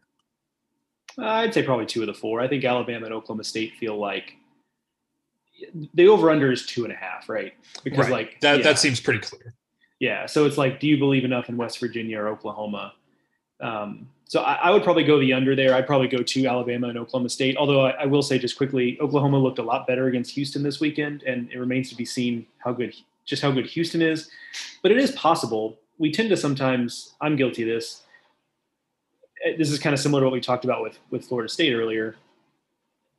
Uh, 1.17 1.25
I'd 1.25 1.53
say 1.53 1.63
probably 1.63 1.85
two 1.85 2.01
of 2.01 2.07
the 2.07 2.13
four. 2.13 2.41
I 2.41 2.47
think 2.47 2.63
Alabama 2.65 3.05
and 3.05 3.13
Oklahoma 3.13 3.43
State 3.43 3.73
feel 3.75 3.97
like 3.97 4.33
the 5.93 6.07
over 6.07 6.29
under 6.29 6.51
is 6.51 6.65
two 6.65 6.83
and 6.83 6.91
a 6.91 6.95
half, 6.95 7.29
right? 7.29 7.53
Because 7.83 8.09
right. 8.09 8.11
like 8.11 8.41
that 8.41 8.57
yeah. 8.57 8.63
that 8.63 8.79
seems 8.79 8.99
pretty 8.99 9.19
clear. 9.19 9.53
Yeah. 9.99 10.25
So 10.25 10.45
it's 10.45 10.57
like, 10.57 10.79
do 10.79 10.87
you 10.87 10.97
believe 10.97 11.23
enough 11.23 11.47
in 11.47 11.55
West 11.55 11.79
Virginia 11.79 12.19
or 12.19 12.27
Oklahoma 12.27 12.93
um, 13.61 14.07
so 14.25 14.41
I, 14.41 14.53
I, 14.53 14.71
would 14.71 14.83
probably 14.83 15.03
go 15.03 15.19
the 15.19 15.33
under 15.33 15.55
there. 15.55 15.75
I'd 15.75 15.87
probably 15.87 16.07
go 16.07 16.23
to 16.23 16.45
Alabama 16.45 16.89
and 16.89 16.97
Oklahoma 16.97 17.29
State. 17.29 17.55
Although 17.57 17.85
I, 17.85 17.91
I, 17.91 18.05
will 18.05 18.23
say 18.23 18.39
just 18.39 18.57
quickly, 18.57 18.97
Oklahoma 18.99 19.37
looked 19.37 19.59
a 19.59 19.63
lot 19.63 19.87
better 19.87 20.07
against 20.07 20.31
Houston 20.31 20.63
this 20.63 20.79
weekend, 20.79 21.23
and 21.23 21.49
it 21.51 21.59
remains 21.59 21.89
to 21.89 21.95
be 21.95 22.05
seen 22.05 22.45
how 22.57 22.73
good 22.73 22.93
just 23.25 23.41
how 23.41 23.51
good 23.51 23.65
Houston 23.67 24.01
is. 24.01 24.29
But 24.81 24.91
it 24.91 24.97
is 24.97 25.11
possible. 25.11 25.77
We 25.99 26.11
tend 26.11 26.29
to 26.29 26.37
sometimes. 26.37 27.13
I'm 27.21 27.35
guilty 27.35 27.63
of 27.63 27.69
this. 27.69 28.03
Eh, 29.45 29.55
this 29.57 29.71
is 29.71 29.79
kind 29.79 29.93
of 29.93 29.99
similar 29.99 30.21
to 30.21 30.25
what 30.25 30.33
we 30.33 30.41
talked 30.41 30.65
about 30.65 30.81
with 30.81 30.97
with 31.11 31.25
Florida 31.25 31.47
State 31.47 31.73
earlier. 31.73 32.15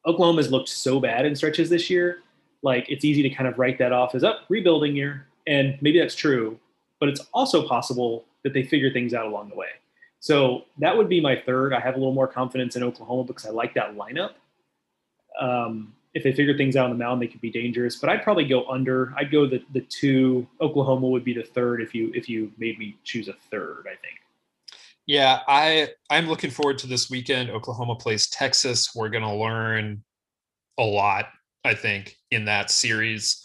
Oklahoma 0.06 0.42
has 0.42 0.50
looked 0.50 0.68
so 0.68 1.00
bad 1.00 1.24
in 1.24 1.34
stretches 1.34 1.70
this 1.70 1.88
year. 1.88 2.18
Like 2.62 2.86
it's 2.88 3.04
easy 3.04 3.22
to 3.22 3.30
kind 3.30 3.48
of 3.48 3.58
write 3.58 3.78
that 3.78 3.92
off 3.92 4.14
as 4.14 4.24
up 4.24 4.40
oh, 4.42 4.44
rebuilding 4.48 4.96
year, 4.96 5.28
and 5.46 5.78
maybe 5.80 5.98
that's 5.98 6.16
true. 6.16 6.58
But 6.98 7.10
it's 7.10 7.20
also 7.32 7.66
possible 7.66 8.24
that 8.42 8.52
they 8.54 8.64
figure 8.64 8.92
things 8.92 9.14
out 9.14 9.26
along 9.26 9.50
the 9.50 9.54
way. 9.54 9.68
So 10.26 10.64
that 10.78 10.96
would 10.96 11.08
be 11.08 11.20
my 11.20 11.36
third. 11.36 11.72
I 11.72 11.80
have 11.80 11.94
a 11.94 11.98
little 11.98 12.14
more 12.14 12.26
confidence 12.26 12.74
in 12.74 12.82
Oklahoma 12.82 13.24
because 13.24 13.46
I 13.46 13.50
like 13.50 13.74
that 13.74 13.96
lineup. 13.96 14.32
Um, 15.40 15.94
if 16.14 16.22
they 16.22 16.32
figure 16.32 16.56
things 16.56 16.76
out 16.76 16.84
on 16.84 16.90
the 16.90 16.96
mound, 16.96 17.20
they 17.20 17.26
could 17.26 17.40
be 17.40 17.50
dangerous. 17.50 17.96
But 17.96 18.10
I'd 18.10 18.22
probably 18.22 18.46
go 18.46 18.66
under. 18.68 19.14
I'd 19.16 19.30
go 19.30 19.46
the 19.46 19.62
the 19.72 19.82
two. 19.82 20.46
Oklahoma 20.60 21.06
would 21.08 21.24
be 21.24 21.34
the 21.34 21.42
third 21.42 21.80
if 21.80 21.94
you 21.94 22.10
if 22.14 22.28
you 22.28 22.50
made 22.58 22.78
me 22.78 22.96
choose 23.04 23.28
a 23.28 23.34
third. 23.50 23.86
I 23.86 23.96
think. 23.96 24.18
Yeah, 25.06 25.40
I 25.46 25.90
I'm 26.10 26.26
looking 26.26 26.50
forward 26.50 26.78
to 26.78 26.86
this 26.86 27.08
weekend. 27.10 27.50
Oklahoma 27.50 27.94
plays 27.96 28.28
Texas. 28.28 28.94
We're 28.94 29.10
gonna 29.10 29.36
learn 29.36 30.02
a 30.78 30.84
lot 30.84 31.26
I 31.66 31.74
think, 31.74 32.16
in 32.30 32.44
that 32.44 32.70
series. 32.70 33.44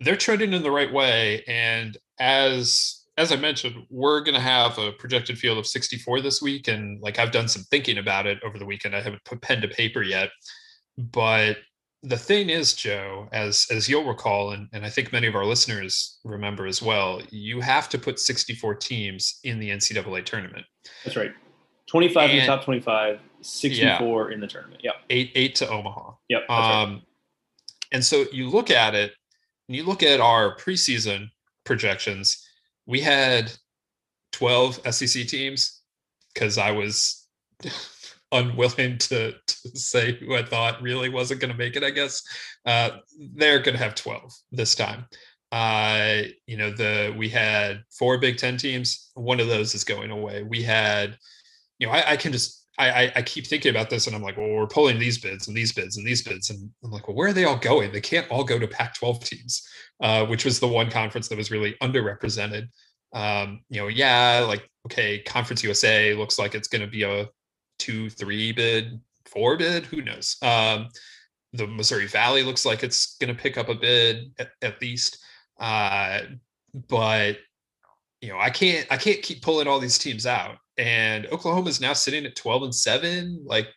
They're 0.00 0.16
trending 0.16 0.52
in 0.52 0.62
the 0.62 0.70
right 0.70 0.92
way. 0.92 1.42
And 1.48 1.96
as 2.20 2.97
as 3.18 3.32
I 3.32 3.36
mentioned, 3.36 3.84
we're 3.90 4.20
going 4.20 4.36
to 4.36 4.40
have 4.40 4.78
a 4.78 4.92
projected 4.92 5.38
field 5.38 5.58
of 5.58 5.66
64 5.66 6.20
this 6.20 6.40
week. 6.40 6.68
And 6.68 7.00
like 7.02 7.18
I've 7.18 7.32
done 7.32 7.48
some 7.48 7.64
thinking 7.64 7.98
about 7.98 8.26
it 8.26 8.38
over 8.44 8.58
the 8.58 8.64
weekend. 8.64 8.94
I 8.94 9.00
haven't 9.00 9.24
put 9.24 9.42
pen 9.42 9.60
to 9.60 9.68
paper 9.68 10.02
yet. 10.02 10.30
But 10.96 11.58
the 12.04 12.16
thing 12.16 12.48
is, 12.48 12.74
Joe, 12.74 13.28
as 13.32 13.66
as 13.72 13.88
you'll 13.88 14.04
recall, 14.04 14.52
and, 14.52 14.68
and 14.72 14.86
I 14.86 14.88
think 14.88 15.12
many 15.12 15.26
of 15.26 15.34
our 15.34 15.44
listeners 15.44 16.20
remember 16.24 16.66
as 16.66 16.80
well, 16.80 17.20
you 17.30 17.60
have 17.60 17.88
to 17.88 17.98
put 17.98 18.20
64 18.20 18.76
teams 18.76 19.40
in 19.42 19.58
the 19.58 19.70
NCAA 19.70 20.24
tournament. 20.24 20.64
That's 21.04 21.16
right. 21.16 21.32
25 21.88 22.30
and, 22.30 22.38
in 22.38 22.38
the 22.40 22.46
top 22.46 22.64
25, 22.64 23.18
64 23.40 24.28
yeah, 24.28 24.34
in 24.34 24.40
the 24.40 24.46
tournament. 24.46 24.80
Yep. 24.84 24.94
Eight 25.10 25.32
eight 25.34 25.54
to 25.56 25.68
Omaha. 25.68 26.12
Yep. 26.28 26.48
Um, 26.48 26.92
right. 26.92 27.02
and 27.90 28.04
so 28.04 28.26
you 28.32 28.48
look 28.48 28.70
at 28.70 28.94
it, 28.94 29.12
and 29.68 29.76
you 29.76 29.82
look 29.82 30.04
at 30.04 30.20
our 30.20 30.56
preseason 30.56 31.30
projections 31.64 32.47
we 32.88 33.00
had 33.00 33.52
12 34.32 34.80
SEC 34.92 35.26
teams 35.28 35.82
because 36.34 36.58
I 36.58 36.72
was 36.72 37.28
unwilling 38.32 38.98
to, 38.98 39.32
to, 39.32 39.54
say 39.74 40.12
who 40.18 40.34
I 40.34 40.42
thought 40.42 40.82
really 40.82 41.10
wasn't 41.10 41.40
going 41.40 41.52
to 41.52 41.56
make 41.56 41.76
it, 41.76 41.84
I 41.84 41.90
guess. 41.90 42.22
Uh, 42.64 42.90
they're 43.34 43.60
going 43.60 43.76
to 43.76 43.82
have 43.82 43.94
12 43.94 44.32
this 44.50 44.74
time. 44.74 45.06
Uh, 45.52 46.22
you 46.46 46.56
know, 46.56 46.70
the 46.70 47.14
we 47.16 47.28
had 47.28 47.82
four 47.90 48.18
Big 48.18 48.36
Ten 48.36 48.56
teams. 48.56 49.10
One 49.14 49.40
of 49.40 49.48
those 49.48 49.74
is 49.74 49.84
going 49.84 50.10
away. 50.10 50.42
We 50.42 50.62
had, 50.62 51.16
you 51.78 51.86
know, 51.86 51.92
I, 51.92 52.12
I 52.12 52.16
can 52.16 52.32
just 52.32 52.66
I, 52.78 53.12
I, 53.16 53.22
keep 53.22 53.46
thinking 53.46 53.70
about 53.70 53.90
this 53.90 54.06
and 54.06 54.14
I'm 54.14 54.22
like, 54.22 54.36
well, 54.36 54.48
we're 54.48 54.66
pulling 54.66 54.98
these 54.98 55.18
bids 55.18 55.48
and 55.48 55.56
these 55.56 55.72
bids 55.72 55.96
and 55.96 56.06
these 56.06 56.22
bids. 56.22 56.50
And 56.50 56.70
I'm 56.84 56.92
like, 56.92 57.08
well, 57.08 57.16
where 57.16 57.28
are 57.28 57.32
they 57.32 57.44
all 57.44 57.58
going? 57.58 57.90
They 57.90 58.00
can't 58.00 58.30
all 58.30 58.44
go 58.44 58.58
to 58.58 58.68
Pac 58.68 58.94
12 58.98 59.24
teams, 59.24 59.68
uh, 60.00 60.24
which 60.26 60.44
was 60.44 60.60
the 60.60 60.68
one 60.68 60.90
conference 60.90 61.28
that 61.28 61.38
was 61.38 61.50
really 61.50 61.74
underrepresented. 61.82 62.68
Um, 63.12 63.62
you 63.68 63.80
know, 63.80 63.88
yeah, 63.88 64.44
like, 64.46 64.68
okay, 64.86 65.18
Conference 65.20 65.64
USA 65.64 66.14
looks 66.14 66.38
like 66.38 66.54
it's 66.54 66.68
going 66.68 66.82
to 66.82 66.86
be 66.86 67.02
a 67.02 67.28
two, 67.78 68.10
three 68.10 68.52
bid, 68.52 69.00
four 69.24 69.56
bid, 69.56 69.86
who 69.86 70.02
knows? 70.02 70.36
Um, 70.42 70.88
the 71.52 71.66
Missouri 71.66 72.06
Valley 72.06 72.42
looks 72.42 72.64
like 72.64 72.82
it's 72.82 73.16
going 73.16 73.34
to 73.34 73.40
pick 73.40 73.58
up 73.58 73.68
a 73.68 73.74
bid 73.74 74.32
at, 74.38 74.50
at 74.62 74.80
least. 74.80 75.18
Uh, 75.58 76.20
but 76.88 77.38
you 78.20 78.28
know, 78.28 78.38
I 78.38 78.50
can't 78.50 78.86
I 78.90 78.96
can't 78.96 79.22
keep 79.22 79.42
pulling 79.42 79.68
all 79.68 79.78
these 79.78 79.98
teams 79.98 80.26
out 80.26 80.58
and 80.78 81.26
Oklahoma 81.26 81.68
is 81.68 81.80
now 81.80 81.92
sitting 81.92 82.24
at 82.24 82.36
12 82.36 82.62
and 82.62 82.74
7. 82.74 83.42
Like 83.44 83.68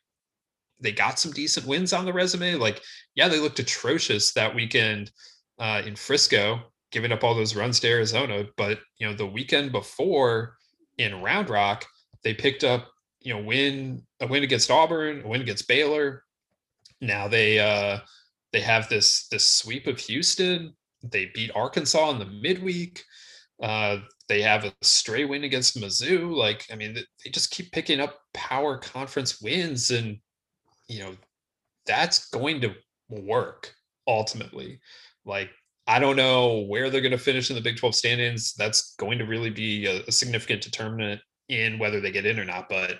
they 0.79 0.91
got 0.91 1.19
some 1.19 1.31
decent 1.31 1.65
wins 1.65 1.93
on 1.93 2.05
the 2.05 2.13
resume. 2.13 2.55
Like, 2.55 2.81
yeah, 3.15 3.27
they 3.27 3.39
looked 3.39 3.59
atrocious 3.59 4.33
that 4.33 4.53
weekend 4.53 5.11
uh, 5.59 5.81
in 5.85 5.95
Frisco, 5.95 6.59
giving 6.91 7.11
up 7.11 7.23
all 7.23 7.35
those 7.35 7.55
runs 7.55 7.79
to 7.79 7.87
Arizona. 7.87 8.45
But 8.55 8.79
you 8.97 9.07
know, 9.07 9.13
the 9.13 9.25
weekend 9.25 9.71
before 9.71 10.55
in 10.97 11.21
Round 11.21 11.49
Rock, 11.49 11.85
they 12.23 12.33
picked 12.33 12.63
up, 12.63 12.87
you 13.19 13.33
know, 13.33 13.41
win 13.41 14.03
a 14.19 14.27
win 14.27 14.43
against 14.43 14.71
Auburn, 14.71 15.23
a 15.23 15.27
win 15.27 15.41
against 15.41 15.67
Baylor. 15.67 16.23
Now 17.01 17.27
they 17.27 17.59
uh 17.59 17.99
they 18.53 18.61
have 18.61 18.89
this 18.89 19.27
this 19.27 19.47
sweep 19.47 19.87
of 19.87 19.99
Houston. 19.99 20.75
They 21.03 21.31
beat 21.33 21.51
Arkansas 21.55 22.11
in 22.11 22.19
the 22.19 22.25
midweek. 22.25 23.03
Uh, 23.61 23.99
they 24.27 24.41
have 24.41 24.65
a 24.65 24.73
stray 24.81 25.25
win 25.25 25.43
against 25.43 25.79
Mizzou. 25.79 26.35
Like, 26.35 26.65
I 26.71 26.75
mean, 26.75 26.95
they 26.95 27.29
just 27.29 27.51
keep 27.51 27.71
picking 27.71 27.99
up 27.99 28.19
power 28.33 28.77
conference 28.77 29.41
wins, 29.41 29.91
and 29.91 30.17
you 30.87 30.99
know, 30.99 31.15
that's 31.85 32.29
going 32.29 32.61
to 32.61 32.73
work 33.09 33.73
ultimately. 34.07 34.79
Like, 35.25 35.49
I 35.87 35.99
don't 35.99 36.15
know 36.15 36.65
where 36.67 36.89
they're 36.89 37.01
going 37.01 37.11
to 37.11 37.17
finish 37.17 37.49
in 37.49 37.55
the 37.55 37.61
Big 37.61 37.77
12 37.77 37.95
standings. 37.95 38.53
That's 38.53 38.95
going 38.95 39.17
to 39.19 39.25
really 39.25 39.49
be 39.49 39.85
a, 39.85 40.01
a 40.07 40.11
significant 40.11 40.61
determinant 40.61 41.21
in 41.49 41.77
whether 41.79 41.99
they 41.99 42.11
get 42.11 42.25
in 42.25 42.39
or 42.39 42.45
not. 42.45 42.69
But 42.69 42.99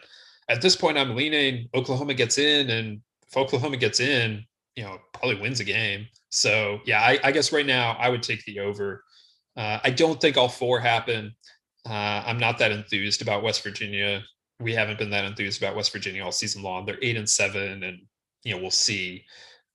at 0.50 0.62
this 0.62 0.76
point, 0.76 0.98
I'm 0.98 1.16
leaning 1.16 1.70
Oklahoma 1.74 2.14
gets 2.14 2.38
in, 2.38 2.70
and 2.70 3.02
if 3.28 3.38
Oklahoma 3.38 3.78
gets 3.78 4.00
in, 4.00 4.44
you 4.76 4.84
know, 4.84 4.98
probably 5.14 5.40
wins 5.40 5.60
a 5.60 5.64
game. 5.64 6.08
So 6.30 6.80
yeah, 6.86 7.02
I, 7.02 7.20
I 7.24 7.32
guess 7.32 7.52
right 7.52 7.66
now 7.66 7.96
I 8.00 8.10
would 8.10 8.24
take 8.24 8.44
the 8.46 8.60
over 8.60 9.04
uh, 9.58 9.80
I 9.84 9.90
don't 9.90 10.20
think 10.20 10.38
all 10.38 10.50
four 10.50 10.80
happen. 10.80 11.36
Uh, 11.86 12.24
I'm 12.26 12.38
not 12.38 12.58
that 12.60 12.72
enthused 12.72 13.22
about 13.22 13.44
West 13.44 13.64
Virginia. 13.64 14.24
We 14.60 14.74
haven't 14.74 15.00
been 15.00 15.10
that 15.10 15.26
enthused 15.26 15.62
about 15.62 15.76
West 15.76 15.92
Virginia 15.92 16.24
all 16.24 16.32
season 16.32 16.62
long. 16.62 16.86
They're 16.86 16.98
eight 17.02 17.18
and 17.18 17.30
seven, 17.30 17.84
and 17.84 18.00
you 18.44 18.56
know 18.56 18.62
we'll 18.62 18.72
see. 18.72 19.26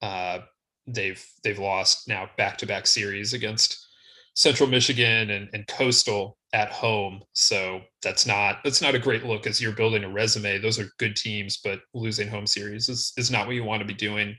Uh, 0.01 0.41
they've 0.87 1.25
they've 1.43 1.59
lost 1.59 2.09
now 2.09 2.31
back 2.37 2.59
to 2.59 2.67
back 2.67 2.87
series 2.87 3.33
against 3.33 3.87
Central 4.35 4.69
Michigan 4.69 5.31
and, 5.31 5.49
and 5.53 5.67
Coastal 5.67 6.37
at 6.53 6.71
home. 6.71 7.23
So 7.33 7.81
that's 8.03 8.27
not 8.27 8.59
that's 8.63 8.83
not 8.83 8.95
a 8.95 9.01
great 9.01 9.25
look 9.25 9.47
as 9.47 9.61
you're 9.61 9.73
building 9.73 10.05
a 10.05 10.09
resume. 10.09 10.59
Those 10.59 10.79
are 10.79 10.91
good 10.99 11.17
teams, 11.17 11.59
but 11.63 11.81
losing 11.93 12.29
home 12.29 12.47
series 12.47 12.89
is 12.89 13.13
is 13.17 13.31
not 13.31 13.47
what 13.47 13.57
you 13.57 13.65
want 13.65 13.81
to 13.81 13.87
be 13.87 13.95
doing. 13.95 14.37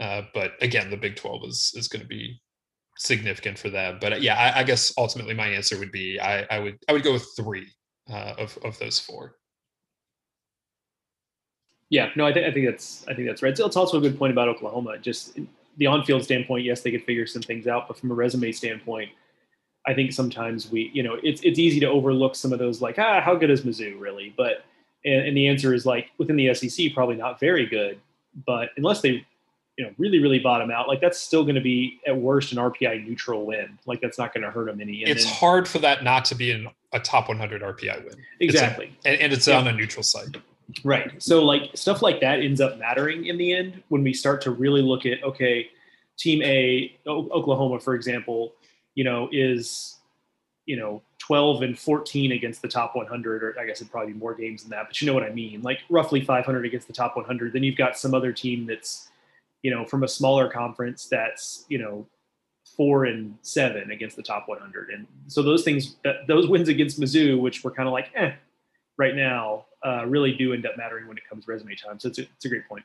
Uh, 0.00 0.22
but 0.32 0.52
again, 0.60 0.90
the 0.90 0.96
Big 0.96 1.16
12 1.16 1.42
is 1.46 1.72
is 1.76 1.88
going 1.88 2.02
to 2.02 2.08
be 2.08 2.40
significant 2.96 3.58
for 3.58 3.70
them. 3.70 3.98
But 4.00 4.14
uh, 4.14 4.16
yeah, 4.16 4.34
I, 4.34 4.60
I, 4.60 4.62
guess 4.62 4.92
ultimately 4.96 5.34
my 5.34 5.46
answer 5.46 5.78
would 5.78 5.92
be 5.92 6.18
I, 6.20 6.42
I 6.50 6.58
would 6.58 6.78
I 6.88 6.92
would 6.92 7.02
go 7.02 7.12
with 7.12 7.26
three 7.36 7.68
uh, 8.10 8.34
of 8.38 8.58
of 8.64 8.78
those 8.78 8.98
four. 8.98 9.36
Yeah, 11.90 12.10
no, 12.16 12.26
I 12.26 12.32
think 12.32 12.46
I 12.46 12.52
think 12.52 12.66
that's 12.66 13.04
I 13.08 13.14
think 13.14 13.28
that's 13.28 13.42
right. 13.42 13.56
So 13.56 13.66
it's 13.66 13.76
also 13.76 13.98
a 13.98 14.00
good 14.00 14.18
point 14.18 14.32
about 14.32 14.48
Oklahoma. 14.48 14.98
Just 14.98 15.38
the 15.76 15.86
on-field 15.86 16.22
standpoint, 16.22 16.64
yes, 16.64 16.82
they 16.82 16.90
could 16.90 17.04
figure 17.04 17.26
some 17.26 17.42
things 17.42 17.66
out, 17.66 17.88
but 17.88 17.98
from 17.98 18.10
a 18.10 18.14
resume 18.14 18.52
standpoint, 18.52 19.10
I 19.86 19.94
think 19.94 20.12
sometimes 20.12 20.70
we, 20.70 20.90
you 20.94 21.02
know, 21.02 21.18
it's 21.22 21.40
it's 21.42 21.58
easy 21.58 21.80
to 21.80 21.86
overlook 21.86 22.36
some 22.36 22.52
of 22.52 22.58
those 22.58 22.80
like 22.80 22.98
ah, 22.98 23.20
how 23.20 23.34
good 23.34 23.50
is 23.50 23.62
Mizzou 23.62 24.00
really? 24.00 24.32
But 24.36 24.64
and, 25.04 25.28
and 25.28 25.36
the 25.36 25.46
answer 25.46 25.74
is 25.74 25.84
like 25.84 26.10
within 26.18 26.36
the 26.36 26.54
SEC, 26.54 26.94
probably 26.94 27.16
not 27.16 27.38
very 27.38 27.66
good. 27.66 28.00
But 28.46 28.70
unless 28.76 29.00
they 29.00 29.26
you 29.76 29.84
know 29.84 29.92
really 29.98 30.20
really 30.20 30.38
bottom 30.38 30.70
out 30.70 30.86
like 30.86 31.00
that's 31.00 31.18
still 31.18 31.42
going 31.42 31.54
to 31.54 31.60
be 31.60 32.00
at 32.06 32.16
worst 32.16 32.52
an 32.52 32.58
rpi 32.58 33.06
neutral 33.06 33.46
win. 33.46 33.78
Like 33.86 34.00
that's 34.00 34.18
not 34.18 34.32
going 34.32 34.42
to 34.42 34.50
hurt 34.50 34.66
them 34.66 34.80
any. 34.80 35.02
And 35.02 35.10
it's 35.10 35.24
then, 35.24 35.34
hard 35.34 35.68
for 35.68 35.78
that 35.80 36.04
not 36.04 36.24
to 36.26 36.34
be 36.34 36.50
in 36.50 36.68
a 36.92 37.00
top 37.00 37.28
100 37.28 37.62
rpi 37.62 38.04
win. 38.04 38.14
Exactly 38.40 38.96
a, 39.04 39.08
and, 39.08 39.20
and, 39.20 39.32
it's 39.32 39.48
yeah. 39.48 39.58
on 39.58 39.66
a 39.66 39.72
neutral 39.72 40.02
site. 40.02 40.36
Right. 40.84 41.22
So 41.22 41.44
like 41.44 41.70
stuff 41.74 42.02
like 42.02 42.20
that 42.20 42.40
ends 42.40 42.60
up 42.60 42.78
mattering 42.78 43.26
in 43.26 43.36
the 43.36 43.52
end 43.52 43.82
when 43.88 44.02
we 44.02 44.14
start 44.14 44.40
to 44.42 44.50
really 44.50 44.82
look 44.82 45.06
at 45.06 45.22
okay 45.22 45.68
team 46.16 46.42
a 46.42 46.96
o- 47.06 47.28
oklahoma 47.30 47.80
for 47.80 47.96
example 47.96 48.54
you 48.94 49.02
know 49.02 49.28
is 49.32 49.96
you 50.64 50.76
know 50.76 51.02
12 51.18 51.62
and 51.62 51.78
14 51.78 52.30
against 52.30 52.62
the 52.62 52.68
top 52.68 52.94
100 52.94 53.42
or 53.42 53.56
i 53.58 53.66
guess 53.66 53.80
it'd 53.80 53.90
probably 53.90 54.12
be 54.12 54.18
more 54.18 54.32
games 54.32 54.62
than 54.62 54.70
that 54.70 54.86
but 54.86 55.00
you 55.00 55.08
know 55.08 55.14
what 55.14 55.24
i 55.24 55.30
mean. 55.30 55.60
Like 55.62 55.80
roughly 55.90 56.20
500 56.20 56.64
against 56.64 56.86
the 56.86 56.92
top 56.92 57.16
100 57.16 57.52
then 57.52 57.64
you've 57.64 57.76
got 57.76 57.98
some 57.98 58.14
other 58.14 58.32
team 58.32 58.64
that's 58.64 59.08
you 59.64 59.70
know, 59.70 59.84
from 59.86 60.04
a 60.04 60.08
smaller 60.08 60.48
conference 60.48 61.06
that's, 61.06 61.64
you 61.68 61.78
know, 61.78 62.06
four 62.76 63.06
and 63.06 63.34
seven 63.40 63.90
against 63.90 64.14
the 64.14 64.22
top 64.22 64.46
100. 64.46 64.90
And 64.90 65.06
so 65.26 65.42
those 65.42 65.64
things, 65.64 65.96
those 66.28 66.46
wins 66.46 66.68
against 66.68 67.00
Mizzou, 67.00 67.40
which 67.40 67.64
were 67.64 67.70
kind 67.70 67.88
of 67.88 67.94
like, 67.94 68.10
eh, 68.14 68.32
right 68.98 69.16
now, 69.16 69.64
uh, 69.84 70.04
really 70.04 70.32
do 70.32 70.52
end 70.52 70.66
up 70.66 70.76
mattering 70.76 71.08
when 71.08 71.16
it 71.16 71.22
comes 71.26 71.48
resume 71.48 71.74
time. 71.76 71.98
So 71.98 72.08
it's 72.08 72.18
a, 72.18 72.22
it's 72.22 72.44
a 72.44 72.48
great 72.50 72.68
point. 72.68 72.84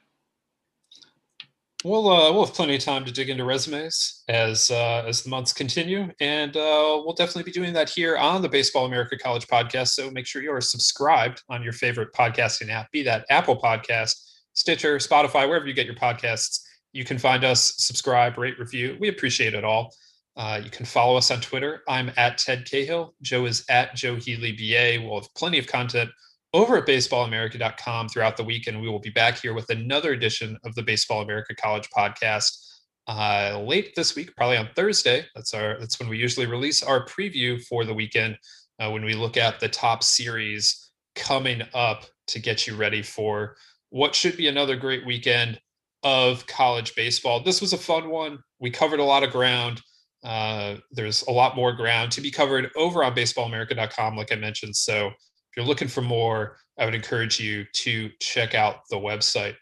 We'll 1.84 2.10
uh, 2.10 2.34
we'll 2.34 2.46
have 2.46 2.54
plenty 2.54 2.76
of 2.76 2.84
time 2.84 3.06
to 3.06 3.12
dig 3.12 3.30
into 3.30 3.46
resumes 3.46 4.24
as 4.28 4.70
uh, 4.70 5.06
as 5.08 5.24
the 5.24 5.30
months 5.30 5.54
continue, 5.54 6.12
and 6.20 6.58
uh, 6.58 7.02
we'll 7.06 7.14
definitely 7.14 7.44
be 7.44 7.54
doing 7.54 7.72
that 7.72 7.90
here 7.90 8.18
on 8.18 8.42
the 8.42 8.50
Baseball 8.50 8.86
America 8.86 9.18
College 9.18 9.48
Podcast. 9.48 9.90
So 9.92 10.12
make 10.12 10.28
sure 10.28 10.42
you 10.42 10.52
are 10.52 10.60
subscribed 10.60 11.42
on 11.48 11.64
your 11.64 11.72
favorite 11.72 12.12
podcasting 12.12 12.70
app, 12.70 12.92
be 12.92 13.02
that 13.04 13.26
Apple 13.30 13.56
Podcast, 13.56 14.12
Stitcher, 14.52 14.98
Spotify, 14.98 15.48
wherever 15.48 15.68
you 15.68 15.74
get 15.74 15.86
your 15.86 15.96
podcasts. 15.96 16.66
You 16.92 17.06
can 17.06 17.18
find 17.18 17.44
us, 17.44 17.74
subscribe, 17.78 18.38
rate, 18.38 18.60
review. 18.60 18.98
We 19.00 19.10
appreciate 19.10 19.54
it 19.54 19.64
all. 19.64 19.94
Uh, 20.36 20.62
you 20.64 20.70
can 20.70 20.86
follow 20.86 21.18
us 21.18 21.32
on 21.32 21.42
Twitter. 21.42 21.84
I'm 21.88 22.12
at 22.18 22.38
Ted 22.38 22.66
Cahill. 22.70 23.14
Joe 23.22 23.46
is 23.46 23.66
at 23.70 23.96
Joe 23.96 24.16
Healy 24.16 24.54
BA. 24.54 25.04
We'll 25.04 25.20
have 25.22 25.34
plenty 25.36 25.60
of 25.60 25.68
content 25.68 26.10
over 26.54 26.78
at 26.78 26.88
baseballamerica.com 26.88 28.10
throughout 28.10 28.38
the 28.38 28.44
week, 28.44 28.68
and 28.68 28.82
we 28.82 28.90
will 28.90 29.00
be 29.00 29.10
back 29.10 29.40
here 29.40 29.54
with 29.54 29.70
another 29.70 30.14
edition 30.14 30.58
of 30.64 30.74
the 30.76 30.82
Baseball 30.82 31.22
America 31.22 31.54
College 31.56 31.90
podcast 31.96 32.80
uh, 33.08 33.62
late 33.66 33.94
this 33.96 34.16
week, 34.16 34.36
probably 34.36 34.58
on 34.58 34.70
Thursday. 34.76 35.26
That's 35.36 35.54
our 35.54 35.80
that's 35.80 36.00
when 36.00 36.10
we 36.10 36.18
usually 36.18 36.46
release 36.46 36.84
our 36.84 37.06
preview 37.06 37.62
for 37.66 37.86
the 37.86 37.94
weekend. 37.94 38.38
Uh, 38.80 38.90
when 38.90 39.04
we 39.04 39.14
look 39.14 39.36
at 39.36 39.60
the 39.60 39.68
top 39.68 40.04
series 40.04 40.92
coming 41.16 41.62
up 41.74 42.06
to 42.28 42.40
get 42.40 42.66
you 42.66 42.76
ready 42.76 43.02
for 43.02 43.58
what 43.90 44.16
should 44.16 44.38
be 44.38 44.48
another 44.48 44.78
great 44.78 45.06
weekend 45.06 45.60
of 46.04 46.46
college 46.48 46.96
baseball. 46.96 47.42
This 47.42 47.62
was 47.62 47.74
a 47.74 47.78
fun 47.78 48.10
one. 48.10 48.40
We 48.60 48.72
covered 48.72 49.00
a 49.00 49.04
lot 49.04 49.24
of 49.24 49.32
ground. 49.32 49.82
Uh, 50.24 50.76
there's 50.92 51.24
a 51.24 51.32
lot 51.32 51.56
more 51.56 51.74
ground 51.74 52.12
to 52.12 52.22
be 52.22 52.32
covered 52.32 52.70
over 52.76 53.04
on 53.04 53.16
baseballamerica.com, 53.16 54.16
like 54.16 54.32
I 54.32 54.36
mentioned. 54.36 54.76
So 54.76 55.08
if 55.08 55.14
you're 55.56 55.66
looking 55.66 55.88
for 55.88 56.02
more, 56.02 56.58
I 56.78 56.86
would 56.86 56.96
encourage 56.96 57.40
you 57.40 57.66
to 57.74 58.10
check 58.22 58.56
out 58.56 58.82
the 58.90 58.98
website. 58.98 59.56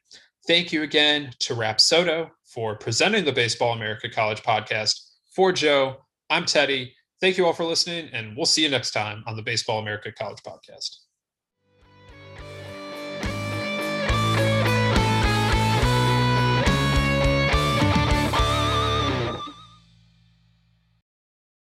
Thank 0.47 0.71
you 0.71 0.83
again 0.83 1.31
to 1.39 1.55
Rapsodo 1.55 2.29
for 2.45 2.75
presenting 2.75 3.25
the 3.25 3.33
Baseball 3.33 3.73
America 3.73 4.09
College 4.09 4.41
podcast. 4.43 4.99
For 5.35 5.51
Joe, 5.51 5.97
I'm 6.29 6.45
Teddy. 6.45 6.93
Thank 7.19 7.37
you 7.37 7.45
all 7.45 7.53
for 7.53 7.65
listening, 7.65 8.09
and 8.13 8.35
we'll 8.35 8.45
see 8.45 8.63
you 8.63 8.69
next 8.69 8.91
time 8.91 9.23
on 9.27 9.35
the 9.35 9.41
Baseball 9.41 9.79
America 9.79 10.11
College 10.11 10.39
podcast. 10.43 11.06